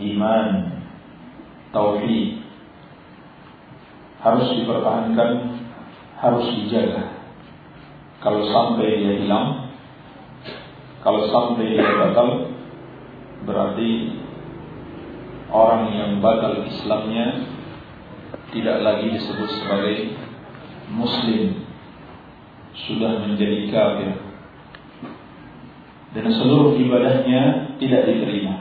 iman, 0.00 0.46
tauhid. 1.70 2.40
Harus 4.20 4.52
dipertahankan, 4.52 5.30
harus 6.20 6.46
dijaga. 6.60 7.20
Kalau 8.20 8.44
sampai 8.52 9.00
dia 9.00 9.16
hilang, 9.16 9.72
kalau 11.00 11.24
sampai 11.32 11.72
dia 11.72 11.88
batal, 11.88 12.52
berarti 13.48 14.20
orang 15.48 15.82
yang 15.96 16.10
batal 16.20 16.68
Islamnya 16.68 17.48
tidak 18.52 18.84
lagi 18.84 19.08
disebut 19.16 19.48
sebagai 19.56 19.96
muslim. 20.92 21.64
Sudah 22.84 23.24
menjadi 23.24 23.72
kafir. 23.72 24.12
Dan 26.10 26.26
seluruh 26.28 26.76
ibadahnya 26.76 27.72
tidak 27.80 28.02
diterima 28.04 28.59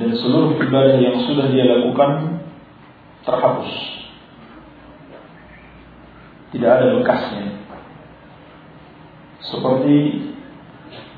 dan 0.00 0.10
seluruh 0.16 0.56
ibadah 0.56 0.96
yang 0.96 1.20
sudah 1.28 1.52
dia 1.52 1.68
lakukan 1.68 2.40
terhapus. 3.28 3.72
Tidak 6.52 6.68
ada 6.68 6.96
bekasnya. 7.00 7.60
Seperti 9.40 9.96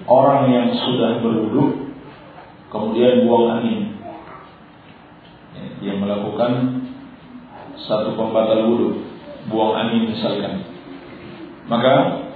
orang 0.07 0.51
yang 0.51 0.69
sudah 0.75 1.23
berduduk 1.23 1.71
kemudian 2.71 3.27
buang 3.27 3.63
angin. 3.63 3.81
Ya, 5.55 5.65
dia 5.79 5.95
melakukan 5.95 6.83
satu 7.79 8.19
pembatal 8.19 8.75
wudhu, 8.75 9.07
buang 9.51 9.75
angin 9.75 10.11
misalkan. 10.11 10.67
Maka 11.71 12.27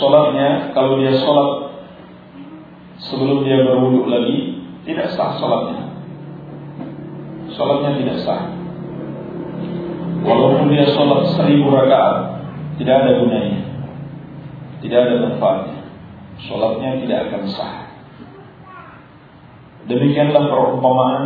sholatnya 0.00 0.72
kalau 0.72 0.96
dia 1.00 1.20
sholat 1.20 1.50
sebelum 3.00 3.44
dia 3.44 3.64
berwudhu 3.64 4.08
lagi 4.08 4.59
tidak 4.88 5.08
sah 5.12 5.36
solatnya, 5.36 5.84
solatnya 7.52 7.90
tidak 8.00 8.18
sah. 8.24 8.42
Walaupun 10.20 10.68
dia 10.68 10.84
sholat 10.92 11.32
seribu 11.32 11.72
rakaat 11.72 12.44
tidak 12.76 12.94
ada 13.04 13.10
gunanya. 13.20 13.60
Tidak 14.80 14.96
ada 14.96 15.14
manfaatnya. 15.20 15.84
Sholatnya 16.44 16.90
tidak 17.04 17.18
akan 17.28 17.42
sah. 17.52 17.76
Demikianlah 19.88 20.44
perumpamaan. 20.48 21.22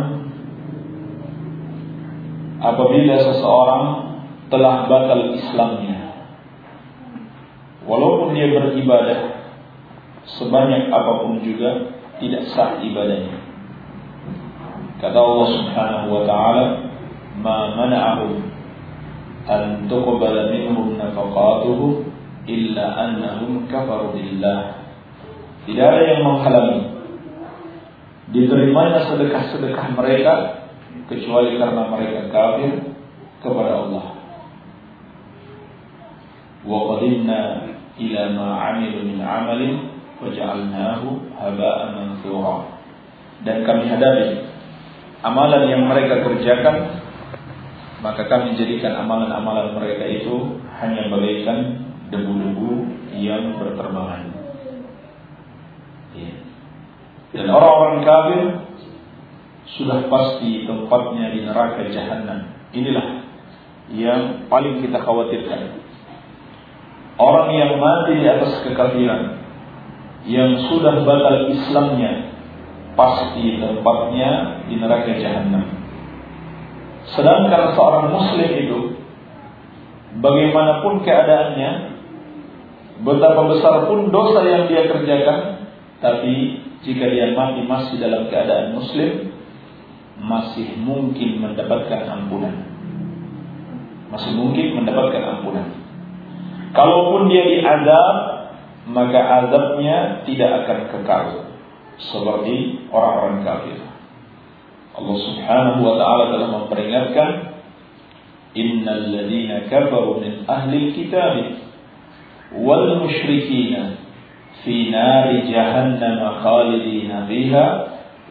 Apabila 2.59 3.15
seseorang 3.19 3.83
telah 4.49 4.87
batal 4.87 5.37
Islamnya 5.37 6.05
walaupun 7.85 8.33
dia 8.33 8.49
beribadah 8.49 9.19
sebanyak 10.37 10.89
apa 10.89 11.11
pun 11.21 11.45
juga 11.45 11.93
tidak 12.17 12.49
sah 12.51 12.81
ibadahnya. 12.81 13.44
Kata 14.95 15.17
Allah 15.19 15.47
Subhanahu 15.59 16.07
wa 16.07 16.21
taala, 16.23 16.65
"Ma 17.43 17.75
mana'ahum 17.75 18.47
an 19.43 19.91
tuqbala 19.91 20.55
minhum 20.55 20.95
nafaqatuhum 20.95 22.07
illa 22.47 22.85
annahum 22.95 23.67
kafaru 23.67 24.15
billah." 24.15 24.87
Tidak 25.67 25.83
ada 25.83 26.01
yang 26.05 26.21
menghalangi 26.23 26.95
diterimanya 28.31 29.11
sedekah-sedekah 29.11 29.85
mereka 29.93 30.33
kecuali 31.11 31.59
karena 31.59 31.83
mereka 31.91 32.19
kafir 32.31 32.71
kepada 33.43 33.73
Allah. 33.85 34.05
Wa 36.65 36.77
qadimna 36.95 37.41
ila 37.99 38.21
ma 38.33 38.47
'amilu 38.63 39.05
min 39.05 39.19
'amalin 39.19 39.73
faj'alnahu 40.23 41.35
haba'an 41.35 41.89
mansura. 41.93 42.79
Dan 43.43 43.67
kami 43.67 43.91
hadapi 43.91 44.44
amalan 45.25 45.63
yang 45.73 45.89
mereka 45.89 46.21
kerjakan 46.21 47.01
maka 48.05 48.29
kami 48.29 48.53
jadikan 48.53 48.93
amalan-amalan 49.01 49.73
mereka 49.73 50.05
itu 50.05 50.61
hanya 50.77 51.09
bagaikan 51.09 51.89
debu-debu 52.13 52.85
yang 53.17 53.57
berterbangan. 53.57 54.29
Iya. 56.13 56.35
Dan 57.33 57.49
orang-orang 57.49 58.05
kafir 58.05 58.45
sudah 59.73 60.05
pasti 60.05 60.69
tempatnya 60.69 61.33
di 61.33 61.49
neraka 61.49 61.81
jahanam. 61.89 62.53
Inilah 62.77 63.25
yang 63.89 64.45
paling 64.53 64.85
kita 64.85 65.01
khawatirkan. 65.01 65.81
Orang 67.17 67.49
yang 67.57 67.79
mati 67.81 68.21
di 68.21 68.27
atas 68.27 68.61
kekafiran, 68.67 69.39
yang 70.29 70.67
sudah 70.69 71.01
batal 71.01 71.47
Islamnya, 71.49 72.34
pasti 72.95 73.59
tempatnya 73.59 74.63
di 74.65 74.79
neraka 74.79 75.11
jahanam. 75.19 75.67
Sedangkan 77.13 77.75
seorang 77.77 78.09
muslim 78.09 78.49
itu 78.49 78.79
bagaimanapun 80.23 81.03
keadaannya, 81.03 81.71
betapa 83.03 83.41
besar 83.51 83.85
pun 83.85 84.09
dosa 84.09 84.41
yang 84.41 84.65
dia 84.71 84.89
kerjakan, 84.89 85.69
tapi 85.99 86.63
jika 86.81 87.05
dia 87.11 87.35
mati 87.35 87.61
masih 87.67 87.99
dalam 87.99 88.31
keadaan 88.31 88.73
muslim, 88.73 89.35
masih 90.17 90.79
mungkin 90.79 91.43
mendapatkan 91.43 92.01
ampunan. 92.09 92.55
Masih 94.09 94.31
mungkin 94.33 94.81
mendapatkan 94.81 95.23
ampunan. 95.37 95.67
Kalaupun 96.71 97.27
dia 97.27 97.43
diadab, 97.43 98.15
maka 98.87 99.19
azabnya 99.43 100.23
tidak 100.23 100.63
akan 100.63 100.79
kekal 100.93 101.25
seperti 101.99 102.87
orang-orang 102.91 103.47
kafir. 103.47 103.79
Allah 104.95 105.17
Subhanahu 105.19 105.79
wa 105.83 105.95
taala 105.99 106.23
telah 106.35 106.49
memperingatkan 106.59 107.29
innal 108.55 109.03
ladzina 109.11 109.67
kafaru 109.67 110.23
min 110.23 110.33
ahli 110.47 110.95
kitab 110.95 111.35
wal 112.55 113.03
musyrikin 113.03 113.99
fi 114.63 114.75
nari 114.91 115.51
jahannam 115.51 116.19
khalidina 116.39 117.27
fiha 117.27 117.65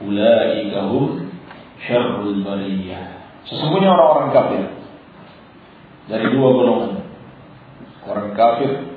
ulaika 0.01 0.89
hum 0.89 1.29
syarrul 1.85 2.41
bariyah. 2.41 3.13
Sesungguhnya 3.45 3.93
orang-orang 3.93 4.31
kafir 4.33 4.63
dari 6.09 6.27
dua 6.33 6.49
golongan. 6.53 6.93
Orang 8.05 8.33
kafir 8.37 8.93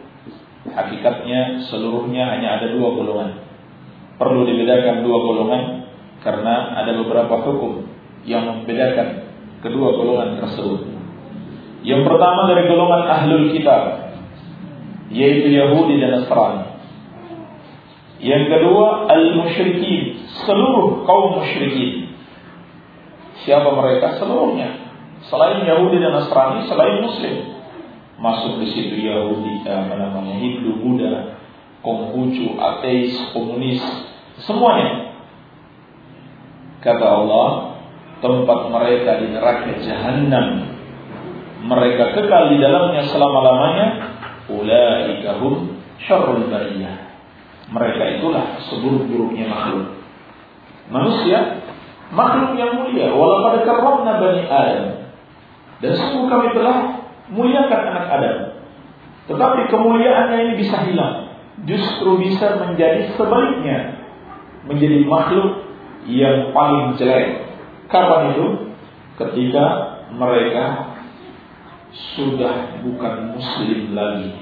hakikatnya 0.72 1.68
seluruhnya 1.68 2.31
hanya 2.36 2.60
ada 2.60 2.75
dua 2.75 2.96
golongan 2.96 3.47
perlu 4.18 4.46
dibedakan 4.46 5.06
dua 5.06 5.18
golongan 5.22 5.64
karena 6.25 6.74
ada 6.81 6.92
beberapa 6.98 7.38
hukum 7.46 7.86
yang 8.25 8.44
membedakan 8.46 9.30
kedua 9.62 9.94
golongan 9.96 10.42
tersebut. 10.44 10.81
Yang 11.86 12.02
pertama 12.04 12.50
dari 12.50 12.68
golongan 12.68 13.04
ahlul 13.06 13.54
kitab 13.54 14.12
yaitu 15.14 15.56
Yahudi 15.56 16.04
dan 16.04 16.19
Nasrani. 16.19 16.64
Yang 18.18 18.44
kedua 18.50 19.08
al-musyrikin, 19.14 20.25
seluruh 20.44 21.06
kaum 21.06 21.38
musyrikin. 21.38 22.18
Siapa 23.46 23.70
mereka? 23.78 24.18
Seluruhnya. 24.18 24.90
Selain 25.30 25.62
Yahudi 25.63 26.02
dan 26.02 26.18
Nasrani, 26.18 26.66
selain 26.66 27.06
Muslim. 27.06 27.56
Masuk 28.18 28.58
di 28.58 28.68
situ 28.74 28.98
Yahudi, 28.98 29.62
apa 29.70 29.94
namanya, 29.94 30.34
Hindu, 30.42 30.81
Buddha, 30.81 31.38
Konghucu, 31.88 32.60
ateis, 32.60 33.16
komunis, 33.31 33.80
semuanya. 34.44 35.16
Kata 36.84 37.07
Allah, 37.07 37.80
tempat 38.19 38.60
mereka 38.75 39.24
di 39.24 39.31
neraka 39.31 39.72
jahanam. 39.80 40.68
Mereka 41.63 42.12
kekal 42.12 42.51
di 42.51 42.60
dalamnya 42.60 43.07
selama-lamanya. 43.07 43.88
Ulaika 44.51 45.39
hum 45.39 45.80
syarrul 46.04 46.51
bariyah. 46.51 47.07
Mereka 47.72 48.19
itulah 48.19 48.60
seburuk-buruknya 48.68 49.48
makhluk. 49.48 49.95
Manusia 50.92 51.63
makhluk 52.12 52.60
yang 52.60 52.84
mulia 52.84 53.16
walaupun 53.16 53.63
karramna 53.63 54.19
bani 54.19 54.44
Adam. 54.44 55.07
Dan 55.80 55.92
sungguh 55.95 56.28
kami 56.28 56.51
telah 56.51 57.00
muliakan 57.31 57.81
anak 57.95 58.06
Adam. 58.12 58.38
Tetapi 59.31 59.72
kemuliaannya 59.72 60.38
ini 60.51 60.54
bisa 60.60 60.84
hilang 60.84 61.26
justru 61.65 62.21
bisa 62.21 62.62
menjadi 62.62 63.18
sebaliknya 63.18 63.98
menjadi 64.68 65.07
makhluk 65.07 65.63
yang 66.06 66.51
paling 66.51 67.00
jelek. 67.00 67.48
Kapan 67.88 68.36
itu? 68.36 68.48
Ketika 69.18 69.65
mereka 70.13 70.94
sudah 72.13 72.83
bukan 72.86 73.33
muslim 73.33 73.98
lagi. 73.98 74.38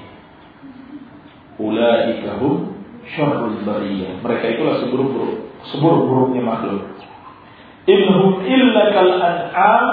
Ulaika 1.55 2.35
hum 2.41 2.75
syarrul 3.15 3.63
bariyah. 3.63 4.19
Mereka 4.19 4.45
itulah 4.59 4.75
seburuk-buruk, 4.83 5.55
seburuk-buruknya 5.71 6.43
makhluk. 6.43 6.83
Innahum 7.85 8.43
illa 8.43 8.83
kal 8.91 9.11
an'am 9.15 9.85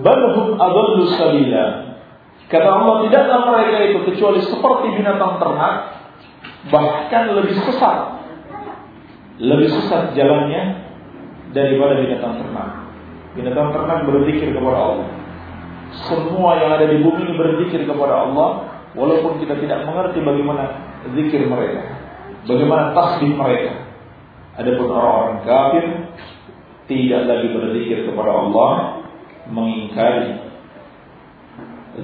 bal 0.00 0.22
hum 0.32 0.48
adallu 0.56 1.10
sabila. 1.18 1.66
Kata 2.48 2.68
Allah 2.68 2.94
tidaklah 3.04 3.40
mereka 3.52 3.76
itu 3.92 3.98
kecuali 4.12 4.40
seperti 4.40 4.86
binatang 4.96 5.40
ternak 5.40 6.01
bahkan 6.70 7.32
lebih 7.34 7.58
sesat 7.58 8.22
lebih 9.42 9.68
sesat 9.72 10.14
jalannya 10.14 10.86
daripada 11.50 11.98
binatang 11.98 12.38
ternak 12.38 12.70
binatang 13.34 13.68
ternak 13.74 13.98
berzikir 14.06 14.54
kepada 14.54 14.78
Allah 14.78 15.08
semua 16.06 16.60
yang 16.62 16.78
ada 16.78 16.86
di 16.86 17.02
bumi 17.02 17.20
ini 17.26 17.34
berzikir 17.34 17.82
kepada 17.88 18.28
Allah 18.28 18.70
walaupun 18.94 19.42
kita 19.42 19.58
tidak 19.58 19.82
mengerti 19.88 20.22
bagaimana 20.22 20.64
zikir 21.16 21.48
mereka 21.50 21.82
bagaimana 22.46 22.94
tasbih 22.94 23.32
mereka 23.34 23.82
adapun 24.56 24.86
orang-orang 24.92 25.38
kafir 25.48 25.84
tidak 26.86 27.22
lagi 27.26 27.48
berzikir 27.50 27.98
kepada 28.06 28.30
Allah 28.30 29.02
mengingkari 29.48 30.52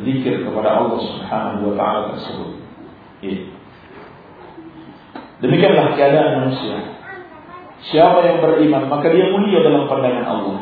zikir 0.05 0.45
kepada 0.45 0.69
Allah 0.85 1.01
Subhanahu 1.01 1.73
wa 1.73 1.75
taala 1.77 2.01
tersebut. 2.17 2.51
Iya. 3.25 3.58
Demikianlah 5.38 5.94
keadaan 5.94 6.31
manusia. 6.43 6.99
Siapa 7.79 8.19
yang 8.26 8.43
beriman 8.43 8.90
maka 8.90 9.06
dia 9.06 9.31
mulia 9.31 9.62
dalam 9.62 9.87
pandangan 9.87 10.26
Allah. 10.26 10.58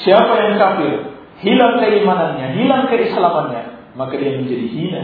Siapa 0.00 0.32
yang 0.40 0.56
kafir, 0.56 0.92
hilang 1.44 1.76
keimanannya, 1.76 2.56
hilang 2.56 2.88
keislamannya, 2.88 3.92
maka 3.92 4.16
dia 4.16 4.40
menjadi 4.40 4.66
hina. 4.72 5.02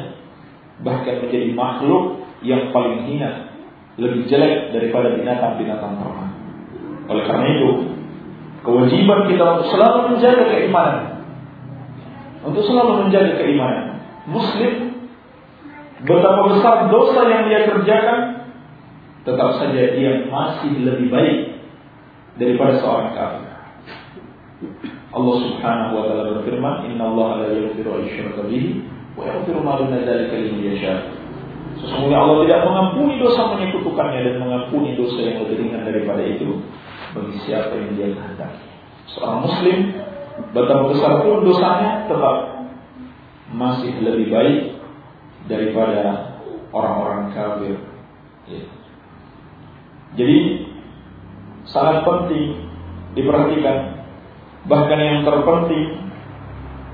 Bahkan 0.81 1.29
menjadi 1.29 1.53
makhluk 1.53 2.25
yang 2.41 2.73
paling 2.73 3.05
hina, 3.05 3.53
lebih 4.01 4.25
jelek 4.33 4.73
daripada 4.73 5.13
binatang-binatang 5.13 5.93
ternak. 6.01 6.31
Oleh 7.13 7.25
karena 7.29 7.47
itu, 7.53 7.71
kewajiban 8.65 9.29
kita 9.29 9.45
untuk 9.45 9.69
selalu 9.77 9.99
menjaga 10.15 10.45
keimanan. 10.57 11.05
Untuk 12.49 12.65
selalu 12.65 12.93
menjaga 13.05 13.33
keimanan. 13.37 14.01
Muslim 14.29 14.73
betapa 16.07 16.41
besar 16.55 16.77
dosa 16.89 17.21
yang 17.27 17.43
dia 17.51 17.67
kerjakan 17.67 18.38
tetap 19.29 19.51
saja 19.61 19.83
dia 19.93 20.25
masih 20.33 20.73
lebih 20.81 21.13
baik 21.13 21.37
daripada 22.41 22.81
seorang 22.81 23.13
kafir. 23.13 23.45
Allah 25.09 25.37
Subhanahu 25.41 25.93
wa 25.97 26.03
taala 26.09 26.25
berfirman, 26.41 26.75
"Inna 26.89 27.05
Allah 27.13 27.29
la 27.45 27.49
yaghfiru 27.53 27.91
an 27.93 28.05
bihi 28.49 28.85
wa 29.17 29.23
yaghfiru 29.29 29.61
ma 29.61 29.77
duna 29.77 30.01
dzalika 30.01 30.37
liman 30.37 30.63
yasha." 30.65 30.95
Sesungguhnya 31.79 32.19
Allah 32.19 32.37
tidak 32.43 32.61
mengampuni 32.67 33.15
dosa 33.23 33.55
menyekutukannya 33.55 34.21
dan 34.27 34.35
mengampuni 34.43 34.99
dosa 34.99 35.19
yang 35.23 35.47
lebih 35.47 35.63
ringan 35.63 35.87
daripada 35.87 36.23
itu 36.27 36.59
bagi 37.15 37.39
siapa 37.47 37.71
yang 37.79 37.95
dia 37.95 38.09
kehendaki. 38.11 38.67
Seorang 39.15 39.41
muslim 39.47 39.79
betapa 40.53 40.85
besar 40.91 41.13
pun 41.23 41.47
dosanya 41.47 42.11
tetap 42.11 42.37
masih 43.55 43.95
lebih 44.03 44.27
baik 44.29 44.59
daripada 45.47 46.35
orang-orang 46.75 47.33
kafir. 47.33 47.77
Ya. 48.51 48.63
Jadi 50.15 50.39
sangat 51.69 52.07
penting 52.07 52.69
diperhatikan. 53.13 54.07
Bahkan 54.69 54.99
yang 55.01 55.21
terpenting 55.25 56.09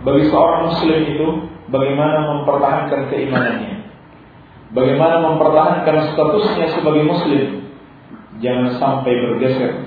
bagi 0.04 0.24
seorang 0.28 0.70
muslim 0.70 0.98
itu 1.10 1.26
bagaimana 1.70 2.18
mempertahankan 2.34 3.10
keimanannya. 3.10 3.74
Bagaimana 4.74 5.22
mempertahankan 5.22 5.96
statusnya 6.12 6.66
sebagai 6.74 7.06
muslim. 7.06 7.70
Jangan 8.42 8.76
sampai 8.82 9.14
bergeser, 9.14 9.86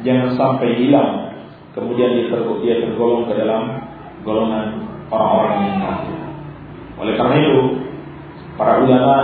jangan 0.00 0.32
sampai 0.40 0.80
hilang. 0.80 1.36
Kemudian 1.76 2.16
dia, 2.16 2.32
dia 2.64 2.74
tergolong 2.80 3.28
ke 3.28 3.36
dalam 3.36 3.84
golongan 4.24 4.88
orang-orang 5.12 5.54
yang 5.68 5.76
kafir. 5.84 6.18
Oleh 6.96 7.14
karena 7.20 7.36
itu, 7.44 7.62
para 8.56 8.80
ulama 8.80 9.16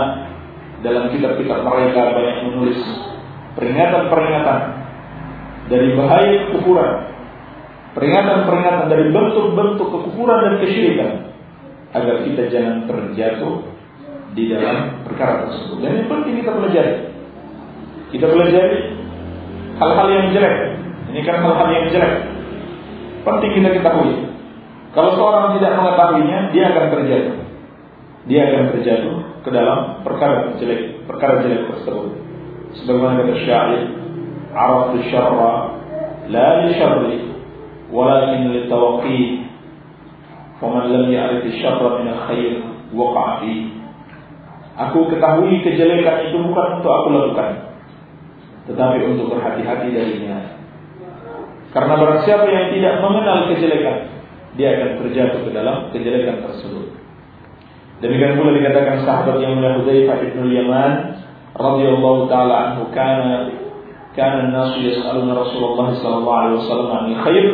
dalam 0.85 1.09
kitab-kitab 1.09 1.65
mereka 1.65 2.01
banyak 2.13 2.37
menulis 2.51 2.79
peringatan-peringatan 3.55 4.59
dari 5.67 5.87
bahaya 5.95 6.35
kekufuran, 6.47 6.91
peringatan-peringatan 7.95 8.85
dari 8.87 9.05
bentuk-bentuk 9.11 9.87
kekufuran 9.87 10.39
dan 10.43 10.53
kesyirikan 10.63 11.11
agar 11.91 12.15
kita 12.23 12.43
jangan 12.47 12.87
terjatuh 12.87 13.67
di 14.31 14.47
dalam 14.47 15.03
perkara 15.03 15.47
tersebut. 15.47 15.77
Dan 15.83 15.91
yang 16.03 16.07
penting 16.07 16.33
kita 16.39 16.51
pelajari. 16.55 16.95
Kita 18.11 18.25
pelajari 18.27 18.79
hal-hal 19.79 20.07
yang 20.07 20.25
jelek. 20.31 20.55
Ini 21.11 21.21
kan 21.27 21.37
hal-hal 21.43 21.67
yang 21.71 21.85
jelek. 21.91 22.15
Penting 23.27 23.51
kita 23.59 23.69
ketahui. 23.75 24.15
Kalau 24.91 25.15
seorang 25.15 25.55
tidak 25.55 25.79
mengetahuinya, 25.79 26.51
dia 26.51 26.63
akan 26.75 26.85
terjatuh. 26.91 27.37
Dia 28.27 28.41
akan 28.51 28.63
terjatuh 28.75 29.15
ke 29.41 29.49
dalam 29.49 30.03
perkara 30.03 30.53
jelek, 30.59 31.07
perkara 31.07 31.41
jelek 31.43 31.71
tersebut. 31.71 32.20
Sebagaimana 32.79 33.19
kata 33.19 33.35
syair, 33.43 33.83
"Araftu 34.55 34.97
syarra 35.11 35.75
la 36.31 36.47
li 36.63 36.69
syarri, 36.79 37.17
walakin 37.91 38.41
li 38.55 38.61
tawaqi." 38.71 39.21
Faman 40.61 40.93
lam 40.93 41.05
ya'rif 41.09 41.51
syarra 41.59 41.99
min 41.99 42.07
al-khair 42.13 42.53
waqa'a 42.93 43.55
Aku 44.71 45.09
ketahui 45.11 45.59
kejelekan 45.67 46.31
itu 46.31 46.37
bukan 46.47 46.79
untuk 46.79 46.91
aku 46.95 47.07
lakukan, 47.11 47.75
tetapi 48.71 49.03
untuk 49.03 49.35
berhati-hati 49.35 49.91
darinya. 49.91 50.61
Karena 51.75 51.93
barang 51.99 52.21
siapa 52.23 52.47
yang 52.47 52.71
tidak 52.71 53.03
mengenal 53.03 53.51
kejelekan, 53.51 53.97
dia 54.55 54.79
akan 54.79 54.89
terjatuh 55.03 55.41
ke 55.43 55.51
dalam 55.51 55.91
kejelekan 55.91 56.43
tersebut. 56.43 56.87
Demikian 58.01 58.39
pula 58.39 58.51
dikatakan 58.57 59.05
sahabat 59.05 59.37
yang 59.39 59.59
mulia 59.59 59.77
Hudzaifah 59.77 60.17
bin 60.25 60.49
Yaman 60.49 61.20
radhiyallahu 61.61 62.27
taala 62.27 62.53
anhu 62.73 62.89
kana 62.89 63.53
kana 64.17 64.49
an-nasu 64.49 64.83
yas'aluna 64.83 65.37
Rasulullah 65.37 65.93
sallallahu 65.95 66.37
alaihi 66.41 66.57
wasallam 66.65 66.89
'anil 66.91 67.19
khair 67.23 67.45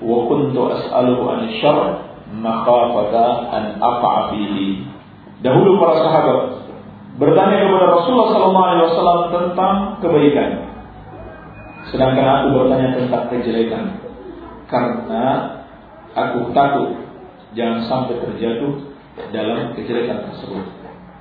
wa 0.00 0.16
kuntu 0.30 0.60
as'aluhu 0.72 1.22
'anil 1.28 1.54
syarr 1.60 2.06
makhafata 2.32 3.52
an 3.52 3.64
aqa'a 3.78 4.32
fihi. 4.32 4.86
Dahulu 5.44 5.78
para 5.78 5.94
sahabat 6.00 6.38
bertanya 7.20 7.68
kepada 7.68 7.86
Rasulullah 7.92 8.28
sallallahu 8.32 8.66
alaihi 8.66 8.86
wasallam 8.90 9.20
tentang 9.32 9.74
kebaikan. 10.00 10.50
Sedangkan 11.92 12.26
aku 12.26 12.46
bertanya 12.60 12.88
tentang 12.98 13.24
kejelekan. 13.30 13.84
Karena 14.66 15.24
aku 16.16 16.50
takut 16.50 16.98
jangan 17.54 17.86
sampai 17.86 18.18
terjatuh 18.18 18.90
dalam 19.30 19.72
kejelekan 19.78 20.26
tersebut. 20.32 20.64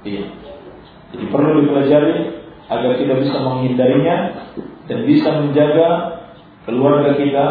Iya. 0.03 0.44
Jadi 1.15 1.31
perlu 1.31 1.63
dipelajari 1.63 2.15
agar 2.67 2.91
kita 2.99 3.13
bisa 3.23 3.39
menghindarinya 3.39 4.15
dan 4.91 4.99
bisa 5.07 5.29
menjaga 5.39 5.89
keluarga 6.67 7.15
kita 7.15 7.45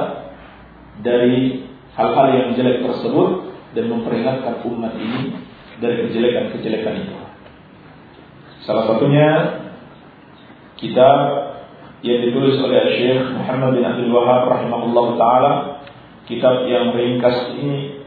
dari 1.00 1.64
hal-hal 1.96 2.26
yang 2.36 2.48
jelek 2.52 2.84
tersebut 2.84 3.56
dan 3.72 3.88
memperingatkan 3.88 4.60
umat 4.68 4.92
ini 5.00 5.40
dari 5.80 6.04
kejelekan-kejelekan 6.06 6.94
itu. 7.08 7.14
Salah 8.68 8.84
satunya 8.84 9.28
kitab 10.76 11.18
yang 12.04 12.20
ditulis 12.20 12.60
oleh 12.60 13.00
Syekh 13.00 13.32
Muhammad 13.32 13.80
bin 13.80 13.84
Abdul 13.88 14.12
Wahab 14.12 14.44
rahimahullah 14.44 15.06
taala 15.16 15.52
kitab 16.28 16.68
yang 16.68 16.92
ringkas 16.92 17.56
ini 17.56 18.04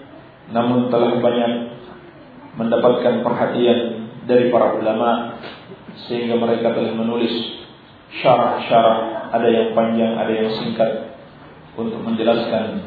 namun 0.53 0.93
telah 0.93 1.17
banyak 1.17 1.81
mendapatkan 2.57 3.25
perhatian 3.25 3.96
dari 4.27 4.51
para 4.51 4.75
ulama 4.75 5.39
sehingga 6.05 6.36
mereka 6.38 6.75
telah 6.75 6.93
menulis 6.93 7.31
syarah-syarah 8.22 9.31
ada 9.34 9.48
yang 9.48 9.74
panjang 9.74 10.13
ada 10.19 10.31
yang 10.31 10.51
singkat 10.60 11.15
untuk 11.79 12.00
menjelaskan 12.03 12.84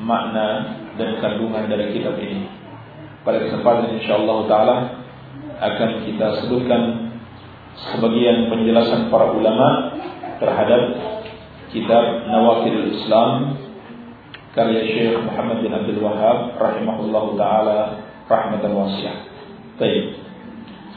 makna 0.00 0.78
dan 1.00 1.18
kandungan 1.18 1.68
dari 1.68 1.96
kitab 1.96 2.16
ini 2.20 2.46
pada 3.24 3.40
kesempatan 3.42 3.96
insyaallah 3.98 4.38
taala 4.46 4.76
akan 5.62 5.90
kita 6.04 6.26
sebutkan 6.42 7.12
sebagian 7.92 8.50
penjelasan 8.50 9.08
para 9.08 9.32
ulama 9.32 9.96
terhadap 10.42 10.82
kitab 11.70 12.28
Nawakil 12.28 12.92
Islam 12.92 13.56
karya 14.52 14.84
Syekh 14.84 15.16
Muhammad 15.24 15.64
bin 15.64 15.72
Abdul 15.72 16.02
Wahab 16.04 16.60
rahimahullahu 16.60 17.40
taala 17.40 18.04
rahmatan 18.28 18.72
wasi'ah. 18.76 19.16
Baik. 19.80 20.21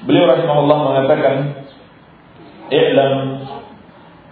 Beliau 0.03 0.27
rahimahullah 0.27 0.77
mengatakan, 0.91 1.35
"I'lam 2.67 3.13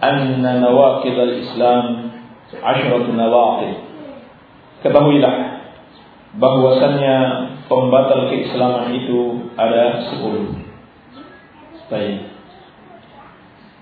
anna 0.04 0.60
nawaqid 0.60 1.16
al-Islam 1.16 2.12
asyratu 2.52 3.16
nawaqid." 3.16 3.80
Ketahuilah 4.84 5.34
bahwasannya 6.36 7.16
pembatal 7.70 8.28
keislaman 8.28 8.92
itu 8.92 9.48
ada 9.56 10.04
sepuluh. 10.12 10.60
Baik. 11.88 12.28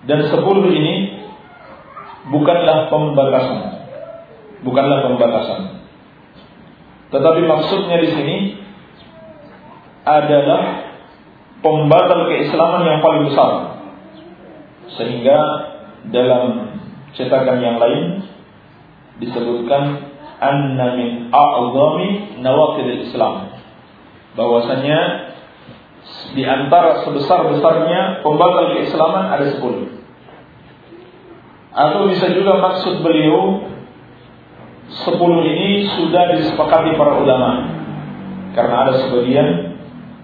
Dan 0.07 0.31
sepuluh 0.31 0.71
ini 0.71 1.27
bukanlah 2.31 2.91
pembatasan. 2.91 3.61
Bukanlah 4.63 5.11
pembatasan. 5.11 5.83
Tetapi 7.11 7.41
maksudnya 7.45 7.99
di 7.99 8.09
sini 8.15 8.37
adalah 10.07 10.92
pembatal 11.63 12.29
keislaman 12.29 12.83
yang 12.85 13.01
paling 13.01 13.31
besar. 13.31 13.51
Sehingga 14.99 15.39
dalam 16.13 16.77
cetakan 17.17 17.59
yang 17.63 17.79
lain 17.81 18.27
disebutkan 19.23 20.13
anna 20.43 20.99
min 20.99 21.31
a'zami 21.31 22.43
nawaqidil 22.43 23.09
Islam. 23.09 23.55
Bahwasanya 24.35 24.99
di 26.35 26.43
antara 26.43 27.07
sebesar-besarnya 27.07 28.27
pembatal 28.27 28.77
keislaman 28.77 29.31
ada 29.31 29.47
sepuluh. 29.55 29.89
Atau 31.73 32.11
bisa 32.11 32.29
juga 32.37 32.61
maksud 32.61 33.01
beliau 33.01 33.65
sepuluh 34.93 35.41
ini 35.41 35.89
sudah 35.97 36.37
disepakati 36.37 36.99
para 37.01 37.17
ulama. 37.17 37.81
Karena 38.53 38.85
ada 38.85 38.93
sebagian 39.09 39.72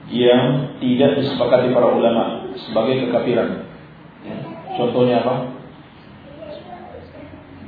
yang 0.09 0.73
tidak 0.81 1.21
disepakati 1.21 1.69
para 1.73 1.89
ulama 1.93 2.49
sebagai 2.57 3.09
kekafiran. 3.09 3.69
Ya. 4.25 4.37
Contohnya 4.77 5.21
apa? 5.21 5.35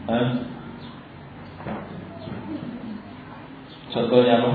Hah? 0.08 0.26
Contohnya 3.90 4.32
apa? 4.40 4.52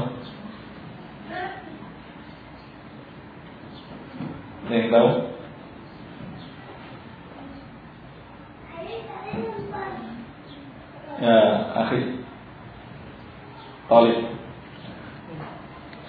Ada 4.65 4.89
tahu? 4.89 5.10
Ya, 11.15 11.38
akhir. 11.86 12.01
Talib. 13.86 14.18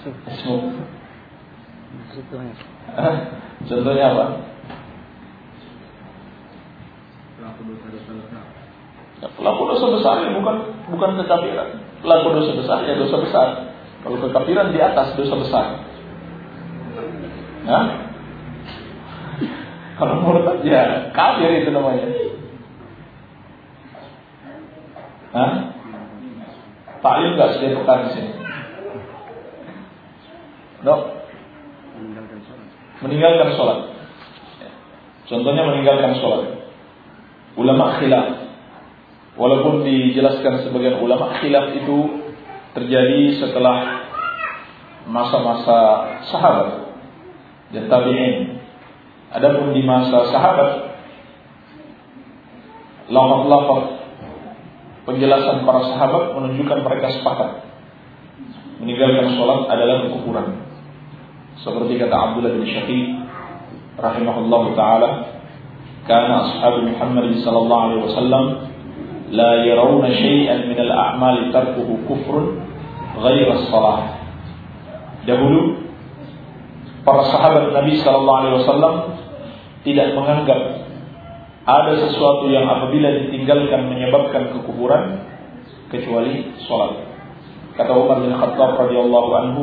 Ismu. 0.07 0.57
Contohnya. 2.17 2.55
Contohnya 3.69 4.05
apa? 4.09 4.27
Ya, 9.17 9.29
pelaku 9.33 9.63
dosa 9.69 9.87
besar 10.01 10.15
ya 10.25 10.31
bukan 10.41 10.57
bukan 10.93 11.11
kekafiran. 11.21 11.69
Pelaku 12.01 12.27
dosa 12.41 12.53
besar 12.57 12.79
ya 12.89 12.97
dosa 12.97 13.17
besar. 13.21 13.49
Kalau 14.01 14.17
kekafiran 14.25 14.73
di 14.73 14.81
atas 14.81 15.13
dosa 15.17 15.35
besar. 15.37 15.67
Nah, 17.69 17.85
kalau 20.01 20.25
murtad 20.25 20.65
ya 20.65 21.13
kafir 21.13 21.53
itu 21.65 21.69
namanya. 21.69 22.09
Hah? 25.37 25.53
Taklim 27.05 27.37
nggak 27.37 27.51
setiap 27.61 27.85
pekan 27.85 27.99
di 28.09 28.11
sini? 28.17 28.33
Dok, 30.81 31.16
meninggalkan 33.05 33.57
sholat. 33.57 33.79
Contohnya 35.27 35.63
meninggalkan 35.67 36.17
sholat. 36.23 36.71
Ulama 37.59 37.99
khilaf. 38.01 38.47
Walaupun 39.37 39.85
dijelaskan 39.85 40.65
sebagian 40.65 41.03
ulama 41.05 41.37
khilaf 41.41 41.77
itu 41.77 42.25
terjadi 42.73 43.41
setelah 43.41 44.09
masa-masa 45.09 45.79
sahabat 46.33 46.71
dan 47.73 47.89
tabi'in. 47.93 48.61
Adapun 49.33 49.77
di 49.77 49.83
masa 49.85 50.33
sahabat 50.33 50.71
lafaz-lafaz 53.13 53.85
penjelasan 55.07 55.63
para 55.63 55.81
sahabat 55.95 56.35
menunjukkan 56.35 56.79
mereka 56.83 57.09
sepakat 57.15 57.51
meninggalkan 58.83 59.37
sholat 59.39 59.71
adalah 59.71 60.07
kekufuran. 60.07 60.66
Seperti 61.61 61.97
kata 62.01 62.17
Abdullah 62.17 62.53
bin 62.57 62.65
Syafiq 62.69 63.07
rahimahullah 63.97 64.63
taala, 64.77 65.11
"Kana 66.05 66.35
ashab 66.49 66.85
Muhammad 66.85 67.33
sallallahu 67.41 67.85
alaihi 67.91 68.03
wasallam 68.09 68.45
la 69.33 69.51
yarawna 69.65 70.13
syai'an 70.13 70.69
min 70.69 70.79
al-a'mal 70.79 71.51
tarkuhu 71.51 72.05
kufrun 72.05 72.61
ghairu 73.21 73.57
as-salah." 73.57 74.21
Dahulu 75.27 75.87
para 77.03 77.23
sahabat 77.31 77.73
Nabi 77.73 77.99
sallallahu 78.03 78.41
alaihi 78.43 78.57
wasallam 78.63 78.95
tidak 79.87 80.09
menganggap 80.19 80.61
ada 81.67 81.93
sesuatu 81.99 82.47
yang 82.47 82.67
apabila 82.71 83.11
ditinggalkan 83.27 83.91
menyebabkan 83.91 84.55
kekufuran 84.55 85.19
kecuali 85.91 86.55
salat. 86.67 87.03
Kata 87.75 87.93
Umar 87.95 88.23
bin 88.23 88.35
Khattab 88.35 88.79
radhiyallahu 88.87 89.31
anhu, 89.35 89.63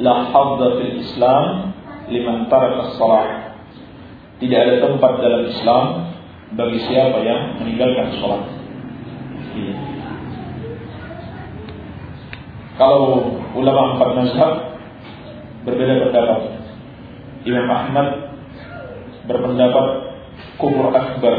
la 0.00 0.32
hadda 0.32 0.66
fil 0.80 0.94
Islam 1.04 1.44
liman 2.10 2.48
taraka 2.48 2.96
shalah. 2.98 3.28
Tidak 4.40 4.56
ada 4.56 4.74
tempat 4.80 5.12
dalam 5.20 5.42
Islam 5.52 5.84
bagi 6.56 6.80
siapa 6.88 7.18
yang 7.22 7.60
meninggalkan 7.62 8.08
sholat. 8.18 8.42
Iya. 9.54 9.74
Kalau 12.80 13.36
ulama 13.52 14.00
empat 14.00 14.10
mazhab 14.16 14.52
berbeda 15.68 16.08
pendapat. 16.08 16.40
Imam 17.44 17.68
Ahmad 17.68 18.08
berpendapat 19.28 19.86
kubur 20.56 20.92
akbar 20.92 21.36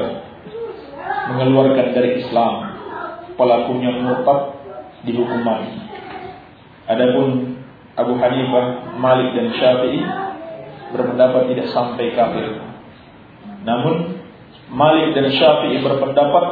mengeluarkan 1.34 1.94
dari 1.94 2.22
Islam 2.26 2.78
pelakunya 3.38 4.02
murtad 4.02 4.62
dihukum 5.06 5.42
mati. 5.42 5.78
Adapun 6.90 7.51
Abu 8.02 8.18
Hanifah, 8.18 8.98
Malik 8.98 9.38
dan 9.38 9.48
Syafi'i 9.56 10.02
berpendapat 10.92 11.48
tidak 11.54 11.68
sampai 11.72 12.12
kafir. 12.18 12.60
Namun 13.64 14.20
Malik 14.72 15.14
dan 15.14 15.30
Syafi'i 15.32 15.80
berpendapat 15.80 16.46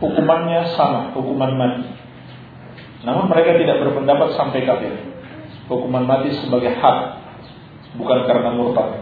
hukumannya 0.00 0.74
sama, 0.74 1.12
hukuman 1.14 1.52
mati. 1.54 1.86
Namun 3.04 3.28
mereka 3.28 3.60
tidak 3.60 3.84
berpendapat 3.84 4.32
sampai 4.34 4.64
kafir. 4.64 4.94
Hukuman 5.68 6.04
mati 6.04 6.32
sebagai 6.40 6.72
hak, 6.76 6.98
bukan 8.00 8.18
karena 8.28 8.50
murtad. 8.52 9.00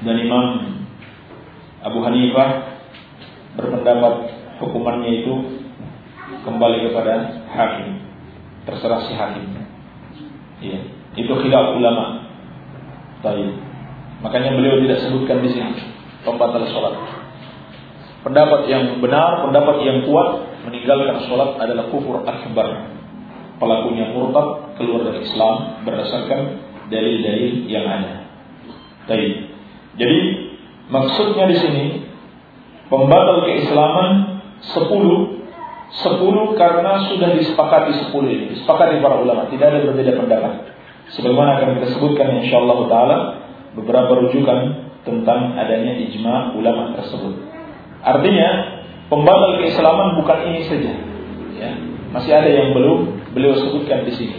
Dan 0.00 0.16
Imam 0.16 0.44
Abu 1.84 2.00
Hanifah 2.04 2.80
berpendapat 3.56 4.14
hukumannya 4.60 5.24
itu 5.24 5.34
kembali 6.44 6.88
kepada 6.88 7.44
hakim. 7.52 7.88
Terserah 8.64 9.00
si 9.08 9.12
hakim. 9.16 9.59
Iya, 10.60 10.80
itu 11.16 11.32
khilaf 11.32 11.76
ulama. 11.76 12.28
Baik. 13.24 13.52
Makanya 14.20 14.52
beliau 14.52 14.84
tidak 14.84 14.98
sebutkan 15.08 15.40
di 15.40 15.48
sini 15.56 15.72
pembatal 16.24 16.64
sholat. 16.68 16.94
Pendapat 18.20 18.68
yang 18.68 19.00
benar, 19.00 19.48
pendapat 19.48 19.80
yang 19.80 20.04
kuat 20.04 20.60
meninggalkan 20.68 21.24
sholat 21.24 21.56
adalah 21.56 21.88
kufur 21.88 22.20
akbar. 22.28 22.92
Pelakunya 23.56 24.12
murtad 24.12 24.76
keluar 24.76 25.04
dari 25.08 25.24
Islam 25.24 25.84
berdasarkan 25.84 26.40
dalil-dalil 26.92 27.68
yang 27.68 27.84
ada. 27.88 28.28
Baik. 29.08 29.52
Jadi 29.96 30.20
maksudnya 30.92 31.44
di 31.48 31.56
sini 31.60 31.84
pembatal 32.92 33.48
keislaman 33.48 34.40
sepuluh 35.90 36.54
10 36.54 36.60
karena 36.60 37.10
sudah 37.10 37.30
disepakati 37.34 38.10
10 38.10 38.14
ini, 38.30 38.44
disepakati 38.54 39.02
para 39.02 39.18
ulama, 39.18 39.50
tidak 39.50 39.74
ada 39.74 39.78
berbeda 39.90 40.12
pendapat. 40.22 40.52
Sebagaimana 41.10 41.58
akan 41.58 41.68
kita 41.82 41.88
sebutkan 41.98 42.38
insyaallah 42.38 42.78
taala 42.86 43.16
beberapa 43.74 44.14
rujukan 44.22 44.90
tentang 45.02 45.58
adanya 45.58 45.98
ijma 45.98 46.54
ulama 46.54 46.94
tersebut. 46.94 47.34
Artinya, 48.06 48.48
pembatal 49.10 49.58
keislaman 49.58 50.22
bukan 50.22 50.38
ini 50.46 50.60
saja. 50.70 50.92
Ya, 51.58 51.70
masih 52.14 52.32
ada 52.32 52.48
yang 52.48 52.70
belum 52.72 53.26
beliau 53.34 53.58
sebutkan 53.58 54.06
di 54.06 54.14
sini. 54.14 54.38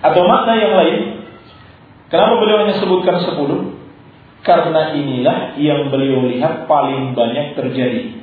Atau 0.00 0.24
makna 0.24 0.56
yang 0.56 0.74
lain, 0.78 0.98
kenapa 2.08 2.40
beliau 2.40 2.64
hanya 2.64 2.80
sebutkan 2.80 3.20
10? 3.20 3.76
Karena 4.40 4.96
inilah 4.96 5.60
yang 5.60 5.92
beliau 5.92 6.24
lihat 6.30 6.64
paling 6.64 7.12
banyak 7.12 7.58
terjadi. 7.58 8.16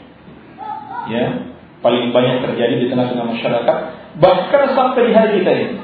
Ya, 1.06 1.54
paling 1.86 2.10
banyak 2.10 2.42
terjadi 2.42 2.82
di 2.82 2.88
tengah-tengah 2.90 3.30
masyarakat 3.30 3.78
bahkan 4.18 4.64
sampai 4.74 5.02
di 5.06 5.14
hari 5.14 5.30
kita 5.38 5.52
ini. 5.54 5.78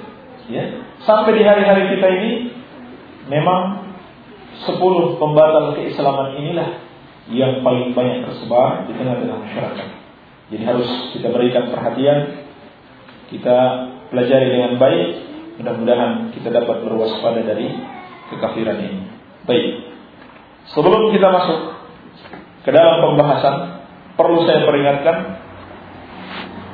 Ya 0.49 0.63
sampai 1.05 1.37
di 1.37 1.43
hari-hari 1.45 1.97
kita 1.97 2.07
ini 2.09 2.31
memang 3.29 3.93
10 4.65 4.77
pembatal 5.17 5.77
keislaman 5.77 6.37
inilah 6.37 6.69
yang 7.31 7.61
paling 7.65 7.93
banyak 7.93 8.25
tersebar 8.25 8.85
di 8.89 8.93
tengah-tengah 8.97 9.37
masyarakat. 9.41 9.87
Jadi 10.51 10.63
harus 10.67 10.89
kita 11.15 11.31
berikan 11.31 11.71
perhatian 11.71 12.49
kita 13.31 13.57
pelajari 14.11 14.47
dengan 14.51 14.75
baik 14.75 15.07
mudah-mudahan 15.61 16.33
kita 16.35 16.51
dapat 16.51 16.83
berwaspada 16.83 17.41
dari 17.45 17.71
kekafiran 18.33 18.77
ini. 18.81 18.99
Baik 19.47 19.65
sebelum 20.75 21.09
kita 21.15 21.27
masuk 21.29 21.59
ke 22.61 22.69
dalam 22.69 23.01
pembahasan 23.01 23.55
perlu 24.19 24.45
saya 24.45 24.67
peringatkan 24.67 25.17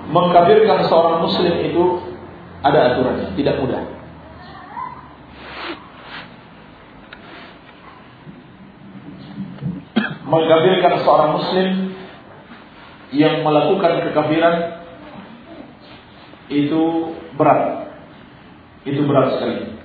mengkafirkan 0.08 0.88
seorang 0.88 1.24
muslim 1.24 1.54
itu 1.68 1.84
ada 2.64 2.94
aturannya, 2.94 3.28
tidak 3.36 3.60
mudah. 3.60 3.84
Mengkafirkan 10.28 10.94
seorang 11.08 11.32
muslim 11.40 11.68
yang 13.16 13.44
melakukan 13.48 14.12
kekafiran 14.12 14.56
itu 16.52 16.84
berat. 17.40 17.92
Itu 18.84 19.04
berat 19.08 19.40
sekali. 19.40 19.76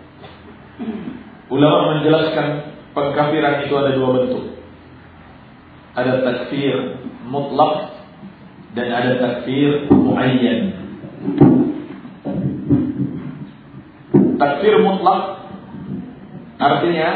Ulama 1.51 1.99
menjelaskan 1.99 2.47
pengkafiran 2.95 3.67
itu 3.67 3.75
ada 3.79 3.91
dua 3.95 4.09
bentuk. 4.19 4.45
Ada 5.93 6.25
takfir 6.25 7.05
mutlak 7.29 7.92
dan 8.73 8.89
ada 8.89 9.13
takfir 9.21 9.85
muayyan. 9.93 10.61
Takfir 14.41 14.75
mutlak 14.81 15.45
artinya 16.57 17.09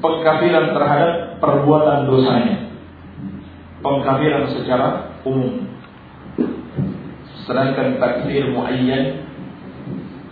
pengkafiran 0.00 0.72
terhadap 0.72 1.14
perbuatan 1.38 2.08
dosanya. 2.08 2.56
Pengkafiran 3.84 4.44
secara 4.56 5.20
umum. 5.28 5.68
Sedangkan 7.44 8.00
takfir 8.00 8.48
muayyan 8.48 9.28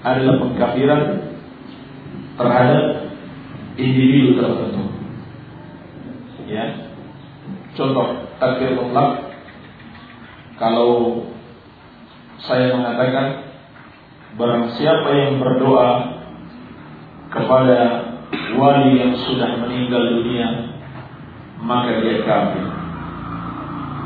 adalah 0.01 0.49
pengkafiran 0.49 1.03
terhadap 2.41 2.85
individu 3.77 4.41
tertentu. 4.41 4.85
Ya. 6.49 6.89
Contoh 7.77 8.33
takfir 8.41 8.73
mutlak 8.73 9.28
kalau 10.59 11.23
saya 12.43 12.75
mengatakan 12.75 13.47
barang 14.39 14.75
siapa 14.79 15.09
yang 15.15 15.43
berdoa 15.43 16.19
kepada 17.31 17.79
wali 18.59 18.99
yang 18.99 19.15
sudah 19.23 19.59
meninggal 19.63 20.03
dunia 20.19 20.79
maka 21.63 22.03
dia 22.03 22.23
kafir. 22.23 22.67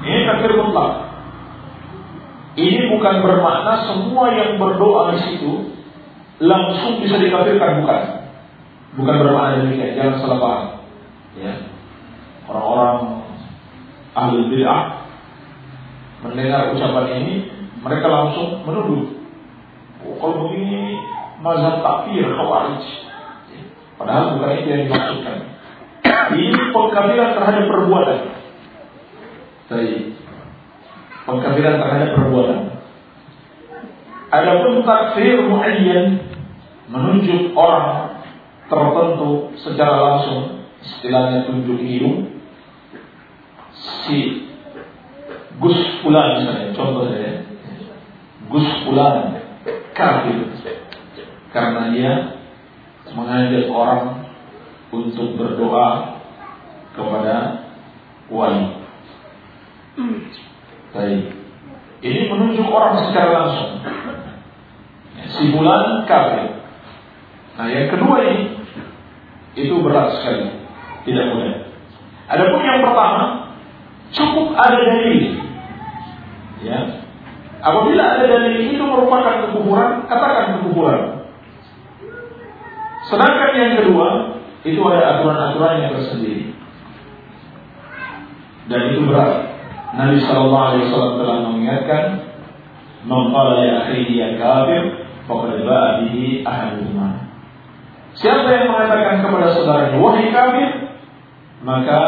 Ini 0.02 0.20
kafir 0.28 0.52
mutlak. 0.56 0.92
Ini 2.52 2.80
bukan 2.96 3.14
bermakna 3.24 3.88
semua 3.88 4.28
yang 4.36 4.60
berdoa 4.60 5.16
di 5.16 5.18
situ 5.24 5.52
langsung 6.40 7.00
bisa 7.00 7.16
dikafirkan 7.16 7.80
bukan. 7.84 8.02
Bukan 8.92 9.14
bermakna 9.24 9.64
demikian, 9.64 9.96
jangan 9.96 10.14
salah 10.20 10.38
paham. 10.40 10.64
Ya. 11.40 11.54
Orang-orang 12.44 13.24
ahli 14.12 14.40
bid'ah 14.52 15.01
mendengar 16.22 16.70
ucapan 16.70 17.06
ini, 17.22 17.34
mereka 17.82 18.06
langsung 18.06 18.62
menuduh. 18.62 19.10
Oh, 20.02 20.14
kalau 20.18 20.50
begini 20.50 20.98
mazhab 21.42 21.82
takfir 21.82 22.26
khawarij. 22.26 22.84
Padahal 23.98 24.38
bukan 24.38 24.50
itu 24.62 24.68
yang 24.70 24.82
dimaksudkan. 24.90 25.38
Ini 26.32 26.60
pengkafiran 26.72 27.30
terhadap 27.36 27.64
perbuatan. 27.68 28.18
Tadi 29.68 29.94
pengkafiran 31.26 31.76
terhadap 31.78 32.10
perbuatan. 32.18 32.60
Adapun 34.32 34.74
takfir 34.82 35.44
muayyan 35.44 36.06
menunjuk 36.88 37.52
orang 37.52 38.20
tertentu 38.66 39.52
secara 39.60 39.96
langsung 40.00 40.64
istilahnya 40.82 41.46
tunjuk 41.46 41.78
hidung 41.78 42.32
si 44.02 44.50
Gus 45.60 45.78
Fulan 46.00 46.40
misalnya, 46.40 46.72
contoh 46.72 47.10
saya. 47.10 47.44
Gus 48.48 48.68
Fulan 48.84 49.16
kafir 49.92 50.38
karena 51.52 51.92
dia 51.92 52.12
mengajak 53.12 53.68
orang 53.68 54.24
untuk 54.92 55.36
berdoa 55.36 56.20
kepada 56.96 57.36
wali. 58.32 58.80
Baik. 60.92 61.22
Ini 62.02 62.20
menunjuk 62.32 62.66
orang 62.66 63.08
secara 63.08 63.30
langsung. 63.30 63.72
Si 65.32 65.52
bulan 65.52 66.08
kafir. 66.08 66.60
Nah 67.56 67.68
yang 67.68 67.92
kedua 67.92 68.16
ini 68.26 68.58
itu 69.54 69.76
berat 69.84 70.16
sekali, 70.18 70.48
tidak 71.04 71.24
mudah. 71.28 71.68
Adapun 72.32 72.64
yang 72.64 72.80
pertama 72.80 73.24
cukup 74.12 74.56
ada 74.56 74.80
dalil 74.80 75.41
Ya. 76.62 76.78
Apabila 77.62 78.02
ada 78.18 78.26
dalil 78.26 78.74
itu 78.74 78.82
merupakan 78.82 79.46
kekuburan, 79.46 80.10
katakan 80.10 80.58
kekuburan. 80.58 81.22
Sedangkan 83.06 83.50
yang 83.54 83.72
kedua, 83.82 84.38
itu 84.66 84.82
ada 84.82 85.18
aturan-aturan 85.18 85.74
yang 85.82 85.92
tersendiri. 85.94 86.54
Dan 88.66 88.94
itu 88.94 89.06
berat. 89.06 89.54
Nabi 89.94 90.22
Shallallahu 90.22 90.66
Alaihi 90.74 90.84
Wasallam 90.90 91.14
telah 91.22 91.36
mengingatkan, 91.50 92.04
"Mengkala 93.06 93.62
ya 93.62 93.74
akhihi 93.86 94.12
ya 94.14 94.28
kafir, 94.38 95.06
faqad 95.26 95.66
ba'a 95.66 95.88
bihi 96.02 96.46
ahaduhuma." 96.46 97.30
Siapa 98.18 98.46
yang 98.50 98.70
mengatakan 98.70 99.22
kepada 99.22 99.54
saudaranya, 99.54 99.98
"Wahai 99.98 100.30
kafir," 100.30 100.70
maka 101.62 101.98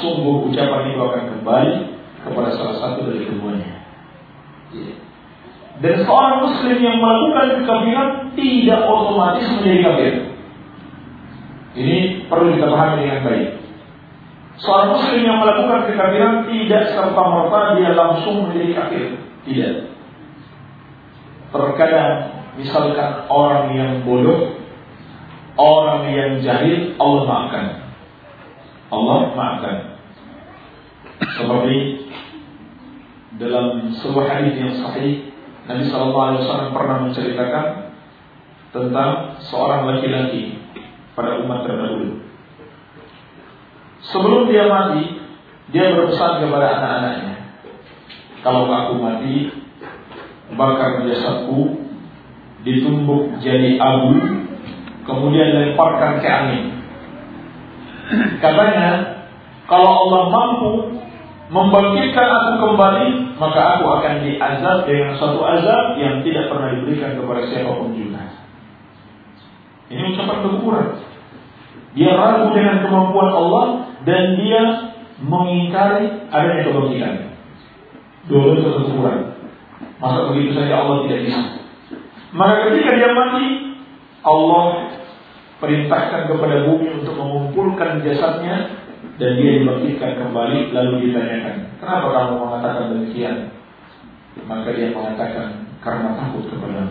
sungguh 0.00 0.48
ucapan 0.48 0.92
itu 0.92 1.00
akan 1.00 1.22
kembali 1.36 1.74
kepada 2.24 2.48
salah 2.56 2.76
satu 2.80 3.04
dari 3.04 3.28
keduanya. 3.28 3.83
Dan 5.82 5.94
seorang 6.06 6.46
muslim 6.46 6.78
yang 6.78 7.02
melakukan 7.02 7.46
kekafiran 7.58 8.08
tidak 8.38 8.80
otomatis 8.86 9.46
menjadi 9.58 9.78
kafir. 9.82 10.14
Ini 11.74 11.96
perlu 12.30 12.54
kita 12.54 12.70
pahami 12.70 13.02
dengan 13.02 13.20
baik. 13.26 13.48
Seorang 14.62 14.88
muslim 14.94 15.20
yang 15.26 15.38
melakukan 15.42 15.90
kekafiran 15.90 16.46
tidak 16.46 16.82
serta 16.94 17.22
merta 17.26 17.60
dia 17.74 17.90
langsung 17.98 18.46
menjadi 18.46 18.70
kafir. 18.78 19.04
Tidak. 19.50 19.72
Terkadang 21.50 22.12
misalkan 22.54 23.26
orang 23.26 23.74
yang 23.74 23.92
bodoh, 24.06 24.54
orang 25.58 26.06
yang 26.14 26.38
jahil, 26.38 26.94
Allah 27.02 27.22
maafkan. 27.26 27.66
Allah 28.94 29.18
maafkan. 29.34 29.76
Seperti 31.34 31.76
dalam 33.38 33.90
sebuah 33.98 34.26
hadis 34.30 34.54
yang 34.58 34.72
sahih, 34.78 35.34
Nabi 35.64 35.88
Wasallam 35.88 36.76
pernah 36.76 36.96
menceritakan 37.08 37.66
tentang 38.74 39.40
seorang 39.48 39.86
laki-laki 39.88 40.60
pada 41.14 41.40
umat 41.42 41.64
terdahulu. 41.64 42.20
Sebelum 44.04 44.50
dia 44.52 44.68
mati, 44.68 45.18
dia 45.72 45.96
berpesan 45.96 46.44
kepada 46.44 46.66
anak-anaknya, 46.76 47.34
kalau 48.44 48.68
aku 48.68 48.94
mati, 49.00 49.48
bakar 50.52 51.00
jasadku, 51.08 51.80
ditumbuk 52.60 53.40
jadi 53.40 53.80
abu, 53.80 54.20
kemudian 55.08 55.48
lemparkan 55.56 56.20
ke 56.20 56.28
angin. 56.28 56.64
Katanya, 58.44 58.88
kalau 59.64 59.88
Allah 59.88 60.22
mampu 60.28 60.93
membangkitkan 61.54 62.28
aku 62.34 62.52
kembali, 62.66 63.38
maka 63.38 63.78
aku 63.78 63.86
akan 63.86 64.14
diazab 64.26 64.90
dengan 64.90 65.14
suatu 65.14 65.38
azab 65.46 65.94
yang 66.02 66.18
tidak 66.26 66.50
pernah 66.50 66.74
diberikan 66.74 67.14
kepada 67.14 67.46
siapa 67.46 67.70
pun 67.78 67.94
juga. 67.94 68.26
Ini 69.86 70.02
ucapan 70.10 70.38
kekurangan. 70.42 70.98
Dia 71.94 72.10
ragu 72.18 72.50
dengan 72.50 72.82
kemampuan 72.82 73.30
Allah 73.30 73.66
dan 74.02 74.34
dia 74.42 74.62
mengingkari 75.22 76.26
adanya 76.34 76.62
kebangkitan. 76.66 77.14
Dulu 78.26 78.58
itu 78.58 78.68
kekurangan. 78.74 79.22
Masa 80.02 80.18
begitu 80.34 80.58
saja 80.58 80.82
Allah 80.82 81.06
tidak 81.06 81.20
bisa. 81.22 81.40
Maka 82.34 82.66
ketika 82.66 82.98
dia 82.98 83.14
mati, 83.14 83.46
Allah 84.26 84.90
perintahkan 85.62 86.34
kepada 86.34 86.66
bumi 86.66 86.98
untuk 86.98 87.14
mengumpulkan 87.14 88.02
jasadnya 88.02 88.83
dan 89.14 89.30
dia 89.38 89.50
dibangkitkan 89.62 90.12
kembali 90.18 90.58
lalu 90.74 90.92
ditanyakan 91.08 91.56
kenapa 91.78 92.06
kamu 92.10 92.32
mengatakan 92.40 92.84
demikian 92.92 93.36
maka 94.44 94.68
dia 94.74 94.90
mengatakan 94.90 95.48
karena 95.78 96.08
takut 96.18 96.44
kepada 96.50 96.90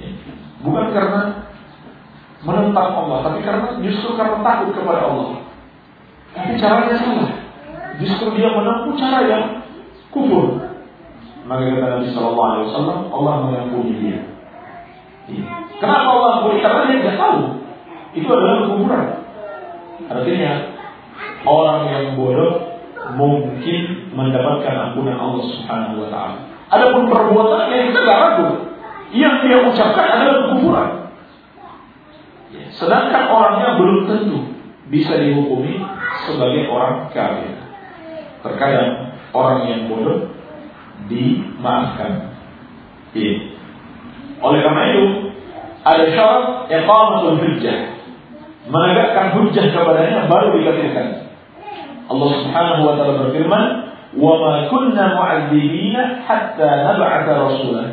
ya. 0.00 0.08
bukan 0.64 0.86
karena 0.94 1.52
menentang 2.42 2.90
Allah, 2.90 3.18
tapi 3.22 3.38
karena 3.46 3.78
justru 3.78 4.18
karena 4.18 4.42
takut 4.42 4.70
kepada 4.74 5.06
Allah. 5.06 5.46
Tapi 6.34 6.58
caranya 6.58 6.96
salah. 6.98 7.30
Justru 8.02 8.34
dia 8.34 8.50
menempuh 8.50 8.98
cara 8.98 9.18
yang 9.30 9.44
kufur. 10.10 10.58
Maka 11.46 11.62
kata 11.66 11.86
Nabi 11.98 12.06
Shallallahu 12.10 12.50
Alaihi 12.50 12.66
Wasallam, 12.70 13.00
Allah 13.14 13.34
mengampuni 13.46 13.92
dia. 13.98 14.20
Iya. 15.30 15.44
Kenapa 15.78 16.08
Allah 16.18 16.30
ampuni? 16.38 16.58
Karena 16.62 16.82
dia 16.88 16.98
tidak 16.98 17.18
tahu. 17.18 17.40
Itu 18.12 18.30
adalah 18.30 18.56
kekufuran. 18.66 19.06
Artinya 20.10 20.52
orang 21.42 21.80
yang 21.90 22.04
bodoh 22.14 22.72
mungkin 23.18 24.12
mendapatkan 24.14 24.74
ampunan 24.90 25.18
Allah 25.18 25.42
Subhanahu 25.46 26.06
Wa 26.06 26.08
Taala. 26.08 26.36
Adapun 26.72 27.12
perbuatan 27.12 27.68
yang 27.68 27.84
kita 27.92 28.02
ragu, 28.06 28.48
yang 29.12 29.34
dia 29.44 29.58
ucapkan 29.60 30.06
adalah 30.08 30.36
kekufuran. 30.48 30.90
Sedangkan 32.72 33.24
orangnya 33.28 33.76
belum 33.76 33.98
tentu 34.08 34.38
bisa 34.88 35.20
dihukumi 35.20 35.80
sebagai 36.24 36.68
orang 36.72 37.12
kafir. 37.12 37.60
Terkadang 38.40 39.20
orang 39.36 39.60
yang 39.68 39.80
bodoh 39.92 40.32
dimaafkan. 41.06 42.32
Iya. 43.12 43.52
Oleh 44.42 44.60
karena 44.64 44.82
itu, 44.90 45.04
ada 45.84 46.04
syarat 46.10 46.44
iqamatul 46.72 47.38
hujjah. 47.38 48.01
Menegakkan 48.62 49.34
hujjah 49.38 49.74
kepadanya 49.74 50.30
baru 50.30 50.54
dikafirkan. 50.54 51.06
Allah 52.06 52.30
Subhanahu 52.30 52.82
wa 52.86 52.92
taala 52.94 53.14
berfirman, 53.26 53.64
"Wa 54.14 54.32
ma 54.38 54.52
kunna 54.70 55.18
mu'adzibina 55.18 56.22
hatta 56.22 56.68
nab'atha 56.86 57.32
rasulah." 57.42 57.86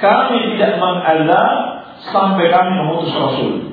Kami 0.00 0.36
tidak 0.56 0.80
mengazab 0.80 1.56
sampai 2.10 2.48
kami 2.48 2.70
mengutus 2.82 3.12
rasul. 3.14 3.70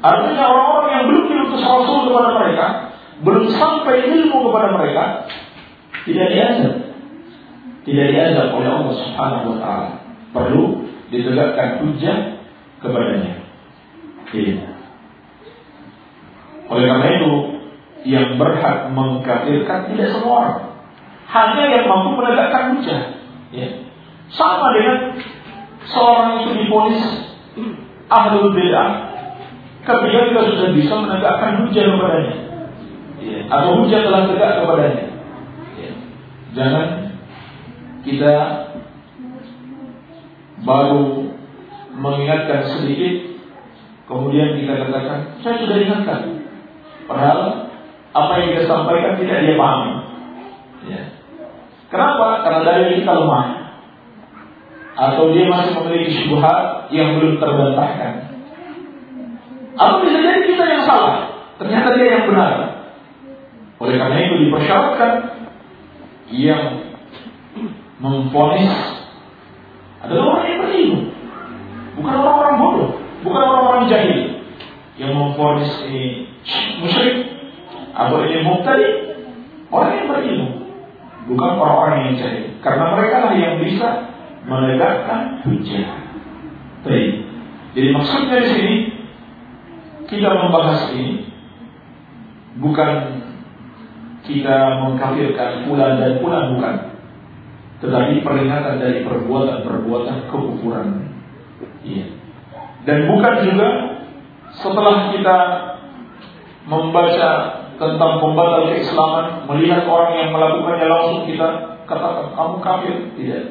Artinya 0.00 0.44
orang-orang 0.48 0.88
yang 0.96 1.04
belum 1.12 1.24
diutus 1.28 1.60
Rasul 1.60 2.08
kepada 2.08 2.28
mereka, 2.32 2.66
belum 3.20 3.44
sampai 3.52 3.94
ilmu 4.08 4.48
kepada 4.48 4.68
mereka, 4.72 5.04
tidak 6.08 6.26
diazab. 6.32 6.74
Tidak 7.84 8.06
diazab 8.08 8.48
oleh 8.56 8.70
Allah 8.72 8.94
Subhanahu 8.96 9.44
wa 9.52 9.56
taala. 9.60 9.90
Perlu 10.32 10.88
ditegakkan 11.12 11.84
hujah 11.84 12.16
kepadanya. 12.80 13.44
Ini. 14.32 14.79
Oleh 16.70 16.84
karena 16.86 17.06
itu, 17.18 17.32
yang 18.06 18.38
berhak 18.40 18.94
mengkafirkan 18.94 19.90
tidak 19.92 20.08
semua 20.14 20.32
orang. 20.40 20.58
Hanya 21.30 21.64
yang 21.78 21.84
mampu 21.90 22.16
menegakkan 22.16 22.78
hujah. 22.78 23.02
Ya. 23.50 23.68
Sama 24.30 24.70
dengan 24.78 25.18
seorang 25.90 26.46
yang 26.46 26.54
diponis 26.54 27.02
ahlul 28.10 28.54
bid'ah 28.54 29.10
ketika 29.80 30.20
kita 30.28 30.40
sudah 30.54 30.68
bisa 30.76 30.92
menegakkan 30.98 31.52
hujah 31.64 31.84
kepadanya 31.88 32.36
ya. 33.22 33.38
atau 33.48 33.70
hujah 33.80 34.00
telah 34.04 34.22
tegak 34.28 34.52
kepadanya 34.60 35.06
ya. 35.80 35.90
jangan 36.52 36.86
kita 38.04 38.34
baru 40.60 41.32
mengingatkan 41.96 42.60
sedikit 42.76 43.40
kemudian 44.04 44.60
kita 44.60 44.72
katakan 44.84 45.40
saya 45.40 45.54
sudah 45.64 45.76
ingatkan 45.80 46.20
padahal 47.10 47.38
apa 48.14 48.32
yang 48.38 48.48
kita 48.54 48.64
sampaikan 48.70 49.18
tidak 49.18 49.38
dia 49.42 49.54
pahami 49.58 49.92
ya. 50.86 51.02
kenapa? 51.90 52.26
karena 52.46 52.60
dari 52.62 53.02
kita 53.02 53.10
lemah 53.10 53.46
atau 54.94 55.34
dia 55.34 55.50
masih 55.50 55.72
memiliki 55.74 56.10
syubhat 56.14 56.86
yang 56.94 57.18
belum 57.18 57.42
terbantahkan 57.42 58.30
atau 59.80 59.96
bisa 60.04 60.18
jadi 60.20 60.40
kita 60.44 60.64
yang 60.68 60.82
salah. 60.84 61.32
Ternyata 61.56 61.96
dia 61.96 62.08
yang 62.20 62.24
benar. 62.28 62.52
Oleh 63.80 63.96
karena 63.96 64.18
itu 64.28 64.34
dipersyaratkan 64.44 65.12
yang 66.36 66.84
memfonis 67.96 68.68
adalah 70.04 70.36
orang 70.36 70.46
yang 70.52 70.60
berilmu. 70.68 71.00
Bukan 71.96 72.12
orang-orang 72.12 72.56
bodoh. 72.60 72.90
Bukan 73.24 73.40
orang-orang 73.40 73.84
jahil. 73.88 74.29
Yang 75.00 75.12
memfonis 75.16 75.72
ini 75.88 76.28
musyrik. 76.84 77.16
Atau 77.96 78.20
ini 78.28 78.44
mubtadi. 78.44 78.88
Orang 79.72 79.92
yang 79.96 80.06
berilmu. 80.12 80.48
Bukan 81.32 81.50
orang-orang 81.56 82.12
yang 82.12 82.14
jahil. 82.20 82.44
Karena 82.60 82.84
mereka 82.92 83.16
lah 83.24 83.32
yang 83.32 83.56
bisa 83.64 83.88
menegakkan 84.44 85.40
hujah. 85.48 85.88
Baik. 86.84 87.12
Jadi 87.70 87.88
maksudnya 87.94 88.38
di 88.42 88.50
sini 88.50 88.74
kita 90.10 90.26
membahas 90.26 90.90
ini 90.90 91.30
bukan 92.58 93.22
kita 94.26 94.82
mengkafirkan 94.84 95.70
pulang 95.70 96.02
dan 96.02 96.18
pulang 96.18 96.58
bukan, 96.58 96.74
tetapi 97.78 98.20
peringatan 98.26 98.82
dari 98.82 99.06
perbuatan-perbuatan 99.06 100.28
kekufuran. 100.28 101.14
Iya. 101.86 102.06
Dan 102.84 103.06
bukan 103.06 103.34
juga 103.46 103.68
setelah 104.58 105.14
kita 105.14 105.38
membaca 106.66 107.30
tentang 107.80 108.12
pembatal 108.20 108.68
keislaman, 108.68 109.48
melihat 109.48 109.88
orang 109.88 110.12
yang 110.20 110.30
melakukannya 110.36 110.88
langsung 110.90 111.24
kita 111.24 111.48
katakan 111.88 112.36
kamu 112.36 112.56
kafir, 112.60 112.94
tidak. 113.16 113.44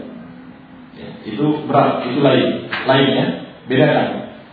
Ya, 0.99 1.09
itu 1.23 1.45
berat, 1.65 2.03
itu 2.05 2.19
lain, 2.19 2.67
lainnya 2.85 3.25
bedakan. 3.65 4.07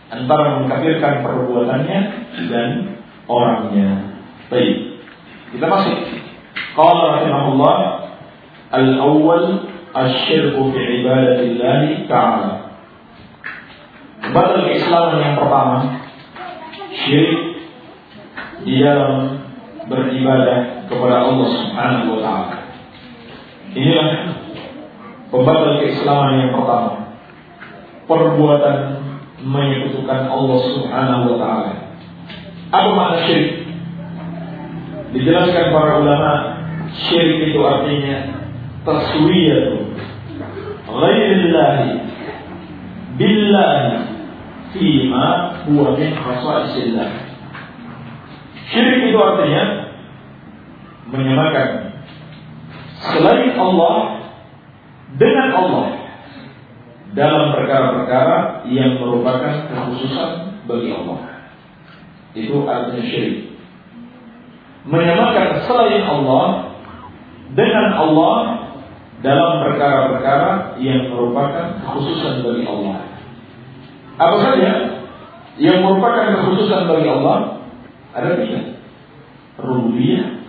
antara 0.07 0.63
mengkafirkan 0.63 1.19
perbuatannya 1.19 1.99
dan 2.47 2.69
orangnya. 3.27 4.15
Baik. 4.47 5.03
Kita 5.51 5.67
masih. 5.67 6.23
Qala 6.71 7.19
rahimahullah 7.19 7.77
al-awwal 8.71 9.67
asyirku 9.91 10.71
fi 10.71 10.81
ibadatillah 11.03 12.07
ta'ala. 12.07 12.51
Batal 14.31 14.63
keislaman 14.71 15.19
yang 15.19 15.35
pertama 15.35 16.06
syirik 17.07 17.41
di 18.67 18.83
dalam 18.83 19.39
beribadah 19.87 20.87
kepada 20.91 21.15
Allah 21.23 21.47
Subhanahu 21.47 22.07
wa 22.13 22.19
taala. 22.19 22.55
Inilah 23.71 24.09
pembatal 25.31 25.79
keislaman 25.79 26.43
yang 26.43 26.51
pertama. 26.51 27.15
Perbuatan 28.07 28.77
menyekutukan 29.43 30.21
Allah 30.27 30.59
Subhanahu 30.75 31.23
wa 31.31 31.37
taala. 31.39 31.71
Apa 32.75 32.89
makna 32.91 33.17
syirik? 33.23 33.51
Dijelaskan 35.15 35.71
para 35.71 36.03
ulama, 36.03 36.31
syirik 37.07 37.55
itu 37.55 37.59
artinya 37.63 38.43
taswiyatu 38.83 39.87
ghairillahi 40.87 41.91
billahi 43.19 44.06
fima 44.77 45.57
huwa 45.65 45.97
min 45.97 46.13
khasaisillah. 46.15 47.09
Syirik 48.71 49.11
itu 49.11 49.19
artinya 49.19 49.63
menyamakan 51.07 51.69
selain 52.99 53.55
Allah 53.55 53.95
dengan 55.15 55.49
Allah 55.55 55.87
dalam 57.15 57.55
perkara-perkara 57.55 58.67
yang 58.67 58.99
merupakan 58.99 59.71
kekhususan 59.71 60.61
bagi 60.67 60.89
Allah. 60.91 61.19
Itu 62.35 62.67
artinya 62.67 63.03
syirik. 63.07 63.57
Menyamakan 64.87 65.67
selain 65.67 66.03
Allah 66.03 66.75
dengan 67.55 67.95
Allah 67.95 68.37
dalam 69.23 69.65
perkara-perkara 69.65 70.77
yang 70.77 71.09
merupakan 71.09 71.81
kekhususan 71.81 72.45
bagi 72.45 72.63
Allah. 72.67 73.16
Apa 74.17 74.35
saja 74.41 74.71
yang 75.61 75.85
merupakan 75.85 76.25
kekhususan 76.37 76.89
bagi 76.89 77.09
Allah 77.09 77.61
ada 78.17 78.33
tiga. 78.41 78.81
Rububiyah, 79.57 80.41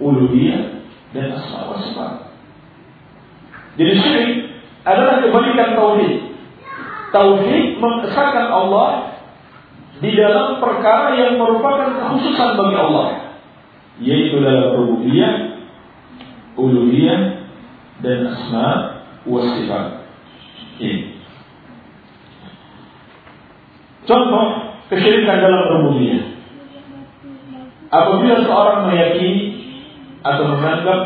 uluhiyah, 0.00 0.84
dan 1.12 1.36
asma 1.36 1.72
wa 1.72 1.76
sifat. 1.80 2.12
Jadi 3.76 3.92
syirik 4.00 4.32
adalah 4.84 5.20
kebalikan 5.24 5.76
tauhid. 5.76 6.14
Tauhid 7.12 7.64
mengesahkan 7.80 8.46
Allah 8.48 8.88
di 10.00 10.10
dalam 10.12 10.60
perkara 10.60 11.16
yang 11.16 11.40
merupakan 11.40 11.88
kekhususan 12.00 12.50
bagi 12.56 12.76
Allah, 12.76 13.08
yaitu 14.00 14.40
dalam 14.40 14.76
rububiyah, 14.76 15.32
uluhiyah, 16.56 17.20
dan 18.04 18.18
asma 18.28 18.68
wa 19.24 19.40
sifat. 19.56 20.04
Ini. 20.80 21.13
Contoh 24.04 24.46
kesyirikan 24.92 25.40
dalam 25.40 25.62
rububiyah. 25.80 26.36
Apabila 27.88 28.42
seorang 28.44 28.90
meyakini 28.90 29.44
atau 30.20 30.44
menganggap 30.50 31.00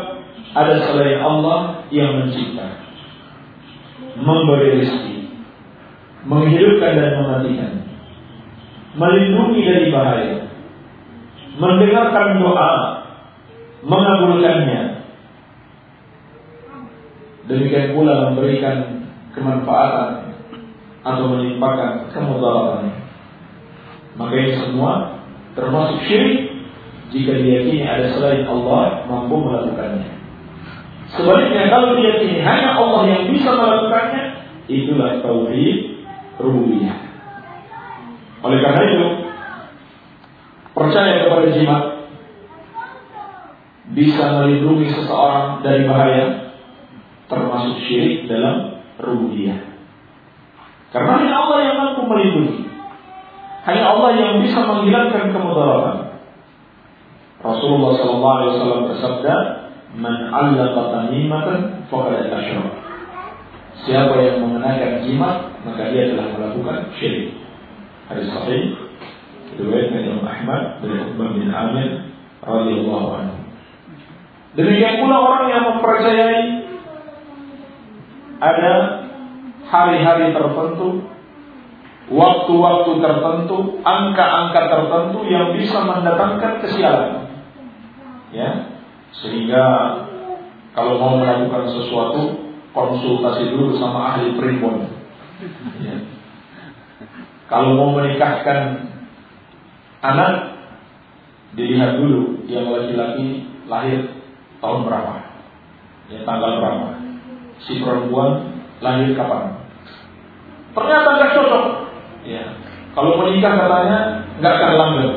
ada 0.57 0.75
selain 0.83 1.21
Allah 1.21 1.85
yang 1.93 2.17
mencipta, 2.17 2.81
memberi 4.19 4.81
rezeki, 4.81 5.17
menghidupkan 6.25 6.91
dan 6.97 7.09
mematikan, 7.21 7.73
melindungi 8.97 9.61
dari 9.63 9.87
bahaya, 9.93 10.37
mendengarkan 11.61 12.41
doa, 12.41 12.73
mengabulkannya, 13.85 14.81
demikian 17.47 17.93
pula 17.93 18.33
memberikan 18.33 19.07
kemanfaatan 19.37 20.28
atau 21.09 21.25
menimpakan 21.33 22.13
kemudaratan. 22.13 22.93
Maka 24.13 24.33
ini 24.35 24.53
semua 24.61 25.23
termasuk 25.57 26.05
syirik 26.05 26.49
jika 27.09 27.33
diyakini 27.41 27.81
ada 27.87 28.13
selain 28.13 28.45
Allah 28.45 29.09
mampu 29.09 29.41
melakukannya. 29.41 30.19
Sebaliknya 31.09 31.73
kalau 31.73 31.97
diyakini 31.97 32.45
hanya 32.45 32.77
Allah 32.77 33.01
yang 33.09 33.23
bisa 33.33 33.49
melakukannya, 33.49 34.23
itulah 34.69 35.17
tauhid 35.25 36.05
rububiyah. 36.37 36.97
Oleh 38.45 38.59
karena 38.61 38.81
itu, 38.85 39.07
percaya 40.77 41.25
kepada 41.25 41.47
jimat 41.57 41.83
bisa 43.89 44.23
melindungi 44.37 44.93
seseorang 44.93 45.65
dari 45.65 45.89
bahaya 45.89 46.53
termasuk 47.25 47.81
syirik 47.89 48.29
dalam 48.29 48.85
rububiyah. 49.01 49.68
Karena 50.89 51.11
hanya 51.21 51.35
Allah 51.37 51.59
yang 51.61 51.75
mampu 51.77 52.01
melindungi. 52.09 52.65
Hanya 53.69 53.83
Allah 53.93 54.09
yang 54.17 54.31
bisa 54.41 54.59
menghilangkan 54.65 55.29
kemudaratan. 55.29 55.97
Rasulullah 57.39 57.91
sallallahu 57.95 58.35
alaihi 58.35 58.51
wasallam 58.57 58.81
bersabda, 58.89 59.35
"Man 59.95 60.17
'allaqa 60.33 60.81
tamimatan 60.91 61.59
faqad 61.87 62.27
asyrak." 62.27 62.73
Siapa 63.85 64.11
yang 64.19 64.43
mengenakan 64.43 65.07
jimat, 65.07 65.35
maka 65.63 65.87
dia 65.93 66.11
telah 66.11 66.35
melakukan 66.35 66.91
syirik. 66.99 67.31
Hadis 68.11 68.27
sahih 68.27 68.75
riwayat 69.55 69.93
Imam 69.93 70.25
Ahmad 70.25 70.83
dari 70.83 70.99
Uqbah 70.99 71.29
bin 71.31 71.47
Amir 71.47 71.89
radhiyallahu 72.43 73.09
anhu. 73.13 73.37
Demikian 74.57 75.05
pula 75.05 75.17
orang 75.21 75.45
yang 75.53 75.63
mempercayai 75.69 76.43
ada 78.39 78.98
hari-hari 79.69 80.33
tertentu, 80.33 81.05
waktu-waktu 82.09 82.91
tertentu, 82.99 83.57
angka-angka 83.85 84.61
tertentu 84.67 85.19
yang 85.29 85.53
bisa 85.53 85.85
mendatangkan 85.85 86.53
kesialan. 86.65 87.29
Ya 88.29 88.69
sehingga 89.17 89.65
kalau 90.77 91.01
mau 91.01 91.17
melakukan 91.17 91.65
sesuatu 91.73 92.53
konsultasi 92.71 93.49
dulu 93.49 93.75
sama 93.81 94.13
ahli 94.15 94.37
primbon. 94.37 94.85
Ya. 95.81 95.95
kalau 97.47 97.73
mau 97.79 97.89
menikahkan 97.97 98.91
anak 100.05 100.59
dilihat 101.57 101.97
dulu 101.97 102.45
yang 102.45 102.69
laki-laki 102.69 103.49
lahir 103.65 104.13
tahun 104.61 104.85
berapa. 104.85 105.15
Ya 106.13 106.21
tanggal 106.23 106.61
berapa. 106.61 106.89
Si 107.65 107.81
perempuan 107.81 108.58
lahir 108.79 109.11
kapan 109.15 109.59
ternyata 110.75 111.09
nggak 111.17 111.33
cocok 111.35 111.65
ya 112.23 112.43
kalau 112.95 113.19
menikah 113.21 113.53
katanya 113.55 113.99
nggak 114.39 114.53
akan 114.55 114.71
langgeng 114.75 115.13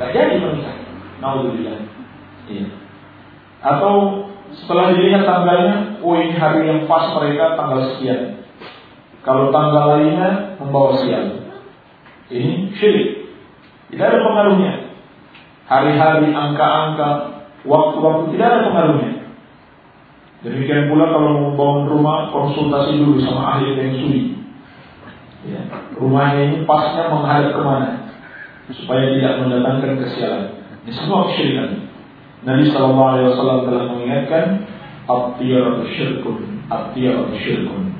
nggak 0.00 0.10
jadi 0.12 0.34
menikah 0.40 0.76
Naudzubillah 1.22 1.78
Iya. 2.50 2.66
Atau 3.62 4.26
setelah 4.58 4.92
dilihat 4.98 5.22
tanggalnya, 5.22 6.02
oh 6.02 6.18
ini 6.18 6.34
hari 6.34 6.66
yang 6.66 6.90
pas 6.90 7.14
mereka 7.14 7.54
tanggal 7.54 7.94
sekian. 7.94 8.42
Kalau 9.22 9.54
tanggal 9.54 9.96
lainnya 9.96 10.58
membawa 10.58 10.98
sial. 10.98 11.46
Ini 12.26 12.74
syirik. 12.74 13.30
Tidak 13.94 14.02
ada 14.02 14.18
pengaruhnya. 14.18 14.72
Hari-hari, 15.70 16.34
angka-angka, 16.34 17.10
waktu-waktu 17.62 18.34
tidak 18.34 18.46
ada 18.50 18.60
pengaruhnya. 18.66 19.10
Demikian 20.42 20.90
pula 20.90 21.06
kalau 21.06 21.38
mau 21.38 21.42
membangun 21.54 21.84
rumah, 21.86 22.34
konsultasi 22.34 22.98
dulu 22.98 23.22
sama 23.22 23.56
ahli 23.56 23.78
yang 23.78 23.94
suri. 23.94 24.22
Ya, 25.42 25.62
rumahnya 25.94 26.42
ini 26.50 26.58
pasnya 26.66 27.10
menghadap 27.10 27.54
ke 27.54 27.62
mana 27.62 27.90
supaya 28.70 29.10
tidak 29.14 29.42
mendatangkan 29.42 30.02
kesialan. 30.02 30.44
Ini 30.82 30.92
semua 30.98 31.30
kesyirikan. 31.30 31.70
Nabi 32.42 32.74
Shallallahu 32.74 33.10
Alaihi 33.14 33.26
Wasallam 33.30 33.58
telah 33.70 33.84
mengingatkan 33.94 34.46
Abdiyar 35.06 35.86
syirkun 35.94 36.66
Abdiyar 36.66 37.30
syirkun 37.38 37.94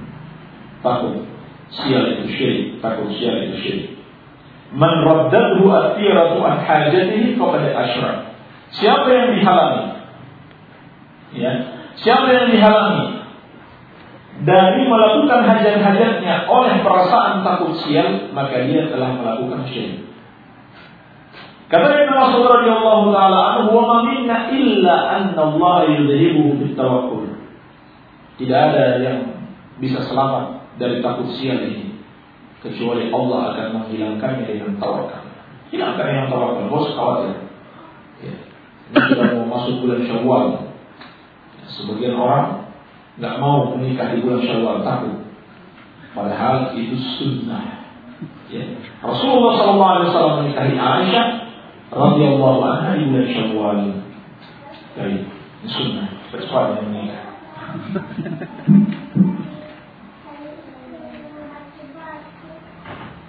Takut 0.83 1.31
sial 1.70 2.18
itu 2.18 2.26
syirik 2.35 2.83
Takut 2.83 3.07
sial 3.14 3.38
itu 3.46 3.57
syirik 3.62 3.88
Man 4.74 5.07
raddadhu 5.07 5.62
atiyaratu 5.70 6.42
an 6.42 6.59
hajatihi 6.59 7.38
Kepada 7.38 7.70
asyrak 7.70 8.18
Siapa 8.74 9.09
yang 9.14 9.28
dihalangi 9.38 9.87
ya 11.33 11.71
Siapa 12.00 12.26
yang 12.33 12.48
dihalangi 12.48 13.20
dari 14.42 14.83
melakukan 14.88 15.44
hajat-hajatnya 15.44 16.48
oleh 16.48 16.81
perasaan 16.81 17.44
takut 17.44 17.76
sial, 17.85 18.33
maka 18.33 18.64
dia 18.64 18.88
telah 18.88 19.12
melakukan 19.12 19.68
syirik. 19.68 20.09
Kata 21.68 21.88
Ibnu 21.88 22.12
Mas'ud 22.12 22.44
radhiyallahu 22.44 23.16
taala 23.16 23.40
anhu, 23.57 23.72
"Wa 23.72 23.85
ma 23.88 23.98
minna 24.05 24.52
illa 24.52 24.96
anna 25.09 25.40
Allah 25.40 25.88
yudhibuhu 25.88 26.61
bit 26.61 26.76
tawakkul." 26.76 27.33
Tidak 28.37 28.61
ada 28.72 29.00
yang 29.00 29.18
bisa 29.81 30.05
selamat 30.05 30.76
dari 30.76 31.00
takut 31.00 31.33
sial 31.37 31.61
ini 31.64 31.96
kecuali 32.61 33.09
Allah 33.09 33.52
akan 33.52 33.66
menghilangkannya 33.78 34.44
dengan 34.48 34.72
tawakal. 34.81 35.24
Hilangkan 35.72 36.07
yang 36.09 36.26
tawakal, 36.28 36.64
bos 36.68 36.92
khawatir. 36.92 37.37
Ya. 38.20 38.35
Ini 38.92 39.00
sudah 39.09 39.28
mau 39.40 39.46
masuk 39.57 39.83
bulan 39.83 40.00
Syawal. 40.05 40.71
Sebagian 41.72 42.16
orang 42.20 42.68
nggak 43.16 43.37
mau 43.40 43.72
menikah 43.76 44.12
di 44.12 44.20
bulan 44.20 44.40
Syawal, 44.44 44.85
takut. 44.85 45.16
Padahal 46.12 46.76
itu 46.76 46.96
sunnah. 47.16 47.80
Ya. 48.52 48.68
Rasulullah 49.00 49.56
SAW 49.64 50.44
menikahi 50.44 50.76
Aisyah 50.76 51.26
radhiyallahu 51.88 52.61
anha 52.61 52.92
di 53.00 53.04
bulan 53.08 53.28
Syawal. 53.32 53.78
Jadi, 54.92 55.16
sunnah. 55.64 56.08
Bersuara 56.28 56.76
yang 56.80 56.88
menikah. 56.92 57.24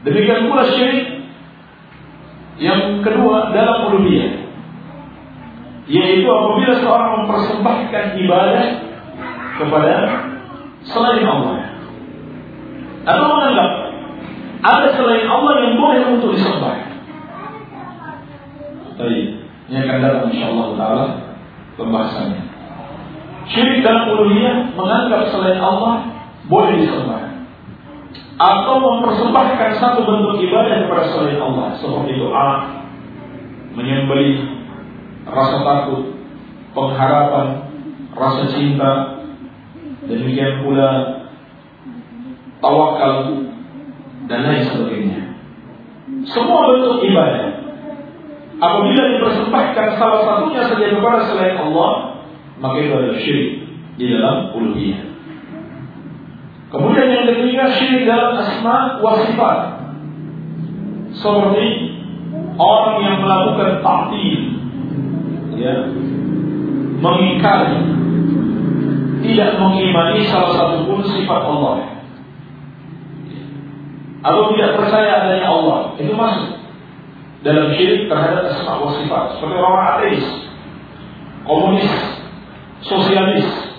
Demikian 0.03 0.51
pula 0.51 0.67
syirik 0.67 1.32
yang 2.60 2.99
kedua 2.99 3.56
dalam 3.56 3.88
uluhiyah 3.88 4.42
yaitu 5.88 6.28
apabila 6.28 6.74
seorang 6.80 7.12
mempersembahkan 7.24 8.06
ibadah 8.24 8.65
kepada 9.60 9.96
selain 10.88 11.24
Allah 11.28 11.60
atau 13.04 13.26
menganggap 13.28 13.69
ada 14.63 14.88
selain 14.96 15.28
Allah 15.28 15.54
yang 15.60 15.76
boleh 15.76 16.02
untuk 16.15 16.39
disembah. 16.39 16.76
Tadi 18.96 19.19
ini 19.67 19.78
akan 19.84 19.98
datang 20.00 20.32
insyaallah 20.32 20.67
taala 20.80 21.06
pembahasannya. 21.76 22.43
Syirik 23.52 23.84
dalam 23.84 24.08
uluhiyah 24.08 24.72
menganggap 24.72 25.36
selain 25.36 25.60
Allah 25.60 26.08
boleh 26.48 26.80
disembah 26.80 27.43
atau 28.39 28.76
mempersembahkan 28.80 29.72
satu 29.84 30.08
bentuk 30.08 30.39
ibadah 30.48 30.88
kepada 30.88 31.04
selain 31.12 31.39
Allah 31.43 31.76
seperti 31.76 32.12
doa, 32.17 32.50
menyembelih, 33.76 34.62
rasa 35.28 35.58
takut, 35.64 36.04
pengharapan, 36.76 37.48
rasa 38.14 38.44
cinta, 38.52 38.92
demikian 40.08 40.64
pula 40.64 40.90
tawakal 42.60 43.44
dan 44.28 44.40
lain 44.48 44.64
sebagainya. 44.68 45.22
Semua 46.24 46.72
bentuk 46.72 47.04
ibadah 47.04 47.64
apabila 48.60 49.04
dipersembahkan 49.18 49.88
salah 50.00 50.22
satunya 50.24 50.62
saja 50.68 50.86
kepada 50.88 51.20
selain 51.28 51.58
Allah, 51.60 51.92
maka 52.64 52.78
itu 52.80 52.94
adalah 52.96 53.20
syirik 53.20 53.50
di 54.00 54.06
dalam 54.08 54.56
uluhiyah. 54.56 55.04
Kemudian 56.72 57.08
yang 57.12 57.26
ketiga 57.30 57.64
syirik 57.78 58.04
dalam 58.10 58.34
asma 58.40 58.98
wa 59.04 59.14
sifat. 59.22 59.58
Seperti 61.14 61.66
orang 62.58 62.98
yang 63.06 63.18
melakukan 63.22 63.86
ta'til 63.86 64.42
ya, 65.58 65.76
mengingkari 67.00 67.80
tidak 69.24 69.50
mengimani 69.58 70.28
salah 70.28 70.52
satu 70.56 70.78
pun 70.88 71.00
sifat 71.08 71.42
Allah 71.44 71.76
atau 74.24 74.42
tidak 74.56 74.80
percaya 74.80 75.10
adanya 75.24 75.48
Allah 75.52 75.80
itu 76.00 76.13
masuk 76.16 76.60
dalam 77.44 77.76
syirik 77.76 78.08
terhadap 78.08 78.52
wa 78.63 78.92
sifat 79.00 79.26
seperti 79.36 79.56
orang 79.60 79.86
ateis 80.00 80.26
komunis 81.44 81.92
sosialis 82.88 83.74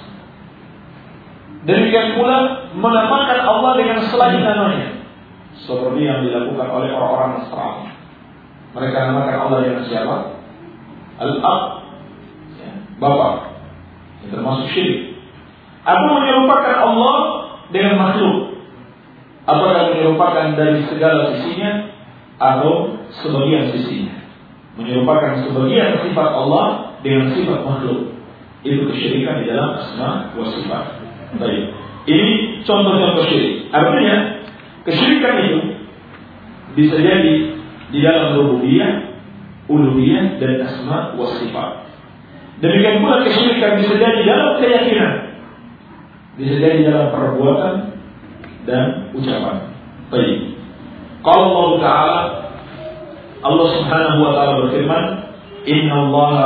Demikian 1.64 2.20
pula 2.20 2.68
menamakan 2.76 3.40
Allah 3.40 3.72
dengan 3.80 3.98
selain 4.12 4.44
namanya. 4.44 5.00
Seperti 5.64 6.00
yang 6.04 6.20
dilakukan 6.20 6.68
oleh 6.68 6.92
orang-orang 6.92 7.40
Nasrani. 7.40 7.88
Mereka 8.76 8.96
namakan 9.00 9.36
Allah 9.48 9.58
dengan 9.64 9.82
siapa? 9.88 10.16
Al-Ab. 11.20 11.60
Ya, 12.58 12.70
Bapak. 12.98 13.34
Yang 14.24 14.30
termasuk 14.38 14.66
syirik. 14.74 15.00
Atau 15.84 16.16
menyerupakan 16.16 16.76
Allah 16.80 17.16
dengan 17.70 17.94
makhluk. 18.00 18.36
Apakah 19.44 19.92
menyerupakan 19.92 20.56
dari 20.56 20.88
segala 20.88 21.36
sisinya 21.36 21.92
atau 22.40 22.96
sebagian 23.20 23.70
sisinya. 23.76 24.24
Menyerupakan 24.80 25.44
sebagian 25.44 26.02
sifat 26.08 26.28
Allah 26.32 26.96
dengan 27.04 27.30
sifat 27.36 27.60
makhluk. 27.62 28.16
Itu 28.64 28.88
kesyirikan 28.88 29.44
di 29.44 29.52
dalam 29.52 29.76
asma 29.76 30.32
wa 30.32 30.44
sifat. 30.48 30.84
Baik. 31.36 31.62
Ini 32.08 32.28
contoh-contoh 32.64 33.24
syirik. 33.28 33.68
Artinya 33.68 34.16
kesyirikan 34.88 35.34
itu 35.44 35.60
bisa 36.74 36.96
jadi 36.98 37.34
di 37.94 37.98
dalam 38.02 38.40
rububiyah, 38.40 39.13
uluhiyah 39.70 40.40
dan 40.40 40.64
asma 40.64 41.16
wa 41.16 41.26
sifat. 41.40 41.70
Demikian 42.62 43.02
pula 43.02 43.24
kesyirikan 43.26 43.82
bisa 43.82 43.94
jadi 43.98 44.20
dalam 44.24 44.50
keyakinan, 44.62 45.12
bisa 46.38 46.54
jadi 46.60 46.78
dalam 46.86 47.08
perbuatan 47.10 47.74
dan 48.64 49.12
ucapan. 49.12 49.74
Baik. 50.08 50.54
Kalau 51.24 51.46
Allah 51.50 51.72
Taala 51.80 52.20
Allah 53.44 53.68
Subhanahu 53.76 54.24
wa 54.24 54.32
taala 54.32 54.52
berfirman, 54.64 55.04
"Inna 55.68 55.94
Allah 56.08 56.36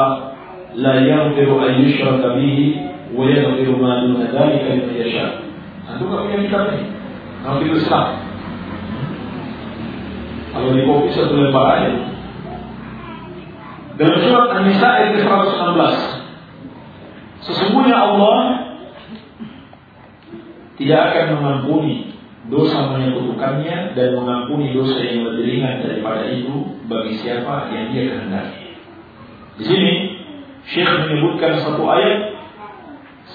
la 0.75 0.95
yaghfiru 0.99 1.63
an 1.63 1.79
yushraka 1.79 2.35
bihi 2.35 2.91
wa 3.15 3.23
yaghfiru 3.23 3.79
ma 3.79 4.03
duna 4.03 4.27
dzalika 4.35 4.75
liman 4.75 4.99
yasha." 4.99 5.47
Satu 5.87 6.11
kami 6.11 6.35
yang 6.35 6.43
kita 6.51 6.59
ini. 6.75 6.91
Kalau 7.47 7.63
itu 7.63 7.79
Kalau 10.49 10.75
di 10.75 10.83
kopi 10.83 11.09
satu 11.15 11.39
lembar 11.39 11.67
aja, 11.79 12.18
dalam 13.99 14.23
surat 14.23 14.55
An-Nisa 14.55 14.87
ayat 14.87 15.27
116. 15.27 17.51
Sesungguhnya 17.51 17.99
Allah 17.99 18.39
tidak 20.79 21.01
akan 21.11 21.27
mengampuni 21.35 22.15
dosa 22.47 22.95
menyekutukannya 22.95 23.99
dan 23.99 24.09
mengampuni 24.15 24.71
dosa 24.71 25.03
yang 25.03 25.27
lebih 25.27 25.51
ringan 25.51 25.83
daripada 25.83 26.31
itu 26.31 26.79
bagi 26.87 27.19
siapa 27.19 27.75
yang 27.75 27.91
dia 27.91 28.15
kehendaki. 28.15 28.79
Di 29.59 29.65
sini 29.67 29.91
Syekh 30.71 31.11
menyebutkan 31.11 31.59
satu 31.59 31.83
ayat 31.91 32.39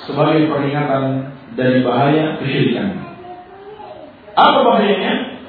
sebagai 0.07 0.47
peringatan 0.47 1.35
dari 1.59 1.83
bahaya 1.83 2.39
kesyirikan. 2.39 3.03
Apa 4.31 4.63
bahayanya? 4.63 5.43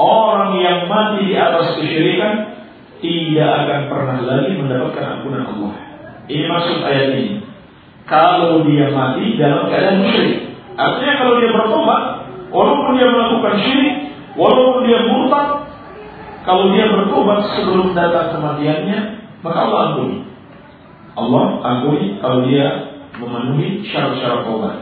Orang 0.00 0.56
yang 0.56 0.88
mati 0.88 1.28
di 1.28 1.36
atas 1.36 1.76
kesyirikan 1.76 2.57
tidak 2.98 3.50
akan 3.64 3.80
pernah 3.86 4.18
lagi 4.26 4.52
mendapatkan 4.58 5.04
ampunan 5.18 5.44
Allah. 5.46 5.72
Ini 6.26 6.44
maksud 6.50 6.78
ayat 6.82 7.08
ini. 7.14 7.34
Kalau 8.08 8.64
dia 8.64 8.90
mati 8.90 9.36
dalam 9.38 9.68
keadaan 9.70 10.02
musyrik. 10.02 10.50
Artinya 10.78 11.14
kalau 11.20 11.34
dia 11.38 11.50
bertobat, 11.52 12.02
walaupun 12.48 12.92
dia 12.96 13.08
melakukan 13.10 13.54
syirik, 13.62 13.96
walaupun 14.34 14.86
dia 14.86 14.98
murtad, 15.06 15.48
kalau 16.48 16.64
dia 16.72 16.86
bertobat 16.88 17.38
sebelum 17.52 17.92
datang 17.92 18.32
kematiannya, 18.32 18.98
maka 19.44 19.58
Allah 19.68 19.80
ampuni. 19.92 20.18
Allah 21.18 21.44
ampuni 21.60 22.06
kalau 22.22 22.46
dia 22.46 22.66
memenuhi 23.18 23.84
syarat-syarat 23.90 24.46
taubat. 24.46 24.76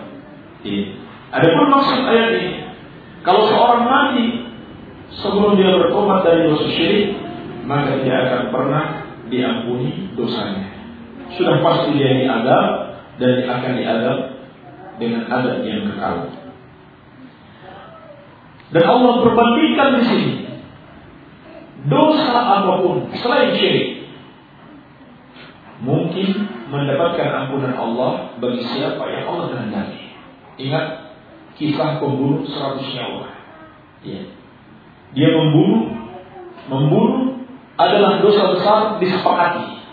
Iya. 0.63 0.95
Adapun 1.35 1.67
maksud 1.73 2.01
ayat 2.07 2.29
ini, 2.39 2.53
kalau 3.27 3.51
seorang 3.51 3.83
mati 3.83 4.27
sebelum 5.11 5.59
dia 5.59 5.75
bertobat 5.75 6.23
dari 6.23 6.47
dosa 6.47 6.69
syirik, 6.71 7.26
maka 7.67 7.99
dia 8.01 8.15
akan 8.27 8.43
pernah 8.55 8.85
diampuni 9.27 10.15
dosanya. 10.15 10.71
Sudah 11.35 11.59
pasti 11.61 11.99
dia 11.99 12.23
diadab 12.23 12.67
dan 13.19 13.35
akan 13.51 13.73
diadab 13.75 14.19
dengan 15.03 15.23
adab 15.27 15.67
yang 15.67 15.91
kekal. 15.91 16.17
Dan 18.71 18.85
Allah 18.87 19.13
berbandingkan 19.23 19.89
di 19.99 20.03
sini 20.07 20.33
dosa 21.87 22.35
apa 22.35 22.83
pun 22.83 23.14
selain 23.23 23.55
syirik 23.55 24.11
mungkin 25.87 26.51
mendapatkan 26.67 27.47
ampunan 27.47 27.75
Allah 27.79 28.35
bagi 28.43 28.62
siapa 28.64 29.03
yang 29.07 29.25
Allah 29.29 29.47
kehendaki. 29.55 30.03
Ingat 30.57 30.87
kisah 31.61 32.01
pembunuh 32.01 32.43
seratus 32.49 32.91
nyawa. 32.97 33.29
Ya. 34.03 34.23
Dia 35.14 35.29
membunuh, 35.31 35.83
membunuh 36.69 37.36
adalah 37.77 38.24
dosa 38.24 38.43
besar 38.57 38.79
disepakati. 39.01 39.85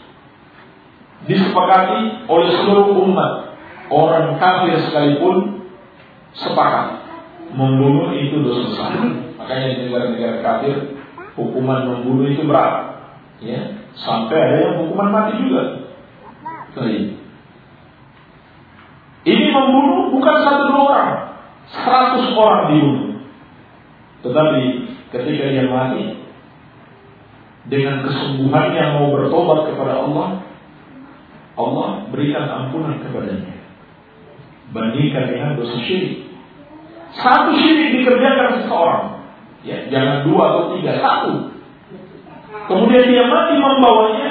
Disepakati 1.28 2.28
oleh 2.28 2.50
seluruh 2.60 2.96
umat. 3.08 3.56
Orang 3.92 4.40
kafir 4.40 4.80
sekalipun 4.88 5.68
sepakat 6.34 7.04
membunuh 7.54 8.16
itu 8.16 8.40
dosa 8.42 8.62
besar. 8.72 8.92
Makanya 9.38 9.68
di 9.76 9.82
negara-negara 9.88 10.40
kafir 10.40 10.76
hukuman 11.36 11.92
membunuh 11.92 12.32
itu 12.32 12.48
berat. 12.48 12.96
Ya, 13.44 13.84
sampai 14.00 14.40
ada 14.40 14.56
yang 14.64 14.76
hukuman 14.84 15.12
mati 15.12 15.44
juga. 15.44 15.64
Baik. 16.74 17.20
Ini 19.24 19.46
membunuh 19.52 20.12
bukan 20.12 20.36
satu 20.44 20.64
dua 20.68 20.82
orang, 20.92 21.12
seratus 21.72 22.32
orang 22.36 22.64
dibunuh. 22.72 23.12
Tetapi 24.24 24.62
ketika 25.12 25.44
dia 25.52 25.68
mati 25.68 26.23
dengan 27.72 28.04
kesungguhannya 28.04 28.84
mau 29.00 29.08
bertobat 29.16 29.72
kepada 29.72 30.04
Allah, 30.04 30.44
Allah 31.56 31.88
berikan 32.12 32.44
ampunan 32.44 33.00
kepadanya. 33.00 33.56
Bandingkan 34.74 35.30
dengan 35.30 35.56
dosa 35.56 35.78
syirik. 35.86 36.28
Satu 37.14 37.54
syirik 37.56 38.02
dikerjakan 38.02 38.64
seseorang. 38.64 39.06
Ya, 39.64 39.88
jangan 39.88 40.28
dua 40.28 40.44
atau 40.50 40.64
tiga, 40.76 40.98
satu. 41.00 41.34
Kemudian 42.68 43.06
dia 43.08 43.24
mati 43.32 43.56
membawanya, 43.56 44.30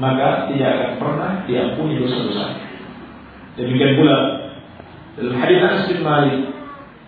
maka 0.00 0.48
tidak 0.48 0.70
akan 0.80 0.92
pernah 0.96 1.30
diampuni 1.44 2.00
dosa-dosanya. 2.00 2.62
Demikian 3.58 4.00
pula 4.00 4.18
dalam 5.20 5.36
hadis 5.36 5.60
Anas 5.60 5.84
bin 5.92 6.00
Malik 6.00 6.38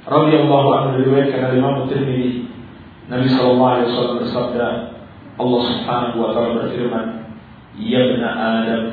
radhiyallahu 0.04 0.68
anhu 0.76 0.88
diriwayatkan 1.00 1.40
oleh 1.40 1.56
Imam 1.56 1.88
Tirmidzi 1.88 2.52
Nabi 3.08 3.26
sallallahu 3.32 3.72
alaihi 3.72 3.88
wasallam 3.88 4.16
bersabda 4.20 4.66
Allah 5.34 5.62
Subhanahu 5.66 6.16
wa 6.22 6.28
taala 6.30 6.62
berfirman 6.62 7.06
Ya 7.74 8.06
bena 8.06 8.30
Adam 8.30 8.84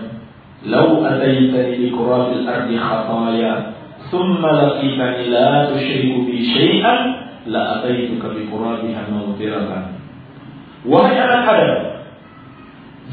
Lau 0.66 1.06
ataitani 1.06 1.78
di 1.78 1.89
kurabil 1.94 2.46
ardi 2.50 2.78
khataya 2.78 3.78
Thumma 4.10 4.50
laqitani 4.50 5.30
la 5.30 5.70
tushriku 5.70 6.26
bi 6.26 6.42
syai'an 6.42 7.00
La 7.46 7.82
ataituka 7.82 8.34
bi 8.34 8.50
kurabiha 8.50 9.06
mawfiratan 9.14 10.02
Wahai 10.89 11.18
anak 11.22 11.46
Adam 11.46 11.82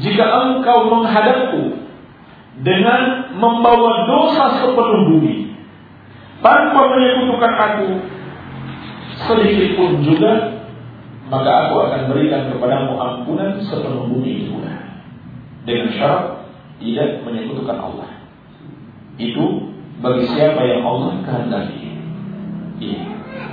Jika 0.01 0.25
engkau 0.25 0.89
menghadapku 0.89 1.85
Dengan 2.65 3.29
membawa 3.37 4.09
dosa 4.09 4.57
sepenuh 4.57 5.01
bumi 5.13 5.53
Tanpa 6.41 6.81
menyekutukan 6.97 7.53
aku 7.53 7.89
Sedikit 9.29 9.77
pun 9.77 10.01
juga 10.01 10.58
maka 11.29 11.69
aku 11.69 11.73
akan 11.85 12.01
berikan 12.09 12.49
kepadamu 12.49 12.97
ampunan 12.97 13.61
sepenuh 13.61 14.09
bumi 14.09 14.49
pula. 14.49 14.73
Dengan 15.63 15.93
syarat 15.93 16.25
tidak 16.81 17.21
menyekutukan 17.21 17.77
Allah. 17.77 18.09
Itu 19.21 19.69
bagi 20.01 20.25
siapa 20.33 20.57
yang 20.65 20.81
Allah 20.81 21.21
kehendaki. 21.21 21.79
Iya. 22.81 23.03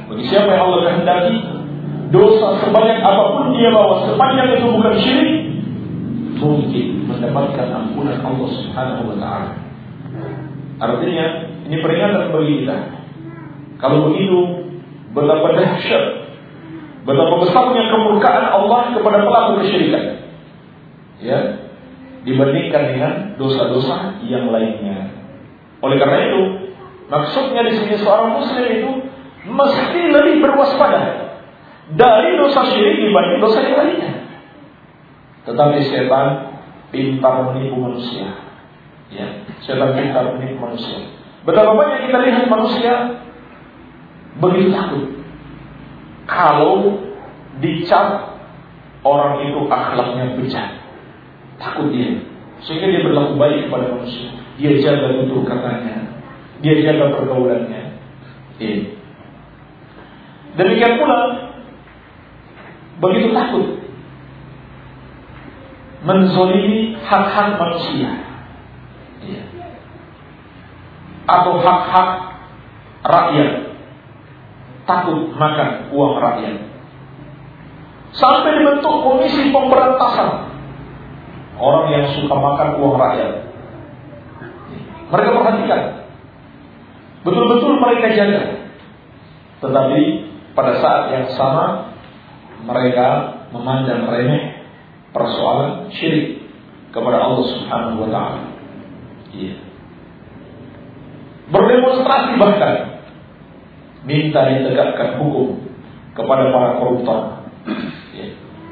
Bagi 0.08 0.24
siapa 0.24 0.48
yang 0.56 0.62
Allah 0.72 0.80
kehendaki, 0.88 1.36
dosa 2.08 2.64
sebanyak 2.64 2.98
apa 3.04 3.22
pun 3.36 3.46
dia 3.52 3.68
bawa, 3.68 4.08
sepanjang 4.08 4.48
itu 4.56 4.66
bukan 4.72 4.94
syirik, 4.96 5.36
mungkin 6.40 6.86
mendapatkan 7.10 7.66
ampunan 7.74 8.16
Allah 8.24 8.48
Subhanahu 8.56 9.02
wa 9.12 9.16
taala. 9.20 9.52
Artinya, 10.76 11.26
ini 11.68 11.76
peringatan 11.82 12.32
bagi 12.32 12.64
kita. 12.64 12.76
Kalau 13.76 14.08
begitu, 14.08 14.40
betapa 15.12 15.52
dahsyat 15.58 16.25
Betapa 17.06 17.34
besarnya 17.38 17.82
kemurkaan 17.86 18.44
Allah 18.50 18.90
kepada 18.90 19.22
pelaku 19.22 19.62
kesyirikan. 19.62 20.04
Ya, 21.22 21.38
dibandingkan 22.26 22.82
dengan 22.92 23.12
dosa-dosa 23.38 24.18
yang 24.26 24.50
lainnya. 24.50 25.14
Oleh 25.86 25.96
karena 26.02 26.18
itu, 26.26 26.40
maksudnya 27.06 27.62
di 27.62 27.72
sini 27.78 27.94
seorang 28.02 28.42
muslim 28.42 28.66
itu 28.66 28.90
mesti 29.46 30.00
lebih 30.10 30.42
berwaspada 30.42 31.30
dari 31.94 32.34
dosa 32.42 32.66
syirik 32.74 32.98
dibanding 32.98 33.38
dosa 33.38 33.58
yang 33.62 33.76
lainnya. 33.78 34.12
Tetapi 35.46 35.78
setan 35.86 36.58
pintar 36.90 37.46
menipu 37.46 37.78
manusia. 37.78 38.34
Ya, 39.14 39.46
setan 39.62 39.94
pintar 39.94 40.34
menipu 40.34 40.58
manusia. 40.58 41.06
Betapa 41.46 41.78
banyak 41.78 42.10
kita 42.10 42.18
lihat 42.18 42.44
manusia 42.50 43.22
begitu 44.42 44.74
takut 44.74 45.15
kalau 46.26 46.98
dicap 47.62 48.36
orang 49.06 49.46
itu 49.46 49.60
akhlaknya 49.70 50.34
bejat. 50.36 50.70
Takut 51.56 51.88
dia. 51.94 52.20
Sehingga 52.66 52.90
dia 52.90 53.00
berlaku 53.06 53.38
baik 53.38 53.70
kepada 53.70 53.94
manusia. 53.94 54.34
Dia 54.58 54.76
jaga 54.82 55.14
tutur 55.22 55.46
katanya. 55.46 56.10
Dia 56.60 56.74
jaga 56.82 57.14
pergaulannya. 57.14 57.82
Iya. 58.58 58.78
Demikian 60.56 60.96
pula 60.98 61.18
begitu 62.96 63.28
takut 63.36 63.66
menzolimi 66.02 66.96
hak-hak 67.04 67.60
manusia. 67.60 68.10
Iya. 69.20 69.42
Atau 71.28 71.60
hak-hak 71.60 72.08
rakyat 73.04 73.52
takut 74.86 75.34
makan 75.34 75.90
uang 75.92 76.14
rakyat. 76.22 76.56
Sampai 78.16 78.56
dibentuk 78.56 79.04
komisi 79.04 79.52
pemberantasan 79.52 80.48
orang 81.60 81.86
yang 81.92 82.04
suka 82.16 82.32
makan 82.32 82.68
uang 82.80 82.96
rakyat. 82.96 83.32
Mereka 85.12 85.30
perhatikan. 85.36 85.82
Betul-betul 87.26 87.82
mereka 87.82 88.06
jaga. 88.14 88.42
Tetapi 89.60 90.00
pada 90.54 90.72
saat 90.80 91.02
yang 91.12 91.26
sama 91.34 91.92
mereka 92.64 93.36
memandang 93.52 94.08
remeh 94.08 94.64
persoalan 95.12 95.90
syirik 95.92 96.46
kepada 96.90 97.20
Allah 97.20 97.44
Subhanahu 97.44 98.06
wa 98.06 98.08
taala. 98.08 98.42
Iya. 99.36 99.54
Berdemonstrasi 101.52 102.40
bahkan 102.40 102.95
minta 104.06 104.40
ditegakkan 104.46 105.18
hukum 105.18 105.66
kepada 106.14 106.48
para 106.54 106.68
koruptor. 106.78 107.18
Ya. 108.14 108.26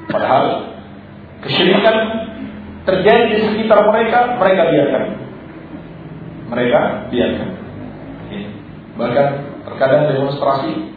Padahal 0.08 0.78
kesyirikan 1.42 1.96
terjadi 2.86 3.22
di 3.34 3.38
sekitar 3.50 3.84
mereka, 3.90 4.38
mereka 4.38 4.62
biarkan. 4.70 5.04
Mereka 6.54 6.80
biarkan. 7.10 7.48
Ya. 8.30 8.42
Bahkan 8.94 9.26
terkadang 9.66 10.02
demonstrasi 10.14 10.94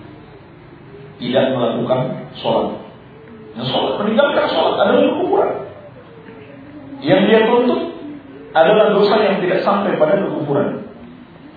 tidak 1.17 1.45
melakukan 1.57 2.29
sholat. 2.37 2.77
Nah, 3.57 3.65
sholat 3.65 3.93
meninggalkan 4.05 4.45
sholat 4.53 4.75
adalah 4.85 5.01
kekufuran. 5.01 5.51
Yang 7.01 7.21
dia 7.25 7.39
tuntut 7.49 7.81
adalah 8.53 8.93
dosa 8.93 9.15
yang 9.21 9.41
tidak 9.41 9.65
sampai 9.65 9.97
pada 9.97 10.21
kekufuran. 10.21 10.85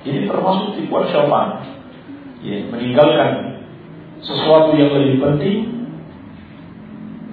Ini 0.00 0.24
termasuk 0.24 0.80
tipuan 0.80 1.04
syaitan 1.12 1.79
ya, 2.44 2.58
meninggalkan 2.68 3.60
sesuatu 4.20 4.76
yang 4.76 4.92
lebih 4.92 5.16
penting 5.20 5.56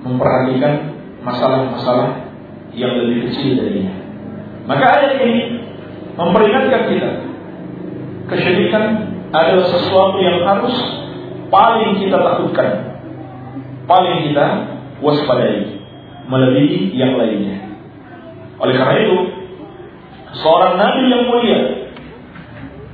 memperhatikan 0.04 0.96
masalah-masalah 1.24 2.32
yang 2.72 2.96
lebih 2.96 3.28
kecil 3.28 3.60
darinya. 3.60 3.92
Maka 4.68 4.86
ayat 5.00 5.14
ini 5.24 5.42
memperingatkan 6.16 6.82
kita 6.92 7.12
kesyirikan 8.28 8.84
adalah 9.32 9.68
sesuatu 9.68 10.18
yang 10.24 10.44
harus 10.48 10.76
paling 11.52 12.00
kita 12.00 12.16
takutkan, 12.16 12.70
paling 13.88 14.32
kita 14.32 14.46
waspadai, 15.04 15.80
melebihi 16.28 16.96
yang 16.96 17.16
lainnya. 17.16 17.76
Oleh 18.60 18.76
karena 18.76 18.96
itu, 19.04 19.18
seorang 20.44 20.76
nabi 20.80 21.02
yang 21.08 21.24
mulia 21.28 21.87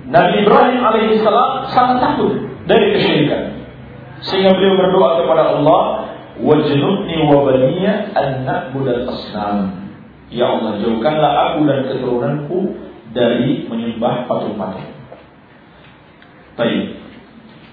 Nabi 0.04 0.44
Ibrahim 0.44 0.80
alaihissalam 0.84 1.72
sangat 1.72 1.98
takut 2.04 2.32
dari 2.68 2.92
kesyirikan. 2.96 3.64
Sehingga 4.24 4.56
beliau 4.56 4.76
berdoa 4.80 5.24
kepada 5.24 5.44
Allah, 5.56 5.82
"Wajnubni 6.40 7.28
wa 7.28 7.48
baniya 7.48 8.12
an 8.16 8.28
na'budal 8.44 9.08
asnam." 9.08 9.88
Ya 10.28 10.50
Allah, 10.50 10.82
jauhkanlah 10.82 11.32
aku 11.54 11.60
dan 11.68 11.80
keturunanku 11.88 12.60
dari 13.14 13.70
menyembah 13.70 14.26
patung-patung. 14.28 14.92
Baik. 16.58 17.00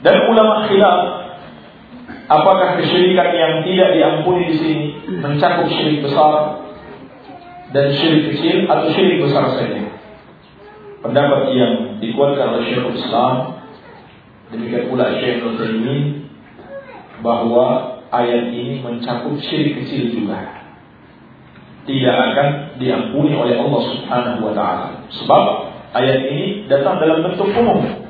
Dan 0.01 0.17
ulama 0.29 0.69
khilaf 0.69 0.99
apakah 2.31 2.79
kesyirikan 2.79 3.31
yang 3.35 3.53
tidak 3.67 3.89
diampuni 3.99 4.55
di 4.55 4.57
sini 4.57 4.87
mencakup 5.19 5.67
syirik 5.67 6.07
besar 6.07 6.63
dan 7.75 7.91
syirik 7.99 8.33
kecil 8.33 8.71
atau 8.71 8.87
syirik 8.95 9.19
besar 9.27 9.45
saja 9.59 9.83
pendapat 11.03 11.43
yang 11.57 11.75
dikuatkan 12.01 12.57
oleh 12.57 12.65
Syekhul 12.73 12.97
Islam 12.97 13.61
demikian 14.51 14.91
pula 14.91 15.07
Syekh 15.21 15.45
Nusaimin 15.45 16.27
bahwa 17.21 18.01
ayat 18.11 18.51
ini 18.51 18.83
mencakup 18.83 19.39
syirik 19.39 19.85
kecil 19.85 20.11
juga 20.11 20.65
tidak 21.85 22.17
akan 22.33 22.49
diampuni 22.81 23.37
oleh 23.37 23.57
Allah 23.57 23.83
Subhanahu 23.95 24.41
wa 24.51 24.53
taala 24.57 24.89
sebab 25.13 25.45
ayat 25.95 26.19
ini 26.33 26.67
datang 26.67 26.99
dalam 26.99 27.25
bentuk 27.25 27.49
umum 27.53 28.01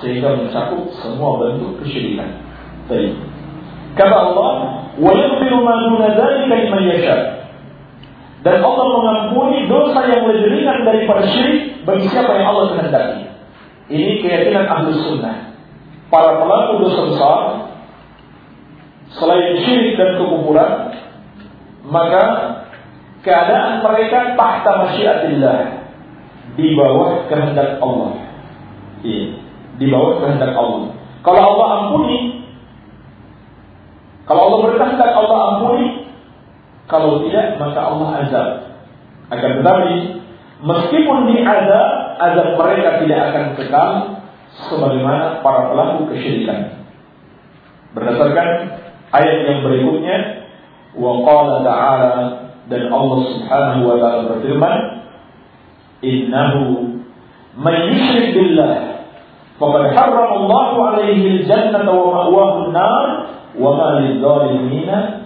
sehingga 0.00 0.36
mencakup 0.36 0.92
semua 1.00 1.40
bentuk 1.40 1.80
kesyirikan. 1.80 2.44
Baik. 2.86 3.16
Kata 3.96 4.12
Allah, 4.12 4.50
"Wa 5.00 5.12
yaghfiru 5.16 5.64
ma 5.64 5.74
duna 5.88 6.12
dzalika 6.12 6.52
liman 6.52 6.82
yasha." 6.92 7.35
Dan 8.46 8.62
Allah 8.62 8.86
mengampuni 8.94 9.66
dosa 9.66 10.06
yang 10.06 10.30
lebih 10.30 10.54
ringan 10.54 10.86
daripada 10.86 11.26
syirik 11.34 11.82
bagi 11.82 12.06
siapa 12.14 12.30
yang 12.38 12.54
Allah 12.54 12.78
kehendaki. 12.78 13.26
Ini 13.90 14.22
keyakinan 14.22 14.70
ahli 14.70 14.94
sunnah. 15.02 15.50
Para 16.06 16.38
pelaku 16.38 16.86
dosa 16.86 17.00
besar 17.10 17.38
selain 19.18 19.66
syirik 19.66 19.98
dan 19.98 20.14
kekufuran, 20.22 20.94
maka 21.90 22.22
keadaan 23.26 23.82
mereka 23.82 24.38
tahta 24.38 24.70
masyiatillah 24.86 25.58
di 26.54 26.70
bawah 26.78 27.26
kehendak 27.26 27.82
Allah. 27.82 28.14
Iya, 29.02 29.42
di 29.82 29.86
bawah 29.90 30.22
kehendak 30.22 30.54
Allah. 30.54 30.94
Kalau 31.26 31.42
Allah 31.42 31.68
ampuni, 31.82 32.46
kalau 34.30 34.40
Allah 34.46 34.58
berkehendak 34.70 35.10
Allah 35.18 35.38
ampuni, 35.50 36.05
kalau 36.86 37.26
tidak 37.26 37.58
maka 37.58 37.80
Allah 37.82 38.08
azab. 38.22 38.48
Akan 39.26 39.50
tetapi 39.62 39.94
meskipun 40.62 41.18
di 41.34 41.36
azab, 41.42 41.88
mereka 42.56 43.02
tidak 43.02 43.20
akan 43.30 43.44
kekal 43.58 43.90
sebagaimana 44.70 45.44
para 45.44 45.74
pelaku 45.74 46.14
kesyirikan. 46.14 46.86
Berdasarkan 47.92 48.48
ayat 49.12 49.38
yang 49.50 49.58
berikutnya, 49.64 50.16
wa 50.96 51.20
qala 51.26 51.54
ta'ala 51.64 52.14
dan 52.66 52.82
Allah 52.88 53.18
Subhanahu 53.34 53.80
wa 53.84 53.96
taala 54.00 54.22
berfirman, 54.36 54.76
"Innahu 56.00 56.62
man 57.56 57.76
yusyrik 57.92 58.36
billah 58.36 58.74
faqad 59.56 59.96
Allah 59.96 60.66
'alaihi 60.76 61.40
al-jannata 61.42 61.88
wa 61.88 62.06
ma'wahu 62.14 62.56
an-nar 62.68 63.04
wa 63.56 63.70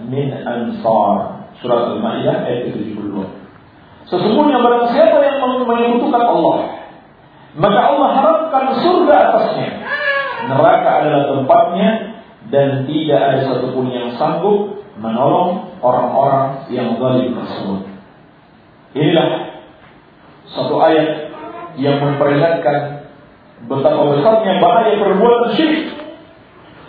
min 0.07 0.29
ansar." 0.31 1.40
Surat 1.61 1.93
Al-Maidah 1.93 2.49
ayat 2.49 2.73
72. 2.73 2.97
Sesungguhnya 4.09 4.59
barang 4.59 4.91
siapa 4.91 5.17
yang 5.21 5.61
menyekutukan 5.61 6.23
Allah, 6.25 6.57
maka 7.53 7.79
Allah 7.85 8.09
harapkan 8.17 8.65
surga 8.81 9.15
atasnya. 9.29 9.69
Neraka 10.49 10.89
adalah 11.05 11.23
tempatnya 11.37 11.89
dan 12.49 12.89
tidak 12.89 13.21
ada 13.21 13.39
satupun 13.45 13.93
yang 13.93 14.17
sanggup 14.17 14.81
menolong 14.97 15.77
orang-orang 15.79 16.65
yang 16.73 16.97
zalim 16.97 17.37
tersebut. 17.37 17.81
Inilah 18.97 19.27
satu 20.51 20.75
ayat 20.81 21.31
yang 21.79 22.01
memperingatkan 22.01 23.07
betapa 23.69 24.01
besarnya 24.17 24.59
bahaya 24.59 24.97
perbuatan 24.99 25.49
syirik. 25.55 25.93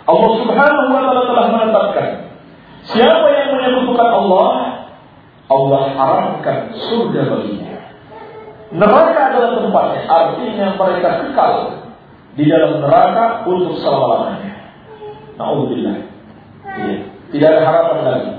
Allah 0.03 0.31
Subhanahu 0.43 0.89
wa 0.91 1.01
taala 1.07 1.23
telah 1.29 1.45
menetapkan 1.55 2.32
siapa 2.91 3.27
yang 3.31 3.47
menyekutukan 3.55 4.09
Allah, 4.11 4.49
Allah 5.47 5.81
haramkan 5.95 6.57
surga 6.89 7.21
baginya. 7.29 7.73
Neraka 8.73 9.19
adalah 9.29 9.61
tempatnya, 9.61 10.01
artinya 10.09 10.67
mereka 10.73 11.09
kekal 11.21 11.53
di 12.33 12.43
dalam 12.49 12.81
neraka 12.81 13.45
untuk 13.45 13.77
selama-lamanya. 13.77 14.73
Nauzubillah. 15.37 15.97
Iya. 16.73 16.97
Tidak 17.33 17.47
ada 17.49 17.61
harapan 17.65 17.97
lagi. 18.05 18.31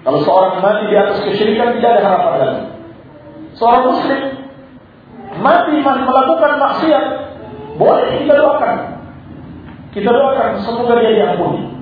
Kalau 0.00 0.20
seorang 0.24 0.64
mati 0.64 0.84
di 0.88 0.96
atas 0.96 1.18
kesyirikan 1.24 1.76
tidak 1.80 1.90
ada 1.96 2.02
harapan 2.08 2.34
lagi. 2.40 2.62
Seorang 3.56 3.82
muslim 3.88 4.20
mati 5.40 5.74
melakukan 5.84 6.52
maksiat, 6.60 7.04
boleh 7.76 8.04
kita 8.20 8.32
doakan. 8.36 8.76
Kita 9.90 10.08
doakan 10.12 10.50
semoga 10.64 11.00
dia 11.00 11.12
diampuni. 11.16 11.79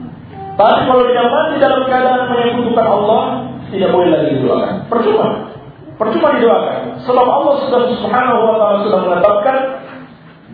Tapi 0.58 0.80
kalau 0.90 1.06
dia 1.06 1.22
mati 1.22 1.54
dalam 1.62 1.86
keadaan 1.86 2.34
menyekutukan 2.34 2.86
Allah, 2.90 3.22
tidak 3.70 3.94
boleh 3.94 4.10
lagi 4.10 4.28
didoakan. 4.34 4.74
Percuma. 4.90 5.26
Percuma 5.94 6.28
didoakan. 6.34 6.78
Sebab 7.06 7.26
Allah 7.30 7.54
sudah 7.62 7.80
subhanahu 7.94 8.40
wa 8.42 8.54
ta'ala 8.58 8.76
sudah 8.82 9.00
menetapkan 9.06 9.56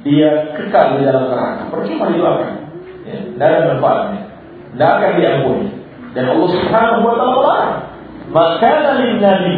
dia 0.05 0.53
kekal 0.61 1.01
di 1.01 1.09
dalam 1.09 1.33
neraka. 1.33 1.73
Percuma 1.73 2.13
didoakan. 2.13 2.53
Ya, 3.09 3.17
tidak 3.33 3.49
ada 3.49 3.61
manfaatnya. 3.73 4.21
Tidak 4.77 4.91
akan 4.91 5.13
diampuni. 5.17 5.69
Dan 6.15 6.25
Allah 6.31 6.49
Subhanahu 6.53 7.03
wa 7.05 7.15
taala. 7.19 7.59
Maka 8.25 8.99
lin 8.99 9.21
nabi 9.21 9.55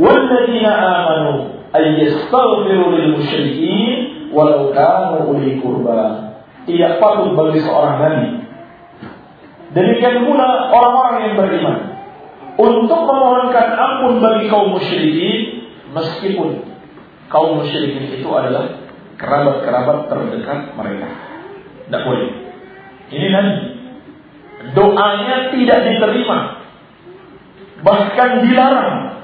ladzina 0.00 0.70
amanu 0.74 1.62
yastaghfiru 1.74 2.86
lil 2.96 3.08
musyrikin 3.20 4.30
walau 4.32 4.72
kanu 4.72 5.32
uli 5.32 5.60
kurba. 5.60 6.32
Tidak 6.64 7.00
patut 7.00 7.32
bagi 7.32 7.60
seorang 7.64 7.96
nabi. 8.02 8.47
Demikian 9.78 10.26
pula 10.26 10.74
orang-orang 10.74 11.16
yang 11.22 11.34
beriman 11.38 11.76
untuk 12.58 13.00
memohonkan 13.06 13.78
ampun 13.78 14.18
bagi 14.18 14.50
kaum 14.50 14.74
musyrikin 14.74 15.70
meskipun 15.94 16.66
kaum 17.30 17.62
musyrikin 17.62 18.10
itu 18.18 18.26
adalah 18.34 18.90
kerabat-kerabat 19.14 20.10
terdekat 20.10 20.74
mereka. 20.74 21.08
Tidak 21.86 22.02
boleh. 22.02 22.28
Ini 23.14 23.26
nabi 23.30 23.54
doanya 24.74 25.54
tidak 25.54 25.78
diterima. 25.86 26.38
Bahkan 27.78 28.30
dilarang. 28.42 29.22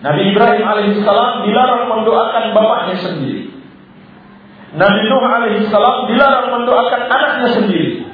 Nabi 0.00 0.32
Ibrahim 0.32 0.64
alaihissalam 0.64 1.44
dilarang 1.44 1.84
mendoakan 1.92 2.44
bapaknya 2.56 2.96
sendiri. 3.04 3.52
Nabi 4.72 5.00
Nuh 5.12 5.24
alaihissalam 5.28 6.08
dilarang 6.08 6.48
mendoakan 6.56 7.02
anaknya 7.12 7.48
sendiri. 7.52 8.13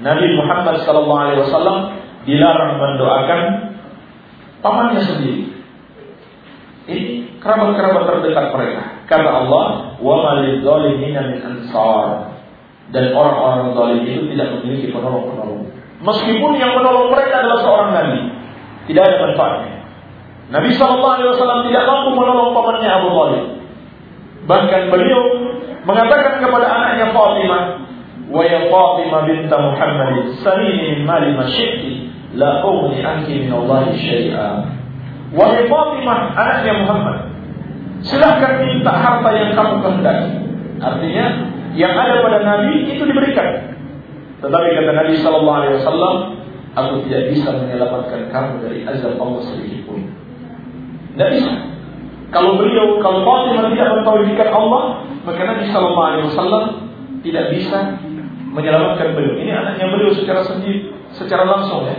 Nabi 0.00 0.26
Muhammad 0.36 0.84
sallallahu 0.84 1.22
alaihi 1.24 1.40
wasallam 1.46 1.78
dilarang 2.28 2.76
mendoakan 2.76 3.40
pamannya 4.60 5.02
sendiri. 5.04 5.44
Ini 6.86 7.02
kerabat-kerabat 7.42 8.02
terdekat 8.06 8.46
mereka. 8.54 8.82
Kata 9.10 9.30
Allah, 9.30 9.96
"Wa 9.98 10.14
malil 10.22 10.62
min 11.00 11.14
ansar." 11.16 12.36
Dan 12.94 13.10
orang-orang 13.10 13.74
zalim 13.74 14.02
itu 14.06 14.30
tidak 14.30 14.62
memiliki 14.62 14.94
penolong-penolong. 14.94 15.74
Meskipun 16.06 16.52
yang 16.54 16.78
menolong 16.78 17.10
mereka 17.10 17.42
adalah 17.42 17.58
seorang 17.66 17.90
nabi, 17.98 18.20
tidak 18.86 19.02
ada 19.10 19.16
manfaatnya. 19.26 19.74
Nabi 20.46 20.70
Shallallahu 20.78 21.14
Alaihi 21.18 21.30
Wasallam 21.34 21.60
tidak 21.66 21.82
mampu 21.90 22.10
menolong 22.14 22.54
pamannya 22.54 22.86
Abu 22.86 23.08
Talib. 23.10 23.44
Bahkan 24.46 24.82
beliau 24.94 25.22
mengatakan 25.82 26.38
kepada 26.38 26.66
anaknya 26.70 27.10
Fatimah, 27.10 27.62
"Wa 28.26 28.42
ya 28.42 28.66
Fatimah 28.70 29.22
bint 29.26 29.50
Muhammad, 29.50 30.14
salini 30.42 30.98
min 30.98 31.00
mali 31.06 31.30
ma 31.34 31.46
la 32.36 32.50
ughni 32.66 32.98
anki 33.02 33.46
min 33.46 33.50
Allah 33.54 33.90
syai'a." 33.94 34.48
Wahai 35.34 35.66
Fatimah, 35.66 36.38
anaknya 36.38 36.72
Muhammad, 36.86 37.18
silahkan 38.06 38.62
minta 38.62 38.92
harta 38.94 39.30
yang 39.34 39.50
kamu 39.58 39.74
kehendaki. 39.82 40.30
Artinya, 40.78 41.26
yang 41.74 41.92
ada 41.98 42.22
pada 42.22 42.38
Nabi 42.46 42.88
itu 42.94 43.02
diberikan. 43.02 43.74
Tetapi 44.38 44.66
kata 44.78 44.92
Nabi 44.94 45.12
Shallallahu 45.18 45.58
Alaihi 45.58 45.74
Wasallam, 45.82 46.14
aku 46.76 46.94
tidak 47.08 47.22
bisa 47.34 47.50
menyelamatkan 47.56 48.30
kamu 48.30 48.52
dari 48.62 48.78
azab 48.86 49.18
Allah 49.18 49.42
sedikit 49.50 49.80
pun. 49.88 50.06
Tidak 51.16 51.30
bisa. 51.40 51.52
Kalau 52.30 52.58
beliau, 52.60 53.00
kalau 53.02 53.24
Fatimah 53.24 53.72
tidak 53.72 53.88
mentauhidkan 53.98 54.48
Allah, 54.54 54.82
maka 55.26 55.40
Nabi 55.42 55.64
Shallallahu 55.72 56.08
Alaihi 56.12 56.26
Wasallam 56.30 56.64
tidak 57.26 57.44
bisa 57.50 57.78
menyelamatkan 58.56 59.12
beliau. 59.12 59.36
Ini 59.36 59.52
anaknya 59.52 59.86
beliau 59.92 60.16
secara 60.16 60.40
sendiri, 60.48 60.96
secara 61.12 61.44
langsung 61.44 61.84
ya, 61.84 61.96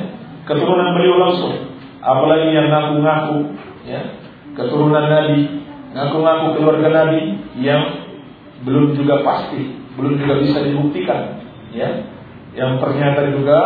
keturunan 0.50 0.98
beliau 0.98 1.22
langsung. 1.22 1.54
Apalagi 2.02 2.50
yang 2.50 2.74
ngaku-ngaku, 2.74 3.38
ya, 3.86 4.02
keturunan 4.58 5.06
Nabi, 5.06 5.62
ngaku-ngaku 5.94 6.46
keluarga 6.58 6.88
Nabi 6.90 7.38
yang 7.62 8.10
belum 8.66 8.98
juga 8.98 9.22
pasti, 9.22 9.78
belum 9.94 10.18
juga 10.18 10.34
bisa 10.42 10.66
dibuktikan, 10.66 11.46
ya 11.78 12.18
yang 12.58 12.82
ternyata 12.82 13.30
juga 13.30 13.60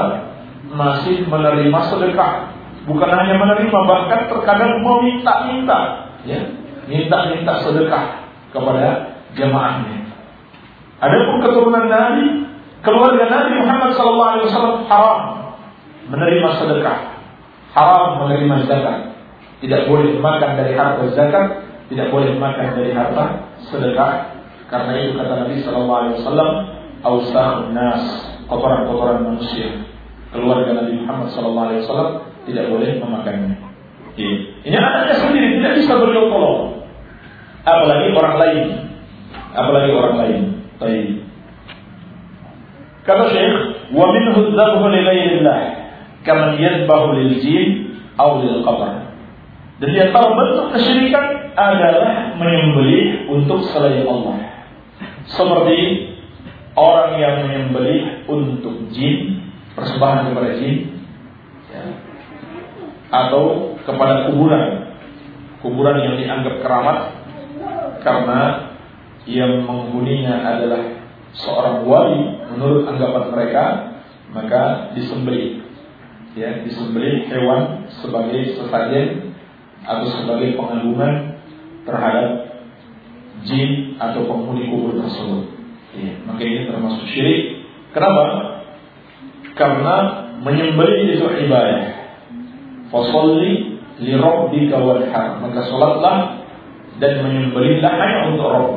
masih 0.67 1.23
menerima 1.31 1.79
sedekah. 1.87 2.59
Bukan 2.83 3.07
hanya 3.07 3.39
menerima, 3.39 3.79
bahkan 3.87 4.27
terkadang 4.27 4.83
meminta-minta, 4.83 6.11
ya, 6.27 6.43
minta-minta 6.91 7.63
sedekah 7.63 8.27
kepada 8.51 9.15
jamaahnya. 9.37 10.11
Adapun 10.99 11.37
keturunan 11.45 11.87
Nabi, 11.87 12.50
keluarga 12.81 13.23
Nabi 13.29 13.51
Muhammad 13.61 13.89
SAW 13.97 14.85
haram 14.85 15.19
menerima 16.09 16.49
sedekah, 16.61 16.99
haram 17.73 18.25
menerima 18.25 18.55
zakat. 18.67 18.97
Tidak 19.61 19.85
boleh 19.85 20.17
makan 20.17 20.57
dari 20.57 20.73
harta 20.73 21.05
zakat, 21.13 21.45
tidak 21.93 22.09
boleh 22.09 22.33
makan 22.41 22.67
dari 22.73 22.91
harta 22.97 23.53
sedekah. 23.69 24.41
Karena 24.67 24.91
itu 24.97 25.13
kata 25.19 25.33
Nabi 25.45 25.61
SAW, 25.61 26.45
Ausahun 27.01 27.73
nas 27.73 28.01
kotoran-kotoran 28.45 29.25
manusia. 29.25 29.73
Keluarga 30.29 30.85
Nabi 30.85 31.01
Muhammad 31.01 31.33
SAW 31.33 32.29
tidak 32.45 32.69
boleh 32.69 33.01
memakannya. 33.01 33.57
Ini 34.17 34.77
anaknya 34.77 35.15
sendiri 35.17 35.57
tidak 35.57 35.73
bisa 35.81 35.97
tolong. 35.97 36.85
Apalagi 37.65 38.13
orang 38.13 38.35
lain. 38.37 38.65
Apalagi 39.53 39.89
orang 39.93 40.15
lain. 40.17 40.41
Baik. 40.77 41.20
Kata 43.01 43.33
Syekh, 43.33 43.55
"Wa 43.97 44.05
minhu 44.13 44.53
dzabhu 44.53 44.85
li 44.93 44.99
ghairillah, 45.01 45.59
kama 46.21 46.57
yadbahu 46.61 47.17
lil 47.17 47.33
jin 47.41 47.97
aw 48.17 48.37
lil 48.37 48.61
qabr." 48.61 49.09
Dan 49.81 49.97
di 49.97 50.01
bentuk 50.13 50.67
kesyirikan 50.77 51.57
adalah 51.57 52.37
menyembelih 52.37 53.25
untuk 53.33 53.65
selain 53.73 54.05
Allah. 54.05 54.37
Seperti 55.25 56.13
orang 56.77 57.17
yang 57.17 57.35
menyembelih 57.49 58.29
untuk 58.29 58.93
jin, 58.93 59.41
persembahan 59.73 60.29
kepada 60.29 60.49
jin, 60.61 61.01
ya. 61.73 61.83
atau 63.09 63.73
kepada 63.81 64.29
kuburan, 64.29 64.93
kuburan 65.65 65.97
yang 66.05 66.15
dianggap 66.21 66.61
keramat 66.61 66.97
karena 68.05 68.41
yang 69.25 69.65
menghuninya 69.65 70.45
adalah 70.45 71.00
seorang 71.39 71.87
wali 71.87 72.43
menurut 72.51 72.87
anggapan 72.87 73.25
mereka, 73.31 73.65
maka 74.31 74.91
disembelih, 74.95 75.63
ya 76.35 76.63
disembelih 76.63 77.27
hewan 77.31 77.87
sebagai 78.03 78.55
sesajen 78.55 79.35
atau 79.83 80.07
sebagai 80.21 80.55
pengagungan 80.59 81.41
terhadap 81.87 82.29
jin 83.47 83.97
atau 83.97 84.27
penghuni 84.27 84.69
kubur 84.69 84.97
tersebut. 85.01 85.43
Ya, 85.91 86.13
maka 86.23 86.41
ini 86.45 86.71
termasuk 86.71 87.03
syirik. 87.11 87.67
Kenapa? 87.91 88.23
Karena 89.57 89.95
menyembelih 90.39 91.19
itu 91.19 91.27
ibadah. 91.27 91.83
Fasalli 92.87 93.81
li 93.99 94.13
rabbika 94.15 94.79
wanhar. 94.79 95.43
Maka 95.43 95.59
salatlah 95.67 96.17
dan 97.03 97.13
menyembelihlah 97.27 97.91
hanya 97.91 98.19
untuk 98.31 98.47
Rabb. 98.47 98.73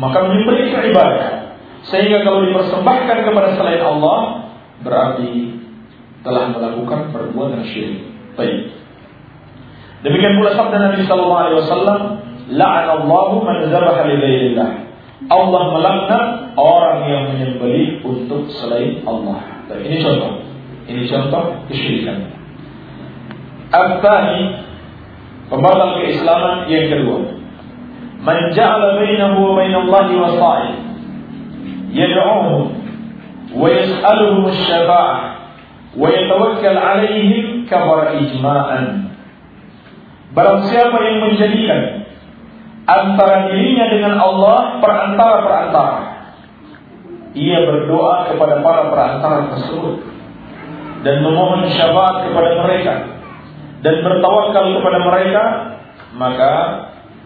Maka 0.00 0.18
menyembelih 0.24 0.72
itu 0.72 0.78
ibadah. 0.94 1.39
Sehingga 1.88 2.20
kalau 2.26 2.44
dipersembahkan 2.44 3.18
kepada 3.24 3.48
selain 3.56 3.80
Allah 3.80 4.50
berarti 4.84 5.56
telah 6.20 6.52
melakukan 6.52 7.14
perbuatan 7.14 7.64
syirik. 7.72 8.04
Baik. 8.36 8.76
Demikian 10.04 10.36
pula 10.40 10.56
sabda 10.56 10.76
Nabi 10.76 11.04
sallallahu 11.04 11.40
alaihi 11.44 11.58
wasallam, 11.60 12.00
la'anallahu 12.52 13.34
man 13.44 13.56
dzabaha 13.68 14.08
li 14.08 14.16
ghairillah. 14.20 14.70
Allah 15.28 15.62
melaknat 15.76 16.26
orang 16.56 16.98
yang 17.08 17.22
menyembelih 17.36 18.00
untuk 18.04 18.48
selain 18.56 19.04
Allah. 19.04 19.64
Dan 19.68 19.84
ini 19.84 20.00
contoh. 20.00 20.32
Ini 20.88 21.02
contoh 21.06 21.44
kesyirikan. 21.68 22.40
Al-Thani 23.70 24.66
Pembatal 25.50 25.98
keislaman 26.02 26.70
yang 26.70 26.86
kedua 26.90 27.20
Man 28.22 28.38
ja'ala 28.54 28.98
bainahu 29.02 29.38
wa 29.38 29.52
bainallahi 29.58 30.14
wasa'id 30.14 30.89
Yas'aluhum 31.90 32.70
syafa'ah 34.54 35.18
Wa 35.98 36.06
yatawakkal 36.06 36.78
alaihim 36.78 37.66
Kabara 37.66 38.14
ijma'an 38.22 39.10
Barang 40.30 40.70
siapa 40.70 40.94
yang 41.02 41.18
menjadikan 41.26 42.06
Antara 42.86 43.50
dirinya 43.50 43.90
dengan 43.90 44.14
Allah 44.22 44.78
Perantara-perantara 44.78 45.98
Ia 47.34 47.58
berdoa 47.66 48.30
kepada 48.30 48.62
para 48.62 48.82
perantara 48.90 49.38
tersebut 49.58 50.06
Dan 51.02 51.26
memohon 51.26 51.66
syafaat 51.74 52.30
kepada 52.30 52.50
mereka 52.62 52.94
Dan 53.82 53.94
bertawakal 54.06 54.78
kepada 54.78 54.98
mereka 55.02 55.42
Maka 56.14 56.52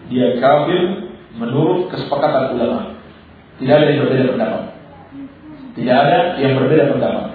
Dia 0.09 0.41
kafir 0.41 1.05
Menurut 1.37 1.93
kesepakatan 1.93 2.57
ulama 2.57 2.94
Tidak 3.61 3.75
ada 3.75 3.85
yang 3.87 3.99
berbeda 4.07 4.25
pendapat 4.35 4.63
Tidak 5.75 5.95
ada 5.95 6.17
yang 6.39 6.53
berbeda 6.59 6.83
pendapat 6.95 7.27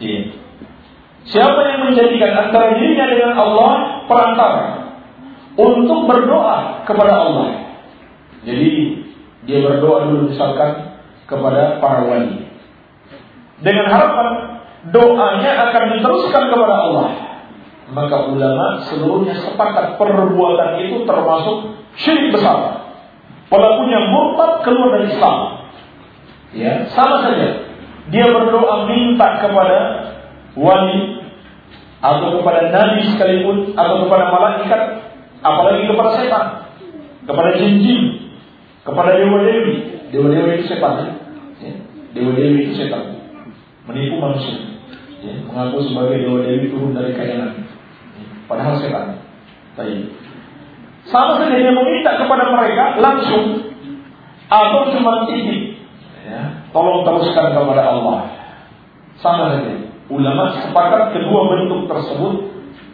Iya 0.00 0.40
Siapa 1.30 1.60
yang 1.62 1.80
menjadikan 1.92 2.32
antara 2.48 2.74
dirinya 2.74 3.06
dengan 3.12 3.32
Allah 3.36 3.72
perantara 4.08 4.66
untuk 5.54 6.08
berdoa 6.08 6.82
kepada 6.88 7.14
Allah. 7.14 7.48
Jadi 8.42 8.70
dia 9.44 9.58
berdoa 9.62 10.08
dulu 10.08 10.32
misalkan 10.32 10.96
kepada 11.28 11.78
para 11.78 12.08
wali. 12.08 12.48
Dengan 13.60 13.86
harapan 13.92 14.28
doanya 14.88 15.70
akan 15.70 15.82
diteruskan 15.98 16.44
kepada 16.48 16.74
Allah. 16.88 17.08
Maka 17.90 18.16
ulama 18.32 18.86
seluruhnya 18.86 19.36
sepakat 19.38 20.00
perbuatan 20.00 20.70
itu 20.88 21.04
termasuk 21.04 21.78
syirik 22.00 22.32
besar. 22.32 22.89
Pelakunya 23.50 23.98
murtad 24.14 24.62
keluar 24.62 24.94
dari 24.94 25.10
Islam. 25.10 25.38
Ya, 26.54 26.86
sama 26.94 27.26
saja. 27.26 27.66
Dia 28.14 28.26
berdoa 28.30 28.86
minta 28.86 29.42
kepada 29.42 29.78
wali 30.54 31.20
atau 32.00 32.40
kepada 32.40 32.72
nabi 32.72 33.12
sekalipun 33.12 33.76
atau 33.76 34.08
kepada 34.08 34.32
malaikat 34.32 34.82
apalagi 35.44 35.84
kepada 35.84 36.10
setan 36.16 36.46
kepada 37.28 37.50
jin-jin 37.60 38.32
kepada 38.82 39.20
dewa-dewi 39.20 40.00
dewa-dewi 40.08 40.50
itu 40.58 40.64
setan 40.72 40.96
ya, 40.96 41.12
ya. 41.60 41.72
dewa-dewi 42.16 42.72
itu 42.72 42.72
setan 42.80 43.20
menipu 43.84 44.16
manusia 44.16 44.80
ya. 45.20 45.44
mengaku 45.44 45.84
sebagai 45.92 46.24
dewa-dewi 46.24 46.72
turun 46.72 46.96
dari 46.96 47.12
kayangan 47.12 47.68
ya. 48.16 48.26
padahal 48.48 48.80
setan. 48.80 49.20
Sama 51.10 51.42
saja 51.42 51.54
dia 51.58 51.74
meminta 51.74 52.16
kepada 52.16 52.48
mereka 52.54 53.02
langsung 53.02 53.74
atau 54.50 54.90
cuma 54.94 55.26
titip 55.30 55.78
ya. 56.26 56.70
tolong 56.74 57.06
teruskan 57.06 57.54
kepada 57.54 57.82
Allah 57.82 58.18
sama 59.18 59.58
saja 59.58 59.90
ulama 60.10 60.54
sepakat 60.58 61.14
kedua 61.14 61.40
bentuk 61.54 61.86
tersebut 61.86 62.34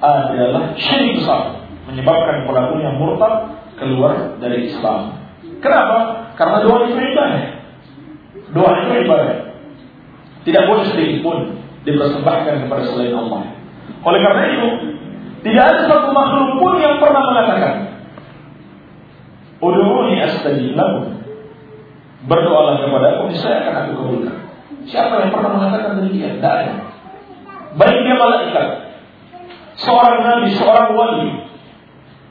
adalah 0.00 0.76
syirik 0.76 1.20
besar 1.20 1.64
menyebabkan 1.88 2.44
pelakunya 2.44 2.90
murtad 2.98 3.56
keluar 3.78 4.36
dari 4.42 4.68
Islam. 4.72 5.16
Kenapa? 5.62 6.32
Karena 6.34 6.64
doa 6.64 6.90
itu 6.90 6.98
ibadah. 6.98 7.44
Doa 8.52 8.70
itu 8.84 8.92
ibadah. 9.06 9.36
Tidak 10.44 10.62
boleh 10.66 10.84
sedikit 10.92 11.18
pun 11.24 11.36
dipersembahkan 11.86 12.66
kepada 12.66 12.82
selain 12.90 13.14
Allah. 13.14 13.42
Oleh 14.02 14.20
karena 14.22 14.42
itu, 14.52 14.68
tidak 15.46 15.64
ada 15.64 15.80
satu 15.86 16.10
makhluk 16.10 16.58
pun 16.58 16.72
yang 16.78 16.98
pernah 16.98 17.22
mengatakan, 17.22 17.74
Udu'uni 19.66 20.22
astajib 20.22 20.78
lakum. 20.78 21.18
Berdoalah 22.26 22.82
kepada 22.82 23.06
aku, 23.18 23.34
saya 23.38 23.62
akan 23.66 23.74
aku 23.82 23.92
kabulkan. 23.98 24.36
Siapa 24.86 25.14
yang 25.26 25.30
pernah 25.34 25.50
mengatakan 25.58 25.98
demikian? 25.98 26.38
Tidak 26.38 26.54
ada. 26.54 26.74
Baik 27.76 27.98
dia 28.02 28.16
malaikat, 28.16 28.66
seorang 29.78 30.16
nabi, 30.24 30.48
seorang 30.56 30.88
wali. 30.96 31.30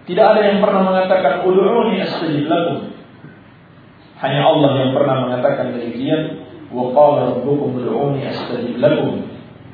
Tidak 0.06 0.26
ada 0.26 0.42
yang 0.42 0.60
pernah 0.62 0.82
mengatakan 0.86 1.46
ud'uni 1.46 2.02
astajib 2.02 2.46
lakum. 2.46 2.94
Hanya 4.22 4.42
Allah 4.48 4.72
yang 4.86 4.92
pernah 4.94 5.16
mengatakan 5.28 5.76
demikian. 5.76 6.46
Wa 6.70 6.92
qala 6.92 7.40
rabbukum 7.40 7.78
ud'uni 7.78 8.26
astajib 8.26 8.78
lakum. 8.78 9.26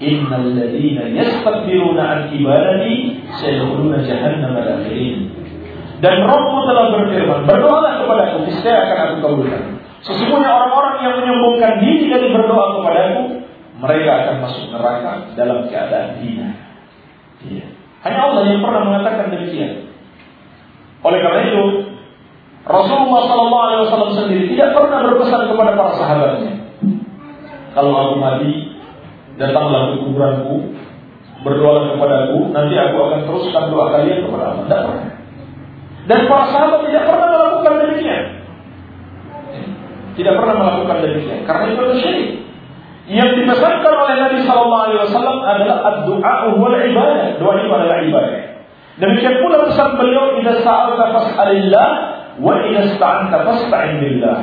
Innal 0.01 0.57
ladzina 0.57 1.07
yastakbiruna 1.13 2.03
an 2.03 2.19
ibadati 2.33 3.21
jahannam 4.01 4.57
dakhirin. 4.57 5.40
Dan 6.01 6.25
Rabbmu 6.25 6.65
telah 6.65 6.85
berfirman, 6.97 7.45
berdoalah 7.45 8.01
kepada 8.01 8.21
aku, 8.33 8.49
niscaya 8.49 8.89
akan 8.89 8.97
aku 9.05 9.15
kabulkan. 9.21 9.61
Sesungguhnya 10.01 10.49
orang-orang 10.49 10.95
yang 11.05 11.13
menyombongkan 11.21 11.77
diri 11.77 12.09
dari 12.09 12.27
berdoa 12.33 12.81
kepadaku, 12.81 13.23
mereka 13.77 14.11
akan 14.25 14.35
masuk 14.41 14.65
neraka 14.73 15.11
dalam 15.37 15.69
keadaan 15.69 16.17
hina. 16.17 16.57
Iya. 17.45 17.65
Hanya 18.01 18.19
Allah 18.33 18.43
yang 18.49 18.65
pernah 18.65 18.81
mengatakan 18.81 19.29
demikian. 19.29 19.93
Oleh 21.05 21.21
karena 21.21 21.41
itu, 21.53 21.63
Rasulullah 22.65 23.21
SAW 23.29 24.17
sendiri 24.25 24.57
tidak 24.57 24.73
pernah 24.73 25.05
berpesan 25.05 25.53
kepada 25.53 25.77
para 25.77 25.91
sahabatnya. 26.01 26.53
Kalau 27.77 27.93
aku 27.93 28.15
mati, 28.17 28.73
datanglah 29.37 29.93
ke 29.93 29.95
kuburanku, 30.01 30.55
berdoa 31.45 31.93
kepadaku, 31.93 32.49
nanti 32.49 32.73
aku 32.73 32.97
akan 33.05 33.19
teruskan 33.29 33.63
doa 33.69 33.85
kalian 33.93 34.25
kepada 34.25 34.43
Allah. 34.49 34.65
Tidak 34.65 34.81
pernah. 34.81 35.20
Dan 36.09 36.19
para 36.25 36.45
sahabat 36.49 36.81
tidak 36.89 37.03
pernah 37.05 37.27
melakukan 37.29 37.73
demikian. 37.85 38.23
Tidak 40.17 40.33
pernah 40.33 40.55
melakukan 40.57 40.97
demikian. 41.05 41.39
Karena 41.45 41.63
itu 41.69 41.79
adalah 41.81 41.99
syirik. 42.01 42.29
Yang 43.11 43.29
dipesankan 43.43 43.93
oleh 43.97 44.15
Nabi 44.23 44.37
Sallallahu 44.45 44.83
Alaihi 44.87 44.99
Wasallam 45.09 45.37
adalah 45.43 45.77
doa 46.07 46.35
wal 46.55 46.77
ibadah. 46.79 47.27
Doa 47.41 47.53
itu 47.59 47.69
adalah 47.69 47.97
ibadah. 48.07 48.41
Demikian 49.01 49.35
pula 49.41 49.65
pesan 49.65 49.97
beliau, 49.97 50.37
"Idza 50.37 50.61
sa'alta 50.61 51.09
fas'alillah 51.09 51.87
wa 52.37 52.53
idza 52.61 52.95
sta'anta 52.95 53.41
fasta'in 53.41 53.97
billah." 53.97 54.37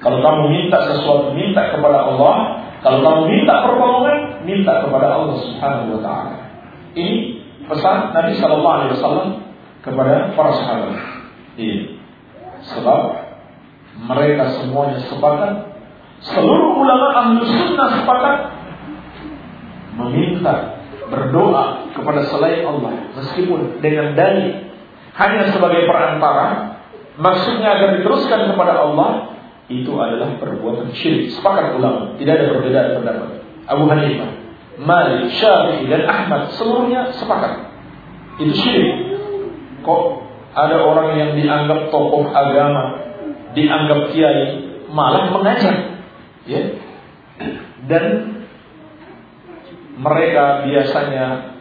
Kalau 0.00 0.20
kamu 0.20 0.42
minta 0.52 0.78
sesuatu, 0.88 1.32
minta 1.32 1.68
kepada 1.72 2.08
Allah. 2.08 2.60
Kalau 2.84 3.00
kamu 3.00 3.20
minta 3.28 3.64
pertolongan, 3.64 4.16
minta 4.44 4.84
kepada 4.84 5.16
Allah 5.16 5.36
Subhanahu 5.40 5.96
wa 5.96 6.00
taala. 6.04 6.36
Ini 6.92 7.40
pesan 7.68 8.12
Nabi 8.12 8.32
sallallahu 8.36 8.76
alaihi 8.76 8.92
wasallam 9.00 9.28
kepada 9.84 10.32
para 10.32 10.52
sahabat. 10.56 10.96
Iya. 11.60 12.00
Sebab 12.74 13.00
mereka 14.08 14.44
semuanya 14.58 14.98
sepakat 15.06 15.52
seluruh 16.24 16.80
ulama 16.80 17.06
ahlu 17.14 17.44
sunnah 17.44 18.00
sepakat 18.00 18.36
meminta 19.94 20.80
berdoa 21.12 21.92
kepada 21.92 22.26
selain 22.32 22.64
Allah 22.64 23.12
meskipun 23.14 23.78
dengan 23.78 24.16
dalil 24.18 24.72
hanya 25.14 25.52
sebagai 25.52 25.86
perantara 25.86 26.80
maksudnya 27.20 27.76
agar 27.78 28.00
diteruskan 28.00 28.50
kepada 28.50 28.82
Allah 28.82 29.36
itu 29.70 29.92
adalah 29.94 30.34
perbuatan 30.42 30.90
syirik 30.96 31.30
sepakat 31.38 31.76
ulama 31.78 32.18
tidak 32.18 32.40
ada 32.40 32.46
perbedaan 32.56 32.88
pendapat 32.98 33.30
Abu 33.68 33.84
Hanifah 33.86 34.44
Malik, 34.80 35.30
Syafi'i 35.38 35.86
dan 35.86 36.02
Ahmad 36.10 36.50
seluruhnya 36.58 37.14
sepakat. 37.14 37.70
Itu 38.42 38.54
syirik. 38.58 39.13
Kok 39.84 40.02
ada 40.54 40.76
orang 40.80 41.08
yang 41.18 41.30
dianggap 41.36 41.92
tokoh 41.92 42.30
agama, 42.32 43.04
dianggap 43.52 44.00
kiai, 44.14 44.64
malah 44.88 45.28
mengajar. 45.28 46.00
Ya. 46.48 46.78
Dan 47.84 48.04
mereka 50.00 50.64
biasanya 50.64 51.58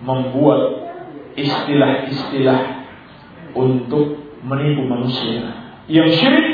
membuat 0.00 0.90
istilah-istilah 1.36 2.60
untuk 3.52 4.24
menipu 4.40 4.86
manusia. 4.88 5.74
Yang 5.90 6.22
syirik, 6.22 6.48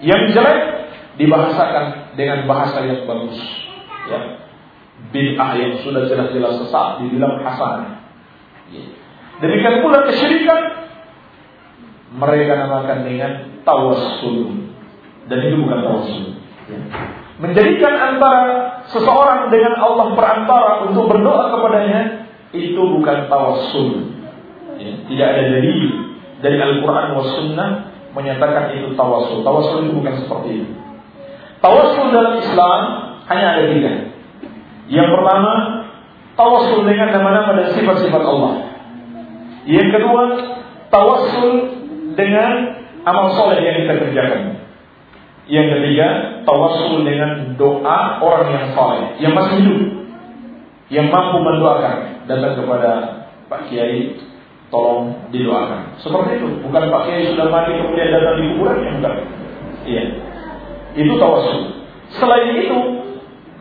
yang 0.00 0.30
jelek 0.30 0.58
dibahasakan 1.20 2.16
dengan 2.18 2.46
bahasa 2.48 2.86
yang 2.86 3.04
bagus. 3.04 3.38
Ya. 4.08 4.46
Bid'ah 5.10 5.58
yang 5.58 5.82
sudah 5.82 6.06
jelas-jelas 6.06 6.64
sesat 6.64 7.02
dibilang 7.02 7.42
hasan. 7.42 7.98
Ya. 8.70 9.03
Demikian 9.42 9.82
pula 9.82 10.06
kesyirikan 10.06 10.60
mereka 12.14 12.52
namakan 12.54 12.98
dengan 13.02 13.32
tawassul 13.66 14.70
dan 15.26 15.38
itu 15.42 15.56
bukan 15.64 15.78
tawassul. 15.82 16.24
Ya. 16.70 16.78
Menjadikan 17.34 17.94
antara 17.98 18.44
seseorang 18.94 19.50
dengan 19.50 19.74
Allah 19.82 20.14
perantara 20.14 20.86
untuk 20.86 21.10
berdoa 21.10 21.50
kepadanya 21.58 22.30
itu 22.54 22.78
bukan 22.78 23.26
tawassul. 23.26 24.14
Ya. 24.78 24.92
Tidak 25.10 25.26
ada 25.26 25.42
dalil 25.50 25.80
dari 26.38 26.58
Al-Quran 26.60 27.04
dan 27.16 27.26
Sunnah 27.34 27.70
menyatakan 28.14 28.78
itu 28.78 28.94
tawassul. 28.94 29.42
Tawassul 29.42 29.90
itu 29.90 29.92
bukan 29.98 30.14
seperti 30.22 30.48
itu. 30.62 30.72
Tawassul 31.58 32.12
dalam 32.12 32.38
Islam 32.38 32.80
hanya 33.26 33.46
ada 33.56 33.62
tiga. 33.72 33.92
Yang 34.92 35.08
pertama, 35.16 35.52
tawassul 36.36 36.84
dengan 36.84 37.08
nama-nama 37.10 37.56
dan 37.56 37.72
sifat-sifat 37.72 38.22
Allah. 38.22 38.73
Yang 39.64 39.88
kedua, 39.96 40.22
tawassul 40.92 41.52
dengan 42.14 42.50
amal 43.04 43.32
soleh 43.32 43.60
yang 43.64 43.76
kita 43.84 43.94
kerjakan. 43.96 44.42
Yang 45.44 45.66
ketiga, 45.76 46.08
tawassul 46.48 47.04
dengan 47.04 47.56
doa 47.60 48.20
orang 48.20 48.48
yang 48.52 48.66
soleh, 48.72 49.04
yang 49.20 49.32
masih 49.36 49.60
hidup, 49.60 49.80
yang 50.88 51.06
mampu 51.12 51.40
mendoakan, 51.40 52.24
datang 52.24 52.60
kepada 52.60 52.90
Pak 53.48 53.68
Kiai, 53.68 54.16
tolong 54.72 55.28
didoakan. 55.28 56.00
Seperti 56.00 56.40
itu, 56.40 56.48
bukan 56.64 56.82
Pak 56.88 57.02
Kiai 57.08 57.28
sudah 57.28 57.52
mati 57.52 57.76
kemudian 57.76 58.08
datang 58.08 58.34
di 58.40 58.44
kuburan 58.56 58.78
yang 58.84 58.96
bukan. 59.00 59.14
Iya, 59.84 60.04
itu 60.96 61.12
tawassul. 61.20 61.60
Selain 62.16 62.56
itu, 62.56 62.78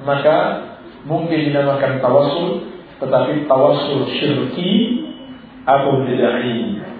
maka 0.08 0.38
mungkin 1.04 1.52
dinamakan 1.52 2.00
tawassul, 2.00 2.64
tetapi 3.04 3.44
tawassul 3.44 4.08
syirki 4.08 5.03
atau 5.64 6.04
bid'ah 6.04 6.44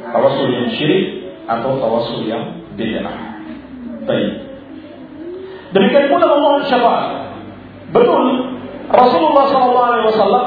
Tawasul 0.04 0.48
yang 0.52 0.68
syirik 0.78 1.34
atau 1.48 1.80
tawasul 1.80 2.28
yang 2.28 2.64
bid'ah. 2.76 3.40
Baik. 4.04 4.32
Demikian 5.74 6.06
pula 6.12 6.26
memohon 6.28 6.64
syafaat. 6.70 7.34
Betul, 7.90 8.26
Rasulullah 8.94 9.46
SAW 9.50 10.46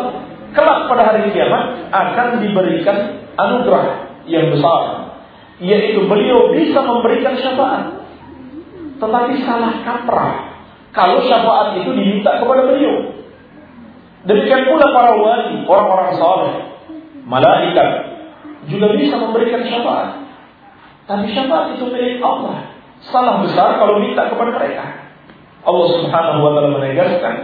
kelak 0.55 0.81
pada 0.89 1.03
hari 1.13 1.31
kiamat 1.35 1.91
akan 1.91 2.47
diberikan 2.47 3.27
anugerah 3.35 4.19
yang 4.31 4.55
besar, 4.55 5.13
yaitu 5.59 6.07
beliau 6.07 6.55
bisa 6.55 6.81
memberikan 6.85 7.35
syafaat. 7.43 8.07
Tetapi 8.97 9.33
salah 9.45 9.83
kaprah 9.85 10.37
kalau 10.97 11.21
syafaat 11.29 11.77
itu 11.85 11.91
diminta 11.93 12.41
kepada 12.41 12.65
beliau. 12.65 13.13
Demikian 14.27 14.67
pula 14.67 14.91
para 14.91 15.13
wali, 15.15 15.63
orang-orang 15.69 16.11
saleh, 16.19 16.76
malaikat 17.27 17.91
juga 18.71 18.95
bisa 18.95 19.19
memberikan 19.19 19.67
syafaat. 19.67 20.25
Tapi 21.07 21.31
syafaat 21.35 21.75
itu 21.79 21.87
milik 21.91 22.23
Allah. 22.23 22.71
Salah 23.03 23.43
besar 23.43 23.79
kalau 23.79 24.03
minta 24.03 24.27
kepada 24.31 24.51
mereka. 24.55 24.85
Allah 25.67 25.87
Subhanahu 25.99 26.39
wa 26.47 26.51
taala 26.55 26.71
menegaskan, 26.79 27.35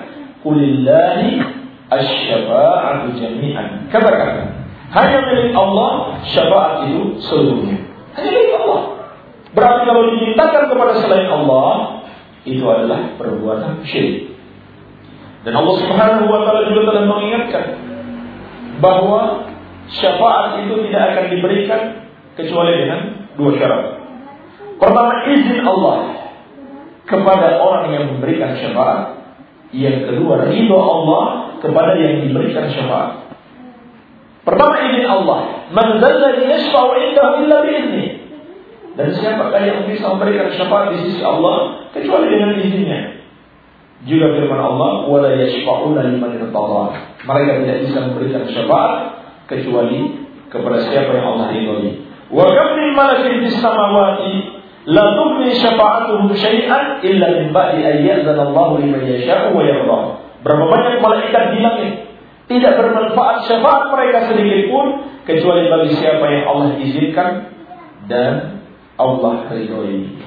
"Qulillahi 0.47 1.43
asy-syafa'atu 1.91 3.19
jami'an." 3.19 3.91
Katakan, 3.91 4.63
hanya 4.95 5.19
milik 5.27 5.51
Allah 5.55 6.23
syafaat 6.31 6.87
itu 6.91 7.19
seluruhnya. 7.23 7.83
Hanya 8.19 8.31
milik 8.31 8.55
Allah. 8.63 8.83
Berarti 9.53 9.83
kalau 9.85 10.03
dimintakan 10.17 10.63
kepada 10.71 10.93
selain 11.03 11.29
Allah, 11.29 12.03
itu 12.43 12.65
adalah 12.67 13.15
perbuatan 13.19 13.85
syirik. 13.87 14.35
Dan 15.43 15.59
Allah 15.59 15.75
Subhanahu 15.83 16.25
wa 16.31 16.41
taala 16.47 16.71
juga 16.71 16.81
telah 16.91 17.05
mengingatkan 17.07 17.65
bahwa 18.79 19.52
syafaat 19.97 20.65
itu 20.65 20.75
tidak 20.89 21.03
akan 21.13 21.25
diberikan 21.29 21.81
kecuali 22.37 22.73
dengan 22.81 23.01
dua 23.37 23.51
syarat. 23.57 23.83
Pertama 24.81 25.13
izin 25.29 25.61
Allah 25.63 25.99
kepada 27.07 27.61
orang 27.61 27.85
yang 27.93 28.05
memberikan 28.17 28.57
syafaat. 28.57 29.21
Yang 29.73 30.05
kedua 30.05 30.53
ridho 30.53 30.77
Allah 30.77 31.57
kepada 31.65 31.97
yang 31.97 32.29
diberikan 32.29 32.69
syafaat. 32.73 33.33
Pertama 34.45 34.75
izin 34.91 35.07
Allah. 35.09 35.41
Man 35.73 35.97
illa. 35.97 37.59
Dan 38.93 39.09
siapakah 39.17 39.63
yang 39.65 39.89
bisa 39.89 40.05
memberikan 40.13 40.53
syafaat 40.53 40.93
di 40.93 41.09
sisi 41.09 41.25
Allah 41.25 41.89
kecuali 41.97 42.29
dengan 42.29 42.61
izinnya? 42.61 43.25
Juga 44.05 44.35
firman 44.37 44.61
Allah, 44.61 45.09
"Wala 45.09 45.31
yashfa'una 45.33 46.11
liman 46.11 46.37
Mereka 47.23 47.51
tidak 47.65 47.79
bisa 47.87 47.99
memberikan 48.03 48.45
syafaat 48.51 49.22
kecuali 49.53 50.25
kepada 50.49 50.81
siapa 50.89 51.13
yang 51.13 51.27
Allah 51.37 51.53
ridhoi. 51.53 51.91
Wa 52.33 52.49
kam 52.49 52.69
min 52.81 52.91
malakin 52.97 53.45
fis 53.45 53.61
samawati 53.61 54.33
la 54.89 55.05
tughni 55.13 55.53
syafa'atuhum 55.61 56.33
syai'an 56.33 57.05
illa 57.05 57.27
min 57.37 57.53
ba'di 57.53 57.85
an 57.85 57.97
ya'zana 58.01 58.49
Allah 58.49 58.81
liman 58.81 59.05
yasha'u 59.05 59.53
wa 59.53 59.63
yarda. 59.63 60.01
Berapa 60.43 60.65
banyak 60.67 60.97
malaikat 60.99 61.45
di 61.55 61.59
langit 61.61 61.93
tidak 62.51 62.75
bermanfaat 62.81 63.47
syafaat 63.47 63.83
mereka 63.95 64.19
sedikit 64.33 64.61
pun 64.69 64.87
kecuali 65.25 65.71
bagi 65.71 65.95
siapa 65.97 66.25
yang 66.27 66.45
Allah 66.49 66.69
izinkan 66.81 67.29
dan 68.11 68.33
Allah 68.99 69.49
ridhoi. 69.53 70.21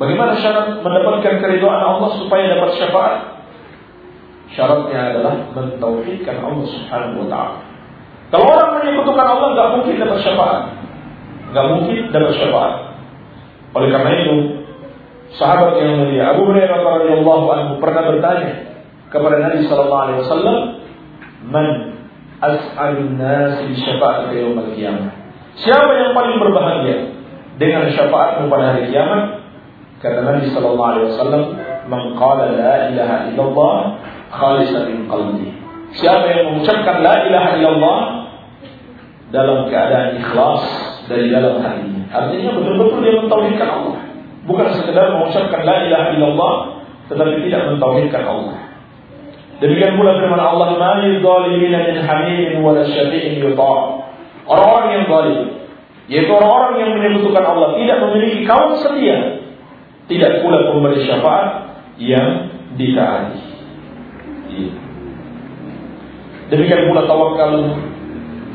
Bagaimana 0.00 0.32
syarat 0.40 0.80
mendapatkan 0.80 1.44
keridhaan 1.44 1.82
Allah 1.84 2.10
supaya 2.16 2.56
dapat 2.56 2.70
syafaat? 2.80 3.29
Syaratnya 4.50 5.14
adalah 5.14 5.34
mentauhidkan 5.54 6.42
Allah 6.42 6.66
Subhanahu 6.66 7.22
wa 7.22 7.28
taala. 7.30 7.56
Kalau 8.30 8.46
orang 8.46 8.70
menyekutukan 8.78 9.26
Allah 9.26 9.48
nggak 9.54 9.68
mungkin 9.78 9.94
dapat 9.98 10.18
syafaat. 10.22 10.62
Nggak 11.50 11.66
mungkin 11.66 11.98
dapat 12.10 12.32
syafaat. 12.38 12.74
Oleh 13.74 13.88
karena 13.94 14.10
itu, 14.22 14.36
sahabat 15.38 15.78
yang 15.78 16.02
mulia 16.02 16.34
Abu 16.34 16.50
Hurairah 16.50 16.78
radhiyallahu 16.78 17.46
anhu 17.50 17.72
pernah 17.78 18.02
bertanya 18.10 18.50
kepada 19.10 19.36
Nabi 19.38 19.66
sallallahu 19.66 20.02
alaihi 20.06 20.20
wasallam, 20.26 20.56
"Man 21.50 21.66
as'alun 22.42 23.18
nas 23.18 23.62
bi 23.66 23.74
syafa'ati 23.78 24.34
yaumil 24.34 24.70
qiyamah?" 24.74 25.10
Siapa 25.62 25.90
yang 25.94 26.14
paling 26.14 26.38
berbahagia 26.38 26.98
dengan 27.58 27.90
syafaat 27.94 28.42
pada 28.46 28.64
hari 28.74 28.90
kiamat? 28.90 29.42
Kata 30.02 30.22
Nabi 30.22 30.50
sallallahu 30.54 30.90
alaihi 30.94 31.06
wasallam, 31.14 31.42
"Man 31.90 32.02
qala 32.14 32.50
la 32.54 32.74
ilaha 32.94 33.16
illallah 33.30 33.78
khalisan 34.30 34.82
min 34.90 34.98
qalbi. 35.10 35.50
Siapa 35.98 36.24
yang 36.30 36.54
mengucapkan 36.54 37.02
la 37.02 37.14
ilaha 37.26 37.48
illallah 37.58 38.00
dalam 39.34 39.66
keadaan 39.66 40.18
ikhlas 40.22 40.62
dari 41.10 41.30
dalam 41.30 41.58
hatinya. 41.58 42.06
Artinya 42.10 42.50
betul-betul 42.62 42.98
dia 43.02 43.14
mentauhidkan 43.18 43.68
Allah. 43.68 43.98
Bukan 44.46 44.66
sekedar 44.78 45.18
mengucapkan 45.18 45.60
la 45.66 45.76
ilaha 45.86 46.06
illallah 46.14 46.54
tetapi 47.10 47.42
tidak 47.50 47.62
mentauhidkan 47.74 48.22
Allah. 48.22 48.58
Demikian 49.60 49.98
pula 49.98 50.16
firman 50.16 50.40
Allah, 50.40 50.78
"Ma 50.78 50.92
lidzalimin 51.04 51.74
min 51.74 51.96
hamimin 52.00 52.64
wa 52.64 52.80
syafi'in 52.80 53.44
yuta'." 53.44 53.82
Orang-orang 54.48 54.88
yang 54.94 55.04
zalim, 55.10 55.40
yaitu 56.08 56.30
orang-orang 56.32 56.74
yang 56.80 56.90
menyebutkan 56.96 57.44
Allah 57.44 57.76
tidak 57.76 57.98
memiliki 58.08 58.46
kaum 58.48 58.72
setia, 58.78 59.46
tidak 60.08 60.42
pula 60.42 60.70
pemberi 60.70 61.04
syafaat 61.04 61.76
yang 62.00 62.50
ditaati. 62.74 63.49
Demikian 66.50 66.90
pula 66.90 67.06
tawakal 67.06 67.54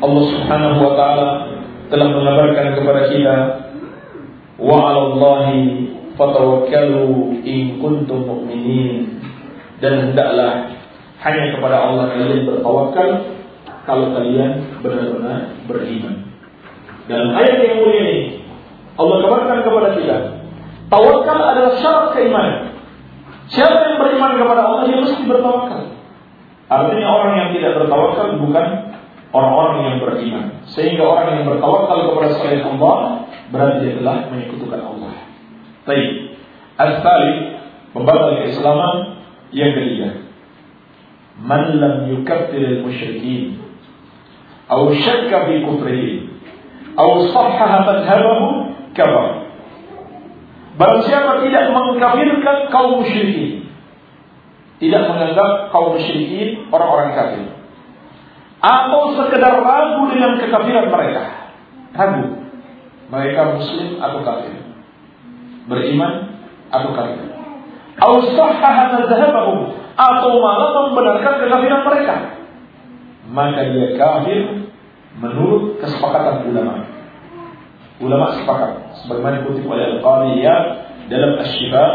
Allah 0.04 0.24
Subhanahu 0.28 0.78
wa 0.84 0.94
taala 1.00 1.28
telah 1.88 2.08
mengabarkan 2.12 2.76
kepada 2.76 3.02
kita 3.08 3.36
wa 4.60 4.76
'alallahi 4.92 5.92
fatawakkalu 6.20 7.40
in 7.48 7.80
kuntum 7.80 8.28
mu'minin 8.28 9.24
dan 9.80 10.12
hendaklah 10.12 10.76
hanya 11.24 11.56
kepada 11.56 11.78
Allah 11.88 12.12
kalian 12.12 12.44
bertawakal 12.44 13.10
kalau 13.88 14.08
kalian 14.18 14.76
benar-benar 14.84 15.56
beriman. 15.70 16.26
Dalam 17.06 17.38
ayat 17.38 17.58
yang 17.64 17.80
mulia 17.80 18.04
ini 18.12 18.24
Allah 19.00 19.16
kabarkan 19.24 19.60
kepada 19.62 19.90
kita 19.96 20.18
tawakal 20.92 21.40
adalah 21.40 21.74
syarat 21.80 22.08
keimanan. 22.12 22.75
Siapa 23.54 23.78
yang 23.78 23.98
beriman 24.02 24.42
kepada 24.42 24.62
Allah 24.66 24.82
dia 24.90 24.98
mesti 25.02 25.22
bertawakal. 25.30 25.84
Artinya 26.66 27.08
orang 27.14 27.34
yang 27.38 27.50
tidak 27.54 27.72
bertawakal 27.78 28.28
bukan 28.42 28.68
orang-orang 29.30 29.78
yang 29.86 29.98
beriman. 30.02 30.46
Sehingga 30.74 31.04
orang 31.06 31.28
yang 31.38 31.46
bertawakal 31.46 32.10
kepada 32.10 32.30
selain 32.42 32.64
Allah 32.66 33.28
berarti 33.54 33.78
dia 33.86 33.94
telah 34.02 34.18
menyekutukan 34.34 34.82
Allah. 34.82 35.14
Baik. 35.86 36.10
Al-Tali 36.76 37.34
pembatal 37.94 38.42
keislaman 38.42 38.96
yang 39.54 39.72
ketiga. 39.78 40.10
Man 41.38 41.78
lam 41.78 41.96
yukaffir 42.10 42.80
al-musyrikin 42.80 43.62
atau 44.66 44.90
syakka 44.98 45.52
fi 45.52 45.56
kufrihim 45.62 46.42
atau 46.98 47.30
sahhaha 47.30 47.86
madhhabahum 47.86 48.54
kafar. 48.98 49.45
Barang 50.76 51.08
siapa 51.08 51.40
tidak 51.40 51.72
mengkafirkan 51.72 52.68
kaum 52.68 53.00
musyrikin, 53.00 53.72
tidak 54.84 55.08
menganggap 55.08 55.72
kaum 55.72 55.96
musyrikin 55.96 56.68
orang-orang 56.68 57.16
kafir, 57.16 57.48
atau 58.60 59.16
sekedar 59.16 59.64
ragu 59.64 60.04
dengan 60.12 60.36
kekafiran 60.36 60.92
mereka, 60.92 61.24
ragu. 61.96 62.44
Mereka 63.06 63.42
muslim 63.56 64.02
atau 64.02 64.20
kafir, 64.26 64.54
beriman 65.72 66.44
atau 66.74 66.90
kafir, 66.92 67.24
atau 69.96 70.32
malah 70.44 70.70
membenarkan 70.76 71.34
kekafiran 71.40 71.82
mereka, 71.88 72.16
maka 73.32 73.62
dia 73.72 73.96
kafir 73.96 74.68
menurut 75.24 75.80
kesepakatan 75.80 76.52
ulama. 76.52 76.85
Ulama 77.96 78.36
sepakat 78.36 78.72
sebagaimana 79.04 79.40
dikutip 79.40 79.64
oleh 79.72 79.96
Al-Qadi 79.96 80.44
dalam 81.08 81.32
Asy-Syifa 81.40 81.86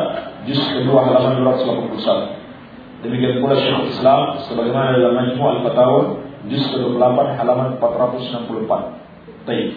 juz 0.48 0.61
kedua 0.72 1.05
halaman 1.05 1.44
281. 1.44 3.05
Demikian 3.05 3.44
pula 3.44 3.57
Syekh 3.61 3.96
Islam 3.96 4.40
sebagaimana 4.48 4.96
dalam 4.96 5.12
Majmu' 5.12 5.44
Al-Fatawa 5.61 6.01
juz 6.48 6.64
ke-28 6.72 7.18
halaman 7.36 7.68
464. 7.76 9.44
Baik. 9.44 9.68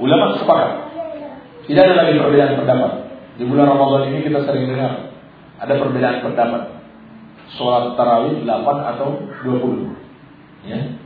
Ulama 0.00 0.40
sepakat. 0.40 0.70
Tidak 1.68 1.82
ada 1.82 1.94
lagi 2.04 2.20
perbedaan 2.20 2.56
pendapat. 2.56 2.92
Di 3.36 3.44
bulan 3.44 3.68
Ramadan 3.68 4.12
ini 4.12 4.24
kita 4.24 4.48
sering 4.48 4.72
dengar 4.72 5.12
ada 5.60 5.74
perbedaan 5.76 6.24
pendapat. 6.24 6.62
Sholat 7.56 8.00
tarawih 8.00 8.44
8 8.48 8.92
atau 8.96 9.20
20. 9.44 9.92
Ya. 10.64 10.96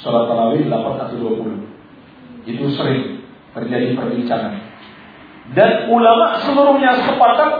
Sholat 0.00 0.28
tarawih 0.28 0.68
8 0.68 1.04
atau 1.08 1.16
20. 1.16 2.48
Itu 2.48 2.64
sering 2.76 3.19
terjadi 3.54 3.98
perbincangan. 3.98 4.54
Dan 5.50 5.90
ulama 5.90 6.38
seluruhnya 6.46 7.10
sepakat 7.10 7.52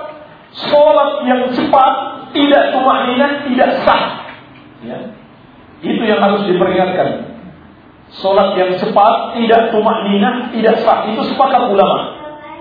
sholat 0.70 1.26
yang 1.26 1.50
cepat 1.50 1.94
tidak 2.30 2.70
tumaninah 2.70 3.30
tidak 3.50 3.70
sah. 3.82 4.02
Ya. 4.86 4.98
Itu 5.82 6.02
yang 6.06 6.22
harus 6.22 6.46
diperingatkan. 6.46 7.34
Sholat 8.22 8.54
yang 8.58 8.78
cepat 8.78 9.34
tidak 9.38 9.74
tumaninah 9.74 10.54
tidak 10.54 10.86
sah. 10.86 11.10
Itu 11.10 11.26
sepakat 11.34 11.74
ulama. 11.74 12.00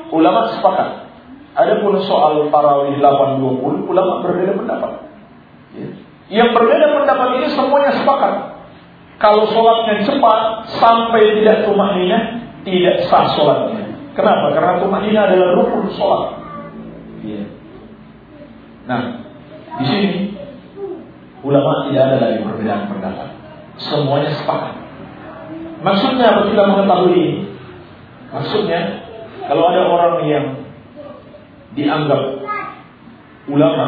Ulama 0.10 0.50
sepakat. 0.58 1.10
Adapun 1.54 2.02
soal 2.06 2.50
tarawih 2.50 2.98
820 2.98 3.90
ulama 3.90 4.26
berbeda 4.26 4.58
pendapat. 4.58 4.92
Ya. 5.78 5.90
Yang 6.30 6.50
berbeda 6.58 6.86
pendapat 6.94 7.28
ini 7.42 7.48
semuanya 7.54 7.92
sepakat. 8.02 8.34
Kalau 9.20 9.52
sholatnya 9.52 10.08
cepat 10.08 10.72
sampai 10.80 11.38
tidak 11.42 11.68
tumaninah 11.68 12.49
tidak 12.68 12.96
sah 13.08 13.26
sholatnya. 13.36 13.86
Kenapa? 14.16 14.52
Karena 14.52 14.84
tumanina 14.84 15.32
adalah 15.32 15.50
rukun 15.60 15.86
sholat. 15.96 16.24
Ya. 17.24 17.44
Nah, 18.90 19.02
di 19.80 19.86
sini 19.86 20.10
ulama 21.46 21.88
tidak 21.88 22.04
ada 22.10 22.18
lagi 22.20 22.38
perbedaan 22.44 22.84
pendapat. 22.92 23.30
Semuanya 23.80 24.32
sepakat. 24.36 24.76
Maksudnya 25.80 26.26
apa 26.36 26.42
kita 26.52 26.64
mengetahui 26.68 27.16
ini? 27.16 27.36
Maksudnya 28.30 28.82
kalau 29.48 29.64
ada 29.72 29.82
orang 29.88 30.16
yang 30.28 30.46
dianggap 31.74 32.22
ulama, 33.48 33.88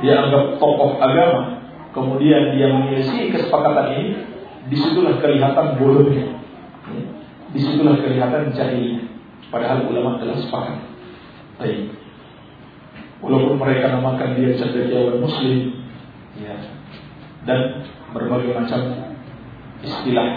dianggap 0.00 0.56
tokoh 0.56 0.96
agama, 0.96 1.60
kemudian 1.92 2.56
dia 2.56 2.72
mengisi 2.72 3.28
kesepakatan 3.30 3.86
ini, 4.00 4.12
di 4.72 4.76
situlah 4.80 5.20
kelihatan 5.20 5.76
bodohnya. 5.76 6.40
Di 7.50 7.58
situlah 7.58 7.98
kelihatan 7.98 8.54
jahilnya. 8.54 9.10
Padahal 9.50 9.82
ulama 9.90 10.22
telah 10.22 10.38
sepakat. 10.38 10.78
Baik. 11.58 11.90
Walaupun 13.20 13.58
mereka 13.58 13.92
namakan 13.92 14.38
dia 14.38 14.56
cendekiawan 14.56 15.20
muslim, 15.20 15.84
ya, 16.40 16.56
dan 17.44 17.84
berbagai 18.16 18.56
macam 18.56 18.80
istilah 19.84 20.28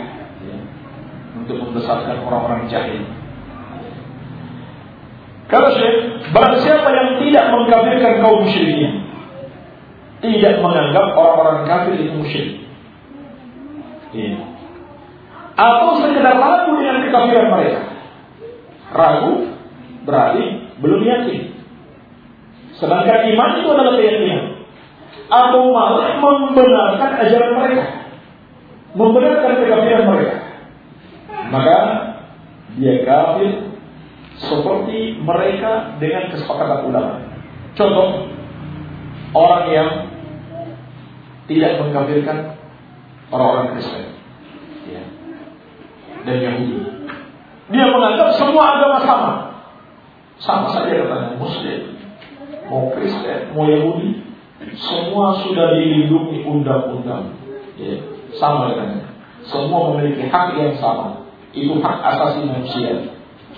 ya, 0.43 0.57
untuk 1.37 1.63
membesarkan 1.63 2.27
orang-orang 2.27 2.67
jahil. 2.67 3.07
Kalau 5.47 5.69
Syekh, 5.79 6.27
barang 6.33 6.57
siapa 6.65 6.87
yang 6.91 7.09
tidak 7.23 7.45
mengkafirkan 7.55 8.13
kaum 8.19 8.43
musyrikin, 8.43 8.93
tidak 10.19 10.59
menganggap 10.59 11.13
orang-orang 11.15 11.63
kafir 11.63 11.93
itu 12.03 12.11
musyrik. 12.19 12.55
Ya 14.11 14.52
atau 15.63 15.89
sekedar 16.03 16.35
ragu 16.35 16.71
dengan 16.75 17.07
kekafiran 17.07 17.47
mereka. 17.55 17.79
Ragu 18.91 19.33
berarti 20.03 20.43
belum 20.83 21.01
yakin. 21.07 21.41
Sedangkan 22.75 23.19
iman 23.31 23.49
itu 23.63 23.67
adalah 23.71 23.93
keyakinan. 23.95 24.43
Atau 25.31 25.71
malah 25.71 26.19
membenarkan 26.19 27.11
ajaran 27.23 27.51
mereka. 27.55 27.85
Membenarkan 28.93 29.51
kekafiran 29.63 30.05
mereka. 30.11 30.35
Maka 31.53 31.77
dia 32.75 33.05
kafir 33.07 33.51
seperti 34.41 35.21
mereka 35.21 35.95
dengan 36.01 36.33
kesepakatan 36.33 36.79
ulama. 36.89 37.15
Contoh, 37.77 38.27
orang 39.37 39.63
yang 39.71 39.89
tidak 41.47 41.79
mengkafirkan 41.79 42.57
orang-orang 43.29 43.77
Kristen 43.77 44.22
dan 46.23 46.37
Yahudi. 46.39 46.79
Dia 47.71 47.85
menganggap 47.91 48.35
semua 48.35 48.63
agama 48.75 48.97
sama. 49.03 49.31
Sama 50.41 50.67
saja 50.75 50.91
katanya 50.91 51.39
Muslim, 51.39 51.95
mau 52.67 52.91
Kristen, 52.91 53.55
mau 53.55 53.63
Yahudi, 53.69 54.23
semua 54.75 55.39
sudah 55.43 55.77
dilindungi 55.79 56.43
undang-undang. 56.43 57.35
Ya, 57.79 57.99
sama 58.35 58.73
katanya. 58.73 59.13
Semua 59.43 59.93
memiliki 59.93 60.27
hak 60.27 60.55
yang 60.55 60.75
sama. 60.79 61.27
Itu 61.51 61.79
hak 61.83 61.97
asasi 62.01 62.47
manusia. 62.47 63.13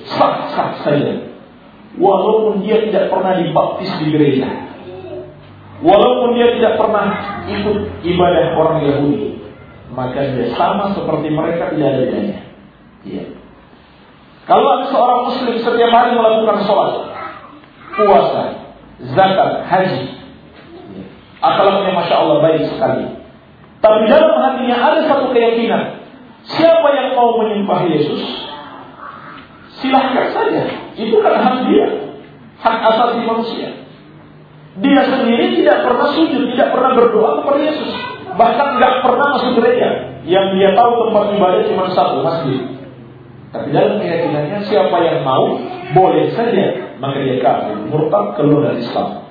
Sah-sah 0.05 0.81
saja. 0.81 1.31
Walaupun 1.95 2.65
dia 2.65 2.83
tidak 2.89 3.07
pernah 3.07 3.39
dibaptis 3.39 3.91
di 4.03 4.11
gereja. 4.11 4.49
Walaupun 5.79 6.35
dia 6.35 6.57
tidak 6.59 6.73
pernah 6.81 7.07
ikut 7.47 7.77
ibadah 8.03 8.45
orang 8.57 8.79
Yahudi. 8.83 9.39
Maka 9.95 10.35
dia 10.35 10.51
sama 10.57 10.91
seperti 10.91 11.31
mereka 11.31 11.71
tidak 11.71 11.87
ada 11.87 12.01
bedanya. 12.03 12.39
Iya. 13.05 13.25
Kalau 14.45 14.65
ada 14.77 14.85
seorang 14.89 15.19
muslim 15.29 15.55
setiap 15.61 15.91
hari 15.93 16.13
melakukan 16.13 16.65
sholat, 16.69 16.91
puasa, 17.97 18.43
zakat, 19.13 19.49
haji, 19.65 20.03
iya. 20.93 21.05
akhlaknya 21.41 21.91
masya 21.97 22.15
Allah 22.17 22.37
baik 22.45 22.61
sekali. 22.69 23.05
Tapi 23.81 24.03
dalam 24.09 24.37
hatinya 24.41 24.77
ada 24.81 24.99
satu 25.05 25.33
keyakinan, 25.33 26.01
siapa 26.45 26.87
yang 26.93 27.17
mau 27.17 27.37
menyembah 27.41 27.85
Yesus, 27.89 28.21
silahkan 29.81 30.33
saja. 30.33 30.65
Itu 30.97 31.21
kan 31.21 31.37
hak 31.41 31.55
dia, 31.69 31.85
hak 32.61 32.77
asasi 32.93 33.21
manusia. 33.25 33.69
Dia 34.75 35.01
sendiri 35.07 35.55
tidak 35.61 35.87
pernah 35.87 36.11
sujud, 36.11 36.51
tidak 36.51 36.69
pernah 36.73 36.91
berdoa 36.97 37.29
kepada 37.41 37.59
Yesus. 37.63 37.91
Bahkan 38.35 38.67
nggak 38.75 38.93
pernah 39.07 39.27
masuk 39.39 39.51
gereja. 39.61 39.89
Yang 40.27 40.45
dia 40.59 40.69
tahu 40.75 40.91
tempat 41.07 41.23
ibadah 41.31 41.61
cuma 41.69 41.85
satu, 41.95 42.19
masjid. 42.25 42.74
Tapi 43.55 43.71
dalam 43.71 44.03
keyakinannya 44.03 44.67
siapa 44.67 44.97
yang 44.99 45.23
mau 45.23 45.55
boleh 45.95 46.27
saja 46.35 46.85
dia 46.99 47.37
kafir, 47.39 47.77
murtad 47.87 48.35
keluar 48.35 48.67
dari 48.67 48.83
Islam. 48.83 49.23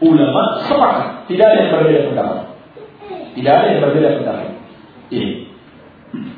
Ulama 0.00 0.64
sepakat, 0.68 1.28
tidak 1.28 1.46
ada 1.48 1.56
yang 1.60 1.70
berbeda 1.72 2.00
pendapat. 2.12 2.40
Tidak 3.36 3.52
ada 3.52 3.66
yang 3.72 3.80
berbeda 3.80 4.08
pendapat. 4.20 4.48
Ini. 5.08 5.32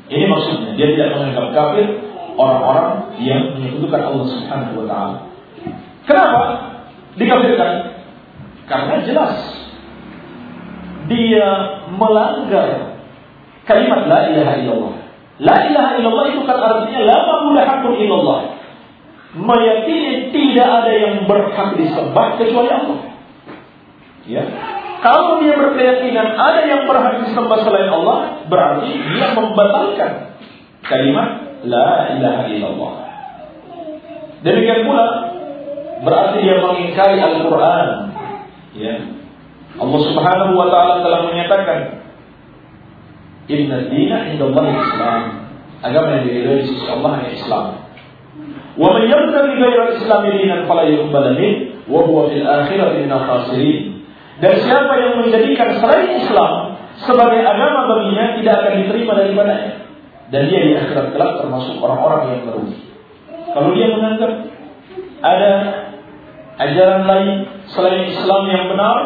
Ini 0.07 0.25
maksudnya 0.31 0.71
dia 0.79 0.87
tidak 0.95 1.09
menganggap 1.17 1.47
kafir 1.51 1.87
orang-orang 2.39 2.87
yang 3.19 3.41
menyekutukan 3.57 4.01
Allah 4.03 4.25
Subhanahu 4.31 4.73
wa 4.83 4.85
taala. 4.87 5.17
Kenapa 6.07 6.41
dikafirkan? 7.19 7.71
Karena 8.63 8.95
jelas 9.03 9.35
dia 11.11 11.47
melanggar 11.91 12.99
kalimat 13.67 14.07
la 14.07 14.19
ilaha 14.31 14.53
illallah. 14.59 15.02
La 15.43 15.55
ilaha 15.67 15.99
illallah 15.99 16.25
itu 16.31 16.41
kan 16.47 16.55
artinya 16.55 17.01
la 17.03 17.17
ma'budu 17.27 17.59
haqqun 17.59 17.93
illallah. 17.99 18.39
Meyakini 19.33 20.31
tidak 20.31 20.67
ada 20.69 20.93
yang 20.93 21.15
berhak 21.27 21.75
disembah 21.75 22.39
kecuali 22.39 22.69
Allah. 22.69 22.99
Ya. 24.23 24.43
Kalau 25.03 25.43
dia 25.43 25.59
berkeyakinan 25.59 26.39
ada 26.39 26.63
yang 26.63 26.87
berhak 26.87 27.27
disembah 27.27 27.59
selain 27.67 27.91
Allah, 27.91 28.47
berarti 28.47 28.95
dia 28.95 29.35
membatalkan 29.35 30.11
kalimat 30.87 31.59
la 31.67 32.15
ilaha 32.15 32.43
illallah. 32.47 32.93
Demikian 34.47 34.87
pula 34.87 35.07
berarti 36.07 36.37
dia 36.39 36.55
mengingkari 36.63 37.19
Al-Qur'an. 37.19 37.87
Ya. 38.79 38.95
Allah 39.75 39.99
Subhanahu 40.07 40.53
wa 40.55 40.67
taala 40.71 41.03
telah 41.03 41.27
menyatakan 41.27 42.02
Inna 43.53 43.77
dina 43.87 44.17
indallahi 44.33 44.73
Islam. 44.73 45.21
Agama 45.83 46.07
yang 46.15 46.23
diridhoi 46.25 46.63
di 46.63 46.65
sisi 46.73 46.87
Allah 46.87 47.11
hanya 47.19 47.31
Islam. 47.35 47.65
Wa 48.73 48.87
man 48.89 49.03
yabtaghi 49.05 49.53
ghayra 49.59 49.81
al-Islam 49.91 50.21
dinan 50.31 50.61
fala 50.65 50.83
yuqbal 50.89 51.27
min 51.37 51.53
wa 51.85 51.99
huwa 52.07 52.31
fil 52.31 52.47
akhirati 52.47 53.05
minal 53.05 53.23
khasirin. 53.27 54.07
Dan 54.41 54.53
siapa 54.63 54.93
yang 54.97 55.13
menjadikan 55.21 55.77
selain 55.77 56.17
Islam 56.17 56.53
sebagai 57.03 57.41
agama 57.45 57.85
baginya 57.91 58.39
tidak 58.39 58.55
akan 58.63 58.73
diterima 58.81 59.11
daripadanya. 59.19 59.71
Dan 60.33 60.41
dia 60.49 60.59
di 60.65 60.73
akhirat 60.73 61.13
kelak 61.13 61.31
termasuk 61.45 61.77
orang-orang 61.77 62.21
yang 62.33 62.41
merugi. 62.49 62.79
Kalau 63.53 63.69
dia 63.77 63.87
menganggap 63.93 64.31
ada 65.21 65.51
ajaran 66.57 67.03
lain 67.05 67.31
selain 67.69 68.09
Islam 68.09 68.41
yang 68.49 68.65
benar, 68.73 68.97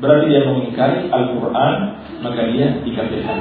berarti 0.00 0.26
dia 0.32 0.48
mengingkari 0.48 1.12
Al-Quran, 1.12 1.72
maka 2.24 2.40
dia 2.48 2.80
dikafirkan. 2.80 3.38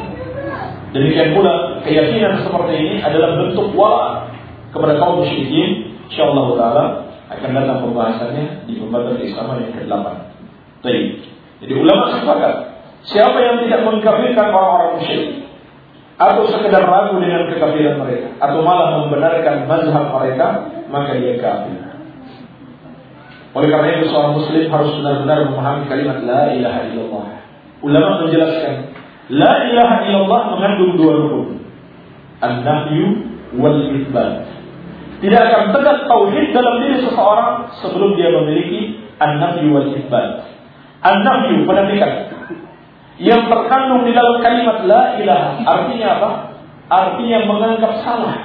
Demikian 0.90 1.38
pula 1.38 1.86
keyakinan 1.86 2.42
seperti 2.42 2.74
ini 2.82 2.96
adalah 3.06 3.38
bentuk 3.38 3.70
wala 3.78 4.26
kepada 4.74 4.98
kaum 4.98 5.22
musyrikin. 5.22 5.94
Insyaallah 6.10 6.48
taala 6.58 6.84
akan 7.30 7.50
datang 7.54 7.78
pembahasannya 7.86 8.66
di 8.66 8.74
pembahasan 8.82 9.22
keislaman 9.22 9.62
yang 9.62 9.74
ke-8. 9.78 10.06
Baik. 10.82 11.06
Jadi 11.62 11.74
ulama 11.78 12.18
sepakat, 12.18 12.56
siapa 13.06 13.38
yang 13.38 13.62
tidak 13.68 13.82
mengkafirkan 13.86 14.48
orang-orang 14.50 14.92
musyrik 14.98 15.30
atau 16.20 16.44
sekedar 16.52 16.84
ragu 16.84 17.16
dengan 17.22 17.48
kekafiran 17.48 17.96
mereka 18.02 18.28
atau 18.42 18.60
malah 18.66 18.98
membenarkan 19.00 19.70
mazhab 19.70 20.06
mereka, 20.10 20.48
maka 20.90 21.16
dia 21.22 21.38
kafir. 21.38 21.80
Oleh 23.50 23.70
karena 23.70 23.90
itu 23.98 24.10
seorang 24.10 24.34
muslim 24.38 24.66
harus 24.70 24.92
benar-benar 25.02 25.40
memahami 25.50 25.84
kalimat 25.90 26.18
la 26.26 26.44
ilaha 26.54 26.80
illallah. 26.90 27.28
Ulama 27.82 28.26
menjelaskan 28.26 28.99
la 29.30 29.54
ilaha 29.70 29.96
illallah 30.10 30.42
mengandung 30.58 30.92
dua 30.98 31.14
rukun. 31.22 31.48
An-nahyu 32.42 33.06
wal 33.58 33.80
itsbat. 33.94 34.50
Tidak 35.20 35.42
akan 35.42 35.64
tegak 35.76 36.08
tauhid 36.08 36.56
dalam 36.56 36.76
diri 36.80 37.04
seseorang 37.04 37.76
sebelum 37.84 38.16
dia 38.16 38.32
memiliki 38.34 39.06
an-nahyu 39.22 39.70
wal 39.70 39.90
itsbat. 39.94 40.50
An-nafyu 41.00 41.64
penafikan 41.64 42.14
yang 43.20 43.52
terkandung 43.52 44.08
di 44.08 44.16
dalam 44.16 44.40
kalimat 44.40 44.88
la 44.88 45.20
ilaha 45.20 45.50
artinya 45.68 46.08
apa? 46.20 46.30
Artinya 46.90 47.38
menganggap 47.46 47.94
salah, 48.02 48.36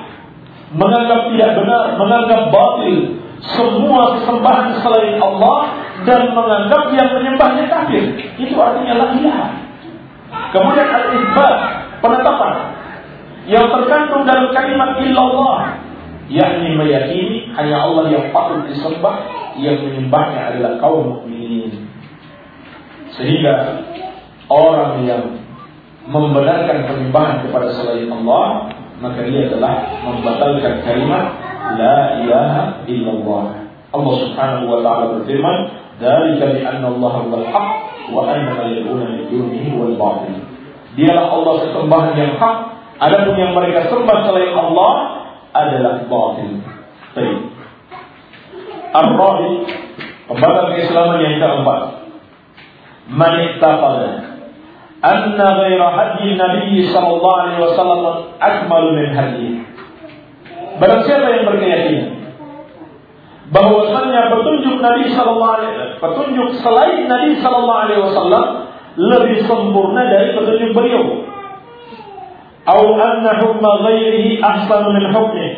menganggap 0.75 1.33
tidak 1.33 1.51
benar, 1.57 1.97
menganggap 1.97 2.53
batil 2.53 3.23
semua 3.55 4.19
sesembahan 4.21 4.83
selain 4.83 5.17
Allah 5.23 5.57
dan 6.05 6.35
menganggap 6.35 6.93
yang 6.93 7.09
menyembahnya 7.17 7.65
kafir. 7.71 8.03
Itu 8.37 8.55
artinya 8.59 8.95
la 8.99 9.07
ilaha. 9.17 9.64
Kemudian 10.55 10.87
al-isbat, 10.87 11.57
penetapan. 11.99 12.55
Yang 13.51 13.67
terkandung 13.75 14.23
dalam 14.23 14.55
kalimat 14.55 14.97
illallah 15.03 15.83
yakni 16.31 16.79
meyakini 16.79 17.53
hanya 17.53 17.85
Allah 17.85 18.09
yang 18.09 18.33
patut 18.33 18.65
disembah 18.71 19.29
yang 19.61 19.83
menyembahnya 19.83 20.55
adalah 20.55 20.73
kaum 20.81 21.21
mukminin. 21.21 21.91
Sehingga 23.19 23.85
orang 24.49 25.05
yang 25.05 25.43
membenarkan 26.09 26.89
penyembahan 26.89 27.45
kepada 27.45 27.69
selain 27.75 28.09
Allah 28.09 28.73
maka 29.03 29.21
dia 29.27 29.51
telah 29.51 30.01
membatalkan 30.07 30.87
kalimat 30.87 31.25
la 31.77 31.99
ilaha 32.23 32.63
illallah. 32.87 33.45
Allah 33.95 34.15
Subhanahu 34.27 34.67
wa 34.71 34.79
taala 34.83 35.05
berfirman, 35.19 35.57
"Dzalika 35.99 36.45
bi 36.57 36.61
anna 36.63 36.89
Allah 36.91 37.13
huwal 37.27 37.47
haq 37.47 37.94
wa 38.13 38.29
anna 38.29 38.53
ma 38.59 38.65
yad'una 38.69 39.05
min 39.09 39.23
dunihi 39.31 39.69
wal 39.79 39.97
batil." 39.97 40.37
Dialah 40.95 41.27
Allah 41.31 41.55
sesembahan 41.69 42.15
yang 42.19 42.33
hak, 42.39 42.57
adapun 43.03 43.35
yang 43.39 43.53
mereka 43.57 43.91
sembah 43.91 44.19
selain 44.27 44.53
Allah 44.55 44.93
adalah 45.55 45.95
batil. 46.07 46.51
Baik. 47.15 47.39
Ar-Rabi, 48.95 49.51
pembatal 50.31 50.67
keislaman 50.75 51.19
yang 51.19 51.37
keempat 51.43 52.05
man 53.11 53.33
ittaqada 53.53 54.13
anna 55.05 55.49
ghaira 55.61 55.89
hadi 55.93 56.33
Nabi 56.41 56.89
sallallahu 56.89 57.41
alaihi 57.45 57.61
wasallam 57.61 58.03
akmalu 58.41 58.89
min 58.97 59.09
hadi. 59.13 59.49
Barang 60.81 61.05
siapa 61.05 61.29
yang 61.29 61.45
berkeyakinan 61.47 62.24
bahwasanya 63.55 64.35
petunjuk 64.35 64.83
Nabi 64.83 65.15
sallallahu 65.15 65.55
alaihi 65.63 65.95
petunjuk 66.03 66.49
selain 66.59 67.07
Nabi 67.07 67.39
sallallahu 67.39 67.83
alaihi 67.87 68.03
wasallam 68.03 68.47
lebih 68.99 69.47
sempurna 69.47 70.11
dari 70.11 70.35
petunjuk 70.35 70.75
beliau. 70.75 71.23
Atau 72.65 72.97
anna 72.97 73.39
hukma 73.45 73.71
ghairihi 73.87 74.43
ahsanu 74.43 74.91
min 74.99 75.07
hukmi. 75.15 75.49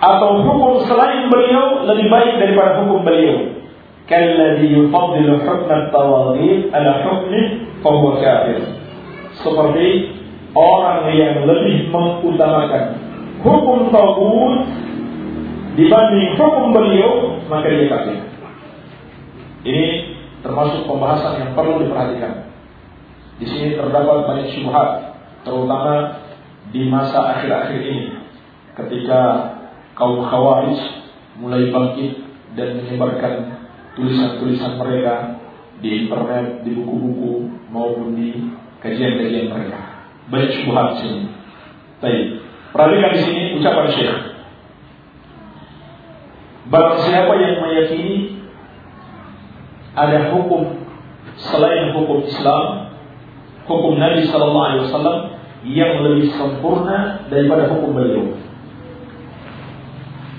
Atau 0.00 0.40
hukum 0.40 0.88
selain 0.88 1.28
beliau 1.28 1.84
lebih 1.84 2.08
baik 2.08 2.40
daripada 2.40 2.80
hukum 2.80 3.04
beliau 3.04 3.62
kalladhi 4.10 4.66
yufaddilu 4.74 5.40
hukm 5.40 5.68
at-tawaghit 5.70 6.68
ala 6.74 6.92
hukmi 7.06 7.42
fahuwa 7.80 8.18
kafir. 8.18 8.60
Seperti 9.40 10.12
orang 10.52 11.08
yang 11.16 11.48
lebih 11.48 11.88
mengutamakan 11.88 12.98
hukum 13.40 13.88
tauhid 13.88 14.52
dibanding 15.76 16.36
hukum 16.36 16.72
beliau, 16.72 17.40
maka 17.48 17.68
dia 17.68 17.88
kafir. 17.88 18.18
Ini 19.62 19.86
termasuk 20.42 20.84
pembahasan 20.90 21.38
yang 21.38 21.50
perlu 21.54 21.86
diperhatikan. 21.86 22.50
Di 23.38 23.46
sini 23.46 23.68
terdapat 23.78 24.26
banyak 24.26 24.48
syubhat, 24.54 24.88
terutama 25.46 26.22
di 26.70 26.86
masa 26.90 27.38
akhir-akhir 27.38 27.80
ini, 27.82 28.06
ketika 28.76 29.20
kaum 29.94 30.22
khawarij 30.26 30.78
mulai 31.38 31.70
bangkit 31.70 32.22
dan 32.58 32.82
menyebarkan 32.82 33.34
tulisan-tulisan 33.96 34.76
mereka 34.76 35.40
di 35.82 36.06
internet, 36.06 36.62
di 36.62 36.70
buku-buku 36.76 37.50
maupun 37.72 38.14
di 38.14 38.52
kajian-kajian 38.82 39.50
mereka. 39.50 39.80
Banyak 40.30 40.50
syubhat 40.62 41.02
sini. 41.02 41.26
Baik. 41.98 42.42
Perhatikan 42.72 43.10
di 43.14 43.20
sini 43.26 43.42
ucapan 43.58 43.86
Syekh. 43.94 44.31
Barang 46.70 47.02
siapa 47.02 47.32
yang 47.42 47.58
meyakini 47.58 48.42
ada 49.98 50.30
hukum 50.30 50.86
selain 51.36 51.90
hukum 51.96 52.22
Islam, 52.22 52.94
hukum 53.66 53.98
Nabi 53.98 54.28
Sallallahu 54.30 54.66
Alaihi 54.70 54.84
Wasallam 54.88 55.18
yang 55.66 56.02
lebih 56.06 56.30
sempurna 56.38 57.26
daripada 57.26 57.70
hukum 57.70 57.94
beliau, 57.94 58.34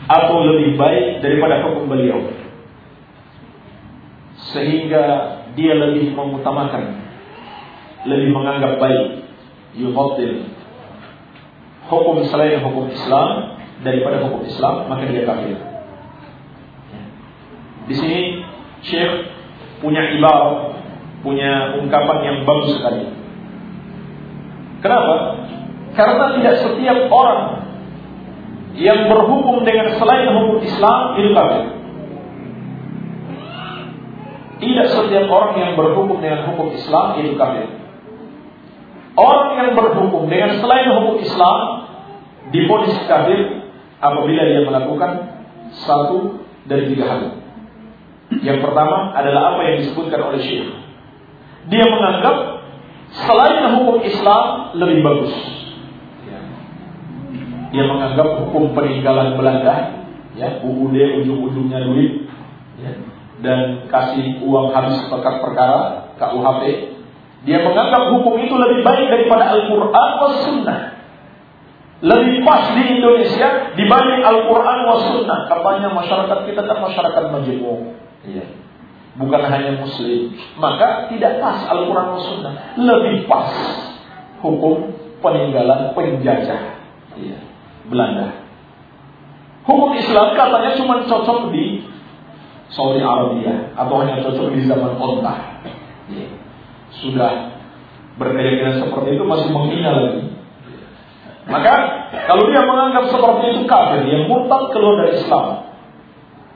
atau 0.08 0.38
lebih 0.48 0.80
baik 0.80 1.20
daripada 1.20 1.64
hukum 1.68 1.92
beliau, 1.92 2.20
sehingga 4.56 5.04
dia 5.54 5.74
lebih 5.78 6.14
mengutamakan 6.18 7.04
lebih 8.04 8.36
menganggap 8.36 8.82
baik 8.82 9.24
yufaddil 9.80 10.50
hukum 11.88 12.26
selain 12.28 12.60
hukum 12.60 12.92
Islam 12.92 13.58
daripada 13.82 14.28
hukum 14.28 14.44
Islam 14.44 14.92
maka 14.92 15.08
dia 15.08 15.24
kafir 15.24 15.73
di 17.90 17.96
sini 17.96 18.20
Syekh 18.84 19.32
punya 19.80 20.16
ibarat 20.16 20.76
punya 21.24 21.80
ungkapan 21.80 22.18
yang 22.24 22.38
bagus 22.44 22.80
sekali 22.80 23.08
kenapa 24.84 25.16
karena 25.94 26.26
tidak 26.40 26.56
setiap 26.64 27.00
orang 27.08 27.44
yang 28.74 29.08
berhukum 29.08 29.62
dengan 29.64 29.96
selain 29.96 30.28
hukum 30.34 30.60
Islam 30.66 31.00
itu 31.22 31.30
kafir 31.32 31.74
tidak 34.64 34.88
setiap 34.96 35.28
orang 35.28 35.54
yang 35.60 35.72
berhukum 35.76 36.24
dengan 36.24 36.48
hukum 36.48 36.72
Islam 36.72 37.20
itu 37.20 37.36
kafir. 37.36 37.68
Orang 39.14 39.60
yang 39.60 39.70
berhukum 39.78 40.26
dengan 40.32 40.58
selain 40.58 40.88
hukum 40.90 41.20
Islam 41.22 41.58
diponis 42.50 42.96
kafir 43.06 43.70
apabila 44.00 44.42
dia 44.48 44.62
melakukan 44.64 45.12
satu 45.84 46.48
dari 46.66 46.96
tiga 46.96 47.06
hal. 47.12 47.43
Yang 48.42 48.60
pertama 48.66 49.14
adalah 49.14 49.54
apa 49.54 49.62
yang 49.70 49.76
disebutkan 49.84 50.20
oleh 50.24 50.40
Syekh. 50.42 50.74
Dia 51.70 51.86
menganggap 51.86 52.66
selain 53.14 53.78
hukum 53.78 54.02
Islam 54.02 54.74
lebih 54.80 55.00
bagus. 55.06 55.34
Dia 57.74 57.84
menganggap 57.90 58.28
hukum 58.42 58.74
peninggalan 58.78 59.34
Belanda, 59.34 60.06
ya 60.38 60.62
UUD 60.62 60.94
ujung-ujungnya 60.94 61.80
duit, 61.90 62.30
ya, 62.78 62.92
dan 63.42 63.90
kasih 63.90 64.46
uang 64.46 64.70
habis 64.70 65.02
pekat 65.10 65.42
perkara 65.42 66.14
KUHP, 66.22 66.94
dia 67.44 67.60
menganggap 67.60 68.14
hukum 68.16 68.40
itu 68.40 68.56
lebih 68.56 68.86
baik 68.88 69.10
daripada 69.12 69.58
Al-Quran 69.58 70.10
dan 70.16 70.34
Sunnah. 70.48 70.80
Lebih 72.04 72.44
pas 72.44 72.76
di 72.76 72.84
Indonesia 73.00 73.74
dibanding 73.76 74.22
Al-Quran 74.24 74.78
dan 74.88 75.00
Sunnah. 75.12 75.40
Katanya 75.52 75.90
masyarakat 75.92 76.40
kita 76.48 76.62
kan 76.64 76.78
masyarakat 76.84 77.24
majemuk. 77.32 78.03
Iya. 78.24 78.46
Bukan 79.14 79.42
hanya 79.46 79.78
Muslim. 79.78 80.34
Maka 80.58 81.12
tidak 81.14 81.38
pas 81.38 81.70
Al-Quran 81.70 82.18
Sunnah. 82.18 82.54
Lebih 82.80 83.30
pas 83.30 83.52
hukum 84.42 84.90
peninggalan 85.22 85.94
penjajah. 85.94 86.62
Iya. 87.20 87.40
Belanda. 87.88 88.44
Hukum 89.64 89.96
Islam 89.96 90.36
katanya 90.36 90.76
cuma 90.76 91.08
cocok 91.08 91.54
di 91.56 91.88
Saudi 92.74 93.00
Arabia 93.00 93.72
atau 93.78 93.96
hanya 94.02 94.20
cocok 94.26 94.52
di 94.52 94.66
zaman 94.66 94.98
onta. 94.98 95.62
Ya. 96.12 96.28
Sudah 97.00 97.54
berkeyakinan 98.18 98.84
seperti 98.84 99.18
itu 99.18 99.24
masih 99.24 99.50
menghina 99.54 99.92
lagi. 99.94 100.24
Maka 101.44 101.74
kalau 102.28 102.44
dia 102.48 102.64
menganggap 102.64 103.12
seperti 103.12 103.44
itu 103.52 103.62
kafir, 103.68 104.08
yang 104.08 104.32
murtad 104.32 104.72
keluar 104.72 104.96
dari 105.04 105.20
Islam. 105.20 105.46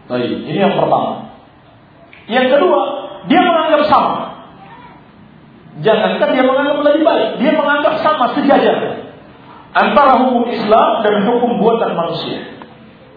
Baik, 0.07 0.47
ini 0.47 0.59
yang 0.63 0.79
pertama. 0.79 1.26
Yang 2.27 2.59
kedua, 2.59 2.79
dia 3.31 3.41
menganggap 3.43 3.81
sama. 3.87 4.15
Jangankan 5.79 6.29
dia 6.33 6.43
menganggap 6.43 6.77
lebih 6.83 7.03
baik, 7.05 7.29
dia 7.39 7.51
menganggap 7.53 8.01
sama 8.01 8.33
sejajar 8.33 8.97
antara 9.77 10.25
hukum 10.25 10.49
Islam 10.49 11.05
dan 11.05 11.29
hukum 11.29 11.61
buatan 11.61 11.93
manusia. 11.93 12.57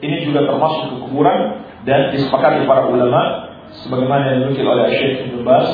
Ini 0.00 0.24
juga 0.28 0.48
termasuk 0.48 0.96
kekuburan 0.96 1.60
dan 1.88 2.12
disepakati 2.12 2.68
para 2.68 2.88
ulama 2.88 3.48
sebagaimana 3.84 4.32
yang 4.32 4.38
dinukil 4.44 4.68
oleh 4.68 4.88
Syekh 4.92 5.28
Ibnu 5.28 5.44
Baz 5.44 5.68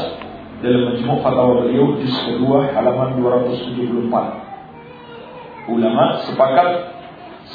dalam 0.63 0.95
majmu' 0.95 1.21
fatwa 1.23 1.63
beliau 1.63 1.97
juz 2.01 2.17
kedua 2.27 2.67
halaman 2.71 3.19
274. 3.19 4.47
Ulama 5.67 6.23
sepakat 6.31 6.69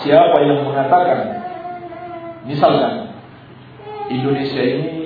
siapa 0.03 0.37
yang 0.43 0.67
mengatakan 0.67 1.19
misalkan 2.43 3.15
Indonesia 4.11 4.59
ini 4.59 5.00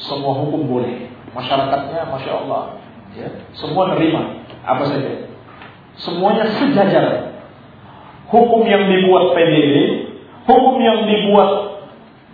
semua 0.00 0.32
hukum 0.40 0.64
boleh, 0.64 1.12
masyarakatnya 1.36 2.08
masya 2.08 2.32
Allah, 2.40 2.62
ya, 3.12 3.28
semua 3.52 3.92
nerima 3.92 4.40
apa 4.64 4.88
saja, 4.88 5.28
semuanya 6.00 6.48
sejajar. 6.56 7.28
Hukum 8.30 8.62
yang 8.62 8.86
dibuat 8.86 9.34
PBB 9.34 10.00
hukum 10.50 10.76
yang 10.82 11.06
dibuat 11.06 11.50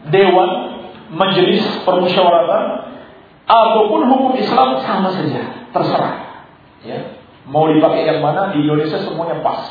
dewan, 0.09 0.51
majelis 1.12 1.62
permusyawaratan 1.83 2.64
ataupun 3.47 4.01
hukum 4.11 4.33
Islam 4.39 4.83
sama 4.83 5.12
saja, 5.14 5.69
terserah. 5.71 6.47
Ya. 6.83 7.19
Mau 7.47 7.71
dipakai 7.71 8.03
yang 8.03 8.21
mana 8.25 8.51
di 8.51 8.67
Indonesia 8.67 8.99
semuanya 9.07 9.39
pas. 9.39 9.71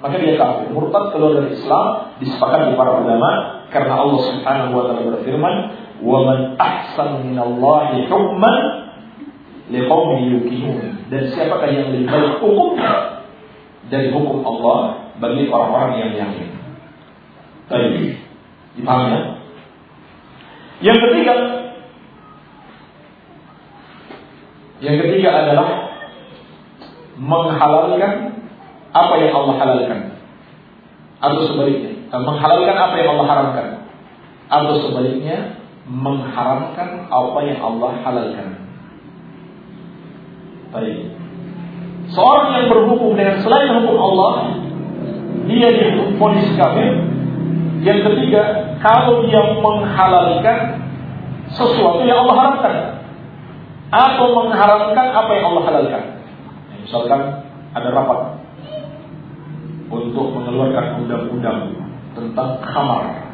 Maka 0.00 0.16
dia 0.16 0.38
kafir. 0.38 0.70
Murtad 0.70 1.12
keluar 1.12 1.42
dari 1.42 1.58
Islam 1.58 2.14
disepakati 2.22 2.72
para 2.78 3.02
ulama 3.02 3.30
karena 3.68 3.98
Allah 3.98 4.20
Subhanahu 4.30 4.72
wa 4.78 4.84
taala 4.86 5.18
berfirman, 5.18 5.54
"Wa 6.00 6.18
man 6.24 6.38
ahsanu 6.56 7.24
minallahi 7.28 8.08
hukman 8.08 8.56
liqaumin 9.68 10.20
yuqinun." 10.38 11.08
Dan 11.10 11.22
siapakah 11.34 11.68
yang 11.70 11.90
lebih 11.92 12.06
baik 12.08 12.40
hukumnya 12.40 13.24
dari 13.90 14.14
hukum 14.14 14.46
Allah 14.46 15.10
bagi 15.18 15.50
orang-orang 15.50 15.92
yang 15.98 16.10
yakin. 16.16 16.48
Baik. 17.66 18.18
Dipahami 18.78 19.06
ya? 19.10 19.20
Yang 20.80 20.98
ketiga 21.04 21.34
Yang 24.80 24.96
ketiga 25.04 25.28
adalah 25.44 25.68
menghalalkan 27.20 28.12
apa 28.96 29.14
yang 29.20 29.32
Allah 29.36 29.54
halalkan 29.60 30.00
atau 31.20 31.40
sebaliknya 31.52 32.00
menghalalkan 32.16 32.76
apa 32.80 32.94
yang 32.96 33.08
Allah 33.12 33.26
haramkan 33.28 33.66
atau 34.48 34.74
sebaliknya 34.88 35.59
mengharamkan 35.90 37.10
apa 37.10 37.38
yang 37.42 37.58
Allah 37.58 37.90
halalkan. 38.06 38.48
Baik. 40.70 41.18
Seorang 42.14 42.48
yang 42.62 42.66
berhukum 42.70 43.18
dengan 43.18 43.42
selain 43.42 43.82
hukum 43.82 43.98
Allah, 43.98 44.54
dia 45.50 45.68
difonis 45.74 46.46
kafir 46.54 47.10
yang 47.80 48.04
ketiga, 48.04 48.42
kalau 48.84 49.24
dia 49.24 49.40
menghalalkan 49.56 50.84
sesuatu 51.48 52.04
yang 52.04 52.28
Allah 52.28 52.36
haramkan 52.36 52.76
atau 53.88 54.26
mengharamkan 54.36 55.06
apa 55.16 55.30
yang 55.32 55.44
Allah 55.52 55.62
halalkan. 55.64 56.04
Misalkan 56.84 57.20
ada 57.72 57.88
rapat 57.88 58.20
untuk 59.88 60.28
mengeluarkan 60.36 61.00
undang-undang 61.00 61.72
tentang 62.12 62.60
kamar. 62.68 63.29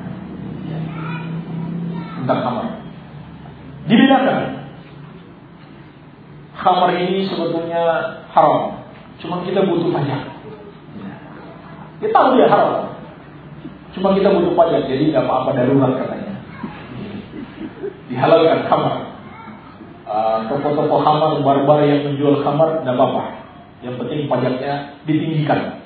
Tentang 2.27 2.43
kamar. 2.43 2.67
Dibedakan. 3.87 4.67
Kamar 6.59 6.91
ini 6.99 7.23
sebetulnya 7.31 7.83
haram. 8.35 8.83
Cuma 9.23 9.47
kita 9.47 9.63
butuh 9.63 9.95
pajak. 9.95 10.27
Kita 12.03 12.11
tahu 12.11 12.35
dia 12.35 12.51
haram. 12.51 12.99
Cuma 13.95 14.11
kita 14.19 14.35
butuh 14.35 14.59
pajak, 14.59 14.91
jadi 14.91 15.15
nggak 15.15 15.23
apa-apa 15.23 15.55
darurat 15.55 16.03
katanya. 16.03 16.35
Dihalalkan 18.11 18.61
kamar. 18.75 18.97
Uh, 20.11 20.51
toko-toko 20.51 21.07
kamar, 21.07 21.47
bar-bar 21.47 21.87
yang 21.87 22.11
menjual 22.11 22.43
kamar, 22.43 22.83
nggak 22.83 22.97
apa-apa. 22.99 23.23
Yang 23.87 24.03
penting 24.03 24.27
pajaknya 24.27 24.99
ditinggikan. 25.07 25.79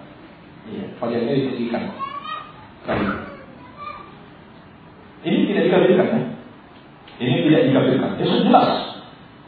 Iya, 0.72 0.88
pajaknya 0.96 1.32
ditinggikan. 1.36 1.84
Ini 5.20 5.36
tidak 5.52 5.62
dikafirkan 5.68 6.08
ya. 6.16 6.29
Ini 7.20 7.36
tidak 7.44 7.62
dikafirkan. 7.68 8.10
Sudah 8.24 8.42
jelas. 8.48 8.68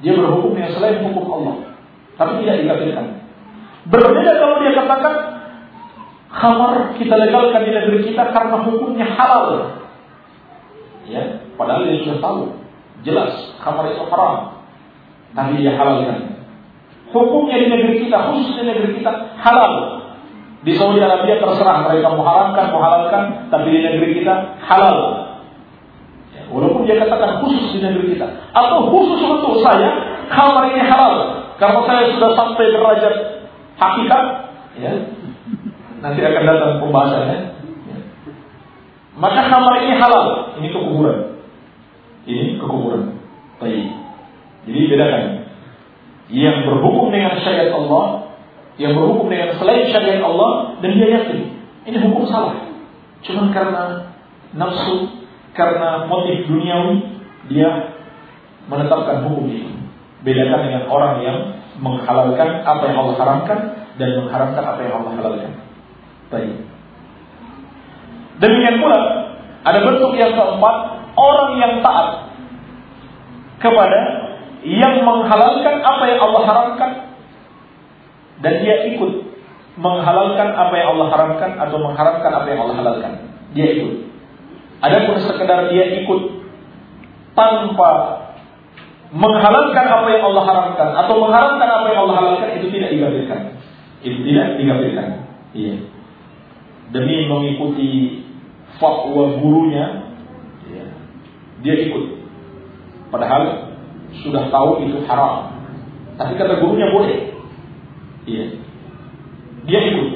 Dia 0.04 0.12
berhukum 0.12 0.52
yang 0.60 0.70
selain 0.76 1.00
hukum 1.08 1.24
Allah. 1.32 1.56
Tapi 2.20 2.44
tidak 2.44 2.56
dikafirkan. 2.68 3.06
Berbeda 3.88 4.32
kalau 4.36 4.56
dia 4.60 4.72
katakan 4.76 5.14
khamar 6.32 6.94
kita 7.00 7.14
legalkan 7.16 7.62
di 7.64 7.72
negeri 7.72 7.98
kita 8.12 8.28
karena 8.30 8.56
hukumnya 8.62 9.08
halal. 9.16 9.46
Ya, 11.08 11.42
padahal 11.58 11.88
dia 11.88 11.98
sudah 12.04 12.18
tahu 12.20 12.40
jelas 13.02 13.32
khamar 13.64 13.88
itu 13.88 14.04
haram. 14.06 14.62
Tapi 15.32 15.64
dia 15.64 15.72
halalkan. 15.74 16.44
Hukumnya 17.12 17.56
di 17.56 17.68
negeri 17.68 18.08
kita, 18.08 18.32
khusus 18.32 18.56
di 18.60 18.64
negeri 18.68 19.00
kita 19.00 19.12
halal. 19.40 19.72
Di 20.62 20.72
Saudi 20.78 21.02
Arabia 21.02 21.42
terserah 21.42 21.88
mereka 21.88 22.14
mengharamkan, 22.14 22.66
menghalalkan, 22.70 23.22
tapi 23.50 23.68
di 23.68 23.80
negeri 23.82 24.22
kita 24.22 24.60
halal. 24.62 25.21
Walaupun 26.52 26.84
dia 26.84 27.00
katakan 27.00 27.40
khusus 27.40 27.72
di 27.74 27.78
negeri 27.80 28.12
kita, 28.12 28.28
atau 28.52 28.92
khusus 28.92 29.24
untuk 29.24 29.64
saya, 29.64 30.20
khamar 30.28 30.68
ini 30.68 30.84
halal. 30.84 31.40
Karena 31.56 31.80
saya 31.88 32.12
sudah 32.12 32.30
sampai 32.36 32.64
derajat 32.68 33.14
hakikat, 33.80 34.24
ya, 34.76 34.92
Nanti 36.02 36.18
akan 36.18 36.42
datang 36.42 36.72
pembahasannya. 36.82 37.38
Maka 39.16 39.40
khamar 39.48 39.74
ini 39.86 39.94
halal, 39.96 40.26
ini 40.58 40.68
kekuburan. 40.74 41.18
Ini 42.26 42.58
kekuburan. 42.58 43.22
Baik. 43.62 43.86
Jadi 44.66 44.78
bedakan. 44.90 45.24
Yang 46.32 46.58
berhukum 46.66 47.14
dengan 47.14 47.38
syariat 47.40 47.70
Allah, 47.76 48.34
yang 48.82 48.98
berhukum 48.98 49.30
dengan 49.30 49.54
selain 49.56 49.88
syariat 49.94 50.26
Allah, 50.26 50.80
dan 50.82 50.90
dia 50.96 51.08
yakin 51.22 51.52
ini 51.86 51.98
hukum 51.98 52.26
salah. 52.30 52.62
Cuma 53.22 53.50
karena 53.50 54.14
nafsu, 54.54 55.21
karena 55.52 56.08
motif 56.08 56.48
duniawi, 56.48 56.96
dia 57.52 57.92
menetapkan 58.66 59.28
hukum 59.28 59.48
itu. 59.48 59.68
Bedakan 60.22 60.60
dengan 60.70 60.82
orang 60.86 61.14
yang 61.20 61.38
menghalalkan 61.82 62.62
apa 62.62 62.82
yang 62.88 62.96
Allah 63.02 63.16
haramkan 63.18 63.58
dan 63.98 64.08
mengharamkan 64.22 64.64
apa 64.64 64.80
yang 64.80 64.94
Allah 65.02 65.12
halalkan. 65.18 65.52
Baik. 66.30 66.56
Demikian 68.38 68.80
pula 68.80 69.00
ada 69.62 69.78
bentuk 69.82 70.12
yang 70.18 70.32
keempat 70.34 70.76
orang 71.14 71.50
yang 71.60 71.72
taat 71.84 72.32
kepada 73.62 74.00
yang 74.62 75.02
menghalalkan 75.02 75.74
apa 75.82 76.04
yang 76.06 76.20
Allah 76.22 76.42
haramkan 76.46 76.90
dan 78.42 78.52
dia 78.62 78.90
ikut 78.94 79.12
menghalalkan 79.78 80.48
apa 80.52 80.74
yang 80.76 80.88
Allah 80.98 81.08
haramkan 81.14 81.50
atau 81.56 81.76
mengharamkan 81.80 82.30
apa 82.30 82.46
yang 82.50 82.60
Allah 82.66 82.76
halalkan. 82.78 83.12
Dia 83.56 83.66
ikut. 83.78 84.11
Adapun 84.82 85.16
sekedar 85.22 85.70
dia 85.70 86.02
ikut 86.02 86.42
tanpa 87.38 87.90
menghalalkan 89.14 89.86
apa 89.86 90.08
yang 90.10 90.24
Allah 90.32 90.44
haramkan 90.44 90.88
atau 91.06 91.14
mengharamkan 91.22 91.68
apa 91.68 91.86
yang 91.94 92.00
Allah 92.08 92.16
halalkan 92.18 92.48
itu 92.58 92.66
tidak 92.74 92.90
digabirkan. 92.90 93.40
Itu 94.02 94.18
tidak 94.26 94.58
digabirkan. 94.58 95.08
Iya 95.54 95.92
demi 96.92 97.24
mengikuti 97.26 98.20
fatwa 98.76 99.40
gurunya, 99.40 100.12
ya, 100.68 100.84
dia 101.64 101.74
ikut. 101.88 102.04
Padahal 103.08 103.72
sudah 104.20 104.52
tahu 104.52 104.84
itu 104.88 105.00
haram. 105.08 105.56
Tapi 106.20 106.36
kata 106.36 106.60
gurunya 106.60 106.92
boleh. 106.92 107.18
Iya. 108.28 108.46
Dia 109.64 109.80
ikut. 109.88 110.08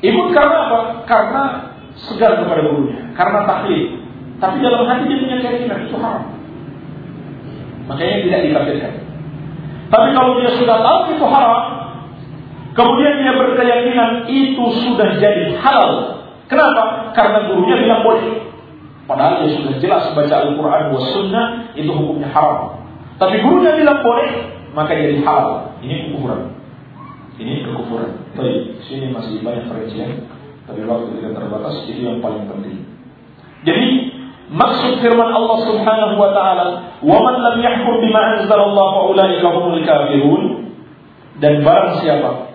Ikut 0.00 0.26
karena 0.32 0.58
apa? 0.68 0.80
Karena 1.04 1.42
segar 2.08 2.40
kepada 2.40 2.60
gurunya. 2.64 3.12
Karena 3.12 3.44
taklid. 3.44 4.00
Tapi 4.40 4.56
dalam 4.64 4.88
hati 4.88 5.04
dia 5.04 5.18
punya 5.20 5.36
keyakinan 5.44 5.78
itu 5.84 5.96
haram. 6.00 6.24
Makanya 7.92 8.16
tidak 8.24 8.40
dikafirkan. 8.48 8.92
Tapi 9.90 10.08
kalau 10.14 10.38
dia 10.38 10.50
sudah 10.54 10.78
tahu 10.80 10.98
itu 11.12 11.26
haram, 11.26 11.62
kemudian 12.78 13.14
dia 13.20 13.32
berkeyakinan 13.34 14.10
itu 14.30 14.64
sudah 14.86 15.18
jadi 15.18 15.58
halal. 15.58 16.22
Kenapa? 16.46 17.12
Karena 17.12 17.50
gurunya 17.50 17.76
bilang 17.82 18.02
boleh. 18.06 18.48
Padahal 19.10 19.42
dia 19.42 19.58
sudah 19.58 19.74
jelas 19.82 20.06
baca 20.14 20.34
Al-Quran 20.46 20.82
wa 20.94 21.00
Sunnah 21.10 21.46
itu 21.74 21.90
hukumnya 21.90 22.30
haram. 22.30 22.86
Tapi 23.18 23.42
gurunya 23.42 23.74
bilang 23.74 24.00
boleh, 24.06 24.30
maka 24.70 24.94
jadi 24.94 25.18
halal. 25.26 25.74
Ini 25.82 26.14
kekufuran. 26.14 26.54
Ini 27.36 27.66
kekufuran. 27.66 28.10
Tapi 28.38 28.78
sini 28.86 29.10
masih 29.10 29.42
banyak 29.42 29.66
perincian, 29.66 30.30
tapi 30.70 30.86
waktu 30.86 31.18
tidak 31.18 31.34
terbatas 31.34 31.74
itu 31.90 32.00
yang 32.06 32.22
paling 32.22 32.46
penting. 32.46 32.86
Jadi 33.66 33.88
maksud 34.54 35.02
firman 35.02 35.34
Allah 35.34 35.58
Subhanahu 35.66 36.14
wa 36.14 36.30
taala, 36.30 36.66
"Wa 37.02 37.18
man 37.26 37.42
lam 37.42 37.56
yahkum 37.58 37.98
bima 37.98 38.38
anzalallahu 38.38 38.94
fa 38.94 39.02
ulaika 39.10 39.46
humul 39.50 39.82
kafirun." 39.82 40.42
Dan 41.42 41.66
barang 41.66 42.06
siapa 42.06 42.54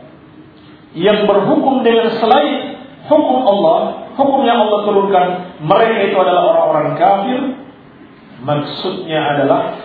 yang 0.95 1.27
berhukum 1.27 1.83
dengan 1.83 2.15
selain 2.23 2.79
hukum 3.11 3.43
Allah, 3.43 4.07
hukum 4.15 4.47
yang 4.47 4.63
Allah 4.63 4.79
turunkan, 4.87 5.27
mereka 5.59 6.07
itu 6.07 6.15
adalah 6.15 6.55
orang-orang 6.55 6.89
kafir. 6.95 7.41
Maksudnya 8.45 9.19
adalah 9.35 9.75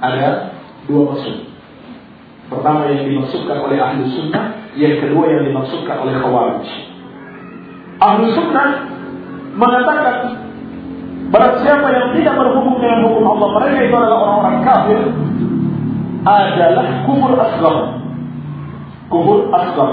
ada 0.00 0.56
dua 0.88 1.12
maksud. 1.12 1.36
Pertama 2.48 2.88
yang 2.88 3.04
dimaksudkan 3.06 3.58
oleh 3.60 3.78
ahli 3.78 4.06
sunnah, 4.10 4.74
yang 4.78 5.02
kedua 5.02 5.24
yang 5.30 5.42
dimaksudkan 5.50 5.96
oleh 6.02 6.14
khawarij. 6.18 6.89
Ahli 8.00 8.26
sunnah 8.32 8.68
mengatakan 9.54 10.16
Barang 11.30 11.62
siapa 11.62 11.86
yang 11.94 12.06
tidak 12.18 12.34
berhukum 12.34 12.80
dengan 12.82 13.06
hukum 13.06 13.24
Allah 13.38 13.48
Mereka 13.60 13.78
itu 13.86 13.94
adalah 13.94 14.18
orang-orang 14.18 14.56
kafir 14.66 15.00
Adalah 16.26 16.86
kufur 17.06 17.32
asgar 17.38 17.76
Kufur 19.12 19.38
asgar 19.52 19.90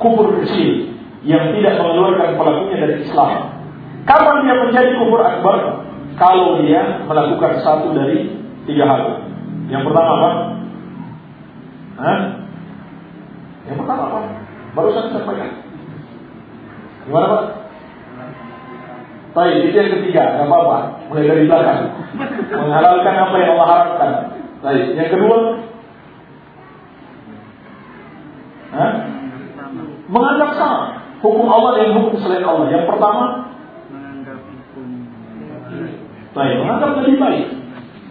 Kufur 0.00 0.26
kecil 0.40 0.90
yang 1.20 1.52
tidak 1.52 1.76
mengeluarkan 1.76 2.40
pelakunya 2.40 2.76
dari 2.80 2.94
Islam. 3.04 3.60
Kapan 4.08 4.36
dia 4.44 4.54
menjadi 4.56 4.90
kufur 4.96 5.20
akbar? 5.20 5.84
Kalau 6.16 6.60
dia 6.64 7.04
melakukan 7.04 7.60
satu 7.60 7.92
dari 7.92 8.32
tiga 8.64 8.84
hal. 8.88 9.02
Yang 9.68 9.82
pertama 9.88 10.10
apa? 10.16 10.30
Hah? 12.00 12.18
Yang 13.68 13.76
pertama 13.84 14.02
apa? 14.08 14.18
Barusan 14.72 15.04
saya 15.12 15.20
sampaikan. 15.20 15.50
Gimana 17.10 17.26
Pak? 17.26 17.44
Baik, 19.34 19.56
itu 19.66 19.74
yang 19.74 19.90
ketiga, 19.98 20.22
nggak 20.38 20.46
apa-apa. 20.46 20.78
Mulai 21.10 21.26
dari 21.26 21.42
belakang. 21.50 21.80
Menghalalkan 22.54 23.14
apa 23.18 23.34
yang 23.42 23.50
Allah 23.58 23.66
harapkan. 23.66 24.10
Baik, 24.62 24.84
yang 24.94 25.10
kedua. 25.10 25.38
Hah? 28.70 28.90
Menganggap 30.06 30.50
sama 30.54 30.78
hukum 31.18 31.46
Allah 31.50 31.82
dan 31.82 31.98
hukum 31.98 32.14
selain 32.22 32.46
Allah. 32.46 32.66
Yang 32.70 32.86
pertama, 32.86 33.24
baik, 36.30 36.54
menganggap 36.62 36.90
lebih 37.02 37.16
baik 37.18 37.44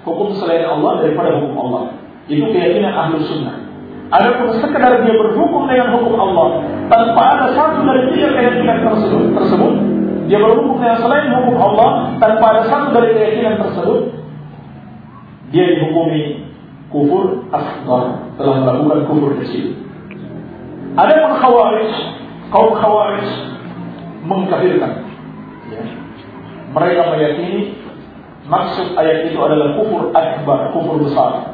hukum 0.04 0.36
selain 0.36 0.68
Allah 0.68 0.92
daripada 1.00 1.40
hukum 1.40 1.56
Allah. 1.56 1.84
Itu 2.28 2.52
keyakinan 2.52 2.92
ahlu 2.92 3.24
sunnah. 3.24 3.69
Adapun 4.10 4.58
sekedar 4.58 5.06
dia 5.06 5.14
berhukum 5.14 5.70
dengan 5.70 5.94
hukum 5.94 6.18
Allah 6.18 6.66
tanpa 6.90 7.22
ada 7.38 7.48
satu 7.54 7.86
dari 7.86 8.10
tiga 8.10 8.34
keyakinan 8.34 8.82
tersebut, 8.82 9.38
tersebut 9.38 9.74
dia 10.26 10.38
berhukum 10.42 10.82
dengan 10.82 10.98
selain 10.98 11.30
hukum 11.30 11.58
Allah 11.58 12.18
tanpa 12.18 12.46
ada 12.58 12.62
satu 12.70 12.90
dari 12.98 13.14
keyakinan 13.14 13.62
tersebut, 13.62 14.00
dia 15.54 15.66
dihukumi 15.78 16.50
kufur 16.90 17.50
asghar 17.54 18.34
telah 18.38 18.56
melakukan 18.66 19.06
kufur 19.10 19.32
kecil. 19.46 19.78
Adapun 20.98 21.34
khawarij 21.38 21.94
kaum 22.50 22.74
khawarij 22.78 23.30
mengkafirkan. 24.26 25.06
Ya. 25.70 25.82
Mereka 26.74 27.02
meyakini 27.14 27.78
maksud 28.50 28.98
ayat 28.98 29.30
itu 29.30 29.38
adalah 29.38 29.78
kufur 29.78 30.14
akbar, 30.18 30.74
kufur 30.74 30.98
besar. 31.02 31.49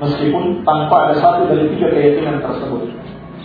Meskipun 0.00 0.64
tanpa 0.64 0.96
ada 1.08 1.14
satu 1.20 1.44
dari 1.52 1.76
tiga 1.76 1.92
keyakinan 1.92 2.40
tersebut. 2.40 2.88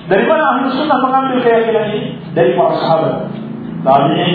Dari 0.08 0.24
mana 0.24 0.44
ahli 0.56 0.72
sunnah 0.72 1.00
mengambil 1.04 1.44
keyakinan 1.44 1.86
ini? 1.92 2.02
Dari 2.32 2.56
para 2.56 2.74
sahabat. 2.80 3.16
Tabi'in, 3.84 4.34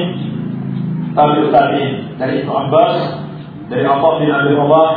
tabi'ut 1.16 1.48
tabi'in. 1.48 1.92
Dari 2.20 2.44
Ibnu 2.44 2.52
Abbas, 2.52 2.96
dari 3.72 3.84
Abu 3.88 4.20
bin 4.20 4.28
Abi 4.28 4.52
Rabah, 4.52 4.90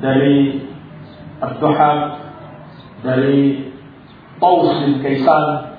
dari 0.00 0.34
Abduhab, 1.42 1.98
dari 3.04 3.68
Taus 4.40 4.70
bin 4.86 5.04
Kaisan, 5.04 5.72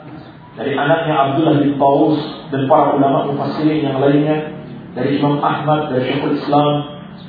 dari 0.53 0.77
anaknya 0.77 1.15
Abdullah 1.17 1.55
bin 1.65 1.81
Taus 1.81 2.17
dan 2.53 2.69
para 2.69 2.93
ulama 2.93 3.25
mufassirin 3.25 3.81
yang 3.81 3.97
lainnya 3.97 4.53
dari 4.93 5.17
Imam 5.17 5.41
Ahmad 5.41 5.89
dari 5.89 6.13
Syekhul 6.13 6.37
Islam 6.37 6.69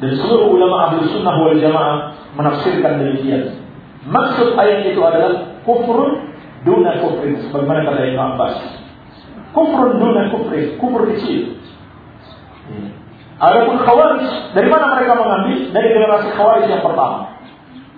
dan 0.04 0.10
seluruh 0.20 0.52
ulama 0.52 0.92
ahli 0.92 1.08
sunnah 1.08 1.32
wal 1.40 1.56
jamaah 1.56 1.98
menafsirkan 2.34 3.02
demikian. 3.02 3.62
Maksud 4.04 4.58
ayat 4.58 4.90
itu 4.90 5.00
adalah 5.00 5.62
kufrun 5.64 6.34
duna 6.66 7.00
kufrin 7.00 7.40
sebagaimana 7.48 7.88
kata 7.88 8.02
Imam 8.10 8.36
Abbas. 8.36 8.56
Kufrun 9.56 9.92
duna 10.02 10.22
kufrin, 10.34 10.76
kufur 10.76 11.02
kecil. 11.14 11.56
Adapun 13.34 13.76
khawarij, 13.82 14.54
dari 14.54 14.68
mana 14.70 14.94
mereka 14.94 15.18
mengambil? 15.18 15.58
Dari 15.74 15.88
generasi 15.90 16.28
khawarij 16.38 16.66
yang 16.70 16.84
pertama. 16.86 17.18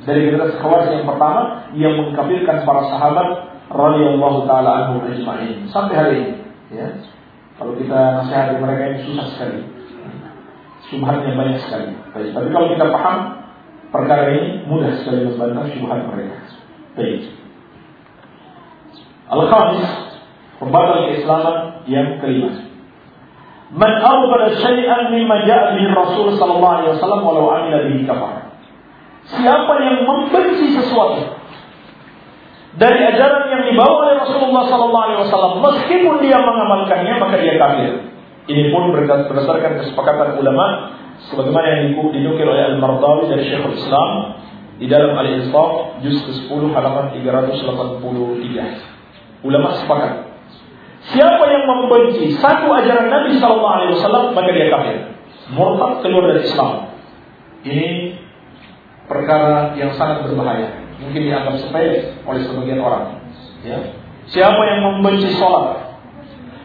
Dari 0.07 0.21
generasi 0.27 0.55
khawarij 0.63 0.91
yang 0.97 1.07
pertama 1.07 1.43
yang 1.77 1.93
mengkafirkan 1.99 2.65
para 2.65 2.83
sahabat 2.89 3.29
radhiyallahu 3.71 4.47
taala 4.47 4.71
anhum 4.87 5.03
ajma'in 5.11 5.67
sampai 5.75 5.95
hari 5.99 6.15
ini 6.23 6.35
ya 6.71 6.89
kalau 7.59 7.75
kita 7.75 8.23
nasihati 8.23 8.63
mereka 8.63 8.83
ini 8.95 8.99
susah 9.11 9.27
sekali 9.35 9.61
subhannya 10.87 11.33
banyak 11.35 11.59
sekali 11.67 11.91
tapi 12.31 12.49
kalau 12.55 12.67
kita 12.71 12.87
paham 12.95 13.19
perkara 13.91 14.35
ini 14.35 14.67
mudah 14.67 15.03
sekali 15.03 15.27
membantah 15.27 15.67
subhan 15.73 16.01
mereka. 16.11 16.39
Baik. 16.97 17.21
Al-khamis 19.27 19.89
pembatal 20.63 21.11
keislaman 21.11 21.57
yang 21.91 22.23
kelima. 22.23 22.51
Man 23.75 23.93
awbala 23.99 24.55
syai'an 24.63 25.11
mimma 25.11 25.43
ja'a 25.43 25.75
bihi 25.75 25.91
Rasul 25.91 26.39
sallallahu 26.39 26.75
alaihi 26.81 26.91
wasallam 26.95 27.21
walau 27.27 27.51
amila 27.51 27.83
bihi 27.91 28.07
kafar. 28.07 28.55
Siapa 29.27 29.75
yang 29.83 30.07
membenci 30.07 30.79
sesuatu 30.79 31.35
dari 32.77 33.01
ajaran 33.09 33.45
yang 33.51 33.63
dibawa 33.73 33.95
oleh 34.05 34.15
Rasulullah 34.21 34.69
Sallallahu 34.69 35.05
Alaihi 35.09 35.21
Wasallam, 35.25 35.53
meskipun 35.65 36.15
dia 36.21 36.39
mengamalkannya 36.39 37.15
maka 37.17 37.37
dia 37.41 37.57
kafir. 37.57 37.93
Ini 38.47 38.71
pun 38.71 38.95
berdasarkan 38.95 39.83
kesepakatan 39.83 40.39
ulama, 40.39 40.95
sebagaimana 41.33 41.67
yang 41.73 41.97
dinukil 42.13 42.47
oleh 42.47 42.77
Al-Mardawi 42.77 43.33
dari 43.33 43.49
Syekhul 43.49 43.77
Islam 43.77 44.11
di 44.77 44.87
dalam 44.87 45.17
Al-Insaf 45.17 46.05
juz 46.05 46.21
ke-10 46.29 46.63
halaman 46.77 47.17
383. 47.17 49.45
Ulama 49.45 49.69
sepakat. 49.81 50.13
Siapa 51.07 51.45
yang 51.47 51.65
membenci 51.71 52.35
satu 52.43 52.67
ajaran 52.67 53.09
Nabi 53.09 53.39
Sallallahu 53.39 53.77
Alaihi 53.79 53.93
Wasallam 53.95 54.25
maka 54.35 54.51
dia 54.51 54.67
kafir, 54.75 54.97
murtad 55.55 56.03
keluar 56.03 56.35
dari 56.35 56.43
Islam. 56.43 56.91
Ini 57.63 57.87
perkara 59.07 59.79
yang 59.79 59.95
sangat 59.95 60.27
berbahaya 60.27 60.83
mungkin 60.99 61.31
dianggap 61.31 61.63
sepele 61.63 62.19
oleh 62.27 62.41
sebagian 62.43 62.83
orang. 62.83 63.23
Ya. 63.63 63.79
Siapa 64.27 64.59
yang 64.67 64.81
membenci 64.83 65.31
sholat? 65.39 65.95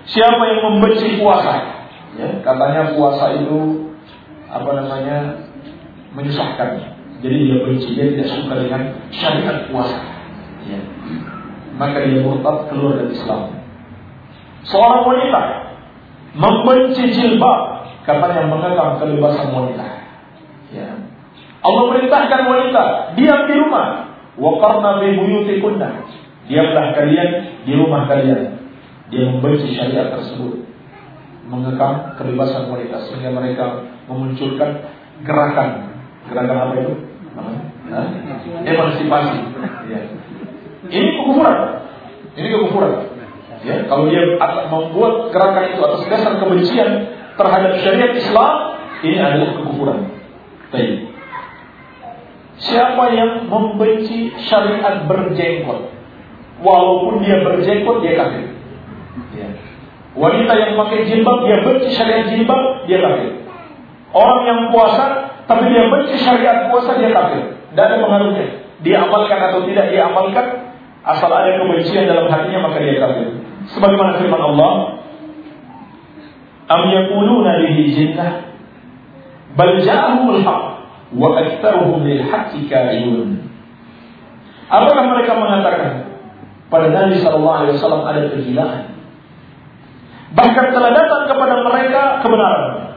Siapa 0.09 0.41
yang 0.49 0.59
membenci 0.65 1.21
puasa? 1.21 1.85
Ya, 2.17 2.41
katanya 2.43 2.97
puasa 2.97 3.37
itu 3.37 3.90
apa 4.51 4.69
namanya 4.75 5.17
menyusahkan. 6.11 6.99
Jadi 7.23 7.37
dia 7.47 7.57
benci, 7.63 7.87
dia 7.95 8.05
tidak 8.11 8.29
suka 8.35 8.53
dengan 8.59 8.81
syariat 9.13 9.69
puasa. 9.71 9.99
Ya. 10.67 10.81
Maka 11.79 12.03
dia 12.03 12.19
murtad 12.19 12.67
keluar 12.67 12.99
dari 12.99 13.15
Islam. 13.15 13.55
Seorang 14.67 15.01
wanita 15.07 15.41
membenci 16.35 17.03
jilbab, 17.15 17.87
katanya 18.03 18.49
mengekang 18.49 18.99
kebebasan 18.99 19.49
wanita. 19.53 19.87
Ya. 20.73 20.89
Allah 21.61 21.83
perintahkan 21.93 22.41
wanita 22.49 22.83
diam 23.15 23.41
di 23.45 23.55
rumah, 23.55 24.11
Waqarna 24.39 25.03
fi 25.03 25.07
buyutikunna. 25.13 25.89
Diamlah 26.49 26.97
kalian 26.97 27.29
di 27.63 27.73
rumah 27.77 28.09
kalian. 28.09 28.57
Dia 29.13 29.29
membenci 29.29 29.77
syariat 29.77 30.17
tersebut. 30.17 30.65
Mengekang 31.45 32.15
kebebasan 32.17 32.71
wanita 32.71 33.11
sehingga 33.11 33.29
mereka 33.35 33.90
memunculkan 34.11 34.91
gerakan 35.23 35.91
Gerakan 36.29 36.57
apa 36.57 36.73
itu? 36.77 36.93
Hah? 37.35 38.07
Emansipasi. 38.61 39.38
Ya. 39.89 39.99
Ini 40.91 41.07
kekufuran. 41.17 41.57
Ini 42.38 42.47
kekufuran. 42.47 42.93
Ya, 43.61 43.85
kalau 43.85 44.09
dia 44.09 44.41
membuat 44.73 45.29
gerakan 45.29 45.77
itu 45.77 45.81
atas 45.85 46.03
dasar 46.09 46.33
kebencian 46.41 46.89
terhadap 47.38 47.77
syariat 47.81 48.13
Islam, 48.17 48.53
ini 49.05 49.17
adalah 49.21 49.49
kekufuran. 49.61 49.99
Baik. 50.73 51.13
Siapa 52.61 53.03
yang 53.13 53.49
membenci 53.49 54.33
syariat 54.45 55.05
berjenggot, 55.09 55.89
walaupun 56.61 57.25
dia 57.25 57.41
berjenggot 57.41 58.01
dia 58.05 58.13
kafir. 58.17 58.47
Ya. 59.33 59.49
Wanita 60.13 60.53
yang 60.57 60.73
pakai 60.77 61.09
jilbab 61.09 61.38
dia 61.45 61.57
benci 61.65 61.89
syariat 61.93 62.25
jilbab 62.29 62.85
dia 62.85 62.99
kafir. 63.01 63.41
Orang 64.11 64.43
yang 64.43 64.59
puasa 64.75 65.31
tapi 65.47 65.67
dia 65.67 65.88
benci 65.91 66.15
syariat 66.19 66.71
puasa 66.71 66.95
dia 66.99 67.11
kafir. 67.11 67.59
Tidak 67.71 67.83
ada 67.83 67.95
pengaruhnya. 67.99 68.45
Dia 68.83 69.07
amalkan 69.07 69.39
atau 69.39 69.63
tidak 69.67 69.91
dia 69.91 70.07
amalkan, 70.07 70.75
asal 71.03 71.31
ada 71.31 71.59
kebencian 71.59 72.07
dalam 72.07 72.27
hatinya 72.27 72.71
maka 72.71 72.77
dia 72.79 72.99
kafir. 72.99 73.27
Sebagaimana 73.71 74.19
firman 74.19 74.41
Allah, 74.41 74.71
"Am 76.71 76.81
yaquluna 76.88 77.51
bihi 77.63 77.83
jinnah 77.95 78.51
bal 79.55 79.79
ja'ahumul 79.79 80.41
haqq 80.43 80.65
wa 81.15 81.27
aktsaruhum 81.39 82.03
lil 82.03 82.23
haqqi 82.25 82.67
karihun." 82.67 83.47
Apakah 84.71 85.03
mereka 85.11 85.35
mengatakan 85.35 86.15
pada 86.71 86.88
Nabi 86.95 87.19
sallallahu 87.19 87.57
alaihi 87.59 87.75
wasallam 87.75 88.03
ada 88.07 88.21
kegilaan? 88.31 88.95
Bahkan 90.31 90.65
telah 90.71 90.91
datang 90.95 91.23
kepada 91.27 91.59
mereka 91.59 92.23
kebenaran. 92.23 92.90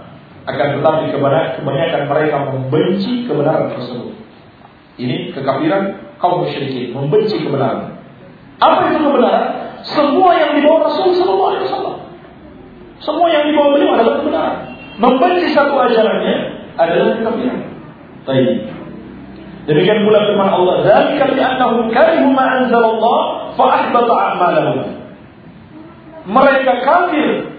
Akan 0.44 0.76
tetapi 0.76 1.08
kebanyakan 1.16 2.02
mereka 2.04 2.36
membenci 2.52 3.24
kebenaran 3.24 3.72
tersebut. 3.72 4.12
Ini 5.00 5.32
kekafiran 5.32 6.16
kaum 6.20 6.44
musyrikin, 6.44 6.92
membenci 6.92 7.40
kebenaran. 7.40 7.96
Apa 8.60 8.92
itu 8.92 9.00
kebenaran? 9.00 9.46
Semua 9.84 10.36
yang 10.36 10.56
dibawa 10.60 10.88
Rasul 10.88 11.16
Sallallahu 11.16 11.50
Alaihi 11.52 11.64
Wasallam. 11.68 11.96
Semua 13.00 13.26
yang 13.32 13.44
dibawa 13.48 13.68
beliau 13.72 13.90
adalah 13.96 14.14
kebenaran. 14.20 14.56
Membenci 15.00 15.46
satu 15.56 15.74
ajarannya 15.80 16.34
adalah 16.76 17.08
kekafiran. 17.18 17.60
Baik. 18.24 18.48
Demikian 19.64 20.04
pula 20.04 20.28
firman 20.28 20.50
Allah, 20.52 20.74
"Dzalika 20.84 21.24
li'annahum 21.32 21.88
karihu 21.88 22.28
ma 22.36 22.44
anzalallah 22.60 23.20
fa 23.56 23.64
ahbata 23.80 24.12
a'malahum." 24.12 24.92
Mereka 26.28 26.72
kafir 26.84 27.53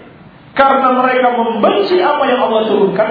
karena 0.56 0.88
mereka 0.96 1.36
membenci 1.36 2.00
apa 2.00 2.24
yang 2.32 2.48
Allah 2.48 2.64
turunkan, 2.72 3.10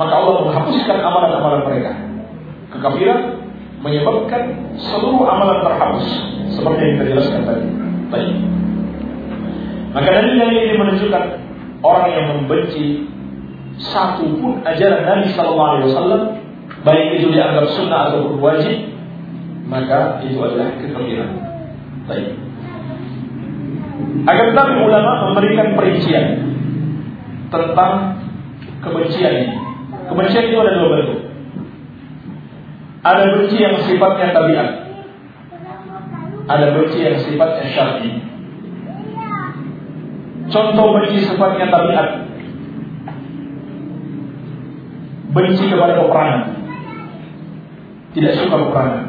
maka 0.00 0.12
Allah 0.16 0.34
menghapuskan 0.40 0.98
amalan-amalan 1.04 1.60
mereka. 1.68 1.92
Kekafiran 2.72 3.20
menyebabkan 3.84 4.72
seluruh 4.80 5.28
amalan 5.28 5.60
terhapus 5.62 6.08
seperti 6.56 6.80
yang 6.80 6.92
kita 6.96 7.04
jelaskan 7.12 7.40
tadi. 7.44 7.66
Baik. 8.08 8.34
Maka 9.92 10.08
dari 10.16 10.30
ini 10.32 10.74
menunjukkan 10.80 11.24
orang 11.84 12.08
yang 12.08 12.26
membenci 12.34 13.04
satu 13.78 14.24
pun 14.40 14.64
ajaran 14.64 15.04
Nabi 15.04 15.28
Sallallahu 15.36 15.70
Alaihi 15.76 15.86
Wasallam, 15.92 16.22
baik 16.88 17.06
itu 17.20 17.26
dianggap 17.30 17.68
sunnah 17.76 18.00
atau 18.10 18.32
wajib, 18.40 18.96
maka 19.68 20.24
itu 20.24 20.40
adalah 20.40 20.72
kekafiran. 20.80 21.30
Baik. 22.08 22.32
Agar 24.24 24.44
tetapi 24.56 24.72
ulama 24.88 25.10
memberikan 25.30 25.76
perincian 25.76 26.26
tentang 27.48 27.92
kebencian 28.84 29.34
ini. 29.34 29.56
Kebencian 30.08 30.44
itu 30.48 30.56
ada 30.60 30.72
dua 30.76 30.88
bentuk. 30.96 31.20
Ada 32.98 33.24
benci 33.30 33.56
yang 33.62 33.76
sifatnya 33.86 34.34
tabiat, 34.34 34.68
ada 36.50 36.66
benci 36.74 36.98
yang 36.98 37.16
sifatnya 37.22 37.64
syar'i. 37.72 38.10
Contoh 40.48 40.86
benci 40.96 41.28
sifatnya 41.28 41.70
tabiat. 41.70 42.08
Benci 45.28 45.64
kepada 45.68 46.00
peperangan. 46.00 46.42
Tidak 48.16 48.34
suka 48.40 48.56
peperangan. 48.56 49.04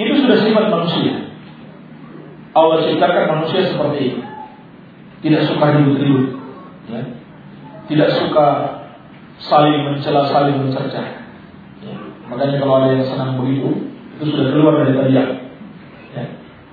Itu 0.00 0.12
sudah 0.24 0.38
sifat 0.40 0.64
manusia. 0.72 1.28
Allah 2.56 2.88
ciptakan 2.88 3.24
manusia 3.36 3.68
seperti 3.68 3.98
itu. 4.00 4.20
Tidak 5.20 5.44
suka 5.44 5.76
ribut-ribut. 5.76 6.39
Ya. 6.90 7.02
Tidak 7.90 8.10
suka 8.18 8.46
saling 9.40 9.86
mencela, 9.86 10.26
saling 10.28 10.58
mencerca. 10.58 11.02
Ya. 11.82 11.96
Makanya 12.28 12.58
kalau 12.58 12.82
ada 12.82 12.98
yang 12.98 13.06
senang 13.06 13.38
begitu, 13.38 13.90
itu 14.18 14.24
sudah 14.34 14.52
keluar 14.52 14.82
dari 14.82 14.94
tabiat. 14.98 15.40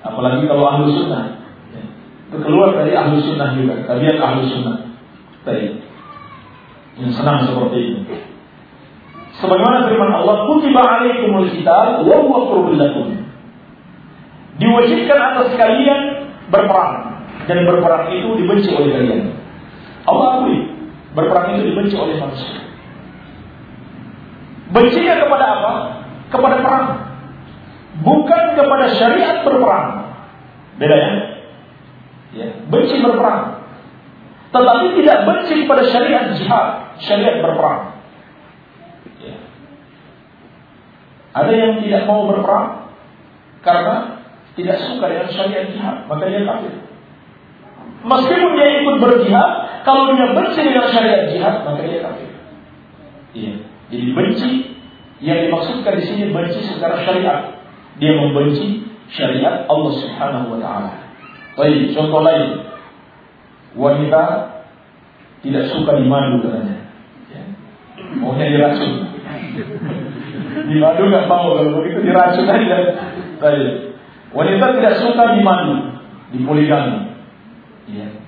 Apalagi 0.07 0.47
kalau 0.47 0.63
ahlu 0.67 0.87
sunnah. 0.93 1.35
Ya. 1.75 1.83
Itu 2.31 2.37
keluar 2.39 2.75
dari 2.75 2.95
ahlu 2.95 3.19
sunnah 3.19 3.51
juga. 3.57 3.83
Tabiat 3.83 4.17
ahlu 4.21 4.41
sunnah. 4.47 4.77
Tadi. 5.43 5.83
Yang 6.97 7.11
senang 7.13 7.45
seperti 7.45 7.77
ini. 7.77 8.01
Sebagaimana 9.37 9.85
firman 9.85 10.09
Allah, 10.17 10.49
"Kutiba 10.49 10.81
alaikumul 10.81 11.45
kitab 11.53 12.01
wa 12.01 12.15
huwa 12.25 12.39
qurbul 12.49 12.73
lakum." 12.73 13.21
Diwajibkan 14.57 15.19
atas 15.21 15.53
kalian 15.53 16.25
berperang 16.49 17.21
dan 17.45 17.61
berperang 17.69 18.09
itu 18.09 18.33
dibenci 18.41 18.73
oleh 18.73 18.89
kalian. 18.97 19.37
Allah 20.07 20.27
akui 20.39 20.57
berperang 21.13 21.59
itu 21.59 21.61
dibenci 21.71 21.95
oleh 21.99 22.15
manusia. 22.15 22.63
Bencinya 24.71 25.15
kepada 25.19 25.45
apa? 25.59 25.71
Kepada 26.27 26.55
perang 26.59 27.07
bukan 28.01 28.43
kepada 28.53 28.85
syariat 28.97 29.41
berperang. 29.41 30.13
Beda 30.77 30.95
ya? 30.97 31.11
ya 32.35 32.47
benci 32.69 33.01
berperang. 33.01 33.65
Tetapi 34.53 34.85
tidak 35.01 35.17
benci 35.27 35.53
kepada 35.65 35.83
syariat 35.91 36.25
jihad, 36.37 36.67
syariat 37.03 37.35
berperang. 37.43 37.99
Ya. 39.21 39.35
Ada 41.35 41.53
yang 41.53 41.73
tidak 41.83 42.03
mau 42.07 42.29
berperang 42.29 42.95
karena 43.65 44.23
tidak 44.55 44.77
suka 44.87 45.05
dengan 45.09 45.29
syariat 45.33 45.65
jihad, 45.73 45.97
maka 46.09 46.23
dia 46.29 46.41
kafir. 46.45 46.73
Meskipun 48.07 48.51
dia 48.55 48.67
ikut 48.81 48.95
berjihad, 49.03 49.51
kalau 49.87 50.11
dia 50.19 50.35
benci 50.35 50.59
dengan 50.67 50.91
syariat 50.91 51.31
jihad, 51.31 51.63
maka 51.63 51.79
dia 51.87 52.03
kafir. 52.03 52.27
Iya. 53.31 53.53
Jadi 53.87 54.05
benci 54.11 54.49
yang 55.23 55.47
dimaksudkan 55.47 55.95
di 55.95 56.03
sini 56.03 56.35
benci 56.35 56.59
secara 56.67 57.07
syariat 57.07 57.55
dia 57.95 58.11
membenci 58.19 58.83
syariat 59.15 59.63
Allah 59.71 59.93
Subhanahu 59.95 60.51
wa 60.51 60.59
taala. 60.59 60.91
Baik, 61.55 61.95
contoh 61.95 62.19
lain. 62.19 62.67
Wanita 63.79 64.23
tidak 65.39 65.71
suka 65.71 66.03
dimadu 66.03 66.43
katanya. 66.43 66.91
Ya. 67.31 67.41
Maunya 68.19 68.51
diracun. 68.51 68.91
dimadu 70.69 71.01
nggak 71.07 71.31
mau 71.31 71.55
kalau 71.55 71.79
begitu 71.79 72.03
diracun 72.03 72.43
aja. 72.43 72.77
Baik. 73.39 73.95
Wanita 74.35 74.65
tidak 74.75 74.99
suka 74.99 75.31
dimadu, 75.31 75.95
dipoligami. 76.35 77.15
Ya. 77.87 78.26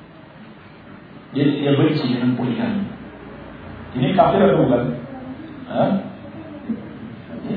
Dia, 1.29 1.45
dia 1.45 1.71
benci 1.77 2.05
dengan 2.09 2.33
poligami. 2.33 2.89
Ini 3.93 4.17
kafir 4.17 4.41
atau 4.41 4.65
bukan? 4.65 4.83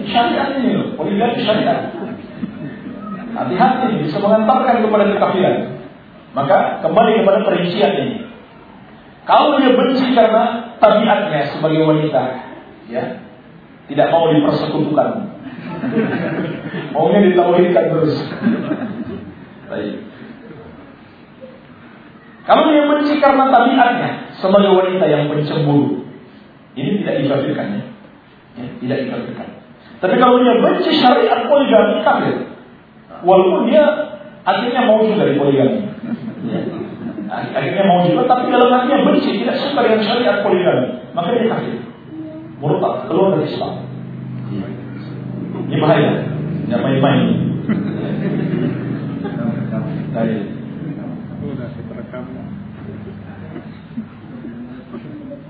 Syariat 0.09 0.61
ini 0.61 0.77
loh, 0.77 0.89
poligami 0.97 1.41
syariat. 1.41 1.93
Hati-hati 3.33 4.05
bisa 4.05 4.21
mengantarkan 4.21 4.85
kepada 4.85 5.05
kekafiran. 5.09 5.57
Maka 6.33 6.85
kembali 6.85 7.25
kepada 7.25 7.39
perincian 7.49 7.93
ini. 7.97 8.17
Kalau 9.25 9.57
dia 9.57 9.73
benci 9.73 10.13
karena 10.13 10.77
tabiatnya 10.77 11.55
sebagai 11.57 11.87
wanita, 11.87 12.23
ya, 12.93 13.23
tidak 13.89 14.09
mau 14.13 14.29
dipersekutukan. 14.33 15.09
Maunya 16.93 17.21
ditauhidkan 17.33 17.85
terus. 17.93 18.17
Baik. 19.69 20.12
Kalau 22.43 22.63
dia 22.75 22.83
benci 22.91 23.23
karena 23.23 23.47
tabiatnya 23.55 24.11
sebagai 24.43 24.75
wanita 24.75 25.05
yang 25.07 25.31
pencemburu, 25.31 26.03
ini 26.75 27.03
tidak 27.03 27.23
dikafirkan 27.23 27.67
ya. 27.71 27.83
ya 28.59 28.67
tidak 28.83 28.99
dikafirkan. 29.07 29.49
Tapi 30.03 30.15
kalau 30.19 30.43
dia 30.43 30.55
benci 30.59 30.91
syariat 30.99 31.47
poligami 31.47 32.03
kafir. 32.03 32.37
Walaupun 33.23 33.71
dia 33.71 33.85
akhirnya 34.43 34.83
mau 34.91 35.07
juga 35.07 35.31
di 35.31 35.39
poligami. 35.39 35.79
Ya. 36.51 36.61
Akhirnya 37.33 37.85
mau 37.89 38.05
juga, 38.05 38.29
tapi 38.29 38.53
dalam 38.53 38.69
hatinya 38.69 39.09
benci, 39.09 39.41
tidak 39.41 39.57
suka 39.63 39.81
dengan 39.87 40.03
syariat 40.05 40.43
poligami. 40.43 40.89
Maka 41.15 41.29
dia 41.33 41.47
kafir. 41.49 41.79
Murtad, 42.59 43.07
keluar 43.07 43.39
dari 43.39 43.47
Islam. 43.49 43.75
Ini 45.71 45.77
bahaya. 45.81 46.13
Tidak 46.67 46.81
main-main. 46.83 47.27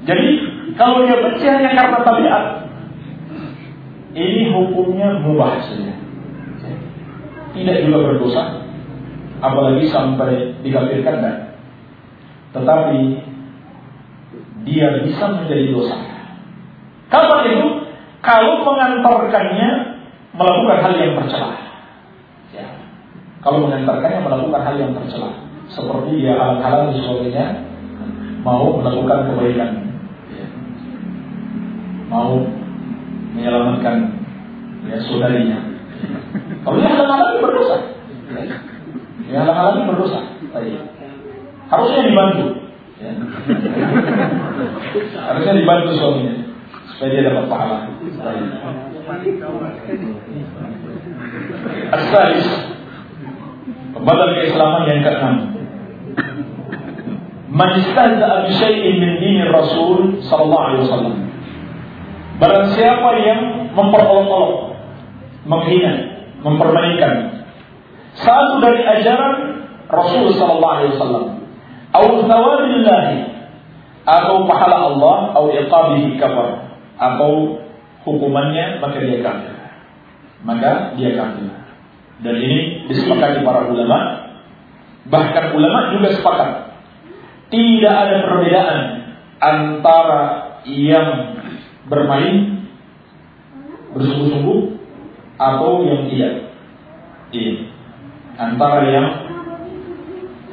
Jadi 0.02 0.28
kalau 0.74 1.06
dia 1.06 1.18
benci 1.22 1.46
hanya 1.46 1.70
karena 1.74 1.98
tabiat, 2.02 2.44
ini 4.18 4.50
hukumnya 4.50 5.22
mubah 5.22 5.62
saja. 5.62 5.94
Tidak 7.52 7.76
juga 7.84 7.98
berdosa, 8.08 8.64
apalagi 9.44 9.84
sampai 9.92 10.56
dikafirkan 10.64 11.16
dan 11.20 11.36
tetapi 12.52 13.00
dia 14.68 14.88
bisa 15.04 15.24
menjadi 15.32 15.72
dosa. 15.72 15.96
Kapan 17.08 17.42
itu? 17.48 17.68
Kalau 18.22 18.62
mengantarkannya 18.62 19.68
melakukan 20.32 20.78
hal 20.80 20.92
yang 20.94 21.12
tercela. 21.18 21.58
Ya. 22.54 22.66
Kalau 23.42 23.66
mengantarkannya 23.66 24.20
melakukan 24.22 24.62
hal 24.62 24.74
yang 24.78 24.92
tercela, 24.94 25.32
seperti 25.66 26.22
dia 26.22 26.38
halang-halang 26.38 26.94
sebagainya, 26.94 27.46
mau 28.46 28.78
melakukan 28.78 29.32
kebaikan. 29.32 29.70
Mau 32.12 32.44
menyelamatkan 33.32 34.12
ya 34.84 35.00
saudarinya. 35.08 35.58
Kalau 36.62 36.76
dia 36.76 36.92
halang-halangi 36.92 37.40
berdosa, 37.40 37.76
ya 39.32 39.36
halang-halangi 39.40 39.88
berdosa. 39.88 40.20
Harusnya 41.72 42.00
dibantu. 42.04 42.46
Ya. 43.00 43.12
Harusnya 45.24 45.52
dibantu 45.56 45.90
suaminya 45.96 46.34
supaya 46.92 47.08
dia 47.16 47.22
dapat 47.32 47.44
pahala. 47.48 47.78
Asalis 51.92 52.48
Pembatal 53.92 54.30
keislaman 54.40 54.88
yang 54.88 55.00
keenam 55.04 55.36
Man 57.52 57.70
istahza'a 57.76 58.48
bi 58.48 58.52
syai'in 58.56 58.96
min 59.20 59.44
Rasul 59.52 60.24
sallallahu 60.24 60.64
alaihi 60.72 60.82
wasallam. 60.88 61.31
Barang 62.42 62.74
siapa 62.74 63.22
yang 63.22 63.70
memperolok-olok, 63.70 64.74
menghina, 65.46 66.26
mempermainkan 66.42 67.46
satu 68.18 68.58
dari 68.58 68.82
ajaran 68.82 69.62
Rasul 69.86 70.34
sallallahu 70.34 70.74
alaihi 70.74 70.90
wasallam, 70.98 71.26
atau 71.94 72.26
thawabillah 72.26 73.02
atau 74.02 74.42
pahala 74.50 74.76
Allah 74.90 75.16
atau 75.30 75.54
iqabihi 75.54 76.18
kafar 76.18 76.74
atau 76.98 77.62
hukumannya 78.02 78.82
maka 78.82 78.98
dia 78.98 79.22
kafir. 79.22 79.54
Maka 80.42 80.98
dia 80.98 81.14
kafir. 81.14 81.46
Dan 82.26 82.34
ini 82.42 82.90
disepakati 82.90 83.46
para 83.46 83.70
ulama. 83.70 83.98
Bahkan 85.06 85.44
ulama 85.54 85.94
juga 85.94 86.10
sepakat 86.18 86.50
tidak 87.54 87.94
ada 87.94 88.16
perbedaan 88.26 88.78
antara 89.38 90.22
yang 90.66 91.38
bermain 91.92 92.64
bersungguh-sungguh 93.92 94.60
atau 95.36 95.84
yang 95.84 96.08
tidak. 96.08 96.56
Ini 97.32 97.68
antara 98.40 98.88
yang 98.88 99.08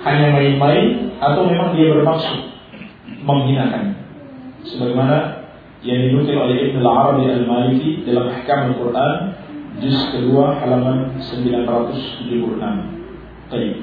hanya 0.04 0.28
main-main 0.36 1.16
atau 1.20 1.48
memang 1.48 1.76
dia 1.76 1.96
bermaksud 1.96 2.40
menghinakan. 3.24 3.96
Sebagaimana 4.68 5.48
yang 5.84 6.12
dinukil 6.12 6.36
oleh 6.36 6.72
Ibn 6.72 6.84
al-Arabi 6.84 7.32
al-Maliki 7.32 8.04
dalam 8.04 8.28
Ahkam 8.28 8.76
Al-Quran 8.76 9.12
juz 9.80 9.96
kedua 10.12 10.60
halaman 10.60 11.16
976. 11.24 12.60
Baik. 13.48 13.74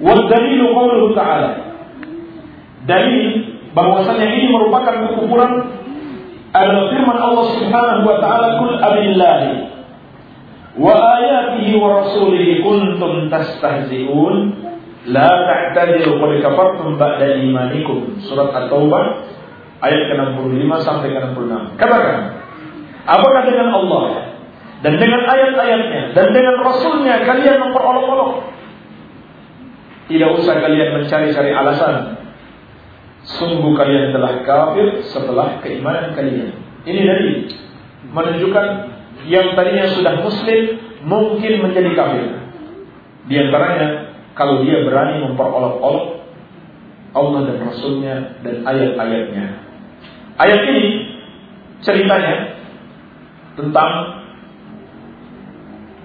Wal-dalilu 0.00 0.66
qawluhu 0.72 1.12
ta'ala 1.12 1.76
dalil 2.88 3.24
bahwasanya 3.76 4.26
ini 4.36 4.48
merupakan 4.48 5.12
kekufuran 5.12 5.52
adalah 6.62 6.84
firman 6.92 7.18
Allah 7.18 7.46
Subhanahu 7.58 8.02
wa 8.06 8.16
taala 8.22 8.48
kul 8.62 8.72
abillahi 8.78 9.50
wa 10.76 10.92
ayatihi 10.92 11.72
wa 11.80 12.04
rasulihi 12.04 12.60
kuntum 12.64 13.28
tastahzi'un. 13.32 14.64
La 15.06 15.30
ta'tadiru 15.30 16.18
qad 16.18 16.32
kafartum 16.42 16.98
ba'da 16.98 17.38
imanikum. 17.38 18.18
Surat 18.26 18.50
at-taubah 18.50 19.22
ayat 19.80 20.02
ke-65 20.10 20.72
sampai 20.82 21.08
ke-66. 21.14 21.52
Katakan 21.78 22.18
apakah 23.06 23.42
dengan 23.46 23.68
Allah 23.70 24.04
dan 24.82 24.98
dengan 24.98 25.22
ayat-ayatnya 25.30 26.02
dan 26.12 26.26
dengan 26.34 26.54
rasulnya 26.58 27.22
kalian 27.22 27.56
memperolok-olok? 27.62 28.30
Tidak 30.06 30.30
usah 30.38 30.62
kalian 30.62 31.02
mencari-cari 31.02 31.50
alasan 31.50 32.25
Sungguh 33.26 33.74
kalian 33.74 34.14
telah 34.14 34.46
kafir 34.46 35.02
setelah 35.10 35.58
keimanan 35.58 36.14
kalian. 36.14 36.54
Ini 36.86 37.00
dari 37.02 37.30
menunjukkan 38.06 38.66
yang 39.26 39.58
tadinya 39.58 39.90
sudah 39.90 40.22
muslim 40.22 40.78
mungkin 41.02 41.52
menjadi 41.58 41.90
kafir. 41.98 42.26
Di 43.26 43.34
antaranya 43.42 44.14
kalau 44.38 44.62
dia 44.62 44.86
berani 44.86 45.26
memperolok-olok 45.26 46.22
Allah 47.16 47.40
dan 47.50 47.58
Rasulnya 47.66 48.14
dan 48.46 48.62
ayat-ayatnya. 48.62 49.46
Ayat 50.36 50.60
ini 50.68 50.86
ceritanya 51.82 52.60
tentang 53.56 54.22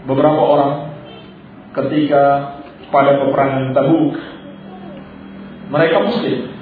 beberapa 0.09 0.41
orang 0.41 0.73
ketika 1.75 2.23
pada 2.89 3.21
peperangan 3.21 3.75
Tabuk 3.75 4.15
mereka 5.71 5.97
muslim 6.03 6.60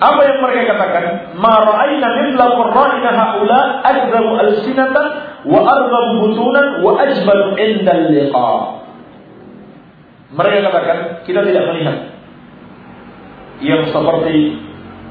apa 0.00 0.20
yang 0.24 0.38
mereka 0.40 0.72
katakan? 0.72 1.36
Ma 1.36 1.60
ra'ayna 1.60 2.08
qurra'ina 2.32 3.10
haula 3.12 3.84
ajzamu 3.84 4.32
alsinatan 4.40 5.06
wa 5.44 5.60
arghabu 5.60 6.24
butunan 6.24 6.80
wa 6.80 6.96
ajbalu 7.04 7.60
indal 7.60 8.04
liqa. 8.08 8.52
Mereka 10.32 10.58
katakan, 10.72 10.98
kita 11.28 11.44
tidak 11.44 11.64
melihat 11.68 11.96
yang 13.60 13.92
seperti 13.92 14.56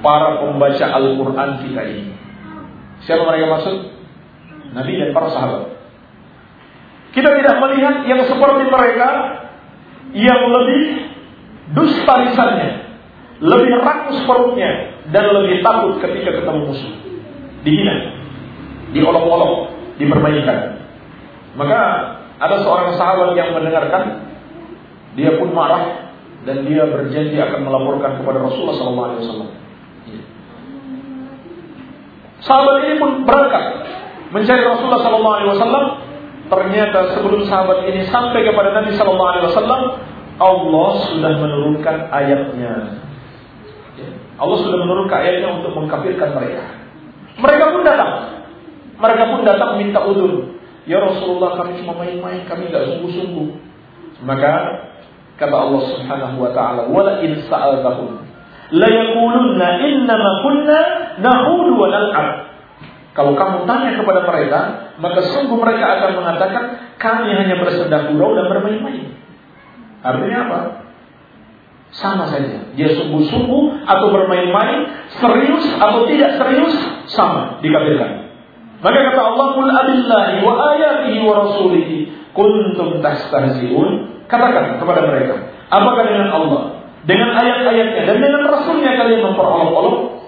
para 0.01 0.41
pembaca 0.41 0.85
Al-Quran 0.89 1.49
kita 1.61 1.81
ini. 1.85 2.13
Siapa 3.05 3.29
mereka 3.29 3.45
maksud? 3.61 3.75
Nabi 4.73 4.91
dan 4.97 5.13
para 5.13 5.29
sahabat. 5.29 5.63
Kita 7.13 7.29
tidak 7.29 7.55
melihat 7.61 7.95
yang 8.09 8.21
seperti 8.25 8.63
mereka 8.69 9.09
yang 10.17 10.41
lebih 10.49 10.83
dusta 11.77 12.13
lisannya, 12.25 12.88
lebih 13.39 13.73
rakus 13.79 14.19
perutnya 14.27 14.99
dan 15.15 15.31
lebih 15.31 15.63
takut 15.63 15.95
ketika 16.03 16.43
ketemu 16.43 16.59
musuh. 16.67 16.93
Dihina, 17.63 17.95
diolok-olok, 18.91 19.75
dipermainkan. 19.99 20.79
Maka 21.55 21.79
ada 22.39 22.55
seorang 22.63 22.95
sahabat 22.95 23.35
yang 23.35 23.51
mendengarkan, 23.55 24.31
dia 25.15 25.35
pun 25.39 25.51
marah 25.51 26.11
dan 26.47 26.63
dia 26.67 26.87
berjanji 26.87 27.35
akan 27.35 27.67
melaporkan 27.67 28.19
kepada 28.23 28.39
Rasulullah 28.43 28.75
SAW. 28.79 29.51
Sahabat 32.39 32.75
ini 32.87 32.95
pun 32.95 33.27
berangkat 33.27 33.63
mencari 34.31 34.63
Rasulullah 34.63 35.03
SAW. 35.03 35.87
Ternyata 36.49 37.13
sebelum 37.13 37.45
sahabat 37.45 37.85
ini 37.85 38.09
sampai 38.09 38.41
kepada 38.41 38.73
Nabi 38.73 38.95
SAW, 38.97 40.01
Allah 40.39 40.89
sudah 41.11 41.33
menurunkan 41.35 42.09
ayatnya 42.09 43.05
Allah 44.39 44.57
sudah 44.63 44.79
menurunkan 44.79 45.19
ayatnya 45.19 45.49
untuk 45.59 45.75
mengkafirkan 45.75 46.31
mereka. 46.31 46.63
Mereka 47.39 47.65
pun 47.75 47.81
datang. 47.83 48.11
Mereka 48.99 49.23
pun 49.35 49.41
datang 49.43 49.71
minta 49.75 49.99
udur. 50.03 50.59
Ya 50.87 51.03
Rasulullah 51.03 51.59
kami 51.59 51.83
cuma 51.83 51.99
main-main, 51.99 52.47
kami 52.47 52.71
tidak 52.71 52.87
sungguh-sungguh. 52.95 53.47
Maka 54.23 54.51
kata 55.35 55.55
Allah 55.55 55.81
Subhanahu 55.91 56.35
wa 56.39 56.51
taala, 56.55 56.87
"Wala 56.87 57.23
in 57.23 57.39
sa'altahum 57.47 58.25
la 58.75 58.87
yaqulunna 58.89 59.67
innama 59.85 60.29
kunna 60.43 60.79
nahudu 61.19 61.71
wa 61.75 61.87
nal'ab." 61.91 62.27
Kalau 63.15 63.35
kamu 63.35 63.67
tanya 63.67 63.99
kepada 63.99 64.23
mereka, 64.23 64.59
maka 65.03 65.19
sungguh 65.35 65.59
mereka 65.59 65.99
akan 65.99 66.11
mengatakan 66.23 66.63
kami 66.95 67.35
hanya 67.35 67.59
bersenda 67.59 68.07
gurau 68.07 68.31
dan 68.35 68.47
bermain-main. 68.47 69.11
Artinya 69.99 70.37
apa? 70.47 70.59
Sama 71.89 72.29
saja. 72.29 72.69
Dia 72.77 72.89
sungguh-sungguh 72.93 73.63
atau 73.89 74.07
bermain-main, 74.13 75.09
serius 75.17 75.65
atau 75.81 76.05
tidak 76.05 76.37
serius, 76.37 76.75
sama 77.09 77.57
dikafirkan. 77.65 78.29
Maka 78.79 78.99
kata 79.11 79.21
Allah, 79.25 79.45
"Qul 79.57 79.67
abillahi 79.67 80.35
wa 80.45 80.53
ayatihi 80.55 81.17
wa 81.25 81.33
rasulihi 81.43 81.97
kuntum 82.31 83.01
tastahzi'un." 83.01 83.89
Katakan 84.29 84.77
kepada 84.77 85.09
mereka, 85.09 85.49
apakah 85.73 86.05
dengan 86.05 86.29
Allah, 86.29 86.61
dengan 87.09 87.33
ayat-ayatnya 87.33 88.05
dan 88.05 88.17
dengan 88.21 88.45
rasulnya 88.45 88.93
kalian 88.93 89.25
memperolok-olok? 89.25 90.19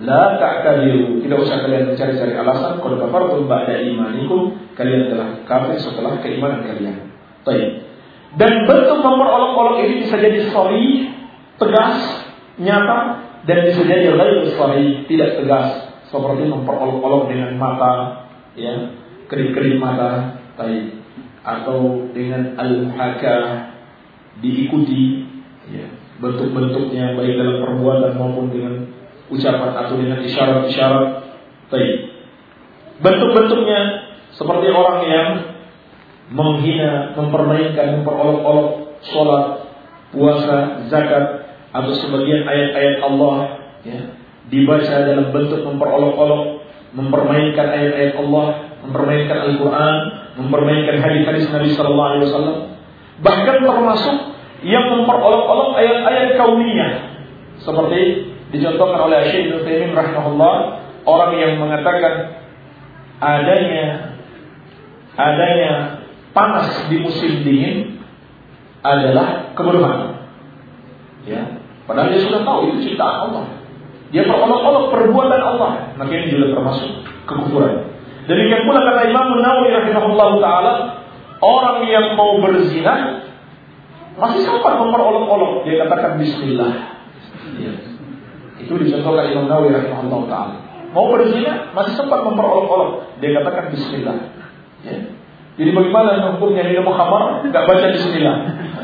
La 0.00 0.40
ta'tadiru. 0.40 1.20
Tidak 1.20 1.38
usah 1.44 1.60
kalian 1.60 1.92
mencari-cari 1.92 2.32
alasan. 2.32 2.80
Kalau 2.80 2.96
kafartum 2.96 3.44
ba'da 3.44 3.84
imanikum. 3.84 4.56
Kalian 4.72 5.12
telah 5.12 5.28
kafir 5.44 5.76
setelah 5.76 6.16
keimanan 6.24 6.64
kalian. 6.64 7.12
Baik. 7.44 7.89
Dan 8.30 8.52
bentuk 8.70 9.02
memperolok-olok 9.02 9.82
ini 9.82 10.06
bisa 10.06 10.14
jadi 10.14 10.54
sorry, 10.54 11.10
tegas, 11.58 11.98
nyata, 12.62 12.98
dan 13.42 13.58
bisa 13.66 13.82
jadi 13.82 14.14
lain 14.14 14.54
sorry, 14.54 15.02
tidak 15.10 15.42
tegas, 15.42 15.90
seperti 16.06 16.46
memperolok-olok 16.46 17.26
dengan 17.26 17.58
mata, 17.58 18.26
ya, 18.54 18.94
kedip-kedip 19.26 19.82
mata, 19.82 20.38
baik, 20.54 21.02
atau 21.42 22.06
dengan 22.14 22.54
al-muhakah 22.54 23.74
diikuti, 24.38 25.26
ya, 25.74 25.90
bentuk-bentuknya 26.22 27.18
baik 27.18 27.34
dalam 27.34 27.56
perbuatan 27.66 28.14
maupun 28.14 28.46
dengan 28.54 28.74
ucapan 29.26 29.72
atau 29.74 29.94
dengan 29.98 30.22
isyarat-isyarat, 30.22 31.06
baik. 31.66 31.94
Bentuk-bentuknya 33.00 33.80
seperti 34.36 34.68
orang 34.70 35.00
yang 35.08 35.28
menghina, 36.30 37.12
mempermainkan, 37.18 38.00
memperolok-olok 38.00 38.68
sholat, 39.10 39.44
puasa, 40.14 40.86
zakat, 40.86 41.24
atau 41.70 41.92
sebagian 42.02 42.46
ayat-ayat 42.46 42.96
Allah 43.02 43.36
ya, 43.86 44.00
dibaca 44.50 44.96
dalam 45.06 45.30
bentuk 45.34 45.62
memperolok-olok, 45.66 46.66
mempermainkan 46.94 47.66
ayat-ayat 47.70 48.14
Allah, 48.18 48.46
mempermainkan 48.86 49.38
Al-Quran, 49.50 49.96
mempermainkan 50.38 50.96
hadis-hadis 51.02 51.46
Nabi 51.50 51.70
Sallallahu 51.74 52.08
Alaihi 52.14 52.24
Wasallam, 52.30 52.58
bahkan 53.22 53.56
termasuk 53.62 54.16
yang 54.66 54.86
memperolok-olok 54.86 55.78
ayat-ayat 55.78 56.28
kauniyah. 56.38 56.92
Seperti 57.60 58.00
dicontohkan 58.50 59.00
oleh 59.06 59.30
Syekh 59.30 59.50
Ibnu 59.50 59.62
Taimiyah 59.62 59.94
rahimahullah 59.94 60.54
orang 61.06 61.32
yang 61.38 61.52
mengatakan 61.60 62.14
adanya 63.20 64.16
adanya 65.14 65.99
panas 66.30 66.86
di 66.86 66.96
musim 67.02 67.42
dingin 67.42 68.00
adalah 68.80 69.52
kebodohan. 69.54 70.24
Ya, 71.28 71.60
padahal 71.84 72.08
dia 72.14 72.20
sudah 72.24 72.40
tahu 72.42 72.72
itu 72.72 72.92
ciptaan 72.92 73.30
Allah. 73.30 73.44
Dia 74.10 74.26
perolok-olok 74.26 74.90
perbuatan 74.90 75.38
Allah, 75.38 75.94
maka 75.94 76.10
ini 76.10 76.34
juga 76.34 76.58
termasuk 76.58 77.06
kekufuran. 77.30 77.94
Demikian 78.26 78.66
pula 78.66 78.82
kata 78.82 79.10
Imam 79.10 79.38
Nawawi 79.38 79.70
rahimahullah 79.70 80.30
taala, 80.42 80.72
orang 81.38 81.86
yang 81.86 82.18
mau 82.18 82.42
berzina 82.42 83.26
masih 84.18 84.42
sempat 84.42 84.76
memperolok-olok, 84.82 85.62
dia 85.62 85.86
katakan 85.86 86.18
Bismillah. 86.18 86.72
Ya. 87.62 87.72
Itu 88.60 88.76
dicontohkan 88.76 89.30
Imam 89.30 89.46
Nawawi 89.46 89.76
rahimahullah 89.78 90.20
taala. 90.26 90.56
Mau 90.90 91.06
berzina 91.14 91.70
masih 91.70 91.94
sempat 91.94 92.26
memperolok-olok, 92.26 93.20
dia 93.22 93.30
katakan 93.38 93.70
Bismillah. 93.70 94.18
Ya. 94.82 95.19
Jadi 95.60 95.76
bagaimana 95.76 96.32
hukumnya 96.32 96.64
minum 96.64 96.88
khamar? 96.88 97.44
Gak 97.52 97.64
baca 97.68 97.86
Bismillah. 97.92 98.36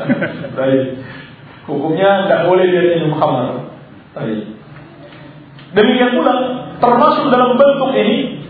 Baik. 0.61 1.01
Hukumnya 1.65 2.29
nggak 2.29 2.41
boleh 2.45 2.65
dia 2.69 3.01
minum 3.01 3.17
khamar. 3.17 3.73
Baik. 4.13 4.53
Demikian 5.73 6.21
pula 6.21 6.33
termasuk 6.77 7.33
dalam 7.33 7.57
bentuk 7.57 7.91
ini 7.97 8.45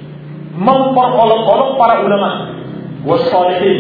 memperolok-olok 0.60 1.80
para 1.80 2.04
ulama, 2.04 2.32
wasalihin, 3.08 3.80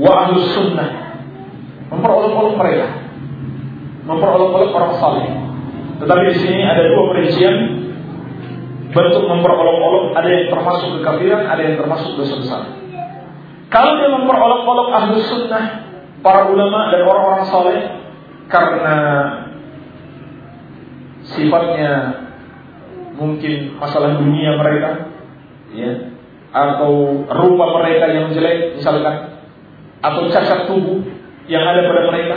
wa 0.00 0.24
ahlus 0.24 0.48
sunnah. 0.56 1.20
Memperolok-olok 1.92 2.56
mereka. 2.56 2.88
Memperolok-olok 4.08 4.72
orang 4.72 4.94
saleh. 5.04 5.28
Tetapi 6.00 6.22
di 6.32 6.36
sini 6.40 6.64
ada 6.64 6.80
dua 6.80 7.12
perincian 7.12 7.54
bentuk 8.88 9.24
memperolok-olok 9.28 10.16
ada 10.16 10.28
yang 10.32 10.48
termasuk 10.48 10.96
kekafiran, 10.96 11.44
ada 11.44 11.60
yang 11.60 11.76
termasuk 11.76 12.16
dosa 12.16 12.34
besar. 12.40 12.87
Kalau 13.68 14.00
dia 14.00 14.08
memperolok-olok 14.08 14.88
ahlus 14.96 15.28
sunnah, 15.28 15.64
para 16.24 16.48
ulama 16.48 16.88
dan 16.88 17.04
orang-orang 17.04 17.44
saleh, 17.52 17.80
karena 18.48 18.96
sifatnya 21.28 21.92
mungkin 23.20 23.76
masalah 23.76 24.16
dunia 24.16 24.56
mereka 24.56 25.10
ya 25.74 26.16
atau 26.48 27.26
rupa 27.28 27.66
mereka 27.82 28.08
yang 28.08 28.32
jelek 28.32 28.80
misalkan 28.80 29.36
atau 30.00 30.30
cacat 30.32 30.64
tubuh 30.64 31.04
yang 31.50 31.60
ada 31.66 31.84
pada 31.84 32.02
mereka 32.08 32.36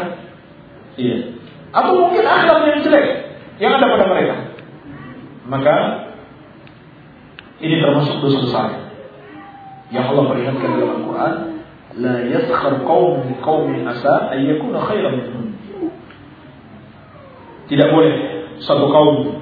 iya. 0.99 1.39
Atau 1.71 2.03
mungkin 2.03 2.27
akhlak 2.27 2.67
yang 2.67 2.79
jelek 2.83 3.07
yang 3.63 3.79
ada 3.79 3.87
pada 3.87 4.05
mereka. 4.11 4.35
Maka 5.47 5.75
ini 7.63 7.79
termasuk 7.79 8.19
dosa 8.19 8.39
besar 8.43 8.67
yang 9.91 10.11
Allah 10.11 10.23
peringatkan 10.31 10.69
dalam 10.79 10.89
Al-Quran 11.03 11.33
la 11.99 12.15
yaskhar 12.23 12.87
qawm 12.87 13.27
min 13.27 13.35
qawmin 13.43 13.83
asa 13.83 14.31
ay 14.31 14.47
yakuna 14.47 14.79
khairan 14.87 15.13
minhum 15.19 15.51
tidak 17.71 17.87
boleh 17.87 18.13
satu 18.59 18.91
kaum 18.91 19.41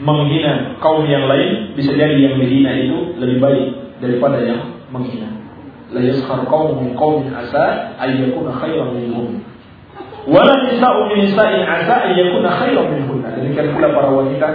menghina 0.00 0.76
kaum 0.80 1.04
yang 1.04 1.28
lain, 1.28 1.76
bisa 1.76 1.92
jadi 1.92 2.16
yang 2.16 2.40
dihina 2.40 2.72
itu 2.84 3.16
lebih 3.20 3.38
baik 3.44 3.66
daripada 4.00 4.40
yang 4.40 4.60
menghina. 4.88 5.28
La 5.92 6.00
yaskhar 6.00 6.48
qaum 6.48 6.80
min 6.80 6.96
qaumin 6.96 7.32
asa 7.32 7.96
ay 8.00 8.24
yakuna 8.24 8.56
khairan 8.56 8.96
minhum. 8.96 9.44
Wala 10.26 10.64
nisa'u 10.64 11.12
min 11.12 11.28
nisa'in 11.28 11.60
asa 11.64 12.08
ay 12.08 12.24
yakuna 12.24 12.50
khairan 12.56 12.86
minhunna. 12.92 13.28
Demikian 13.36 13.76
pula 13.76 13.88
para 13.92 14.10
wanita 14.16 14.48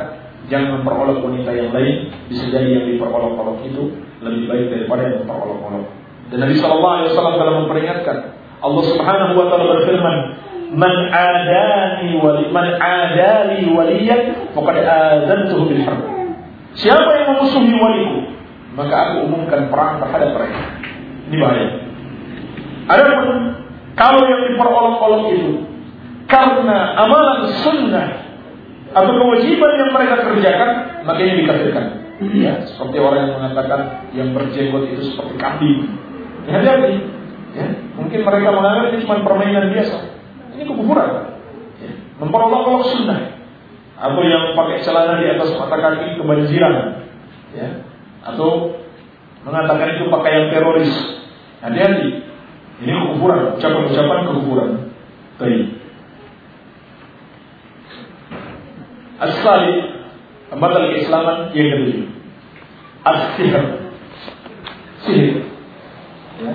jangan 0.50 0.82
memperolok 0.82 1.22
wanita 1.22 1.54
yang 1.54 1.70
lain, 1.70 2.12
bisa 2.34 2.50
jadi 2.50 2.82
yang 2.82 2.86
diperolok-olok 2.92 3.62
itu 3.66 3.94
lebih 4.22 4.44
baik 4.48 4.66
daripada 4.70 5.02
yang 5.10 5.16
memperolok-olok. 5.26 5.86
Dan 6.32 6.38
Nabi 6.48 6.56
sallallahu 6.62 6.96
alaihi 6.96 7.10
wasallam 7.12 7.36
telah 7.36 7.54
memperingatkan 7.66 8.18
Allah 8.62 8.84
Subhanahu 8.88 9.34
wa 9.36 9.46
taala 9.50 9.66
berfirman, 9.82 10.18
man 10.78 10.96
adani 11.10 12.10
wali 12.22 12.46
man 12.54 12.68
adali 12.78 13.66
waliyan 13.74 14.54
faqad 14.54 14.78
azantuhu 14.86 15.68
bil 15.68 15.82
harb. 15.84 16.02
Siapa 16.78 17.10
yang 17.20 17.26
memusuhi 17.36 17.74
waliku, 17.76 18.20
maka 18.78 18.96
aku 18.96 19.28
umumkan 19.28 19.68
perang 19.68 20.00
terhadap 20.00 20.30
mereka. 20.38 20.62
Ini 21.28 21.36
bahaya. 21.42 21.68
Adapun 22.88 23.28
kalau 24.00 24.22
yang 24.24 24.42
diperolok-olok 24.48 25.24
itu 25.36 25.52
karena 26.32 26.96
amalan 26.96 27.52
sunnah 27.60 28.08
atau 28.92 29.12
kewajiban 29.12 29.72
yang 29.80 29.92
mereka 29.92 30.16
kerjakan, 30.24 30.70
maka 31.04 31.20
ini 31.20 31.44
dikafirkan. 31.44 31.86
Ya, 32.22 32.70
seperti 32.70 33.02
orang 33.02 33.20
yang 33.26 33.34
mengatakan 33.42 33.82
yang 34.14 34.30
berjenggot 34.38 34.94
itu 34.94 35.10
seperti 35.10 35.42
kambing. 35.42 35.90
Ya, 36.46 36.62
hati-hati. 36.62 36.94
Ya, 37.58 37.66
mungkin 37.98 38.20
mereka 38.22 38.50
menganggap 38.54 38.94
ini 38.94 38.98
cuma 39.02 39.26
permainan 39.26 39.74
biasa. 39.74 39.98
Ini 40.54 40.64
kekufuran. 40.70 41.10
Ya. 41.82 41.92
Memperolok-olok 42.22 42.86
sunnah. 42.94 43.42
Atau 43.98 44.22
yang 44.22 44.54
pakai 44.54 44.86
celana 44.86 45.18
di 45.18 45.34
atas 45.34 45.50
mata 45.58 45.78
kaki 45.82 46.22
kebanjiran. 46.22 46.76
Ya. 47.58 47.68
Atau 48.22 48.78
mengatakan 49.42 49.98
itu 49.98 50.06
pakaian 50.14 50.54
teroris. 50.54 50.94
Hati-hati. 51.66 52.22
Ini 52.86 52.92
kekufuran. 53.02 53.58
Ucapan-ucapan 53.58 54.20
kekufuran. 54.30 54.70
Baik. 55.42 55.66
As-salih 59.22 60.01
Batal 60.52 60.92
keislaman 60.92 61.56
yang 61.56 61.68
kedua 61.72 62.12
As-sihir 63.08 63.64
Sihir 65.08 65.36
ya. 66.44 66.54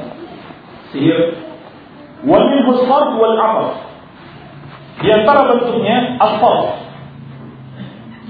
Sihir 0.93 1.21
minhu 2.27 2.73
wal 2.91 3.37
aqaf 3.39 3.71
di 4.97 5.09
antara 5.13 5.53
bentuknya 5.53 6.17
asfar 6.17 6.81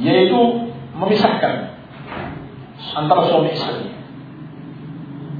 yaitu 0.02 0.68
memisahkan 0.98 1.78
antara 2.96 3.22
suami 3.30 3.54
istri. 3.54 3.94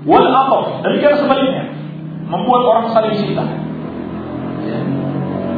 Wal 0.06 0.28
aqaf 0.30 0.86
demikian 0.86 1.18
sebaliknya 1.18 1.64
membuat 2.30 2.62
orang 2.66 2.86
saling 2.94 3.14
cinta. 3.18 3.44
Ya. 4.66 4.80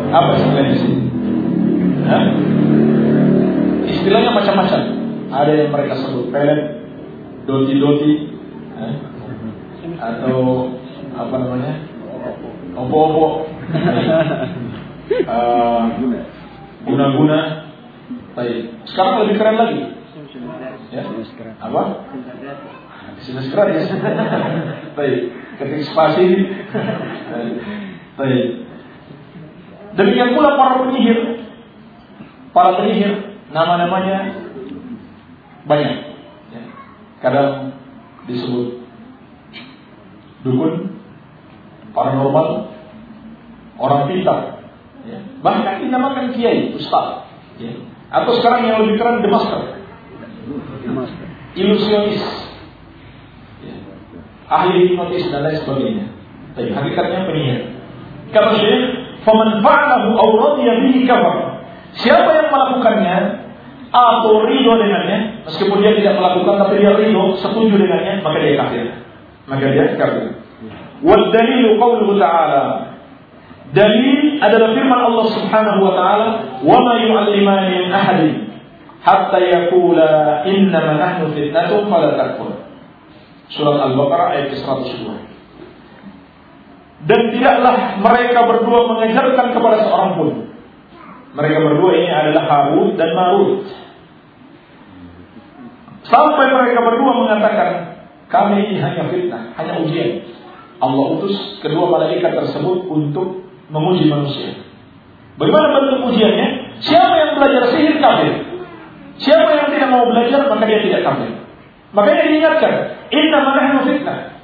Apa 0.09 0.31
istilahnya 0.40 0.74
sini? 0.81 0.99
Ya. 2.09 2.19
Istilahnya 3.89 4.31
macam-macam. 4.36 4.82
Ada 5.28 5.52
yang 5.52 5.70
mereka 5.73 5.94
sebut 6.01 6.32
pelet, 6.32 6.60
doti-doti, 7.44 8.12
ya. 8.77 8.89
atau 10.01 10.73
apa 11.12 11.35
namanya, 11.36 11.73
opo-opo. 12.77 13.27
Eh, 15.09 15.85
guna-guna. 16.85 17.65
Baik. 18.36 18.85
Sekarang 18.93 19.24
lebih 19.24 19.40
keren 19.40 19.56
lagi. 19.56 19.81
Ya? 20.93 21.01
Apa? 21.65 22.05
Sinus 23.24 23.48
gratis. 23.48 23.89
Baik. 25.01 25.32
Ketik 25.56 25.89
spasi. 25.89 26.28
Baik. 28.20 28.69
Demikian 29.97 30.36
pula 30.36 30.60
para 30.60 30.85
penyihir. 30.85 31.40
Para 32.52 32.77
penyihir 32.77 33.27
nama-namanya 33.53 34.16
banyak. 35.65 35.97
Ya. 36.53 36.62
Kadang 37.20 37.77
disebut 38.29 38.85
dukun, 40.45 41.01
paranormal, 41.93 42.73
orang 43.81 44.03
pintar, 44.07 44.59
Ya. 45.09 45.19
Bahkan 45.41 45.89
dinamakan 45.89 46.37
kiai, 46.37 46.77
ustaz. 46.77 47.25
Ya. 47.57 47.73
Atau 48.12 48.37
sekarang 48.41 48.69
yang 48.69 48.85
lebih 48.85 49.01
keren 49.01 49.25
the 49.25 49.31
master. 49.33 49.61
ilusionis, 51.59 52.23
ya. 53.61 53.75
ahli 54.49 54.89
hipnotis 54.89 55.27
dan 55.29 55.45
lain 55.45 55.59
sebagainya. 55.61 56.07
Tapi 56.55 56.70
hakikatnya 56.70 57.27
penyihir. 57.29 57.61
Kata 58.31 58.57
Syekh, 58.57 58.83
"Faman 59.27 59.61
fa'alahu 59.61 60.09
aw 60.16 60.29
radiya 60.39 60.73
bihi 60.87 61.05
kafar." 61.05 61.66
Siapa 61.99 62.31
yang 62.31 62.49
melakukannya 62.53 63.16
atau 63.89 64.44
ridho 64.44 64.73
dengannya, 64.77 65.48
meskipun 65.48 65.81
dia 65.81 65.97
tidak 65.97 66.20
melakukan 66.20 66.55
tapi 66.66 66.74
dia 66.81 66.93
ridho, 66.93 67.36
setuju 67.40 67.74
dengannya, 67.74 68.20
maka 68.20 68.36
dia 68.40 68.55
kafir. 68.60 68.86
Maka 69.48 69.65
dia 69.73 69.85
kafir. 69.97 70.28
Wal 71.01 71.31
dalilu 71.31 71.78
qawluhu 71.78 72.19
ta'ala 72.19 72.89
Dalil 73.69 74.40
adalah 74.40 74.73
firman 74.73 75.01
Allah 75.12 75.27
Subhanahu 75.28 75.81
wa 75.85 75.93
taala, 75.93 76.28
"Wa 76.65 76.78
ma 76.81 76.94
yu'allimani 77.05 77.85
min 77.85 77.93
ahadin 77.93 78.35
hatta 79.05 79.44
yaqula 79.44 80.48
innama 80.48 80.97
nahnu 80.97 81.36
fitnatun 81.36 81.85
fala 81.93 82.16
takfur." 82.16 82.65
Surat 83.52 83.93
Al-Baqarah 83.93 84.40
ayat 84.40 84.56
102. 84.56 85.20
Dan 87.05 87.20
tidaklah 87.36 88.01
mereka 88.01 88.40
berdua 88.48 88.81
mengajarkan 88.89 89.47
kepada 89.52 89.77
seorang 89.85 90.10
pun. 90.16 90.48
Mereka 91.36 91.56
berdua 91.60 91.90
ini 91.92 92.09
adalah 92.09 92.44
Harut 92.48 92.96
dan 92.96 93.10
Marut. 93.12 93.68
Sampai 96.09 96.46
mereka 96.48 96.80
berdua 96.80 97.12
mengatakan, 97.20 97.70
kami 98.32 98.64
ini 98.64 98.80
hanya 98.80 99.12
fitnah, 99.12 99.52
hanya 99.60 99.84
ujian. 99.84 100.24
Allah 100.78 101.06
utus 101.18 101.34
kedua 101.60 101.90
malaikat 101.90 102.32
tersebut 102.32 102.88
untuk 102.88 103.44
menguji 103.68 104.09
manusia. 104.09 104.56
Bagaimana 105.36 105.66
bentuk 105.74 106.14
ujiannya? 106.14 106.48
Siapa 106.80 107.14
yang 107.18 107.32
belajar 107.36 107.62
sihir 107.74 107.98
kafir? 107.98 108.32
Siapa 109.18 109.50
yang 109.50 109.68
tidak 109.74 109.90
mau 109.90 110.06
belajar 110.06 110.46
maka 110.46 110.64
dia 110.64 110.80
tidak 110.80 111.02
kafir. 111.02 111.30
Makanya 111.92 112.22
diingatkan, 112.30 112.72
inna 113.10 113.38
nahnu 113.42 113.78
fitnah. 113.84 114.38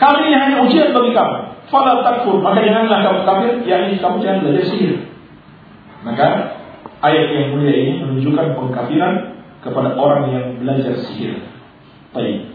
Kami 0.00 0.20
ini 0.32 0.36
hanya 0.36 0.56
ujian 0.64 0.96
bagi 0.96 1.12
kamu. 1.12 1.36
Fala 1.70 2.02
takfur, 2.02 2.42
maka 2.42 2.64
janganlah 2.64 2.98
kamu 3.04 3.20
kafir, 3.22 3.52
yakni 3.68 4.00
kamu 4.00 4.16
jangan 4.24 4.38
belajar 4.42 4.64
sihir. 4.66 5.09
Maka 6.00 6.28
ayat 7.04 7.26
yang 7.32 7.46
mulia 7.56 7.74
ini 7.76 7.92
menunjukkan 8.00 8.56
pengkafiran 8.56 9.14
kepada 9.60 9.92
orang 9.96 10.24
yang 10.32 10.46
belajar 10.60 10.96
sihir. 11.04 11.44
Baik. 12.16 12.48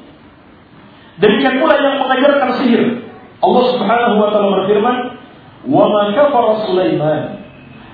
Demikian 1.22 1.62
pula 1.62 1.78
yang 1.80 2.02
mengajarkan 2.02 2.50
sihir. 2.60 2.84
Allah 3.40 3.64
Subhanahu 3.72 4.16
wa 4.20 4.30
taala 4.34 4.50
berfirman, 4.64 4.98
"Wa 5.70 5.86
ma 5.88 6.04
kafara 6.18 6.66
Sulaiman, 6.66 7.22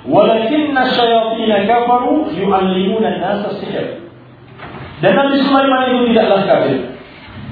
walakinna 0.08 0.90
syayatin 0.96 1.52
kafaru 1.68 2.32
yu'allimuna 2.34 3.08
an-nasa 3.20 3.60
sihir." 3.60 4.08
Dan 5.04 5.14
Nabi 5.18 5.36
Sulaiman 5.44 5.82
itu 5.92 6.14
tidaklah 6.14 6.42
kafir. 6.48 6.80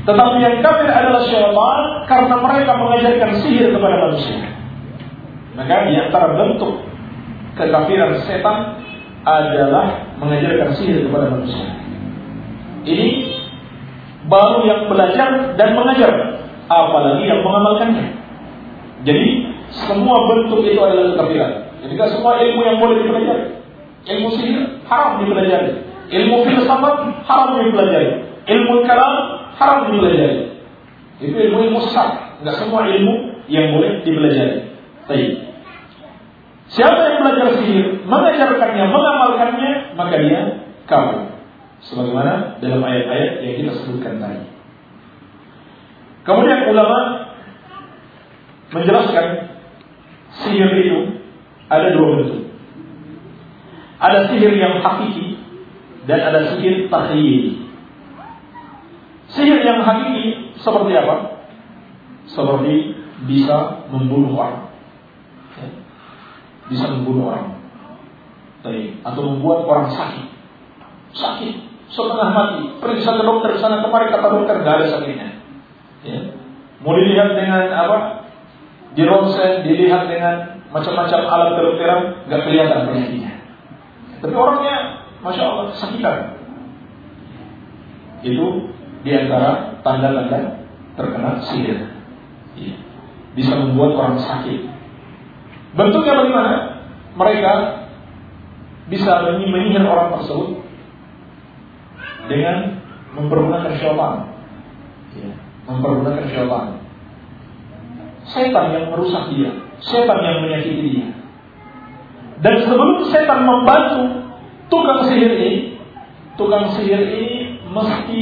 Tetapi 0.07 0.35
yang 0.41 0.55
kafir 0.63 0.89
adalah 0.89 1.21
syaitan 1.27 1.81
karena 2.07 2.35
mereka 2.39 2.71
mengajarkan 2.77 3.31
sihir 3.45 3.67
kepada 3.75 3.95
manusia. 4.09 4.41
Maka 5.53 5.75
di 5.91 5.93
antara 5.99 6.39
bentuk 6.39 6.88
kekafiran 7.59 8.15
setan 8.23 8.79
adalah 9.27 10.15
mengajarkan 10.17 10.71
sihir 10.79 11.03
kepada 11.11 11.27
manusia 11.35 11.67
ini 12.87 13.35
baru 14.31 14.63
yang 14.63 14.81
belajar 14.87 15.59
dan 15.59 15.75
mengajar 15.75 16.11
apalagi 16.71 17.27
yang 17.27 17.43
mengamalkannya 17.43 18.19
jadi 19.03 19.27
semua 19.87 20.27
bentuk 20.27 20.65
itu 20.65 20.79
adalah 20.81 21.15
kekafiran. 21.15 21.51
Jadi 21.85 21.93
kan 21.95 22.07
semua 22.11 22.41
ilmu 22.41 22.61
yang 22.65 22.77
boleh 22.81 22.95
dipelajari. 22.99 23.45
Ilmu 24.09 24.27
sihir 24.35 24.59
haram 24.89 25.23
dipelajari. 25.23 25.71
Ilmu 26.09 26.35
filsafat 26.49 26.95
haram 27.23 27.49
dipelajari. 27.63 28.09
Ilmu 28.49 28.73
kalam 28.83 29.13
haram 29.55 29.77
dipelajari. 29.87 30.39
Itu 31.23 31.35
ilmu 31.35 31.57
ilmu 31.69 31.79
sesat. 31.87 32.41
Enggak 32.43 32.55
semua 32.59 32.87
ilmu 32.87 33.43
yang 33.47 33.71
boleh 33.75 34.03
dipelajari. 34.03 34.57
Baik. 35.07 35.31
Siapa 36.69 37.01
yang 37.01 37.17
belajar 37.25 37.47
sihir, 37.57 38.05
mengajarkannya, 38.05 38.85
mengamalkannya, 38.93 39.71
maka 39.97 40.15
dia 40.21 40.41
kafir. 40.85 41.33
Sebagaimana 41.89 42.61
dalam 42.61 42.85
ayat-ayat 42.85 43.31
yang 43.41 43.53
kita 43.57 43.71
sebutkan 43.81 44.21
tadi. 44.21 44.45
Kemudian 46.27 46.69
ulama 46.69 46.99
menjelaskan 48.69 49.25
sihir 50.45 50.69
itu 50.85 50.99
ada 51.73 51.89
dua 51.89 52.07
bentuk. 52.21 52.53
Ada 53.97 54.29
sihir 54.29 54.53
yang 54.53 54.77
hakiki 54.85 55.41
dan 56.05 56.19
ada 56.21 56.53
sihir 56.53 56.85
takhyil. 56.93 57.65
Sihir 59.33 59.59
yang 59.65 59.81
hakiki 59.81 60.53
seperti 60.61 60.93
apa? 61.01 61.49
Seperti 62.29 62.93
bisa 63.25 63.89
membunuh 63.89 64.37
orang. 64.37 64.68
Bisa 66.69 66.85
membunuh 66.87 67.33
orang. 67.33 67.57
Atau 69.03 69.21
membuat 69.25 69.65
orang 69.65 69.89
sakit. 69.91 70.25
Sakit. 71.17 71.55
Setengah 71.89 72.29
mati. 72.31 72.61
Pergi 72.77 73.01
ke 73.01 73.23
dokter 73.25 73.57
sana 73.57 73.81
kemari 73.81 74.13
kata 74.13 74.27
dokter 74.29 74.61
gak 74.61 74.75
ada 74.77 74.85
sakitnya. 74.87 75.29
Ya. 76.05 76.19
Mau 76.79 76.95
dilihat 76.95 77.35
dengan 77.35 77.65
apa? 77.73 78.19
di 78.93 79.03
ronsen 79.05 79.65
dilihat 79.65 80.09
dengan 80.09 80.65
macam-macam 80.73 81.19
alat 81.29 81.49
kedokteran 81.57 82.01
nggak 82.25 82.41
kelihatan 82.45 82.79
penyakitnya. 82.89 83.33
Tapi 84.19 84.33
orangnya, 84.35 84.77
masya 85.21 85.43
Allah, 85.45 85.65
sakitan. 85.77 86.17
Itu 88.25 88.73
di 89.05 89.11
antara 89.15 89.79
tanda-tanda 89.79 90.67
terkena 90.99 91.39
sihir. 91.47 91.79
Ya. 92.59 92.75
Bisa 93.37 93.55
membuat 93.55 93.95
orang 93.95 94.17
sakit. 94.19 94.67
Bentuknya 95.77 96.13
bagaimana? 96.23 96.53
Mereka 97.13 97.53
bisa 98.89 99.27
menyihir 99.29 99.85
orang 99.85 100.17
tersebut 100.17 100.65
dengan 102.29 102.81
mempergunakan 103.17 103.73
syaitan. 103.77 104.13
Ya, 105.17 105.33
mempergunakan 105.65 106.25
syaitan 106.29 106.79
setan 108.29 108.65
yang 108.73 108.85
merusak 108.93 109.33
dia, 109.33 109.51
setan 109.81 110.19
yang 110.21 110.37
menyakiti 110.45 110.85
dia. 110.93 111.07
Dan 112.39 112.63
sebelum 112.63 113.09
setan 113.11 113.43
membantu 113.43 114.31
tukang 114.71 115.03
sihir 115.09 115.31
ini, 115.35 115.53
tukang 116.39 116.71
sihir 116.77 117.01
ini 117.03 117.59
mesti 117.67 118.21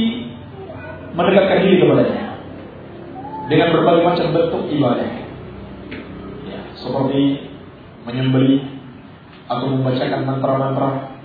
mendekatkan 1.14 1.58
diri 1.64 1.76
kepadanya 1.80 2.24
dengan 3.48 3.68
berbagai 3.72 4.02
macam 4.04 4.26
bentuk 4.34 4.62
ibadah, 4.74 5.10
seperti 6.78 7.50
menyembeli 8.06 8.62
atau 9.48 9.66
membacakan 9.72 10.22
mantra-mantra 10.28 11.18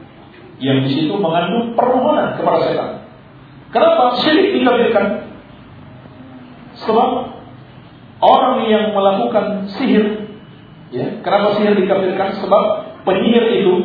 yang 0.64 0.86
di 0.86 0.90
situ 0.96 1.14
mengandung 1.20 1.76
permohonan 1.76 2.40
kepada 2.40 2.60
setan. 2.70 2.92
Kenapa 3.74 4.22
syirik 4.22 4.62
dikafirkan? 4.62 5.06
Sebab 6.88 7.10
orang 8.22 8.70
yang 8.70 8.94
melakukan 8.94 9.70
sihir, 9.76 10.30
ya, 10.94 11.20
kenapa 11.26 11.58
sihir 11.58 11.74
dikafirkan? 11.78 12.38
Sebab 12.42 12.64
penyihir 13.04 13.46
itu 13.62 13.76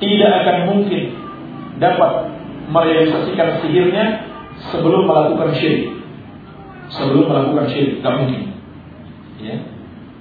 tidak 0.00 0.30
akan 0.44 0.56
mungkin 0.68 1.02
dapat 1.80 2.12
merealisasikan 2.70 3.64
sihirnya 3.64 4.04
sebelum 4.70 5.08
melakukan 5.08 5.56
syirik. 5.56 5.96
Sebelum 6.92 7.24
melakukan 7.28 7.66
syirik, 7.72 8.00
tidak 8.00 8.14
mungkin. 8.20 8.42
Ya. 9.40 9.79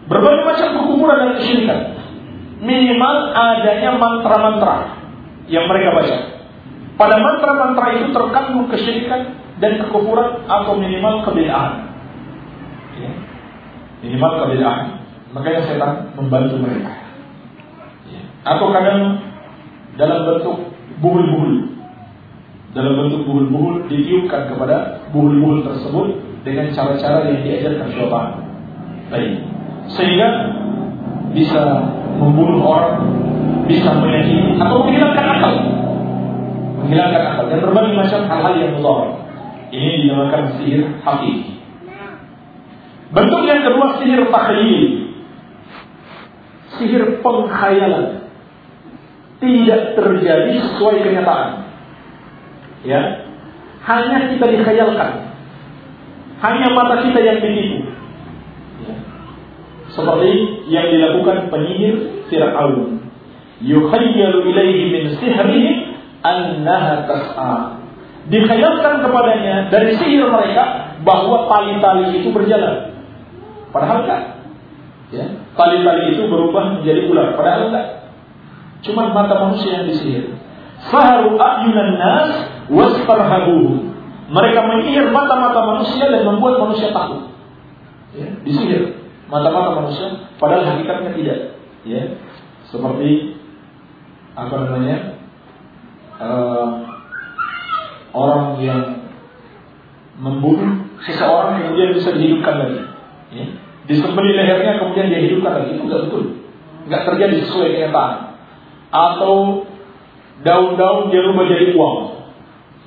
Berbagai 0.09 0.41
macam 0.41 0.67
perkumpulan 0.73 1.17
dan 1.21 1.31
kesyirikan. 1.37 1.79
Minimal 2.65 3.15
adanya 3.31 3.93
mantra-mantra 3.95 4.75
yang 5.47 5.69
mereka 5.69 5.95
baca. 5.95 6.17
Pada 6.97 7.15
mantra-mantra 7.21 7.85
itu 7.95 8.11
terkandung 8.11 8.67
kesyirikan 8.67 9.37
dan 9.61 9.79
kekufuran 9.79 10.43
atau 10.49 10.75
minimal 10.75 11.23
kebedahan 11.23 11.89
ya, 12.99 13.11
minimal 14.03 14.31
kebedaan 14.43 15.03
makanya 15.35 15.61
setan 15.67 15.91
membantu 16.15 16.55
mereka. 16.57 16.91
Ya. 18.09 18.21
atau 18.47 18.73
kadang 18.73 19.21
dalam 19.99 20.19
bentuk 20.25 20.57
buhul-buhul. 21.03 21.77
Dalam 22.73 22.93
bentuk 22.97 23.21
buhul-buhul 23.27 23.89
ditiupkan 23.91 24.49
kepada 24.49 25.05
buhul-buhul 25.11 25.65
tersebut 25.65 26.07
dengan 26.47 26.71
cara-cara 26.73 27.29
yang 27.29 27.39
diajarkan 27.45 27.87
syaitan. 27.93 28.27
Baik 29.09 29.58
sehingga 29.93 30.29
bisa 31.33 31.61
membunuh 32.17 32.61
orang 32.65 32.97
bisa 33.69 33.93
menyakiti 33.97 34.57
atau 34.57 34.85
menghilangkan 34.85 35.25
akal 35.37 35.53
menghilangkan 36.81 37.23
akal 37.33 37.43
dan 37.49 37.57
berbagai 37.61 37.93
macam 37.93 38.19
hal-hal 38.25 38.53
yang 38.57 38.71
mudah 38.77 38.99
ini 39.69 40.09
dinamakan 40.09 40.57
sihir 40.57 40.85
hakiki 41.05 41.59
Bentuk 43.09 43.41
yang 43.49 43.65
kedua 43.65 43.97
sihir 43.97 44.29
takhyil. 44.29 44.83
Sihir 46.77 47.03
pengkhayalan. 47.25 48.29
Tidak 49.39 49.81
terjadi 49.97 50.53
sesuai 50.67 50.97
kenyataan. 51.01 51.49
ya 52.79 53.27
hanya 53.83 54.31
kita 54.31 54.45
dikhayalkan, 54.55 55.35
hanya 56.39 56.67
mata 56.71 57.03
kita 57.03 57.19
yang 57.19 57.39
ditipu. 57.43 57.91
Seperti 59.99 60.31
yang 60.71 60.87
dilakukan 60.87 61.51
penyihir 61.51 61.95
Fir'aun. 62.31 63.03
Yukhayyalu 63.59 64.39
ilaihi 64.47 64.83
min 64.87 65.03
sihrihi 65.19 65.71
annaha 66.23 67.03
tas'a. 67.03 67.55
Dikhayalkan 68.31 69.03
kepadanya 69.03 69.67
dari 69.67 69.99
sihir 69.99 70.31
mereka 70.31 70.95
bahwa 71.03 71.51
tali-tali 71.51 72.23
itu 72.23 72.31
berjalan. 72.31 72.95
Padahal 73.75 74.07
kan, 74.07 74.21
ya, 75.11 75.25
tali-tali 75.59 76.15
itu 76.15 76.23
berubah 76.31 76.79
menjadi 76.79 77.11
ular. 77.11 77.35
Padahal 77.35 77.73
enggak. 77.73 77.87
Cuma 78.87 79.11
mata 79.11 79.35
manusia 79.35 79.83
yang 79.83 79.85
disihir. 79.91 80.39
Faharu 80.87 81.35
ayunan 81.35 81.99
nas 81.99 82.31
wasfarhabuhu. 82.71 83.91
Mereka 84.29 84.59
menyihir 84.61 85.11
mata-mata 85.11 85.59
manusia 85.67 86.07
dan 86.07 86.23
membuat 86.23 86.63
manusia 86.63 86.93
takut. 86.95 87.27
Ya, 88.15 88.29
disihir 88.45 89.08
mata-mata 89.29 89.79
manusia, 89.79 90.27
padahal 90.41 90.65
hakikatnya 90.65 91.11
tidak. 91.15 91.39
Ya, 91.87 92.19
seperti 92.67 93.39
apa 94.35 94.55
namanya 94.67 94.97
uh, 96.19 96.69
orang 98.13 98.59
yang 98.59 98.83
membunuh 100.19 100.91
seseorang 101.07 101.63
kemudian 101.63 101.95
bisa 101.95 102.11
dihidupkan 102.11 102.55
lagi. 102.59 102.81
Ya. 103.31 103.45
Disembeli 103.89 104.37
lehernya 104.37 104.83
kemudian 104.83 105.09
dia 105.09 105.21
hidupkan 105.25 105.63
lagi 105.63 105.73
itu 105.73 105.87
tidak 105.89 106.01
betul, 106.09 106.23
nggak 106.85 107.03
terjadi 107.09 107.35
sesuai 107.47 107.69
kenyataan. 107.73 108.37
Atau 108.89 109.65
daun-daun 110.45 111.09
dia 111.09 111.21
rubah 111.25 111.45
jadi 111.45 111.73
uang, 111.73 111.97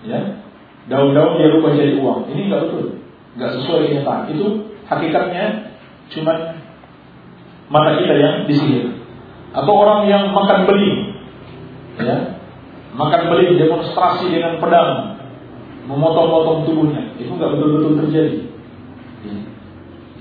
ya 0.07 0.21
daun-daun 0.87 1.39
dia 1.39 1.49
rubah 1.59 1.73
jadi 1.75 1.99
uang. 1.99 2.31
Ini 2.31 2.41
nggak 2.51 2.63
betul, 2.69 2.85
nggak 3.35 3.51
sesuai 3.51 3.81
kenyataan. 3.91 4.23
Itu 4.31 4.47
hakikatnya 4.87 5.72
cuma 6.13 6.57
mata 7.73 7.91
kita 7.99 8.15
yang 8.17 8.35
disihir. 8.45 9.01
Atau 9.53 9.73
orang 9.73 10.09
yang 10.09 10.33
makan 10.33 10.65
beli, 10.65 11.13
ya, 12.01 12.41
makan 12.97 13.23
beli 13.29 13.61
demonstrasi 13.61 14.33
dengan 14.33 14.57
pedang, 14.61 15.21
memotong-potong 15.89 16.65
tubuhnya, 16.65 17.13
itu 17.21 17.29
nggak 17.29 17.53
betul-betul 17.53 17.93
terjadi. 18.05 18.39
Ya. 19.29 19.37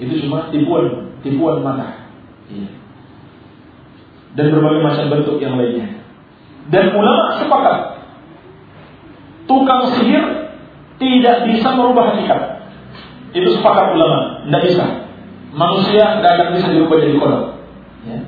Itu 0.03 0.13
cuma 0.27 0.51
tipuan, 0.51 1.15
tipuan 1.23 1.63
mata. 1.63 2.11
Ya. 2.51 2.68
Dan 4.35 4.51
berbagai 4.51 4.84
macam 4.84 5.05
bentuk 5.11 5.38
yang 5.39 5.55
lainnya. 5.59 6.03
Dan 6.72 6.95
ulama 6.95 7.35
sepakat 7.39 7.77
tukang 9.49 9.91
sihir 9.95 10.23
tidak 11.01 11.49
bisa 11.51 11.68
merubah 11.76 12.15
hakikat. 12.15 12.41
Itu 13.31 13.59
sepakat 13.59 13.95
ulama, 13.95 14.47
tidak 14.47 14.61
bisa. 14.68 14.85
Manusia 15.51 16.19
tidak 16.19 16.31
akan 16.39 16.47
bisa 16.55 16.67
dirubah 16.71 16.97
jadi 17.03 17.15
kolot. 17.19 17.45
Ya. 18.07 18.19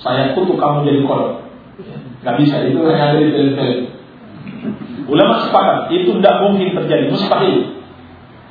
Saya 0.00 0.36
kutuk 0.36 0.60
kamu 0.60 0.84
jadi 0.84 1.00
kolot. 1.08 1.32
Ya. 1.80 1.96
Gak 2.20 2.36
bisa, 2.44 2.54
itu 2.68 2.78
hanya 2.84 3.16
ada 3.16 3.18
di 3.20 3.32
film-film. 3.32 3.80
Ulama 5.08 5.48
sepakat, 5.48 5.88
itu 5.88 6.20
tidak 6.20 6.36
mungkin 6.44 6.68
terjadi, 6.76 7.04
mustahil. 7.08 7.80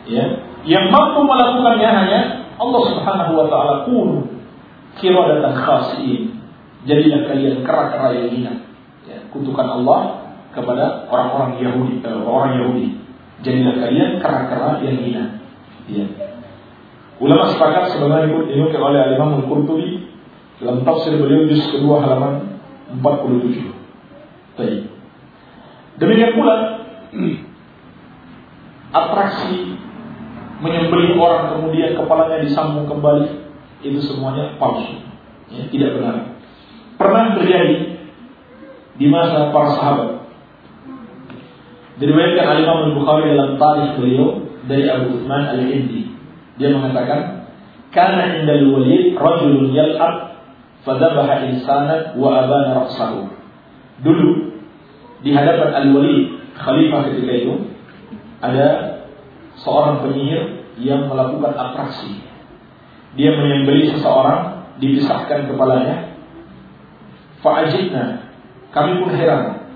Ya. 0.09 0.25
Yang 0.65 0.85
mampu 0.89 1.21
melakukannya 1.23 1.89
hanya 1.89 2.19
Allah 2.59 2.81
Subhanahu 2.91 3.31
wa 3.39 3.45
taala 3.47 3.73
kunu 3.87 4.27
kiradatan 4.99 5.53
khasiin. 5.55 6.35
Jadilah 6.83 7.29
kalian 7.29 7.61
kera-kera 7.61 8.09
yang 8.15 8.29
hina. 8.33 8.53
Ya, 9.05 9.23
kutukan 9.29 9.67
Allah 9.67 10.31
kepada 10.51 11.07
orang-orang 11.07 11.61
Yahudi, 11.61 12.01
eh, 12.01 12.19
orang 12.25 12.57
Yahudi. 12.57 12.87
Jadilah 13.45 13.75
kalian 13.85 14.09
kera-kera 14.19 14.81
yang 14.83 14.97
hina. 14.97 15.23
Ya. 15.87 16.28
Ulama 17.19 17.51
sepakat 17.51 17.95
sebenarnya 17.95 18.31
dinukil 18.47 18.79
oleh 18.79 19.19
Imam 19.19 19.43
Al-Qurtubi 19.43 20.07
dalam 20.63 20.87
tafsir 20.87 21.19
beliau 21.19 21.51
juz 21.51 21.63
kedua 21.67 21.99
halaman 21.99 22.63
47. 22.95 24.55
Baik. 24.55 24.87
Demikian 25.99 26.31
pula 26.39 26.55
atraksi 29.03 29.75
menyembelih 30.59 31.15
orang 31.19 31.59
kemudian 31.59 31.95
kepalanya 31.95 32.43
disambung 32.43 32.87
kembali 32.87 33.51
itu 33.79 33.99
semuanya 34.03 34.59
palsu, 34.59 34.99
ya, 35.47 35.63
tidak 35.71 35.95
benar. 35.95 36.15
Pernah 36.99 37.39
terjadi 37.39 37.95
di 38.99 39.07
masa 39.07 39.55
para 39.55 39.71
sahabat. 39.79 40.09
Diriwayatkan 41.99 42.47
oleh 42.47 42.61
Imam 42.63 42.79
Al-Bukhari 42.91 43.23
dalam 43.31 43.51
tarikh 43.55 43.91
beliau 43.99 44.27
dari 44.67 44.87
Abu 44.87 45.19
Uthman 45.19 45.43
Al-Indi. 45.55 46.08
Dia 46.59 46.75
mengatakan, 46.75 47.47
"Kana 47.95 48.43
indal 48.43 48.75
walid 48.75 49.15
rajulun 49.15 49.71
yal'ab 49.71 50.43
fadabaha 50.83 51.47
insana 51.47 52.13
wa 52.19 52.43
abana 52.43 52.83
ra'sahu." 52.83 53.31
Dulu 54.03 54.29
di 55.23 55.31
hadapan 55.35 55.71
Al-Walid 55.75 56.55
khalifah 56.55 57.11
ketika 57.11 57.31
itu 57.35 57.53
ada 58.39 58.67
seorang 59.59 60.03
penyihir 60.03 60.63
yang 60.79 61.11
melakukan 61.11 61.51
atraksi. 61.55 62.23
Dia 63.19 63.35
menyembelih 63.35 63.95
seseorang, 63.95 64.63
dipisahkan 64.79 65.51
kepalanya. 65.51 66.15
Fa'ajibna 67.43 68.31
kami 68.71 69.03
pun 69.03 69.11
heran. 69.11 69.67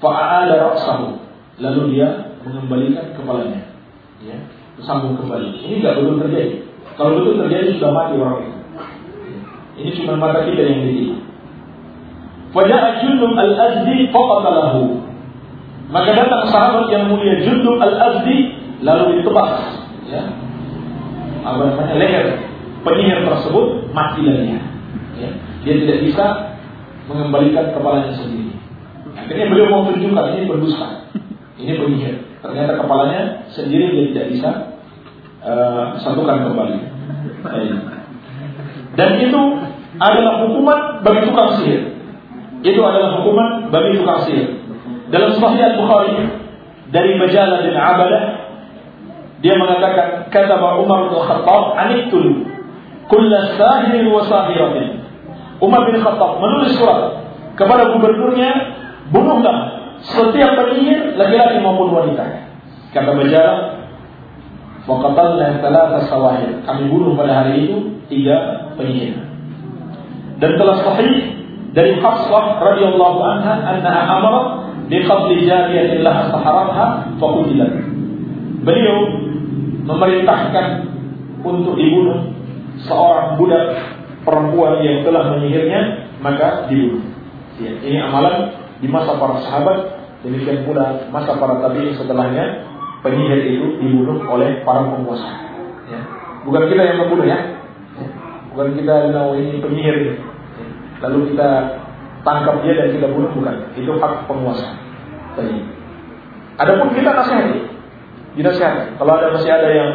Fa'ala 0.00 0.52
ra'sahu. 0.52 1.24
Lalu 1.60 1.96
dia 1.96 2.36
mengembalikan 2.44 3.16
kepalanya. 3.16 3.72
Ya, 4.20 4.36
sambung 4.86 5.18
kembali. 5.18 5.62
Ini 5.62 5.74
tidak 5.82 6.02
betul 6.02 6.16
terjadi. 6.22 6.56
Kalau 6.98 7.10
betul 7.18 7.34
terjadi 7.46 7.68
sudah 7.78 7.90
mati 7.94 8.12
orang 8.18 8.38
itu. 8.42 8.58
Ini 9.72 9.90
cuma 9.98 10.12
mata 10.20 10.44
kita 10.44 10.62
yang 10.62 10.80
ditipu. 10.84 11.16
Faja'a 12.52 13.00
Jundub 13.00 13.32
al-Azdi 13.32 14.12
faqatalahu. 14.12 15.00
Maka 15.88 16.10
datang 16.12 16.44
sahabat 16.52 16.92
yang 16.92 17.08
mulia 17.08 17.40
Jundub 17.40 17.80
al-Azdi 17.80 18.52
lalu 18.84 19.20
ditebas 19.20 19.80
ya. 20.12 20.22
Apa 21.42 21.58
namanya 21.72 21.94
leher 21.96 22.26
penyihir 22.84 23.24
tersebut 23.24 23.88
matilah 23.96 24.36
dia. 24.44 24.60
Ya. 25.16 25.30
Dia 25.64 25.74
tidak 25.80 25.98
bisa 26.04 26.24
mengembalikan 27.06 27.72
kepalanya 27.72 28.12
sendiri. 28.18 28.54
Akhirnya 29.12 29.46
beliau 29.52 29.66
mau 29.70 29.82
tunjukkan 29.86 30.26
ini 30.34 30.42
berdusta, 30.48 30.88
ini 31.60 31.72
penyihir. 31.78 32.16
Ternyata 32.42 32.72
kepalanya 32.82 33.22
sendiri 33.54 33.86
dia 33.94 34.04
tidak 34.12 34.26
bisa 34.34 34.50
uh, 35.42 35.98
satukan 36.00 36.48
kembali. 36.48 36.78
Dan 38.98 39.10
itu 39.22 39.40
adalah 39.98 40.46
hukuman 40.46 41.04
bagi 41.04 41.20
tukang 41.28 41.50
sihir. 41.60 41.82
Itu 42.62 42.80
adalah 42.82 43.20
hukuman 43.20 43.68
bagi 43.74 43.98
tukang 43.98 44.26
sihir. 44.26 44.48
Dalam 45.12 45.36
Sahih 45.36 45.60
Al-Bukhari 45.60 46.24
dari 46.88 47.20
Majalah 47.20 47.60
dan 47.60 47.76
Abadah 47.76 48.24
dia 49.44 49.58
mengatakan 49.58 50.30
kata 50.32 50.56
Umar 50.56 51.10
bin 51.10 51.18
Khattab 51.20 51.76
aniktul 51.76 52.48
kulla 53.10 53.58
sahir 53.58 54.06
wa 54.08 54.24
sahiratin 54.24 55.02
Umar 55.60 55.84
bin 55.90 56.00
Khattab 56.00 56.40
menulis 56.40 56.78
surat 56.78 57.22
kepada 57.54 57.92
gubernurnya, 57.92 58.50
bunuhlah 59.12 59.56
setiap 60.02 60.56
penyihir 60.56 61.14
laki-laki 61.20 61.60
maupun 61.60 61.92
wanita. 61.92 62.48
Kata 62.90 63.12
Bajarah, 63.12 63.81
Waqatalna 64.82 65.62
thalatha 65.62 66.10
sawahir. 66.10 66.58
Kami 66.66 66.90
bunuh 66.90 67.14
pada 67.14 67.44
hari 67.46 67.70
itu 67.70 68.02
tiga 68.10 68.68
penyihir. 68.74 69.14
Dan 70.42 70.58
telah 70.58 70.82
sahih 70.82 71.38
dari 71.70 72.02
Hafsah 72.02 72.58
radhiyallahu 72.58 73.18
anha 73.22 73.54
annaha 73.62 74.00
amarat 74.18 74.46
biqatli 74.90 75.46
jariyatin 75.46 76.02
laha 76.02 76.34
saharatha 76.34 76.84
faqutilat. 77.22 77.72
Beliau 78.66 78.98
memerintahkan 79.86 80.66
untuk 81.46 81.78
dibunuh 81.78 82.34
seorang 82.82 83.38
budak 83.38 83.66
perempuan 84.26 84.82
yang 84.82 85.06
telah 85.06 85.34
menyihirnya 85.34 86.10
maka 86.22 86.66
dibunuh. 86.66 87.02
Ya, 87.62 87.70
ini 87.78 87.98
amalan 88.02 88.50
di 88.82 88.90
masa 88.90 89.14
para 89.14 89.38
sahabat 89.46 89.78
demikian 90.26 90.66
pula 90.66 91.06
masa 91.14 91.38
para 91.38 91.62
tabi'in 91.62 91.94
setelahnya 91.94 92.71
penyihir 93.02 93.40
itu 93.46 93.66
dibunuh 93.82 94.22
oleh 94.26 94.62
para 94.62 94.88
penguasa. 94.88 95.30
Ya. 95.90 96.00
Bukan 96.46 96.62
kita 96.70 96.82
yang 96.82 96.98
membunuh 97.04 97.26
ya. 97.26 97.38
ya. 97.98 98.06
Bukan 98.54 98.78
kita 98.78 98.94
tahu 99.10 99.30
ini 99.38 99.58
penyihir 99.58 99.96
ini. 99.98 100.14
Ya. 100.14 100.18
Lalu 101.06 101.34
kita 101.34 101.48
tangkap 102.22 102.62
dia 102.62 102.74
dan 102.78 102.88
kita 102.94 103.06
bunuh 103.10 103.30
bukan. 103.34 103.56
Itu 103.74 103.98
hak 103.98 104.30
penguasa. 104.30 104.78
Tadi. 105.34 105.58
Adapun 106.62 106.94
kita 106.94 107.10
nasihati. 107.10 107.58
Dinasihati. 108.38 108.96
Kalau 108.96 109.12
ada 109.18 109.34
masih 109.34 109.50
ada 109.50 109.68
yang 109.68 109.90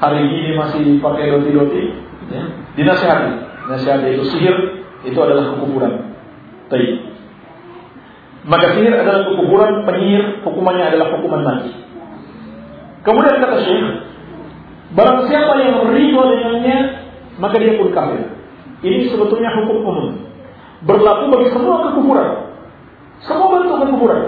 hari 0.00 0.20
ini 0.26 0.56
masih 0.56 1.00
pakai 1.00 1.32
doti-doti, 1.32 1.96
ya, 2.28 2.42
dinasihati 2.76 3.46
nasihat 3.66 4.00
itu 4.06 4.24
sihir 4.30 4.56
itu 5.06 5.18
adalah 5.18 5.54
kekufuran. 5.54 6.14
Baik. 6.70 6.92
Maka 8.46 8.66
sihir 8.78 8.94
adalah 8.94 9.26
kekuburan, 9.26 9.82
penyihir 9.82 10.46
hukumannya 10.46 10.84
adalah 10.94 11.06
hukuman 11.18 11.42
mati. 11.42 11.72
Kemudian 13.05 13.41
kata 13.41 13.57
Syekh, 13.65 13.85
barang 14.93 15.19
siapa 15.25 15.53
yang 15.57 15.89
ridho 15.89 16.21
dengannya, 16.21 16.77
maka 17.41 17.55
dia 17.57 17.77
pun 17.81 17.89
kafir. 17.89 18.29
Ini 18.81 19.09
sebetulnya 19.09 19.49
hukum 19.61 19.77
umum. 19.81 20.09
Berlaku 20.85 21.23
bagi 21.33 21.47
semua 21.53 21.89
kekuburan. 21.89 22.29
Semua 23.25 23.47
bentuk 23.57 23.77
kekuburan. 23.85 24.21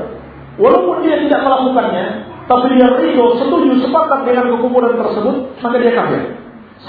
Walaupun 0.61 1.01
dia 1.01 1.17
tidak 1.25 1.41
melakukannya, 1.41 2.05
tapi 2.45 2.65
dia 2.77 2.87
ridho, 2.93 3.25
setuju, 3.41 3.81
sepakat 3.81 4.25
dengan 4.29 4.53
kekuburan 4.57 4.93
tersebut, 4.97 5.35
maka 5.61 5.75
dia 5.81 5.93
kafir. 5.97 6.21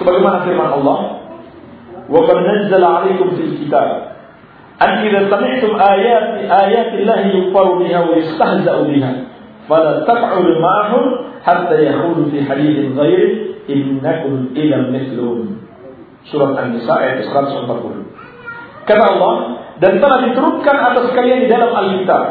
Sebagaimana 0.00 0.44
firman 0.44 0.70
Allah, 0.80 0.98
وَقَدْ 2.04 2.36
نَزَّلَ 2.36 2.84
عَلَيْكُمْ 2.84 3.28
فِي 3.32 3.42
الْكِتَابِ 3.48 4.14
أن 4.82 5.06
إذا 5.06 5.30
سمعتم 5.30 5.80
آيات 5.80 6.50
آيات 6.50 6.90
الله 6.94 7.20
يكفر 7.20 7.66
بها 7.78 8.00
ويستهزأ 8.10 8.82
بها 8.82 9.12
فلا 9.68 10.00
تقعدوا 10.00 10.58
معهم 10.60 11.04
hatta 11.43 11.75
yakunu 11.79 12.31
fi 12.31 12.43
hadithin 12.43 12.95
ghair 12.95 13.21
innakum 13.69 14.51
ilam 14.57 14.91
mislum. 14.91 15.61
Surat 16.27 16.57
An-Nisa 16.59 16.93
ayat 16.99 17.25
140. 17.25 18.85
Kata 18.85 19.03
Allah, 19.05 19.33
dan 19.79 20.03
telah 20.03 20.19
diturunkan 20.27 20.77
atas 20.91 21.15
kalian 21.15 21.45
di 21.45 21.47
dalam 21.47 21.71
Alkitab. 21.71 22.23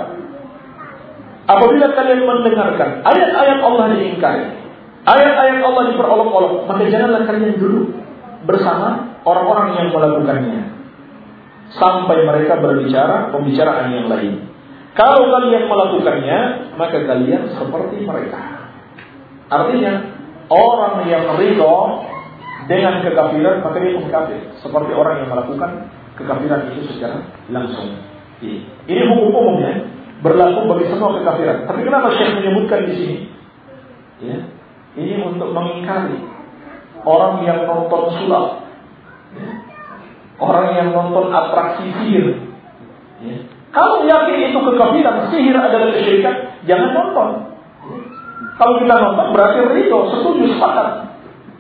Apabila 1.48 1.86
kalian 1.96 2.28
mendengarkan 2.28 3.00
ayat-ayat 3.08 3.58
Allah 3.64 3.84
diingkari, 3.96 4.46
ayat-ayat 5.08 5.58
Allah 5.64 5.82
diperolok-olok, 5.94 6.68
maka 6.68 6.84
janganlah 6.92 7.24
kalian 7.24 7.56
dulu 7.56 7.88
bersama 8.44 9.16
orang-orang 9.24 9.80
yang 9.80 9.88
melakukannya. 9.88 10.62
Sampai 11.72 12.24
mereka 12.24 12.60
berbicara 12.60 13.32
pembicaraan 13.32 13.92
yang 13.92 14.06
lain. 14.12 14.48
Kalau 14.92 15.30
kalian 15.30 15.68
melakukannya, 15.68 16.38
maka 16.76 16.98
kalian 17.06 17.54
seperti 17.56 18.04
mereka. 18.04 18.57
Artinya, 19.48 19.92
orang 20.52 21.08
yang 21.08 21.24
ridho 21.36 21.76
dengan 22.68 23.00
kekafiran, 23.00 23.64
maka 23.64 23.76
dia 23.80 23.96
pun 23.96 24.08
kafir. 24.12 24.40
Seperti 24.60 24.92
orang 24.92 25.24
yang 25.24 25.28
melakukan 25.32 25.88
kekafiran 26.20 26.68
itu 26.72 26.92
secara 26.92 27.24
langsung. 27.48 27.96
Ini 28.86 29.02
hukum 29.08 29.32
umumnya 29.34 29.88
berlaku 30.22 30.66
bagi 30.70 30.86
semua 30.90 31.16
kekafiran. 31.18 31.66
Tapi 31.66 31.80
kenapa 31.82 32.12
Syekh 32.14 32.30
menyebutkan 32.38 32.80
di 32.86 32.94
sini? 32.94 33.18
Ya, 34.18 34.38
ini 34.98 35.14
untuk 35.22 35.54
mengingkari 35.54 36.18
orang 37.06 37.46
yang 37.46 37.64
nonton 37.66 38.02
sulap. 38.18 38.66
Ya, 39.34 39.48
Orang 40.38 40.70
yang 40.78 40.94
nonton 40.94 41.34
atraksi 41.34 41.90
sihir. 41.98 42.46
Ya. 43.18 43.36
Kalau 43.74 44.06
yakin 44.06 44.54
itu 44.54 44.58
kekafiran, 44.58 45.34
sihir 45.34 45.54
adalah 45.58 45.90
kesyirikan, 45.98 46.34
jangan 46.62 46.90
nonton. 46.94 47.28
Kalau 48.58 48.74
kita 48.82 48.94
nonton 48.98 49.26
berarti 49.30 49.58
ridho, 49.70 49.98
setuju, 50.18 50.42
sepakat. 50.58 50.88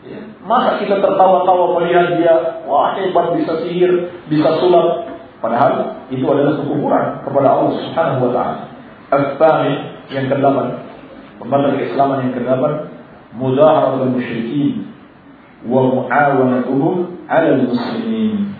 Ya. 0.02 0.20
Masa 0.42 0.82
kita 0.82 0.98
tertawa-tawa 0.98 1.78
melihat 1.78 2.18
dia, 2.18 2.34
wah 2.66 2.98
hebat 2.98 3.38
bisa 3.38 3.62
sihir, 3.62 4.10
bisa 4.26 4.58
sulap. 4.58 5.06
Padahal 5.38 6.02
itu 6.10 6.26
adalah 6.26 6.58
kekufuran 6.58 7.04
kepada 7.22 7.48
Allah 7.54 7.72
Subhanahu 7.78 8.20
wa 8.26 8.30
taala. 8.34 8.56
Al-Thani 9.08 9.72
yang 10.10 10.26
ke-8, 10.26 10.58
pembatal 11.38 11.78
keislaman 11.78 12.18
yang 12.28 12.34
ke-8, 12.34 12.64
mudaharatul 13.38 14.18
musyrikin 14.18 14.90
wa 15.70 15.86
muawanatuhum 15.86 17.26
'ala 17.30 17.48
al-muslimin 17.54 18.58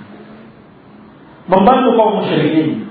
membantu 1.49 1.89
kaum 1.97 2.13
musyrikin 2.23 2.87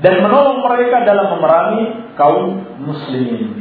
dan 0.00 0.24
menolong 0.24 0.64
mereka 0.64 1.04
dalam 1.04 1.36
memerangi 1.36 1.84
kaum 2.16 2.64
muslimin. 2.80 3.59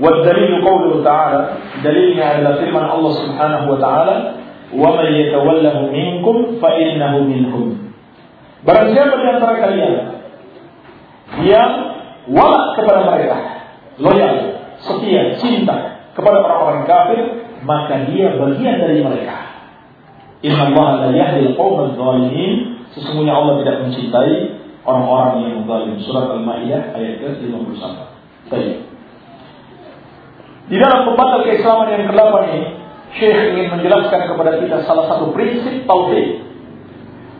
والدليل 0.00 0.64
قوله 0.64 1.04
تعالى 1.04 1.40
دليلnya 1.84 2.24
adalah 2.40 2.54
firman 2.56 2.88
Allah 2.88 3.12
Subhanahu 3.20 3.66
wa 3.76 3.78
taala 3.78 4.16
وَمَن 4.70 5.08
يَتَوَلَّهُ 5.18 5.76
مِنكُمْ 5.90 6.36
فَإِنَّهُ 6.62 7.14
مِنْهُمْ 7.26 7.66
Barang 8.62 8.94
siapa 8.94 9.14
di 9.18 9.26
antara 9.26 9.54
kalian 9.56 9.94
yang 11.42 11.72
wala 12.28 12.76
kepada 12.76 13.08
mereka, 13.08 13.36
loyal, 13.98 14.34
setia, 14.78 15.40
cinta 15.40 16.06
kepada 16.12 16.44
orang-orang 16.44 16.84
kafir, 16.86 17.20
maka 17.64 18.04
dia 18.12 18.36
bagian 18.36 18.84
dari 18.84 19.00
mereka. 19.00 19.48
Inna 20.44 20.70
Allah 20.70 21.08
la 21.08 21.10
yahdi 21.18 21.50
al-qawm 21.52 21.98
zalimin 21.98 22.80
Sesungguhnya 22.90 23.38
Allah 23.38 23.62
tidak 23.62 23.76
mencintai 23.86 24.36
orang-orang 24.82 25.34
yang 25.46 25.56
zalim. 25.62 25.94
Surat 26.02 26.26
Al-Maidah 26.26 26.90
ayat 26.98 27.22
ke-51. 27.22 27.82
Baik. 28.50 28.76
Di 30.65 30.75
dalam 30.81 31.05
pembatal 31.09 31.45
keislaman 31.45 31.93
yang 31.93 32.09
ke-8 32.09 32.35
ini, 32.49 32.61
Syekh 33.15 33.37
ingin 33.53 33.67
menjelaskan 33.77 34.33
kepada 34.33 34.57
kita 34.59 34.81
salah 34.89 35.05
satu 35.07 35.31
prinsip 35.31 35.85
tauhid. 35.85 36.41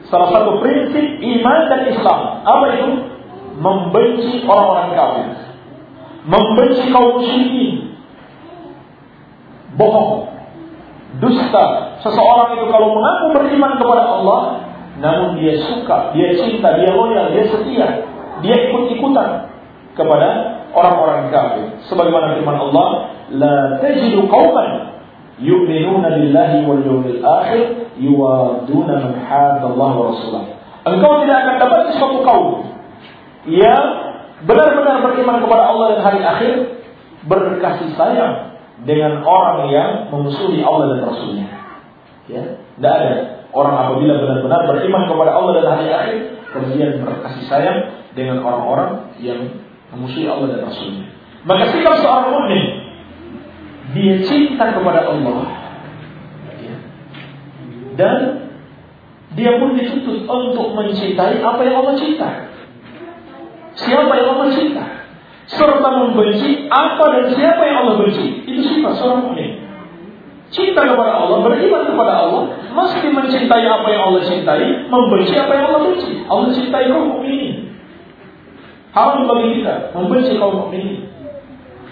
Salah 0.07 0.29
satu 0.29 0.61
prinsip 0.61 1.17
iman 1.19 1.59
dan 1.67 1.81
Islam. 1.89 2.19
Apa 2.45 2.65
itu? 2.77 2.89
Membenci 3.57 4.45
orang-orang 4.45 4.93
kafir. 4.93 5.27
Membenci 6.29 6.83
kaum 6.93 7.17
musyrikin. 7.17 7.97
Bohong 9.75 10.35
dusta. 11.19 11.97
Seseorang 12.03 12.59
itu 12.59 12.65
kalau 12.69 12.95
mengaku 12.95 13.25
beriman 13.39 13.73
kepada 13.79 14.03
Allah, 14.05 14.41
namun 14.99 15.39
dia 15.39 15.59
suka, 15.59 16.15
dia 16.15 16.39
cinta, 16.39 16.79
dia 16.79 16.91
loyal, 16.95 17.35
dia 17.35 17.45
setia, 17.51 17.87
dia 18.39 18.55
ikut-ikutan 18.71 19.51
kepada 19.95 20.54
orang-orang 20.75 21.31
kafir. 21.31 21.65
Sebagaimana 21.87 22.35
firman 22.35 22.59
Allah, 22.59 22.87
la 23.31 23.55
tajidu 23.79 24.27
qauman 24.27 24.99
yu'minuna 25.39 26.19
billahi 26.19 26.67
wal 26.67 26.83
yawmil 26.83 27.19
akhir 27.23 27.61
yuwaduna 27.99 28.93
man 28.99 29.13
Allah 29.63 29.91
wa 29.95 30.05
rasulah. 30.11 30.43
Engkau 30.85 31.25
tidak 31.25 31.37
akan 31.41 31.55
dapat 31.57 31.79
suatu 31.97 32.19
kaum 32.21 32.47
yang 33.49 33.83
benar-benar 34.45 35.01
beriman 35.01 35.41
kepada 35.41 35.63
Allah 35.73 35.85
dan 35.97 36.01
hari 36.05 36.21
akhir 36.21 36.53
berkasih 37.25 37.97
sayang 37.97 38.53
dengan 38.85 39.25
orang 39.25 39.71
yang 39.73 39.89
memusuhi 40.13 40.61
Allah 40.61 40.93
dan 40.93 40.99
Rasulnya. 41.09 41.47
Ya, 42.29 42.43
tidak 42.77 42.93
ada 43.01 43.11
orang 43.55 43.75
apabila 43.87 44.13
benar-benar 44.19 44.61
beriman 44.69 45.03
kepada 45.09 45.31
Allah 45.33 45.51
dan 45.57 45.65
hari 45.73 45.87
akhir, 45.89 46.17
kemudian 46.53 47.01
berkasih 47.01 47.43
sayang 47.49 47.77
dengan 48.13 48.43
orang-orang 48.43 49.15
yang 49.21 49.64
memusuhi 49.95 50.27
Allah 50.27 50.47
dan 50.53 50.61
Rasulnya. 50.67 51.07
Maka 51.45 51.63
sikap 51.71 51.95
seorang 52.03 52.29
mukmin 52.35 52.63
dia 53.95 54.15
cinta 54.27 54.75
kepada 54.75 55.07
Allah 55.07 55.45
ya. 56.59 56.75
dan 57.95 58.19
dia 59.35 59.51
pun 59.61 59.77
dituntut 59.77 60.25
untuk 60.27 60.67
mencintai 60.75 61.39
apa 61.39 61.61
yang 61.63 61.75
Allah 61.79 61.95
cinta. 61.95 62.29
Siapa 63.75 64.11
yang 64.15 64.29
Allah 64.35 64.49
cinta? 64.55 64.95
serta 65.45 65.89
membenci 65.93 66.65
apa 66.69 67.05
dan 67.13 67.25
siapa 67.37 67.61
yang 67.65 67.77
Allah 67.85 67.95
benci. 68.01 68.25
Itu 68.49 68.61
sifat 68.65 68.97
seorang 68.97 69.29
mukmin. 69.29 69.61
Cinta 70.49 70.85
kepada 70.85 71.25
Allah, 71.25 71.41
beriman 71.41 71.89
kepada 71.89 72.13
Allah, 72.21 72.43
mesti 72.69 73.07
mencintai 73.09 73.65
apa 73.65 73.87
yang 73.89 74.03
Allah 74.13 74.21
cintai, 74.23 74.87
membenci 74.87 75.33
apa 75.35 75.51
yang 75.57 75.65
Allah 75.73 75.81
benci. 75.89 76.11
Allah 76.25 76.49
cintai 76.53 76.85
kaum 76.89 77.17
mukminin. 77.17 77.64
Haram 78.95 79.27
bagi 79.27 79.59
kita 79.59 79.91
membenci 79.91 80.39
kaum 80.39 80.55
mukminin. 80.55 81.11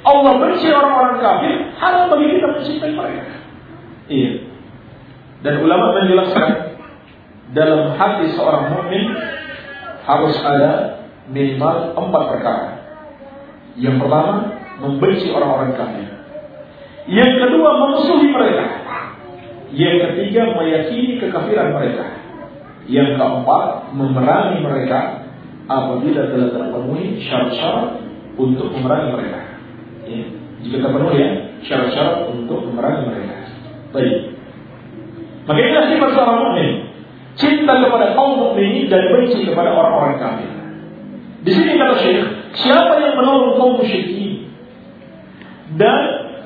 Allah 0.03 0.35
benci 0.39 0.67
orang-orang 0.67 1.19
kafir, 1.19 1.55
haram 1.79 2.11
bagi 2.11 2.27
kita 2.39 2.47
mencintai 2.47 2.91
mereka. 2.95 3.23
Iya. 4.07 4.31
Dan 5.43 5.53
ulama 5.63 5.95
menjelaskan 5.99 6.47
dalam 7.55 7.95
hati 7.95 8.35
seorang 8.35 8.71
mukmin 8.71 9.15
harus 10.03 10.35
ada 10.43 10.71
minimal 11.31 11.95
empat 11.95 12.23
perkara. 12.35 12.67
Yang 13.79 13.95
pertama, 14.03 14.35
membenci 14.83 15.27
orang-orang 15.31 15.71
kafir. 15.75 16.07
Yang 17.07 17.31
kedua, 17.47 17.69
memusuhi 17.83 18.27
mereka. 18.31 18.65
Yang 19.71 19.95
ketiga, 20.07 20.55
meyakini 20.55 21.19
kekafiran 21.19 21.75
mereka. 21.75 22.05
Yang 22.87 23.19
keempat, 23.19 23.91
memerangi 23.95 24.59
mereka 24.59 25.22
apabila 25.73 26.21
telah 26.29 26.49
terpenuhi 26.53 27.17
syarat-syarat 27.25 27.89
untuk 28.37 28.69
memerangi 28.73 29.09
mereka. 29.13 29.39
Ya. 30.05 30.25
Jika 30.63 30.77
terpenuhi 30.85 31.17
ya, 31.17 31.29
syarat-syarat 31.65 32.29
untuk 32.29 32.59
memerangi 32.69 33.01
mereka. 33.09 33.35
Baik. 33.93 34.17
Maka 35.43 35.59
inilah 35.59 35.85
sifat 35.91 36.09
seorang 36.15 36.39
mukmin. 36.39 36.71
Cinta 37.33 37.73
kepada 37.81 38.13
kaum 38.13 38.37
mukminin 38.37 38.87
dan 38.93 39.09
benci 39.09 39.41
kepada 39.43 39.73
orang-orang 39.73 40.21
kafir. 40.21 40.51
Di 41.43 41.51
sini 41.51 41.75
kata 41.75 41.95
Syekh, 41.99 42.23
siapa 42.55 42.93
yang 43.01 43.19
menolong 43.19 43.59
kaum 43.59 43.81
musyrikin 43.81 44.47
dan 45.75 45.99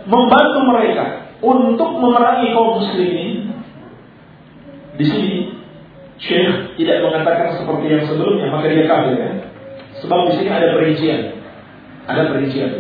membantu 0.08 0.60
mereka 0.66 1.36
untuk 1.44 1.92
memerangi 2.02 2.56
kaum 2.56 2.82
muslimin? 2.82 3.54
Di 4.98 5.06
sini 5.06 5.57
Syekh 6.18 6.74
tidak 6.82 6.98
mengatakan 7.06 7.54
seperti 7.62 7.86
yang 7.94 8.04
sebelumnya, 8.10 8.50
maka 8.50 8.74
dia 8.74 8.90
kafir 8.90 9.16
ya. 9.22 9.32
Sebab 10.02 10.18
di 10.30 10.32
sini 10.42 10.50
ada 10.50 10.74
perincian. 10.74 11.22
Ada 12.10 12.22
perincian. 12.34 12.72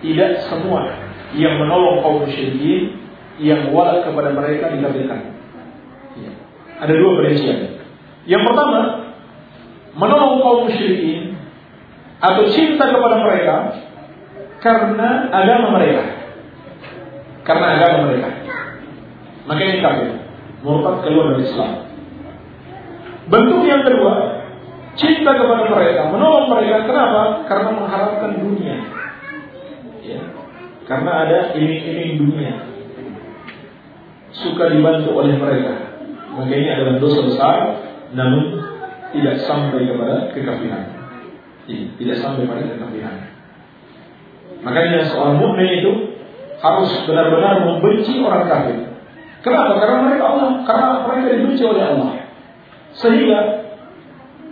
Tidak 0.00 0.30
semua 0.46 0.86
yang 1.34 1.58
menolong 1.58 2.02
kaum 2.02 2.26
musyrikin 2.26 2.98
yang 3.42 3.70
wala 3.74 4.02
kepada 4.06 4.30
mereka 4.34 4.70
dikabirkan. 4.70 5.20
Ya. 6.18 6.32
Ada 6.82 6.92
dua 6.94 7.12
perincian. 7.22 7.58
Yang 8.26 8.42
pertama, 8.46 8.80
menolong 9.98 10.38
kaum 10.42 10.60
musyrikin 10.70 11.34
atau 12.22 12.46
cinta 12.54 12.86
kepada 12.86 13.16
mereka 13.18 13.54
karena 14.62 15.26
agama 15.32 15.74
mereka. 15.74 16.04
Karena 17.42 17.66
agama 17.74 17.98
mereka. 18.12 18.28
Maka 19.48 19.60
ini 19.66 19.82
kafir. 19.82 20.10
Murtad 20.60 21.02
keluar 21.02 21.34
dari 21.34 21.48
Islam. 21.48 21.89
Bentuk 23.30 23.62
yang 23.62 23.86
kedua, 23.86 24.42
cinta 24.98 25.30
kepada 25.38 25.70
mereka, 25.70 26.10
menolong 26.10 26.50
mereka. 26.50 26.82
Kenapa? 26.82 27.46
Karena 27.46 27.70
mengharapkan 27.78 28.30
dunia. 28.42 28.76
Ya. 30.02 30.20
Karena 30.90 31.10
ada 31.22 31.38
iming-iming 31.54 32.18
dunia. 32.18 32.54
Suka 34.34 34.74
dibantu 34.74 35.14
oleh 35.14 35.38
mereka. 35.38 35.94
Maka 36.34 36.50
ini 36.50 36.68
adalah 36.74 36.98
dosa 36.98 37.20
besar, 37.22 37.54
namun 38.18 38.66
tidak 39.14 39.46
sampai 39.46 39.86
kepada 39.86 40.34
kekafiran. 40.34 40.84
Tidak 41.70 42.16
sampai 42.18 42.50
pada 42.50 42.66
kekafiran. 42.66 43.14
Makanya 44.66 45.06
seorang 45.06 45.38
mukmin 45.38 45.70
itu 45.78 45.92
harus 46.60 46.90
benar-benar 47.06 47.62
membenci 47.62 48.18
orang 48.20 48.44
kafir. 48.50 48.90
Kenapa? 49.40 49.80
Karena 49.80 49.98
mereka 50.04 50.24
Allah, 50.28 50.50
karena 50.68 50.88
mereka 51.08 51.28
dibenci 51.38 51.62
oleh 51.64 51.82
Allah. 51.86 52.19
Sehingga 52.98 53.38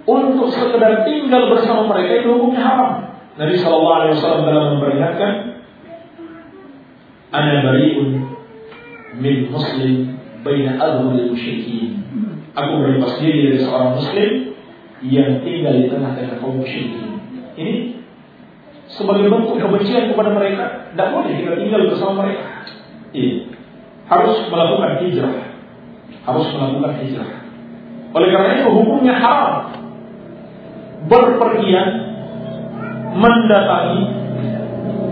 untuk 0.08 0.48
sekedar 0.54 1.04
tinggal 1.04 1.52
bersama 1.52 1.84
mereka 1.92 2.24
itu 2.24 2.28
hukumnya 2.32 2.62
haram. 2.64 2.92
Nabi 3.38 3.54
Shallallahu 3.60 3.96
Alaihi 4.02 4.12
Wasallam 4.18 4.42
telah 4.48 4.62
memperingatkan, 4.74 5.32
"Ana 7.30 7.54
bariun 7.62 8.08
min 9.20 9.36
muslim 9.52 10.16
baina 10.42 10.80
adhul 10.80 11.34
musyrikin." 11.34 12.02
Aku 12.56 12.82
berlepas 12.82 13.20
diri 13.22 13.52
dari 13.52 13.58
seorang 13.62 14.00
muslim 14.00 14.30
yang 15.06 15.44
tinggal 15.46 15.78
di 15.78 15.86
tengah-tengah 15.86 16.42
kaum 16.42 16.58
musyrikin. 16.58 17.22
Ini 17.54 17.74
sebagai 18.88 19.28
bentuk 19.28 19.60
kebencian 19.60 20.10
kepada 20.10 20.32
mereka, 20.34 20.90
tidak 20.90 21.08
boleh 21.12 21.32
kita 21.36 21.54
tinggal 21.54 21.86
bersama 21.86 22.26
mereka. 22.26 22.64
Ini 23.12 23.54
harus 24.08 24.36
melakukan 24.48 24.92
hijrah, 25.04 25.36
harus 26.24 26.46
melakukan 26.56 26.92
hijrah. 27.04 27.37
Oleh 28.16 28.28
karena 28.32 28.48
itu 28.56 28.68
hukumnya 28.72 29.14
haram 29.20 29.78
berpergian, 31.08 31.88
mendatangi, 33.16 34.00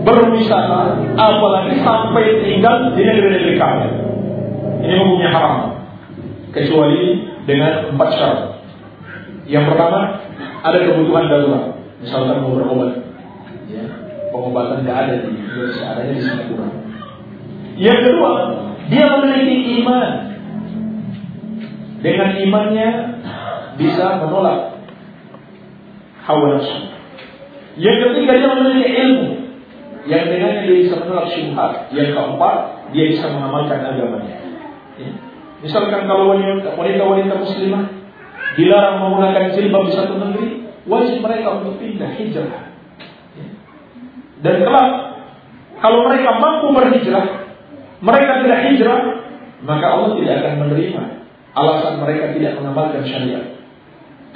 berwisata, 0.05 0.99
apalagi 1.17 1.81
sampai 1.81 2.43
tinggal 2.45 2.93
di 2.93 3.01
negeri-negeri 3.01 3.53
kafir. 3.57 3.91
Ini 4.85 4.93
hukumnya 5.03 5.29
haram, 5.33 5.55
kecuali 6.53 7.27
dengan 7.49 7.91
empat 7.91 8.09
syarat. 8.13 8.41
Yang 9.49 9.73
pertama, 9.73 9.99
ada 10.61 10.77
kebutuhan 10.85 11.25
darurat. 11.31 11.65
Misalkan 11.97 12.45
mau 12.45 12.53
berobat, 12.53 12.93
ya, 13.71 13.83
pengobatan 14.29 14.85
tidak 14.85 14.97
ada 15.07 15.13
di 15.23 15.33
Indonesia, 15.33 15.85
adanya 15.97 16.13
di 16.13 16.21
Singapura. 16.21 16.67
Yang 17.77 17.99
kedua, 18.05 18.31
dia 18.91 19.05
memiliki 19.17 19.81
iman. 19.81 20.26
Dengan 21.97 22.29
imannya 22.37 22.89
bisa 23.77 24.21
menolak 24.21 24.85
hawa 26.25 26.45
nafsu. 26.57 26.93
Yang 27.77 27.97
ketiga 28.09 28.31
dia 28.41 28.49
memiliki 28.57 28.89
ilmu 29.05 29.27
yang 30.07 30.23
dengannya 30.31 30.61
dia 30.65 30.77
bisa 30.87 30.95
menolak 31.03 31.27
syubhat. 31.33 31.71
Yang 31.93 32.09
keempat 32.15 32.55
dia 32.95 33.05
bisa 33.11 33.25
mengamalkan 33.33 33.79
agamanya. 33.81 34.35
Ya. 34.97 35.11
Misalkan 35.61 36.05
kalau 36.05 36.37
wanita-wanita 36.77 37.33
muslimah 37.33 37.83
dilarang 38.55 38.97
menggunakan 39.01 39.53
jilbab 39.53 39.83
di 39.89 39.93
satu 39.93 40.13
negeri, 40.17 40.49
wajib 40.89 41.17
mereka 41.21 41.61
untuk 41.61 41.77
pindah 41.81 42.09
hijrah. 42.13 42.73
Ya. 43.35 43.47
Dan 44.41 44.55
kelak 44.63 44.89
kalau 45.77 46.09
mereka 46.09 46.29
mampu 46.41 46.73
berhijrah, 46.73 47.25
mereka 48.01 48.31
tidak 48.41 48.59
hijrah, 48.65 49.01
maka 49.61 49.85
Allah 49.85 50.09
tidak 50.17 50.33
akan 50.41 50.53
menerima 50.65 51.03
alasan 51.57 51.97
mereka 52.05 52.37
tidak 52.37 52.61
mengamalkan 52.61 53.01
syariat. 53.09 53.57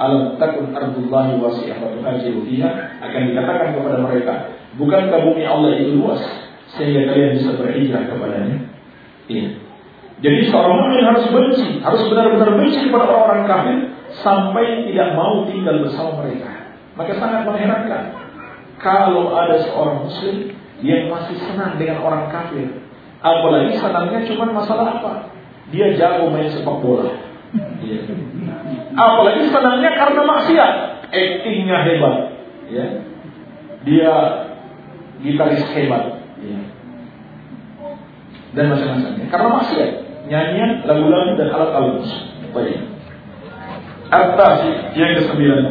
Alam 0.02 0.34
takun 0.42 0.74
ardullahi 0.74 1.38
wasi'ah 1.38 1.78
tuhajiru 1.78 2.42
fiha 2.50 2.98
akan 2.98 3.20
dikatakan 3.30 3.68
kepada 3.78 3.98
mereka, 4.02 4.34
bukankah 4.74 5.18
bumi 5.22 5.46
Allah 5.46 5.78
itu 5.78 5.94
luas 6.02 6.18
sehingga 6.74 7.06
kalian 7.12 7.38
bisa 7.38 7.54
berhijrah 7.54 8.02
kepadanya? 8.10 8.58
Ini. 9.30 9.62
Jadi 10.22 10.38
seorang 10.50 10.74
mukmin 10.78 11.02
harus 11.02 11.26
benci, 11.30 11.82
harus 11.82 12.02
benar-benar 12.06 12.50
benci 12.54 12.78
kepada 12.78 13.04
orang-orang 13.10 13.42
kafir 13.46 13.78
sampai 14.22 14.86
tidak 14.86 15.18
mau 15.18 15.46
tinggal 15.46 15.82
bersama 15.82 16.22
mereka. 16.22 16.50
Maka 16.94 17.12
sangat 17.18 17.42
mengherankan 17.48 18.02
kalau 18.78 19.34
ada 19.34 19.62
seorang 19.66 20.06
muslim 20.06 20.54
yang 20.82 21.10
masih 21.10 21.38
senang 21.46 21.78
dengan 21.78 22.02
orang 22.02 22.30
kafir. 22.30 22.70
Apalagi 23.22 23.78
senangnya 23.78 24.26
cuma 24.26 24.50
masalah 24.50 24.98
apa? 24.98 25.31
Dia 25.72 25.96
jago 25.96 26.28
main 26.28 26.52
sepak 26.52 26.76
bola. 26.84 27.08
Ya. 27.80 28.00
Apalagi 28.92 29.48
senangnya 29.48 29.90
karena 29.96 30.20
maksiat, 30.24 30.72
actingnya 31.08 31.78
hebat. 31.88 32.16
Ya. 32.68 32.86
Dia 33.88 34.14
gitaris 35.24 35.64
hebat. 35.72 36.20
Ya. 36.44 36.60
Dan 38.52 38.64
macam-macamnya. 38.68 39.26
Karena 39.32 39.48
maksiat, 39.48 39.90
nyanyian, 40.28 40.70
lagu-lagu 40.84 41.40
dan 41.40 41.48
alat-alat 41.56 41.92
musik. 42.04 42.22
Baik. 42.52 42.78
Atas 44.12 44.56
yang 44.92 45.16
kesembilan. 45.16 45.64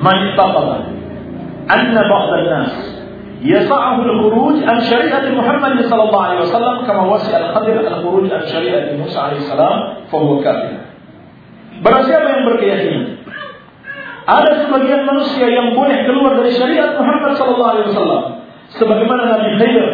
Man 0.00 0.18
anna 1.68 2.02
ba'd 2.04 2.44
nas 2.44 2.93
يسعه 3.43 4.01
الخروج 4.03 4.55
عن 4.63 4.79
شريعة 4.81 5.25
محمد 5.31 5.85
صلى 5.87 6.03
الله 6.03 6.21
عليه 6.23 6.39
وسلم 6.39 6.75
كما 6.87 7.03
وسع 7.07 7.37
الخضر 7.39 7.79
الخروج 7.79 8.33
عن 8.33 8.43
شريعة 8.45 8.99
موسى 8.99 9.19
عليه 9.19 9.37
السلام 9.37 9.77
فهو 10.11 10.43
كافر. 10.43 10.75
Barang 11.79 12.03
siapa 12.03 12.27
yang 12.27 12.43
berkeyakinan 12.43 13.19
ada 14.29 14.51
sebagian 14.67 15.09
manusia 15.09 15.47
yang 15.49 15.73
boleh 15.73 16.05
keluar 16.05 16.37
dari 16.37 16.53
syariat 16.53 16.93
Muhammad 16.93 17.33
sallallahu 17.33 17.71
alaihi 17.73 17.87
wasallam 17.89 18.23
sebagaimana 18.77 19.23
Nabi 19.25 19.49
Khidir 19.57 19.87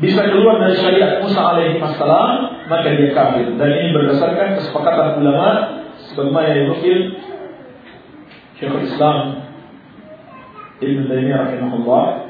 bisa 0.00 0.24
keluar 0.24 0.56
dari 0.56 0.78
syariat 0.80 1.20
Musa 1.20 1.42
alaihi 1.52 1.76
wasallam 1.76 2.64
maka 2.72 2.88
dia 2.96 3.12
kafir 3.12 3.52
dan 3.60 3.68
ini 3.68 3.92
berdasarkan 3.92 4.56
kesepakatan 4.56 5.20
ulama 5.20 5.48
sebagaimana 6.08 6.46
yang 6.48 6.58
dinukil 6.64 6.98
Syekhul 8.56 8.86
Islam 8.88 9.16
Ibn 10.80 11.00
Taimiyah 11.12 11.40
rahimahullah 11.50 12.25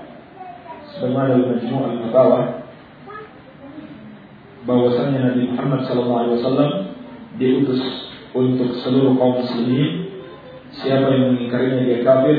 sebagaimana 0.97 1.37
dalam 1.37 1.47
Majmu' 1.53 1.85
al-Fatawa 1.85 2.39
bahwasanya 4.65 5.19
Nabi 5.31 5.41
Muhammad 5.53 5.81
sallallahu 5.85 6.21
alaihi 6.25 6.35
wasallam 6.41 6.71
diutus 7.37 7.81
untuk 8.33 8.69
seluruh 8.81 9.13
kaum 9.15 9.45
muslimin. 9.45 10.09
Siapa 10.67 11.09
yang 11.09 11.37
mengingkarinya 11.37 11.81
dia 11.85 12.01
kafir. 12.01 12.37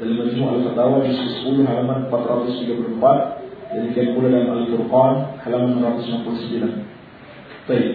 Dalam 0.00 0.16
Majmu' 0.16 0.48
al-Fatawa 0.48 1.04
juz 1.04 1.44
10 1.44 1.68
halaman 1.68 2.08
434 2.08 3.68
demikian 3.68 4.08
pula 4.16 4.28
dalam 4.32 4.64
Al-Furqan 4.64 5.14
halaman 5.44 5.76
169 6.00 7.68
Baik. 7.68 7.88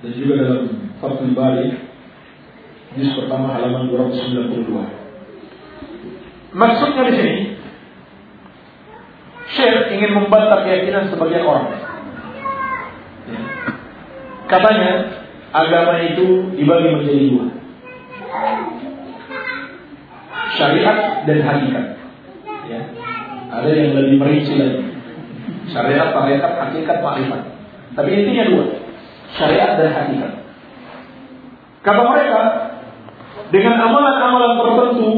Dan 0.00 0.10
juga 0.16 0.34
dalam 0.40 0.64
Fathul 0.96 1.36
Bari 1.36 1.68
juz 2.96 3.10
pertama 3.20 3.52
halaman 3.52 3.92
292 3.92 4.99
Maksudnya 6.50 7.02
di 7.06 7.14
sini, 7.14 7.34
Syekh 9.54 9.94
ingin 9.94 10.14
membantah 10.14 10.66
keyakinan 10.66 11.10
sebagian 11.10 11.46
orang. 11.46 11.70
Katanya 14.50 14.90
agama 15.54 16.02
itu 16.02 16.54
dibagi 16.58 16.88
menjadi 16.90 17.26
dua. 17.30 17.46
Syariat 20.58 20.98
dan 21.26 21.38
hakikat. 21.46 21.86
Ya. 22.66 22.80
Ada 23.50 23.70
yang 23.70 23.90
lebih 23.94 24.18
merinci 24.18 24.54
lagi. 24.58 24.82
Syariat, 25.70 26.10
hakikat, 26.14 26.52
hakikat, 26.58 26.98
makrifat. 27.02 27.42
Tapi 27.94 28.10
intinya 28.10 28.44
dua. 28.50 28.64
Syariat 29.38 29.78
dan 29.78 29.90
hakikat. 29.94 30.32
Kata 31.86 32.02
mereka, 32.06 32.42
dengan 33.54 33.74
amalan-amalan 33.82 34.52
tertentu 34.62 35.08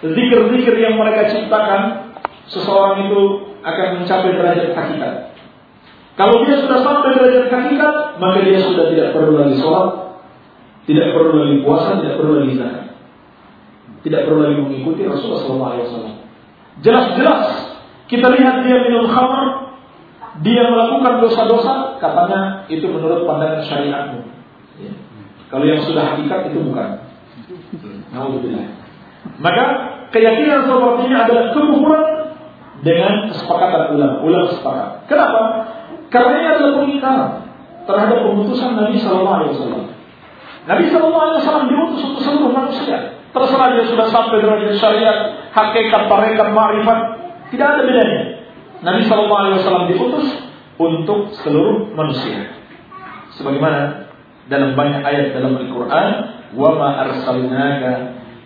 zikir-zikir 0.00 0.74
yang 0.80 0.96
mereka 0.96 1.28
ciptakan, 1.28 2.12
seseorang 2.48 3.08
itu 3.08 3.20
akan 3.60 3.86
mencapai 4.00 4.32
derajat 4.32 4.72
hakikat. 4.72 5.14
Kalau 6.16 6.44
dia 6.44 6.56
sudah 6.60 6.78
sampai 6.84 7.16
derajat 7.16 7.48
hakikat, 7.48 7.94
maka 8.20 8.38
dia 8.44 8.60
sudah 8.60 8.92
tidak 8.92 9.16
perlu 9.16 9.40
lagi 9.40 9.56
sholat, 9.60 9.88
Tidak 10.88 11.12
perlu 11.14 11.44
lagi 11.44 11.56
puasa, 11.62 12.02
tidak 12.02 12.18
perlu 12.18 12.32
lagi 12.42 12.52
zakat. 12.56 12.86
Tidak 14.00 14.20
perlu 14.26 14.40
lagi 14.42 14.56
mengikuti 14.58 15.06
Rasulullah 15.06 15.76
SAW. 15.76 16.18
Jelas-jelas 16.80 17.42
kita 18.10 18.26
lihat 18.26 18.66
dia 18.66 18.80
minum 18.88 19.06
khamar, 19.06 19.76
dia 20.42 20.66
melakukan 20.66 21.20
dosa-dosa, 21.22 22.00
katanya 22.02 22.66
itu 22.72 22.88
menurut 22.90 23.28
pandangan 23.28 23.62
syariatmu. 23.70 24.24
Ya. 24.82 24.92
Kalau 25.52 25.64
yang 25.68 25.84
sudah 25.84 26.16
hakikat 26.16 26.50
itu 26.50 26.58
bukan. 26.64 27.06
Alhamdulillah. 28.10 28.79
Maka 29.40 29.64
keyakinan 30.12 30.68
seperti 30.68 31.02
ini 31.08 31.16
adalah 31.16 31.44
kekufuran 31.52 32.04
dengan 32.80 33.28
kesepakatan 33.32 33.96
ulama. 33.96 34.16
Ulama 34.24 34.46
sepakat. 34.52 34.88
Kenapa? 35.08 35.40
Karena 36.10 36.34
ini 36.40 36.48
adalah 36.48 36.72
pengingkaran 36.82 37.30
terhadap 37.86 38.18
pemutusan 38.26 38.70
Nabi 38.76 38.96
Sallallahu 38.98 39.36
Alaihi 39.40 39.52
Wasallam. 39.56 39.84
Nabi 40.68 40.84
Sallallahu 40.92 41.24
Alaihi 41.24 41.40
Wasallam 41.44 41.66
diutus 41.70 42.00
untuk 42.04 42.22
seluruh 42.24 42.52
manusia. 42.52 42.98
Terserah 43.30 43.68
dia 43.78 43.84
sudah 43.86 44.06
sampai 44.10 44.42
derajat 44.42 44.74
syariat, 44.82 45.18
hakikat, 45.54 46.02
tarekat, 46.10 46.48
ma'rifat, 46.50 46.98
tidak 47.54 47.66
ada 47.78 47.82
bedanya. 47.86 48.22
Nabi 48.82 49.02
Sallallahu 49.06 49.40
Alaihi 49.44 49.56
Wasallam 49.62 49.84
diutus 49.92 50.26
untuk 50.80 51.30
seluruh 51.44 51.92
manusia. 51.94 52.58
Sebagaimana 53.38 54.10
dalam 54.50 54.74
banyak 54.74 55.02
ayat 55.06 55.36
dalam 55.36 55.54
Al-Quran, 55.62 56.08
wa 56.58 56.70
ma 56.74 56.88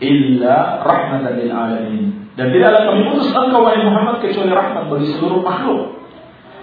illa 0.04 0.84
rahmatan 0.84 1.32
lil 1.40 1.50
alamin. 1.50 2.04
Dan 2.34 2.50
tidaklah 2.50 2.82
kami 2.90 3.14
utus 3.14 3.30
engkau 3.30 3.62
wahai 3.62 3.80
Muhammad 3.80 4.20
kecuali 4.20 4.50
rahmat 4.50 4.90
bagi 4.90 5.06
seluruh 5.16 5.40
makhluk. 5.40 6.02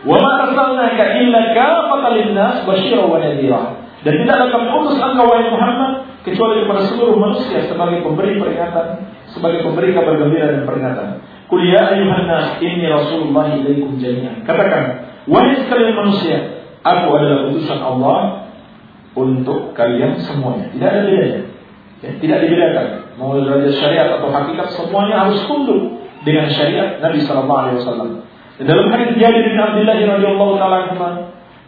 Wa 0.05 0.17
ma 0.19 0.31
arsalnaka 0.45 1.03
illa 1.21 1.41
kafatan 1.55 2.11
linnas 2.21 2.57
basyira 2.67 3.07
wa 3.07 3.17
nadhira. 3.17 3.61
Dan 4.05 4.13
tidaklah 4.21 4.47
kami 4.51 4.67
utus 4.83 4.97
engkau 4.99 5.25
wahai 5.25 5.47
Muhammad 5.49 5.91
kecuali 6.21 6.65
kepada 6.65 6.81
seluruh 6.91 7.17
manusia 7.17 7.65
sebagai 7.65 8.05
pemberi 8.05 8.37
peringatan, 8.37 8.87
sebagai 9.33 9.65
pemberi 9.65 9.89
kabar 9.95 10.13
gembira 10.21 10.53
dan 10.53 10.63
peringatan. 10.69 11.07
Qul 11.49 11.67
ya 11.67 11.97
ayuhan 11.97 12.25
nas 12.29 12.61
inni 12.63 12.87
rasulullah 12.87 13.51
ilaikum 13.57 13.99
jami'an. 13.99 14.45
Katakan, 14.47 14.83
wahai 15.27 15.65
sekalian 15.65 15.93
manusia, 15.97 16.37
aku 16.85 17.07
adalah 17.11 17.51
utusan 17.51 17.79
Allah 17.81 18.19
untuk 19.17 19.75
kalian 19.75 20.23
semuanya. 20.23 20.71
Tidak 20.71 20.87
ada 20.87 21.01
bedanya. 21.03 21.50
Ya, 22.01 22.09
tidak 22.17 22.37
dibedakan. 22.49 22.85
Mau 23.21 23.37
derajat 23.37 23.77
syariat 23.77 24.17
atau 24.17 24.33
hakikat 24.33 24.73
semuanya 24.73 25.25
harus 25.25 25.45
tunduk 25.45 26.01
dengan 26.25 26.49
syariat 26.49 26.97
Nabi 26.97 27.21
Sallallahu 27.21 27.61
Alaihi 27.61 27.77
Wasallam. 27.85 28.09
Dalam 28.61 28.87
hadis 28.93 29.17
Jabir 29.17 29.45
bin 29.53 29.57
Abdullah 29.57 29.97
radhiyallahu 29.97 30.53
taala 30.57 30.77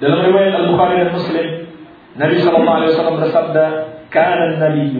dalam 0.01 0.19
riwayat 0.25 0.53
Al 0.57 0.67
Bukhari 0.73 1.05
dan 1.05 1.09
Muslim, 1.13 1.47
Nabi 2.17 2.35
Sallallahu 2.41 2.77
Alaihi 2.81 2.91
Wasallam 2.97 3.15
bersabda, 3.21 3.65
"Kana 4.09 4.57
Nabi 4.57 4.93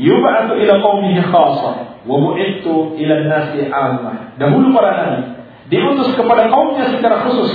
yub'atu 0.00 0.52
ila 0.56 0.72
qaumihi 0.80 1.20
khassa 1.28 1.72
wa 2.04 2.16
bu'ithu 2.16 2.96
ila 2.96 3.14
nasi 3.28 3.68
'ammah." 3.68 4.40
Dahulu 4.40 4.72
para 4.72 4.90
nabi 4.96 5.22
diutus 5.68 6.16
kepada 6.16 6.48
kaumnya 6.48 6.88
secara 6.88 7.24
khusus. 7.28 7.52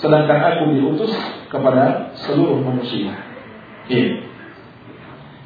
Sedangkan 0.00 0.40
aku 0.42 0.74
diutus 0.74 1.12
kepada 1.52 2.12
seluruh 2.24 2.60
manusia. 2.60 3.14
Ini. 3.88 4.33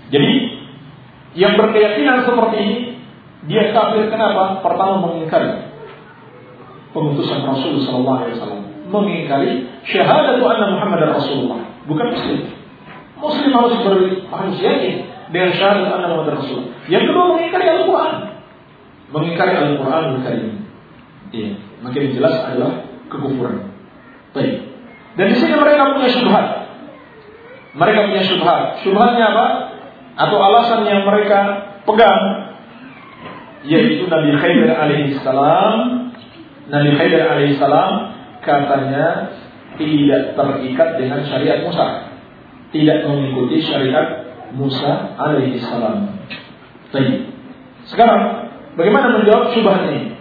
Jadi 0.09 0.33
yang 1.37 1.55
berkeyakinan 1.61 2.25
seperti 2.25 2.57
ini 2.59 2.77
dia 3.49 3.71
kafir 3.73 4.09
kenapa? 4.11 4.61
Pertama 4.65 5.09
mengingkari 5.09 5.69
pengutusan 6.93 7.45
Rasul 7.45 7.85
Sallallahu 7.85 8.19
Alaihi 8.25 8.35
Wasallam, 8.41 8.65
mengingkari 8.89 9.53
syahadat 9.87 10.41
anna 10.41 10.67
Muhammad 10.75 11.01
Rasulullah, 11.15 11.61
bukan 11.85 12.07
Muslim. 12.17 12.41
Muslim 13.19 13.51
harus 13.51 13.75
ber, 13.83 13.95
harus 14.31 14.57
yakin 14.59 14.95
dengan 15.31 15.51
syahadat 15.55 15.89
anna 15.93 16.07
Muhammad 16.11 16.41
Rasulullah. 16.41 16.71
Yang 16.89 17.05
kedua 17.13 17.25
mengingkari 17.37 17.67
Al-Quran, 17.69 18.13
mengingkari 19.13 19.53
Al-Quran 19.55 20.05
Karim. 20.25 20.49
Iya, 21.29 21.51
makin 21.85 22.05
jelas 22.17 22.35
adalah 22.49 22.73
kekufuran. 23.13 23.69
Baik. 24.33 24.55
Dan 25.17 25.27
di 25.35 25.37
sini 25.37 25.55
mereka 25.57 25.93
punya 25.93 26.09
syubhat. 26.09 26.47
Mereka 27.77 28.01
punya 28.09 28.23
syubhat. 28.25 28.63
Syubhatnya 28.81 29.25
apa? 29.35 29.47
Atau 30.19 30.39
alasan 30.43 30.83
yang 30.91 31.07
mereka 31.07 31.71
pegang 31.87 32.51
yaitu 33.63 34.11
Nabi 34.11 34.35
Khidir 34.35 34.71
alaihissalam 34.75 35.75
Nabi 36.69 36.91
Khidir 36.99 37.23
alaihissalam 37.23 37.91
katanya 38.43 39.31
tidak 39.79 40.35
terikat 40.35 40.89
dengan 40.99 41.23
syariat 41.23 41.63
Musa 41.63 42.11
tidak 42.75 43.07
mengikuti 43.07 43.63
syariat 43.63 44.27
Musa 44.59 45.15
alaihissalam 45.17 46.19
Baik. 46.89 47.29
Sekarang 47.85 48.49
bagaimana 48.81 49.21
menjawab 49.21 49.53
syubhat 49.53 49.93
ini? 49.93 50.17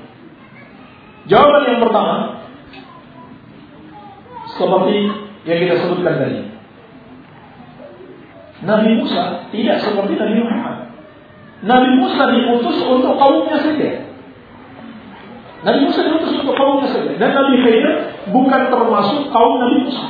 Jawaban 1.32 1.64
yang 1.64 1.80
pertama 1.80 2.16
seperti 4.52 4.96
yang 5.48 5.58
kita 5.64 5.76
sebutkan 5.84 6.16
tadi 6.20 6.57
Nabi 8.66 8.90
Musa 8.98 9.46
tidak 9.54 9.78
seperti 9.86 10.18
Nabi 10.18 10.36
Muhammad. 10.42 10.76
Nabi 11.62 11.90
Musa 11.98 12.24
diutus 12.34 12.78
untuk 12.86 13.14
kaumnya 13.18 13.58
saja. 13.62 14.08
Nabi 15.66 15.80
Musa 15.90 16.00
diutus 16.06 16.34
untuk 16.42 16.56
kaumnya 16.58 16.90
saja. 16.90 17.12
Dan 17.18 17.30
Nabi 17.34 17.54
Khidir 17.66 17.94
bukan 18.30 18.62
termasuk 18.70 19.30
kaum 19.30 19.54
Nabi 19.62 19.78
Musa. 19.90 20.08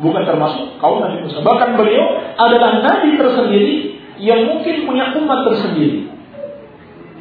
Bukan 0.00 0.22
termasuk 0.26 0.80
kaum 0.82 1.02
Nabi 1.02 1.22
Musa. 1.26 1.38
Bahkan 1.42 1.70
beliau 1.78 2.06
adalah 2.38 2.82
Nabi 2.82 3.14
tersendiri 3.14 3.74
yang 4.18 4.46
mungkin 4.46 4.86
punya 4.86 5.14
umat 5.18 5.46
tersendiri. 5.50 6.10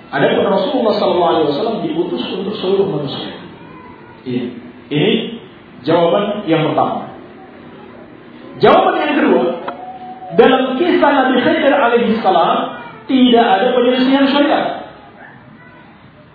Ada 0.10 0.42
pun 0.42 0.46
Rasulullah 0.50 0.94
SAW 0.98 1.86
diutus 1.86 2.24
untuk 2.34 2.58
seluruh 2.58 2.90
manusia. 2.90 3.30
Ini, 4.26 4.42
ini 4.90 5.12
jawaban 5.86 6.50
yang 6.50 6.66
pertama. 6.66 7.14
Jawaban 8.58 8.96
yang 9.00 9.16
kedua, 9.22 9.59
dalam 10.40 10.80
kisah 10.80 11.12
Nabi 11.12 11.36
Khidir 11.44 11.74
alaihi 11.76 12.16
salam 12.24 12.80
tidak 13.12 13.44
ada 13.44 13.68
penyelesaian 13.76 14.26
syariat. 14.32 14.88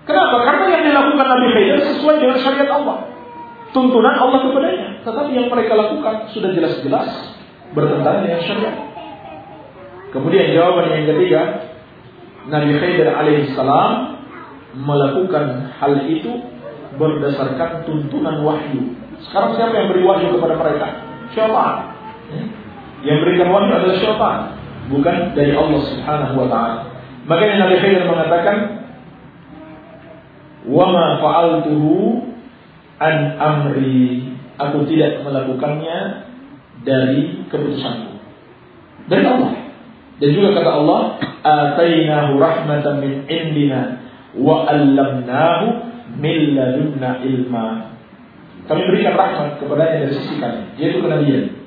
Kenapa? 0.05 0.37
Karena 0.45 0.65
yang 0.69 0.83
dilakukan 0.93 1.27
Nabi 1.27 1.47
Khidir 1.57 1.79
sesuai 1.81 2.21
dengan 2.21 2.37
syariat 2.45 2.71
Allah. 2.77 3.09
Tuntunan 3.73 4.15
Allah 4.21 4.39
kepadanya. 4.45 4.89
Tetapi 5.03 5.31
yang 5.33 5.49
mereka 5.49 5.73
lakukan 5.73 6.29
sudah 6.37 6.53
jelas-jelas 6.53 7.09
bertentangan 7.73 8.29
dengan 8.29 8.41
syariat. 8.45 8.77
Kemudian 10.13 10.53
jawaban 10.53 10.93
yang 10.93 11.09
ketiga, 11.09 11.41
Nabi 12.53 12.77
Khidir 12.77 13.09
alaihi 13.09 13.57
salam 13.57 14.21
melakukan 14.77 15.73
hal 15.81 15.97
itu 16.07 16.45
berdasarkan 17.01 17.89
tuntunan 17.89 18.45
wahyu. 18.45 18.95
Sekarang 19.25 19.57
siapa 19.57 19.75
yang 19.75 19.89
beri 19.91 20.03
wahyu 20.05 20.27
kepada 20.37 20.55
mereka? 20.61 20.87
Syaitan. 21.33 21.75
Yang 23.05 23.19
berikan 23.21 23.49
wahyu 23.53 23.73
adalah 23.77 23.97
syaitan, 24.01 24.39
bukan 24.89 25.17
dari 25.37 25.53
Allah 25.53 25.81
Subhanahu 25.93 26.35
wa 26.41 26.47
taala. 26.49 26.77
Makanya 27.29 27.69
Nabi 27.69 27.77
Khidir 27.81 28.05
mengatakan, 28.09 28.57
"Wa 30.65 30.85
ma 30.89 31.07
fa'altuhu 31.21 32.25
an 33.01 33.15
amri." 33.37 34.33
Aku 34.55 34.87
tidak 34.89 35.21
melakukannya 35.27 36.31
dari 36.87 37.45
keputusanku. 37.51 38.23
Dari 39.11 39.25
Allah. 39.27 39.53
Dan 40.23 40.31
juga 40.31 40.55
kata 40.57 40.71
Allah, 40.81 41.01
"Atainahu 41.43 42.39
rahmatan 42.39 43.03
min 43.03 43.13
indina 43.29 44.01
wa 44.39 44.65
'allamnahu 44.65 45.67
min 46.17 46.57
ladunna 46.57 47.21
ilma." 47.21 47.99
Kami 48.65 48.81
berikan 48.89 49.13
rahmat 49.19 49.61
kepadanya 49.61 50.09
dari 50.09 50.15
sisi 50.17 50.41
kami, 50.41 50.73
yaitu 50.81 51.05
kenabian. 51.05 51.64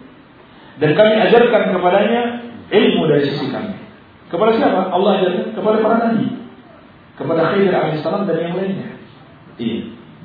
Dan 0.78 0.92
kami 0.94 1.14
ajarkan 1.30 1.64
kepadanya 1.74 2.22
ilmu 2.70 3.04
dari 3.10 3.24
sisi 3.26 3.50
kami. 3.50 3.74
Kepada 4.30 4.52
siapa? 4.60 4.94
Allah 4.94 5.12
ajarkan 5.22 5.46
kepada 5.58 5.78
para 5.82 5.96
nabi. 6.06 6.26
Kepada 7.18 7.42
Khidir 7.54 7.74
alaihissalam 7.74 8.30
dan 8.30 8.38
yang 8.38 8.54
lainnya. 8.54 8.90
Iya. 9.58 9.80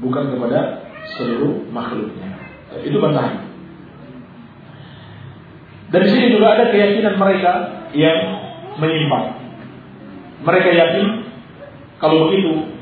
Bukan 0.04 0.34
kepada 0.36 0.84
seluruh 1.16 1.64
makhluknya. 1.72 2.36
Itu 2.84 3.00
bantahan. 3.00 3.48
Dan 5.92 6.02
sini 6.08 6.32
juga 6.32 6.56
ada 6.56 6.72
keyakinan 6.72 7.20
mereka 7.20 7.52
yang 7.92 8.18
menyimpang. 8.80 9.40
Mereka 10.42 10.68
yakin 10.72 11.06
kalau 12.00 12.28
begitu 12.28 12.72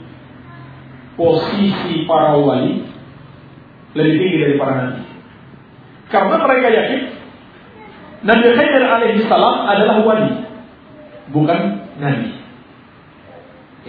posisi 1.19 2.07
para 2.07 2.39
wali 2.39 2.87
lebih 3.93 4.15
tinggi 4.17 4.37
dari 4.39 4.55
para 4.57 4.73
nabi. 4.79 5.03
Karena 6.09 6.37
mereka 6.39 6.69
yakin 6.71 7.01
Nabi 8.21 8.47
Khidir 8.53 8.85
alaihi 8.85 9.25
salam 9.25 9.65
adalah 9.65 10.05
wali, 10.05 10.29
bukan 11.33 11.61
nabi. 11.97 12.37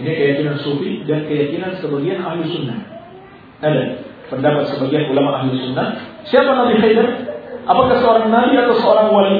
Ini 0.00 0.08
keyakinan 0.08 0.56
sufi 0.64 1.04
dan 1.04 1.28
keyakinan 1.28 1.76
sebagian 1.84 2.24
ahli 2.24 2.48
sunnah. 2.48 2.80
Ada 3.60 4.08
pendapat 4.32 4.72
sebagian 4.72 5.12
ulama 5.12 5.44
ahli 5.44 5.52
sunnah. 5.60 6.00
Siapa 6.24 6.48
Nabi 6.48 6.80
Khidir? 6.80 7.32
Apakah 7.68 8.00
seorang 8.00 8.32
nabi 8.32 8.56
atau 8.58 8.74
seorang 8.80 9.08
wali? 9.12 9.38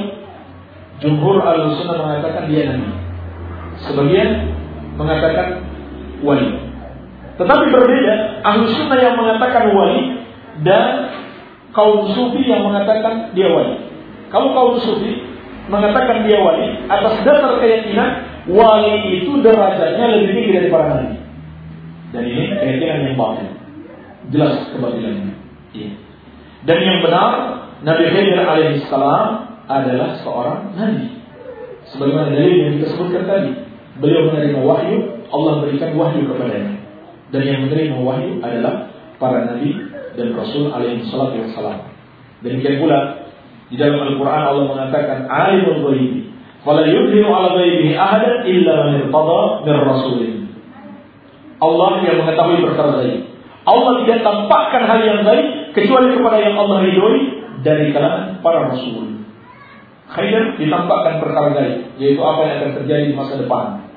Jumhur 1.03 1.43
al-sunnah 1.43 1.99
mengatakan 1.99 2.47
dia 2.53 2.71
nabi. 2.71 2.91
Sebagian 3.83 4.29
mengatakan 4.95 5.67
wali. 6.23 6.53
Tetapi 7.41 7.65
berbeda 7.73 8.15
ahlu 8.45 8.69
sunnah 8.77 8.99
yang 9.01 9.17
mengatakan 9.17 9.73
wali 9.73 10.21
dan 10.63 11.11
kaum 11.73 12.13
sufi 12.13 12.45
yang 12.47 12.63
mengatakan 12.63 13.33
dia 13.33 13.49
wali. 13.51 13.92
Kalau 14.33 14.57
kaum 14.57 14.81
sufi 14.81 15.21
mengatakan 15.69 16.25
dia 16.25 16.41
wali 16.41 16.89
atas 16.89 17.21
dasar 17.23 17.61
keyakinan 17.61 18.11
wali 18.49 19.23
itu 19.23 19.39
derajatnya 19.45 20.05
lebih 20.19 20.29
tinggi 20.33 20.51
dari 20.57 20.69
para 20.73 20.85
nabi. 20.97 21.17
Dan 22.17 22.23
ini 22.25 22.45
keyakinan 22.57 22.99
yang 23.13 23.17
batil. 23.21 23.51
Jelas 24.33 24.55
kebatilannya. 24.73 25.37
Ya. 25.77 25.91
Dan 26.65 26.79
yang 26.81 26.99
benar 27.05 27.31
Nabi 27.83 28.05
Khidir 28.15 28.39
alaihissalam 28.39 29.27
adalah 29.67 30.23
seorang 30.23 30.79
nabi. 30.79 31.19
Sebagaimana 31.91 32.31
dalil 32.31 32.55
yang 32.63 32.73
kita 32.79 32.95
sebutkan 32.95 33.27
tadi, 33.27 33.51
beliau 33.99 34.31
menerima 34.31 34.61
wahyu, 34.63 35.27
Allah 35.35 35.67
berikan 35.67 35.99
wahyu 35.99 36.31
kepadanya. 36.31 36.79
Dan 37.35 37.43
yang 37.43 37.59
menerima 37.67 37.99
wahyu 37.99 38.39
adalah 38.39 38.95
para 39.19 39.51
nabi 39.51 39.75
dan 40.15 40.37
rasul 40.39 40.71
alaihi 40.71 41.03
salatu 41.11 41.43
wassalam. 41.43 41.91
Demikian 42.47 42.79
pula 42.79 43.22
di 43.73 43.81
dalam 43.81 44.05
Al-Qur'an 44.05 44.53
Allah 44.53 44.65
mengatakan 44.69 45.19
alimul 45.33 45.81
ghaibi 45.89 46.29
fala 46.61 46.85
yudhiru 46.85 47.33
ala 47.33 47.57
ghaibihi 47.57 47.97
ahadan 47.97 48.45
illa 48.45 48.73
man 48.85 48.93
irtada 49.01 49.41
min 49.65 49.77
rasulin. 49.81 50.35
Allah 51.63 51.91
yang 52.05 52.17
mengetahui 52.21 52.59
perkara 52.61 53.01
gaib. 53.01 53.23
Allah 53.63 53.93
tidak 54.05 54.19
tampakkan 54.27 54.83
hal 54.85 55.01
yang 55.01 55.21
gaib 55.25 55.47
kecuali 55.73 56.13
kepada 56.13 56.37
yang 56.43 56.55
Allah 56.59 56.85
ridhoi 56.85 57.21
dari 57.65 57.95
kalangan 57.97 58.45
para 58.45 58.69
rasul. 58.75 59.25
Khairan 60.13 60.61
ditampakkan 60.61 61.23
perkara 61.25 61.49
gaib, 61.57 61.97
yaitu 61.97 62.21
apa 62.21 62.41
yang 62.45 62.55
akan 62.61 62.71
terjadi 62.83 63.05
di 63.09 63.15
masa 63.17 63.41
depan, 63.41 63.89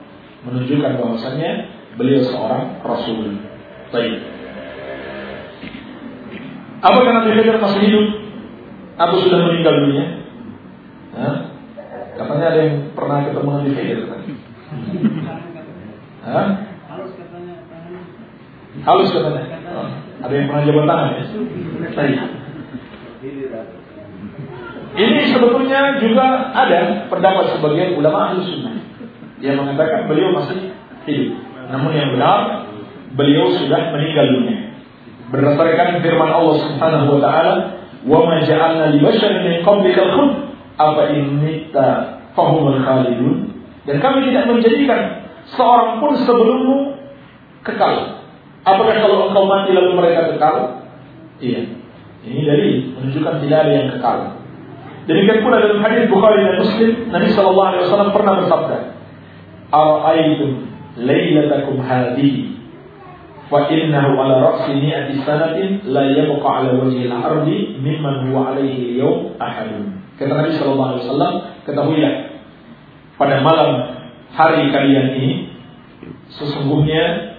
menunjukkan 0.47 0.91
bahwasanya 1.01 1.51
beliau 1.99 2.23
seorang 2.23 2.79
rasul. 2.85 3.43
Baik. 3.91 4.15
Apakah 6.85 7.11
Nabi 7.17 7.29
Khidir 7.33 7.57
masih 7.57 7.81
hidup 7.81 8.24
atau 8.95 9.15
sudah 9.19 9.39
meninggal 9.47 9.75
dunia? 9.83 10.05
Hah? 11.15 11.35
Katanya 12.15 12.45
ada 12.55 12.59
yang 12.63 12.75
pernah 12.95 13.27
ketemu 13.27 13.49
Nabi 13.51 13.71
Khidir 13.75 13.99
Hah? 16.25 16.47
Halus 18.85 19.09
katanya. 19.11 19.43
Oh, 19.71 19.87
ada 20.25 20.33
yang 20.35 20.47
pernah 20.51 20.63
jabat 20.67 20.83
tangan 20.83 21.15
ya? 21.15 21.23
Baik. 21.95 22.17
Ini 24.95 25.21
sebetulnya 25.35 25.99
juga 25.99 26.55
ada 26.55 27.07
pendapat 27.11 27.45
sebagian 27.55 27.99
ulama 27.99 28.31
ahli 28.31 28.47
sunnah 28.47 28.75
yang 29.43 29.59
mengatakan 29.59 30.07
beliau 30.07 30.31
masih 30.31 30.71
hidup. 31.03 31.35
Namun 31.71 31.91
yang 31.91 32.15
benar 32.15 32.71
beliau 33.15 33.51
sudah 33.59 33.91
meninggal 33.91 34.27
dunia. 34.27 34.59
Berdasarkan 35.31 35.99
firman 35.99 36.31
Allah 36.31 36.55
Subhanahu 36.63 37.17
wa 37.17 37.19
taala, 37.19 37.55
"Wa 38.05 38.21
ma 38.23 38.41
ja'alna 38.45 38.93
li 38.93 39.01
basharin 39.01 39.41
min 39.43 39.55
qablika 39.65 40.03
khuld 40.13 40.31
apa 40.77 41.11
in 41.11 41.41
mitta 41.41 42.21
fahumul 42.37 42.79
khalidun." 42.85 43.51
Dan 43.85 44.01
kami 44.01 44.29
tidak 44.29 44.49
menjadikan 44.49 45.29
seorang 45.53 46.01
pun 46.01 46.17
sebelummu 46.25 46.77
kekal. 47.61 48.21
Apakah 48.65 48.97
kalau 48.97 49.29
engkau 49.29 49.45
mati 49.45 49.77
lalu 49.77 49.93
mereka 49.93 50.33
kekal? 50.33 50.85
Iya. 51.37 51.69
Ini 52.25 52.41
dari 52.41 52.69
menunjukkan 52.97 53.35
tidak 53.45 53.57
ada 53.61 53.71
yang 53.73 53.87
kekal. 53.93 54.17
Demikian 55.05 55.45
pula 55.45 55.61
dalam 55.61 55.85
hadis 55.85 56.09
Bukhari 56.09 56.41
dan 56.41 56.57
Muslim, 56.57 56.91
Nabi 57.13 57.27
Shallallahu 57.29 57.69
Alaihi 57.69 57.83
Wasallam 57.85 58.09
pernah 58.09 58.33
bersabda, 58.41 58.77
"Ara'aytum 59.69 60.51
lailatakum 60.97 61.77
hadhihi 61.85 62.55
fa 63.51 63.69
innahu 63.69 64.17
ala 64.17 64.35
ra'si 64.41 64.73
mi'ati 64.77 65.21
sanatin 65.21 65.85
la 65.89 66.03
yabqa 66.09 66.47
ala 66.49 66.69
wajhi 66.81 67.05
al-ardi 67.09 67.77
mimman 67.81 68.29
huwa 68.29 68.53
alaihi 68.53 68.97
al-yawm 68.97 69.37
ahadun." 69.37 70.01
Kata 70.15 70.31
Nabi 70.31 70.55
Alaihi 70.55 71.03
Wasallam, 71.03 71.33
ketahuilah 71.67 72.13
pada 73.19 73.43
malam 73.43 73.69
hari 74.31 74.71
kalian 74.71 75.07
ini 75.19 75.31
sesungguhnya 76.31 77.35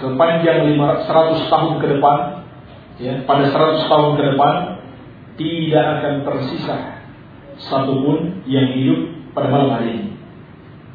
sepanjang 0.00 0.64
100 0.76 1.08
tahun 1.52 1.72
ke 1.80 1.86
depan, 1.96 2.18
ya, 3.00 3.24
pada 3.24 3.44
100 3.48 3.88
tahun 3.88 4.10
ke 4.16 4.22
depan 4.32 4.54
tidak 5.40 5.84
akan 6.00 6.14
tersisa 6.28 6.76
satupun 7.56 8.44
yang 8.48 8.72
hidup 8.72 9.32
pada 9.32 9.48
malam 9.48 9.76
hari 9.76 9.88
ini. 9.96 10.08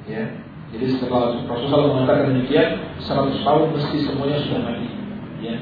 Ya. 0.06 0.45
Jadi 0.76 0.91
setelah 0.99 1.39
Rasulullah 1.47 1.88
mengatakan 1.95 2.35
demikian, 2.35 2.68
100 2.99 3.47
tahun 3.47 3.65
mesti 3.72 3.95
semuanya 4.03 4.38
sudah 4.43 4.60
mati. 4.60 4.88
Ya. 5.39 5.56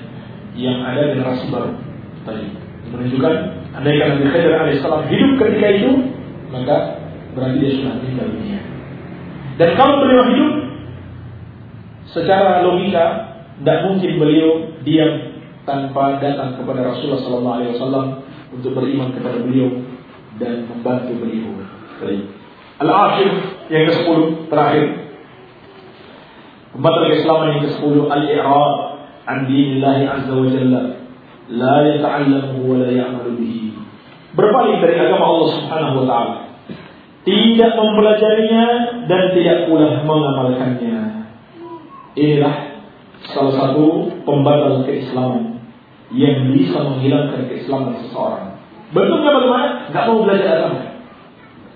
Yang 0.53 0.77
ada 0.85 1.01
generasi 1.13 1.45
baru 1.53 1.71
tadi. 2.25 2.45
Menunjukkan 2.89 3.33
andaikan 3.77 4.07
Nabi 4.17 4.25
Khidir 4.29 4.53
alaihissalam 4.53 5.03
hidup 5.09 5.31
ketika 5.41 5.67
itu, 5.69 5.91
maka 6.49 6.77
berarti 7.33 7.57
dia 7.61 7.71
sudah 7.77 7.93
meninggal 8.01 8.27
dunia. 8.29 8.59
Dan 9.57 9.69
kalau 9.77 10.01
beliau 10.01 10.23
hidup, 10.33 10.51
secara 12.09 12.65
logika 12.65 13.05
tidak 13.61 13.79
mungkin 13.85 14.11
beliau 14.17 14.49
diam 14.81 15.11
tanpa 15.63 16.19
datang 16.19 16.57
kepada 16.59 16.89
Rasulullah 16.89 17.21
Sallallahu 17.21 17.55
Alaihi 17.57 17.71
Wasallam 17.77 18.05
untuk 18.53 18.71
beriman 18.75 19.13
kepada 19.15 19.39
beliau 19.41 19.69
dan 20.41 20.67
membantu 20.67 21.13
beliau. 21.21 21.53
Al-akhir 22.83 23.29
yang 23.71 23.83
ke-10 23.89 24.19
terakhir. 24.51 24.85
Pembatal 26.73 27.05
keislaman 27.05 27.47
yang 27.53 27.61
ke-10 27.69 27.95
al-i'rad 28.09 28.73
an 29.29 29.37
dinillah 29.45 29.97
azza 30.09 30.33
wa 30.33 30.47
jalla 30.49 30.81
la 31.53 31.75
yata'allamu 31.85 32.65
wa 32.65 32.75
la 32.81 32.89
ya'malu 32.89 33.37
bihi. 33.37 33.77
Berpaling 34.33 34.81
dari 34.81 34.97
agama 34.97 35.25
Allah 35.29 35.49
Subhanahu 35.53 35.95
wa 36.01 36.05
taala. 36.09 36.35
Tidak 37.23 37.71
mempelajarinya 37.77 38.65
dan 39.05 39.23
tidak 39.37 39.69
pula 39.69 40.01
mengamalkannya. 40.01 40.97
Inilah 42.17 42.55
salah 43.31 43.53
satu 43.53 44.11
pembatal 44.27 44.83
keislaman 44.83 45.61
yang 46.11 46.51
bisa 46.51 46.81
menghilangkan 46.81 47.47
keislaman 47.47 48.01
seseorang. 48.05 48.59
Bentuknya 48.93 49.31
bagaimana? 49.33 49.67
Gak 49.89 50.05
mau 50.09 50.25
belajar 50.25 50.49
agama. 50.61 50.81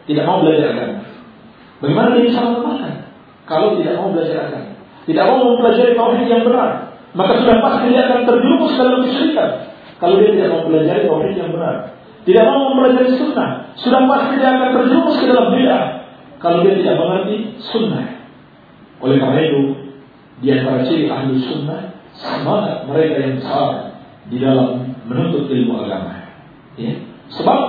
Tidak 0.05 0.23
mau 0.25 0.41
belajar 0.41 0.67
agama. 0.73 1.05
Bagaimana 1.81 2.07
dia 2.17 2.23
bisa 2.29 2.39
mengamalkan? 2.41 2.93
Kalau 3.49 3.77
tidak 3.77 3.93
mau 3.97 4.09
belajar 4.13 4.49
agama. 4.49 4.76
Tidak 5.07 5.23
mau 5.23 5.55
mempelajari 5.55 5.95
tauhid 5.95 6.27
yang 6.27 6.43
benar. 6.43 6.99
Maka 7.15 7.39
sudah 7.39 7.57
pasti 7.63 7.95
dia 7.95 8.03
akan 8.11 8.27
terjerumus 8.27 8.75
dalam 8.75 9.07
kesyirikan. 9.07 9.49
Kalau 9.97 10.19
dia 10.19 10.35
tidak 10.35 10.49
mau 10.51 10.61
belajar 10.67 11.07
tauhid 11.07 11.35
yang 11.39 11.51
benar. 11.55 11.75
Tidak 12.27 12.43
mau 12.43 12.75
mempelajari 12.75 13.15
sunnah. 13.15 13.49
Sudah 13.79 14.03
pasti 14.03 14.33
dia 14.35 14.51
akan 14.51 14.69
terjerumus 14.75 15.15
ke 15.15 15.25
dalam 15.31 15.47
bid'ah. 15.55 15.85
Kalau 16.43 16.57
dia 16.61 16.73
tidak 16.75 16.95
mengerti 16.99 17.35
sunnah. 17.71 18.05
Oleh 18.99 19.17
karena 19.17 19.39
itu, 19.47 19.61
di 20.43 20.47
antara 20.53 20.85
ciri 20.85 21.07
ahli 21.07 21.39
sunnah 21.39 21.81
semangat 22.13 22.85
mereka 22.85 23.15
yang 23.23 23.33
besar 23.39 23.95
di 24.27 24.37
dalam 24.43 24.91
menuntut 25.07 25.47
ilmu 25.47 25.87
agama. 25.87 26.35
Ya. 26.75 26.93
Sebab 27.31 27.59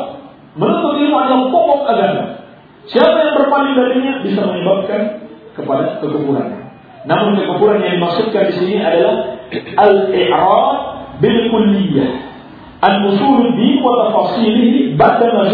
menuntut 0.59 0.95
ilmu 1.01 1.17
adalah 1.17 1.49
pokok 1.49 1.81
agama. 1.87 2.25
Siapa 2.89 3.17
yang 3.21 3.35
berpaling 3.37 3.75
darinya 3.77 4.13
bisa 4.25 4.41
menyebabkan 4.43 5.01
kepada 5.55 6.01
kekufuran. 6.01 6.68
Namun 7.07 7.39
kekufuran 7.39 7.85
yang 7.85 8.01
dimaksudkan 8.01 8.51
di 8.51 8.55
sini 8.59 8.75
adalah 8.83 9.47
al-i'rad 9.79 10.77
bil 11.23 11.41
kulliyah. 11.53 12.11
Al-usul 12.79 13.59
din 13.59 13.83
wa 13.83 14.07
tafasilihi 14.07 14.95
ba'da 14.95 15.27
ma 15.35 15.45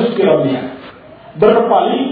Berpaling 1.34 2.06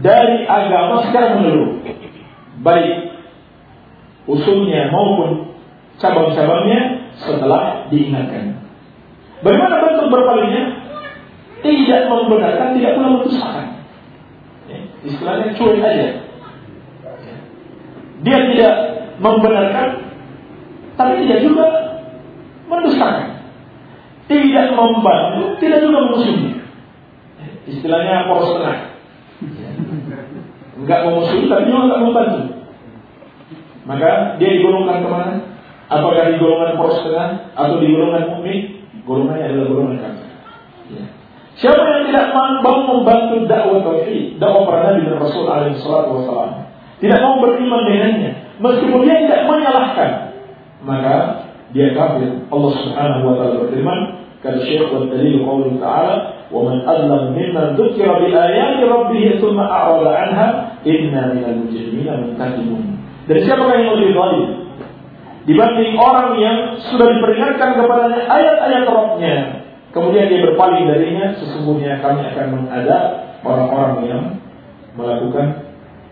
dari 0.00 0.46
agama 0.46 1.04
secara 1.08 1.40
menyeluruh. 1.40 1.80
Baik 2.60 3.10
usulnya 4.28 4.92
maupun 4.92 5.56
cabang-cabangnya 5.98 7.10
setelah 7.18 7.88
diingatkan. 7.90 8.56
Bagaimana 9.40 9.76
bentuk 9.80 10.06
berpalingnya? 10.12 10.64
Tidak 11.60 12.02
membenarkan, 12.08 12.76
tidak 12.76 12.96
pula 12.96 13.08
mendustakan. 13.20 13.66
Ya, 14.68 14.78
istilahnya 15.04 15.52
cuek 15.56 15.80
aja. 15.84 16.08
Dia 18.20 18.38
tidak 18.52 18.74
membenarkan, 19.20 19.88
tapi 20.96 21.24
tidak 21.24 21.38
juga 21.44 21.66
mendustakan. 22.68 23.40
Tidak 24.30 24.66
membantu, 24.78 25.58
tidak 25.58 25.78
juga 25.82 25.98
mengusungnya. 26.06 26.54
Ya, 27.40 27.48
istilahnya 27.66 28.30
poros 28.30 28.54
tengah. 28.54 28.78
Enggak 30.80 31.00
memusuhi, 31.08 31.50
tapi 31.50 31.66
juga 31.66 31.80
enggak 31.90 32.02
membantu. 32.06 32.40
Maka 33.88 34.38
dia 34.38 34.48
digolongkan 34.54 35.02
ke 35.02 35.08
mana? 35.08 35.34
Apakah 35.90 36.30
di 36.30 36.38
golongan 36.38 36.78
poros 36.78 37.02
tengah 37.02 37.50
atau 37.58 37.82
di 37.82 37.90
golongan 37.90 38.30
mukmin? 38.30 38.86
Golongannya 39.02 39.44
adalah 39.50 39.66
golongan 39.66 39.96
kafir. 39.98 40.28
Ya. 40.94 41.04
Siapa 41.58 41.82
yang 41.82 42.04
tidak 42.08 42.26
mau 42.62 42.86
membantu 42.86 43.50
dakwah 43.50 43.82
tauhid, 43.82 44.38
dakwah 44.38 44.62
para 44.70 44.94
nabi 44.94 45.10
dan 45.10 45.18
rasul 45.18 45.44
alaihi 45.50 45.82
salatu 45.82 46.22
wasallam, 46.22 46.69
tidak 47.00 47.18
mau 47.24 47.40
beriman 47.40 47.82
dengannya, 47.88 48.30
meskipun 48.60 49.00
dia 49.08 49.16
tidak 49.24 49.40
menyalahkan, 49.48 50.10
maka 50.84 51.14
dia 51.72 51.96
kafir. 51.96 52.44
Allah 52.52 52.72
Subhanahu 52.76 53.22
wa 53.24 53.34
taala 53.40 53.54
berfirman, 53.64 53.98
kata 54.44 54.58
Syekh 54.68 54.88
wa 54.92 55.08
dalil 55.08 55.40
qaulih 55.44 55.80
ta'ala, 55.80 56.14
"Wa 56.52 56.60
man 56.60 56.76
adlam 56.84 57.32
mimman 57.32 57.76
dzukira 57.76 58.20
bi 58.20 58.28
ayati 58.32 58.84
rabbih 58.84 59.40
thumma 59.40 59.64
a'rada 59.64 60.10
'anha, 60.12 60.46
inna 60.84 61.32
minal 61.32 61.56
mujrimina 61.64 62.20
muntaqimun." 62.20 63.00
Dan 63.28 63.36
siapa 63.46 63.64
yang 63.72 63.96
lebih 63.96 64.12
zalim 64.12 64.48
dibanding 65.48 65.96
orang 65.96 66.36
yang 66.36 66.56
sudah 66.92 67.08
diperingatkan 67.16 67.80
kepadanya 67.80 68.28
ayat-ayat 68.28 68.84
Rabbnya 68.84 69.34
kemudian 69.90 70.28
dia 70.30 70.40
berpaling 70.46 70.84
darinya, 70.86 71.34
sesungguhnya 71.38 71.98
kami 72.04 72.22
akan 72.28 72.46
mengadab 72.54 73.04
orang-orang 73.42 73.94
yang 74.06 74.22
melakukan 74.94 75.69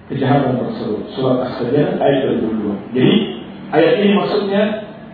kejahatan 0.09 0.57
tersebut. 0.57 1.01
Surat 1.13 1.45
As-Sajdah 1.49 2.01
ayat 2.01 2.41
22. 2.41 2.97
Jadi 2.97 3.15
ayat 3.73 3.93
ini 4.01 4.11
maksudnya 4.17 4.63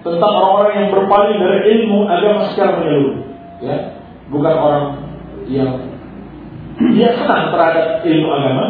tentang 0.07 0.33
orang-orang 0.33 0.73
yang 0.79 0.89
berpaling 0.95 1.39
dari 1.41 1.61
ilmu 1.77 2.07
agama 2.07 2.47
secara 2.53 2.79
menyeluruh. 2.79 3.17
Ya, 3.65 3.77
bukan 4.31 4.55
orang 4.55 4.85
yang 5.51 5.71
dia 6.95 7.15
senang 7.15 7.55
terhadap 7.55 8.03
ilmu 8.03 8.29
agama, 8.35 8.65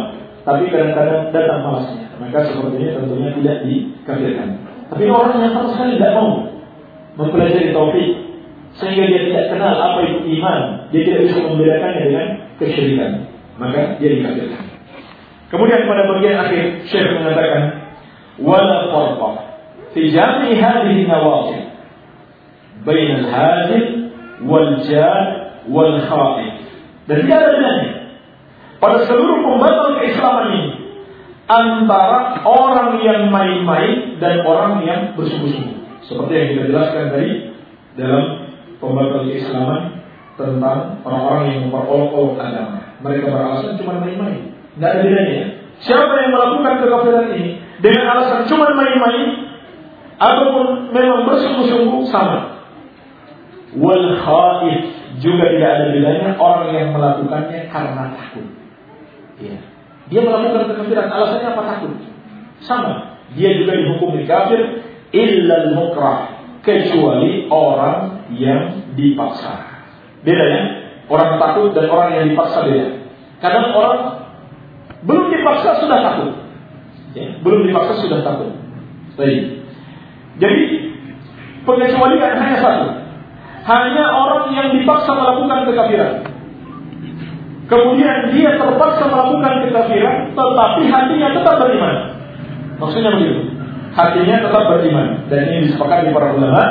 tapi 0.45 0.69
kadang-kadang 0.69 1.33
datang 1.33 1.61
malasnya. 1.65 2.07
Maka 2.21 2.47
seperti 2.47 2.77
ini 2.79 2.91
tentunya 2.95 3.31
tidak 3.41 3.57
dikafirkan. 3.67 4.49
Tapi 4.93 5.03
orang 5.09 5.41
yang 5.41 5.53
sama 5.57 5.69
sekali 5.75 5.97
tidak 5.99 6.13
mau 6.15 6.29
mempelajari 7.19 7.73
tauhid, 7.73 8.11
sehingga 8.79 9.05
dia 9.09 9.21
tidak 9.33 9.45
kenal 9.57 9.75
apa 9.75 9.99
itu 10.07 10.21
iman, 10.39 10.59
dia 10.93 11.03
tidak 11.03 11.21
bisa 11.27 11.37
membedakannya 11.43 12.01
dengan 12.07 12.27
kesyirikan, 12.61 13.11
maka 13.59 13.99
dia 13.99 14.11
dikafirkan. 14.21 14.64
Kemudian 15.53 15.87
pada 15.87 16.03
bagian 16.09 16.37
akhir 16.41 16.63
Syekh 16.89 17.09
mengatakan 17.21 17.63
wala 18.41 18.91
farqa 18.91 19.31
fi 19.95 20.11
jami 20.11 20.59
hadhihi 20.59 21.07
nawaqid 21.07 21.63
bain 22.83 23.09
al-hadith 23.23 23.89
wal 24.45 24.83
jad 24.85 25.25
wal 25.71 25.97
khaif. 26.05 26.55
Dan 27.05 27.17
tidak 27.25 27.37
ada 27.37 27.49
bedanya 27.55 27.91
pada 28.85 28.97
seluruh 29.09 29.41
pembatal 29.41 29.97
keislaman 29.97 30.47
ini 30.53 30.71
antara 31.49 32.41
orang 32.45 33.01
yang 33.05 33.29
main-main 33.29 34.17
dan 34.21 34.45
orang 34.45 34.85
yang 34.85 35.01
bersungguh-sungguh. 35.17 36.05
Seperti 36.05 36.33
yang 36.37 36.49
kita 36.53 36.63
jelaskan 36.73 37.05
tadi 37.13 37.33
dalam 37.97 38.25
pembatal 38.81 39.25
keislaman 39.29 40.05
tentang 40.37 41.01
orang-orang 41.05 41.45
yang 41.53 41.59
memperolok-olok 41.69 42.37
agama. 42.41 42.81
Mereka 43.01 43.25
beralasan 43.31 43.81
cuma 43.81 44.03
main-main. 44.03 44.54
Tidak 44.75 44.91
ada 44.91 45.03
bedanya. 45.07 45.45
Siapa 45.83 46.15
yang 46.23 46.33
melakukan 46.35 46.75
kekafiran 46.83 47.27
ini 47.35 47.59
dengan 47.83 48.05
alasan 48.15 48.47
cuma 48.47 48.71
main-main 48.73 49.55
ataupun 50.19 50.95
memang 50.95 51.27
bersungguh-sungguh 51.27 52.03
sama. 52.11 52.63
Wal 53.75 54.07
khaif 54.23 54.81
juga 55.19 55.51
tidak 55.51 55.71
ada 55.79 55.85
bedanya 55.91 56.29
orang 56.39 56.71
yang 56.75 56.89
melakukannya 56.95 57.61
karena 57.71 58.05
takut. 58.15 58.47
Ya. 59.43 59.59
Dia 60.11 60.21
melakukan 60.23 60.71
kekafiran 60.71 61.09
alasannya 61.11 61.49
apa 61.55 61.63
takut? 61.75 61.93
Sama. 62.63 63.19
Dia 63.35 63.51
juga 63.59 63.73
dihukum 63.75 64.15
kafir 64.27 64.61
illa 65.11 65.55
al-mukrah 65.69 66.19
kecuali 66.63 67.51
orang 67.51 68.31
yang 68.35 68.95
dipaksa. 68.95 69.85
Beda 70.25 70.45
ya, 70.49 70.61
orang 71.11 71.37
takut 71.37 71.77
dan 71.77 71.87
orang 71.93 72.11
yang 72.17 72.27
dipaksa 72.33 72.65
beda. 72.65 72.87
Kadang 73.43 73.77
orang 73.77 74.24
belum 75.05 75.27
dipaksa 75.33 75.81
sudah 75.85 75.99
takut. 76.01 76.33
Ya, 77.15 77.39
belum 77.41 77.71
dipaksa 77.71 78.03
sudah 78.03 78.21
takut. 78.25 78.51
Baik. 79.15 79.63
Jadi 80.43 80.63
pengecualian 81.63 82.35
hanya 82.41 82.59
satu. 82.59 82.89
Hanya 83.65 84.05
orang 84.13 84.53
yang 84.53 84.69
dipaksa 84.77 85.15
melakukan 85.17 85.71
kekafiran. 85.71 86.13
Kemudian 87.65 88.37
dia 88.37 88.61
terpaksa 88.61 89.09
melakukan 89.09 89.65
kekafiran, 89.65 90.37
tetapi 90.37 90.83
hatinya 90.85 91.29
tetap 91.33 91.55
beriman. 91.65 91.97
Maksudnya 92.77 93.17
begitu 93.17 93.55
hatinya 93.95 94.37
tetap 94.43 94.65
beriman 94.75 95.23
dan 95.31 95.41
ini 95.49 95.71
disepakati 95.71 96.11
para 96.11 96.35
ulama 96.35 96.63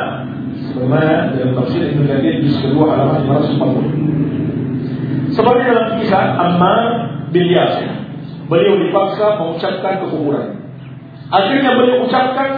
sebagaimana 0.69 1.31
dalam 1.31 1.55
tafsir 1.55 1.95
Ibnu 1.95 2.03
Katsir 2.03 2.35
di 2.43 2.51
kedua 2.51 2.85
halaman 2.93 3.23
540. 5.31 5.33
Seperti 5.33 5.61
dalam 5.65 5.87
kisah 5.97 6.23
Ammar 6.37 6.79
bin 7.31 7.47
Yasir, 7.49 7.89
beliau 8.47 8.79
dipaksa 8.79 9.39
mengucapkan 9.39 10.03
kekufuran. 10.03 10.47
Akhirnya 11.33 11.71
beliau 11.75 12.05
ucapkan 12.05 12.49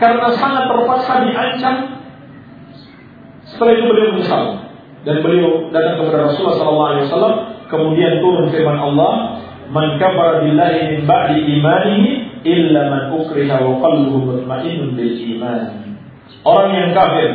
karena 0.00 0.28
sangat 0.38 0.64
terpaksa 0.70 1.12
diancam. 1.26 1.76
Setelah 3.44 3.72
itu 3.76 3.84
beliau 3.84 4.08
menyesal 4.14 4.44
dan 5.04 5.16
beliau 5.20 5.68
datang 5.74 6.00
kepada 6.00 6.30
Rasulullah 6.30 6.56
SAW. 7.06 7.36
Kemudian 7.70 8.18
turun 8.18 8.50
firman 8.50 8.78
Allah, 8.82 9.38
"Man 9.70 9.98
kafara 10.02 10.42
billahi 10.42 10.78
min 10.90 11.00
ba'di 11.06 11.38
imanihi 11.58 12.30
illa 12.44 12.88
man 12.88 13.02
ukriha 13.14 13.60
wa 13.60 13.78
qalbuhu 13.78 14.40
mutmainnun 14.40 14.96
bil 14.96 15.14
iman. 15.36 15.60
Orang 16.40 16.72
yang 16.72 16.90
kafir 16.96 17.30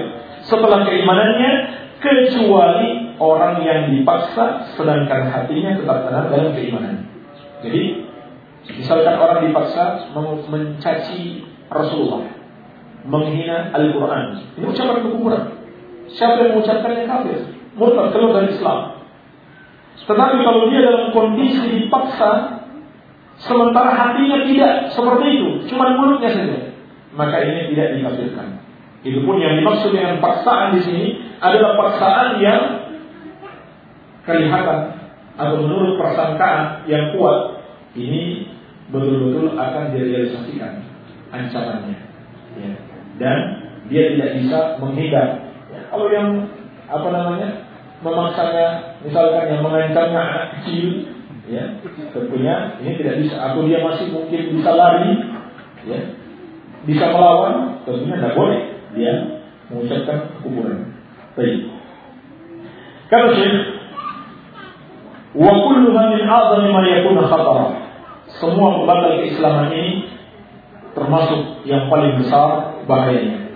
setelah 0.45 0.81
keimanannya 0.85 1.52
kecuali 2.02 3.18
orang 3.22 3.61
yang 3.61 3.81
dipaksa 3.93 4.76
sedangkan 4.77 5.30
hatinya 5.30 5.77
tetap 5.77 5.97
tenang 6.10 6.27
dalam 6.34 6.49
keimanan. 6.57 6.95
Jadi 7.65 7.83
misalkan 8.77 9.15
orang 9.17 9.49
dipaksa 9.49 10.13
mencaci 10.49 11.41
Rasulullah, 11.67 12.29
menghina 13.09 13.73
Al-Qur'an. 13.73 14.53
Ini 14.55 14.65
ucapan 14.69 15.01
kekufuran. 15.01 15.43
Siapa 16.13 16.37
yang 16.45 16.49
mengucapkannya 16.53 17.03
kafir? 17.09 17.39
Murtad 17.73 18.13
keluar 18.13 18.39
dari 18.39 18.53
Islam. 18.53 18.79
Tetapi 20.05 20.35
kalau 20.45 20.69
dia 20.69 20.81
dalam 20.85 21.09
kondisi 21.11 21.65
dipaksa 21.65 22.55
Sementara 23.35 23.91
hatinya 23.91 24.47
tidak 24.47 24.95
seperti 24.95 25.25
itu, 25.35 25.49
cuma 25.67 25.91
mulutnya 25.99 26.31
saja. 26.31 26.71
Maka 27.11 27.43
ini 27.43 27.75
tidak 27.75 27.99
dikafirkan. 27.99 28.47
Itu 29.03 29.27
pun 29.27 29.37
yang 29.43 29.59
dimaksud 29.59 29.91
dengan 29.91 30.23
paksaan 30.23 30.79
di 30.79 30.81
sini 30.81 31.05
adalah 31.43 31.75
paksaan 31.77 32.39
yang 32.39 32.61
kelihatan 34.23 34.79
atau 35.35 35.55
menurut 35.61 35.99
persangkaan 35.99 36.87
yang 36.87 37.11
kuat. 37.13 37.55
Ini 37.95 38.22
betul-betul 38.91 39.55
akan 39.55 39.84
direalisasikan 39.95 40.84
ancamannya. 41.31 41.97
Ya. 42.59 42.72
Dan 43.15 43.38
dia 43.88 44.03
tidak 44.15 44.30
bisa 44.39 44.59
menghindar. 44.84 45.27
Ya, 45.72 45.80
kalau 45.89 46.11
yang 46.11 46.51
apa 46.85 47.07
namanya 47.09 47.49
memaksanya, 48.03 48.67
misalkan 49.01 49.49
yang 49.49 49.61
mengancamnya 49.63 50.22
anak 50.22 50.45
kecil, 50.59 51.15
ya 51.45 51.77
tentunya 52.09 52.73
ini 52.81 52.97
tidak 52.97 53.22
bisa 53.22 53.38
atau 53.38 53.61
dia 53.69 53.77
masih 53.85 54.09
mungkin 54.09 54.41
bisa 54.57 54.72
lari 54.73 55.13
ya 55.85 56.01
bisa 56.89 57.05
melawan 57.13 57.85
tentunya 57.85 58.17
tidak 58.17 58.34
boleh 58.34 58.61
dia 58.97 59.13
mengucapkan 59.69 60.41
kuburan 60.41 60.89
baik 61.38 61.69
kata 63.13 63.27
Syekh 63.38 63.55
wa 65.38 65.53
kullu 65.53 65.93
min 65.93 66.26
a'zami 66.26 66.69
ma 66.73 66.81
yakuna 66.81 67.30
khatara 67.30 67.65
semua 68.27 68.81
pembatal 68.81 69.22
keislaman 69.22 69.69
ini 69.72 69.88
termasuk 70.95 71.65
yang 71.68 71.88
paling 71.91 72.18
besar 72.19 72.80
bahayanya 72.89 73.53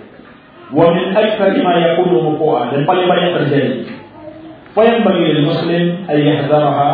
wa 0.70 0.86
min 0.94 1.10
akthar 1.14 1.54
ma 1.64 1.72
yakunu 1.82 2.34
muqa'a 2.34 2.74
dan 2.74 2.82
paling 2.86 3.06
banyak 3.10 3.30
terjadi 3.42 3.74
Fa 4.70 4.86
yang 4.86 5.02
bagi 5.02 5.42
muslim 5.42 6.06
ay 6.06 6.22
yahdaraha 6.22 6.90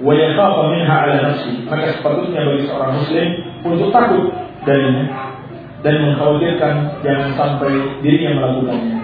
wa 0.00 0.12
yakhafa 0.16 0.72
minha 0.72 0.94
ala 1.04 1.16
nafsi 1.20 1.60
maka 1.68 2.00
sepatutnya 2.00 2.48
bagi 2.48 2.64
seorang 2.64 2.96
muslim 2.96 3.26
untuk 3.60 3.92
takut 3.92 4.32
darinya 4.64 5.36
dan 5.84 6.00
mengkhawatirkan 6.00 7.04
jangan 7.04 7.30
sampai 7.36 8.00
dirinya 8.00 8.40
melakukannya. 8.40 8.96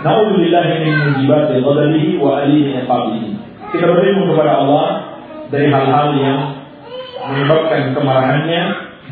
Nauzubillah 0.00 0.64
min 0.80 0.94
mujibati 1.12 1.60
ghadabihi 1.60 2.16
wa 2.16 2.40
alihi 2.40 2.82
iqabihi. 2.82 3.28
Kita 3.70 3.84
berlindung 3.84 4.32
kepada 4.32 4.64
Allah 4.64 4.86
dari 5.52 5.68
hal-hal 5.68 6.08
yang 6.16 6.40
menyebabkan 7.30 7.94
kemarahannya 7.94 8.62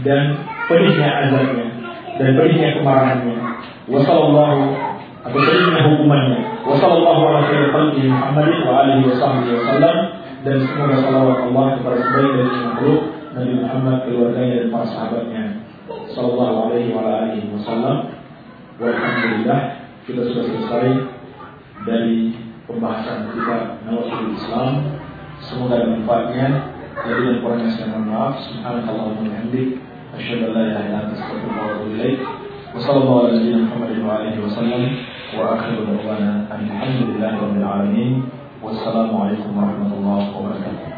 dan 0.02 0.22
pedihnya 0.66 1.10
azabnya 1.28 1.66
dan 2.20 2.28
pedihnya 2.36 2.70
kemarahannya. 2.80 3.36
Wa 3.90 3.98
sallallahu 4.04 4.62
atau 5.20 5.38
pedihnya 5.40 5.82
hukumannya. 5.88 6.40
Wa 6.64 6.74
sallallahu 6.76 7.22
ala 7.30 7.40
khairi 7.48 7.72
Muhammadin 8.08 8.58
wa 8.66 8.72
alihi 8.84 9.02
wa 9.08 9.16
sahbihi 9.16 9.52
wa 9.56 9.64
sallam 9.66 9.96
dan 10.40 10.56
semoga 10.64 10.96
salawat 11.04 11.38
Allah 11.48 11.66
kepada 11.76 11.98
sebaik 12.00 12.30
dari 12.32 12.60
makhluk 12.64 13.00
Nabi 13.30 13.52
Muhammad, 13.62 13.96
keluarganya 14.08 14.54
dan 14.58 14.68
para 14.74 14.86
sahabatnya. 14.90 15.44
Sallallahu 16.10 16.54
alaihi 16.66 16.90
wa 16.90 17.02
alihi 17.06 17.46
wasallam. 17.54 17.96
Walhamdulillah 18.80 19.60
kita 20.08 20.20
sudah 20.24 20.44
selesai 20.48 20.88
dari 21.84 22.34
pembahasan 22.64 23.30
kita 23.36 23.84
Nawatul 23.84 24.34
Islam. 24.34 24.74
Semoga 25.40 25.84
manfaatnya. 25.84 26.48
لدينا 27.06 27.30
القرآن 27.30 27.60
يسمعنا 27.60 27.98
معك 27.98 28.34
سبحانك 28.38 28.84
اللهم 28.88 29.16
وبحمدك 29.20 29.68
أشهد 30.16 30.42
أن 30.42 30.52
لا 30.54 30.62
إله 30.68 30.80
إلا 30.86 30.98
أنت 31.04 31.12
أستغفرك 31.12 31.56
وأتوب 31.62 31.86
إليك 31.94 32.20
وصلى 32.76 32.96
الله 33.02 33.18
على 33.26 33.38
نبينا 33.38 33.58
محمد 33.64 33.98
وعلى 34.04 34.28
اله 34.28 34.44
وسلم 34.46 34.82
وآخر 35.38 35.70
دعوانا 35.88 36.32
أن 36.54 36.64
الحمد 36.70 37.00
لله 37.08 37.32
رب 37.42 37.56
العالمين 37.56 38.12
والسلام 38.62 39.10
عليكم 39.16 39.50
ورحمة 39.58 39.92
الله 39.98 40.22
وبركاته. 40.36 40.90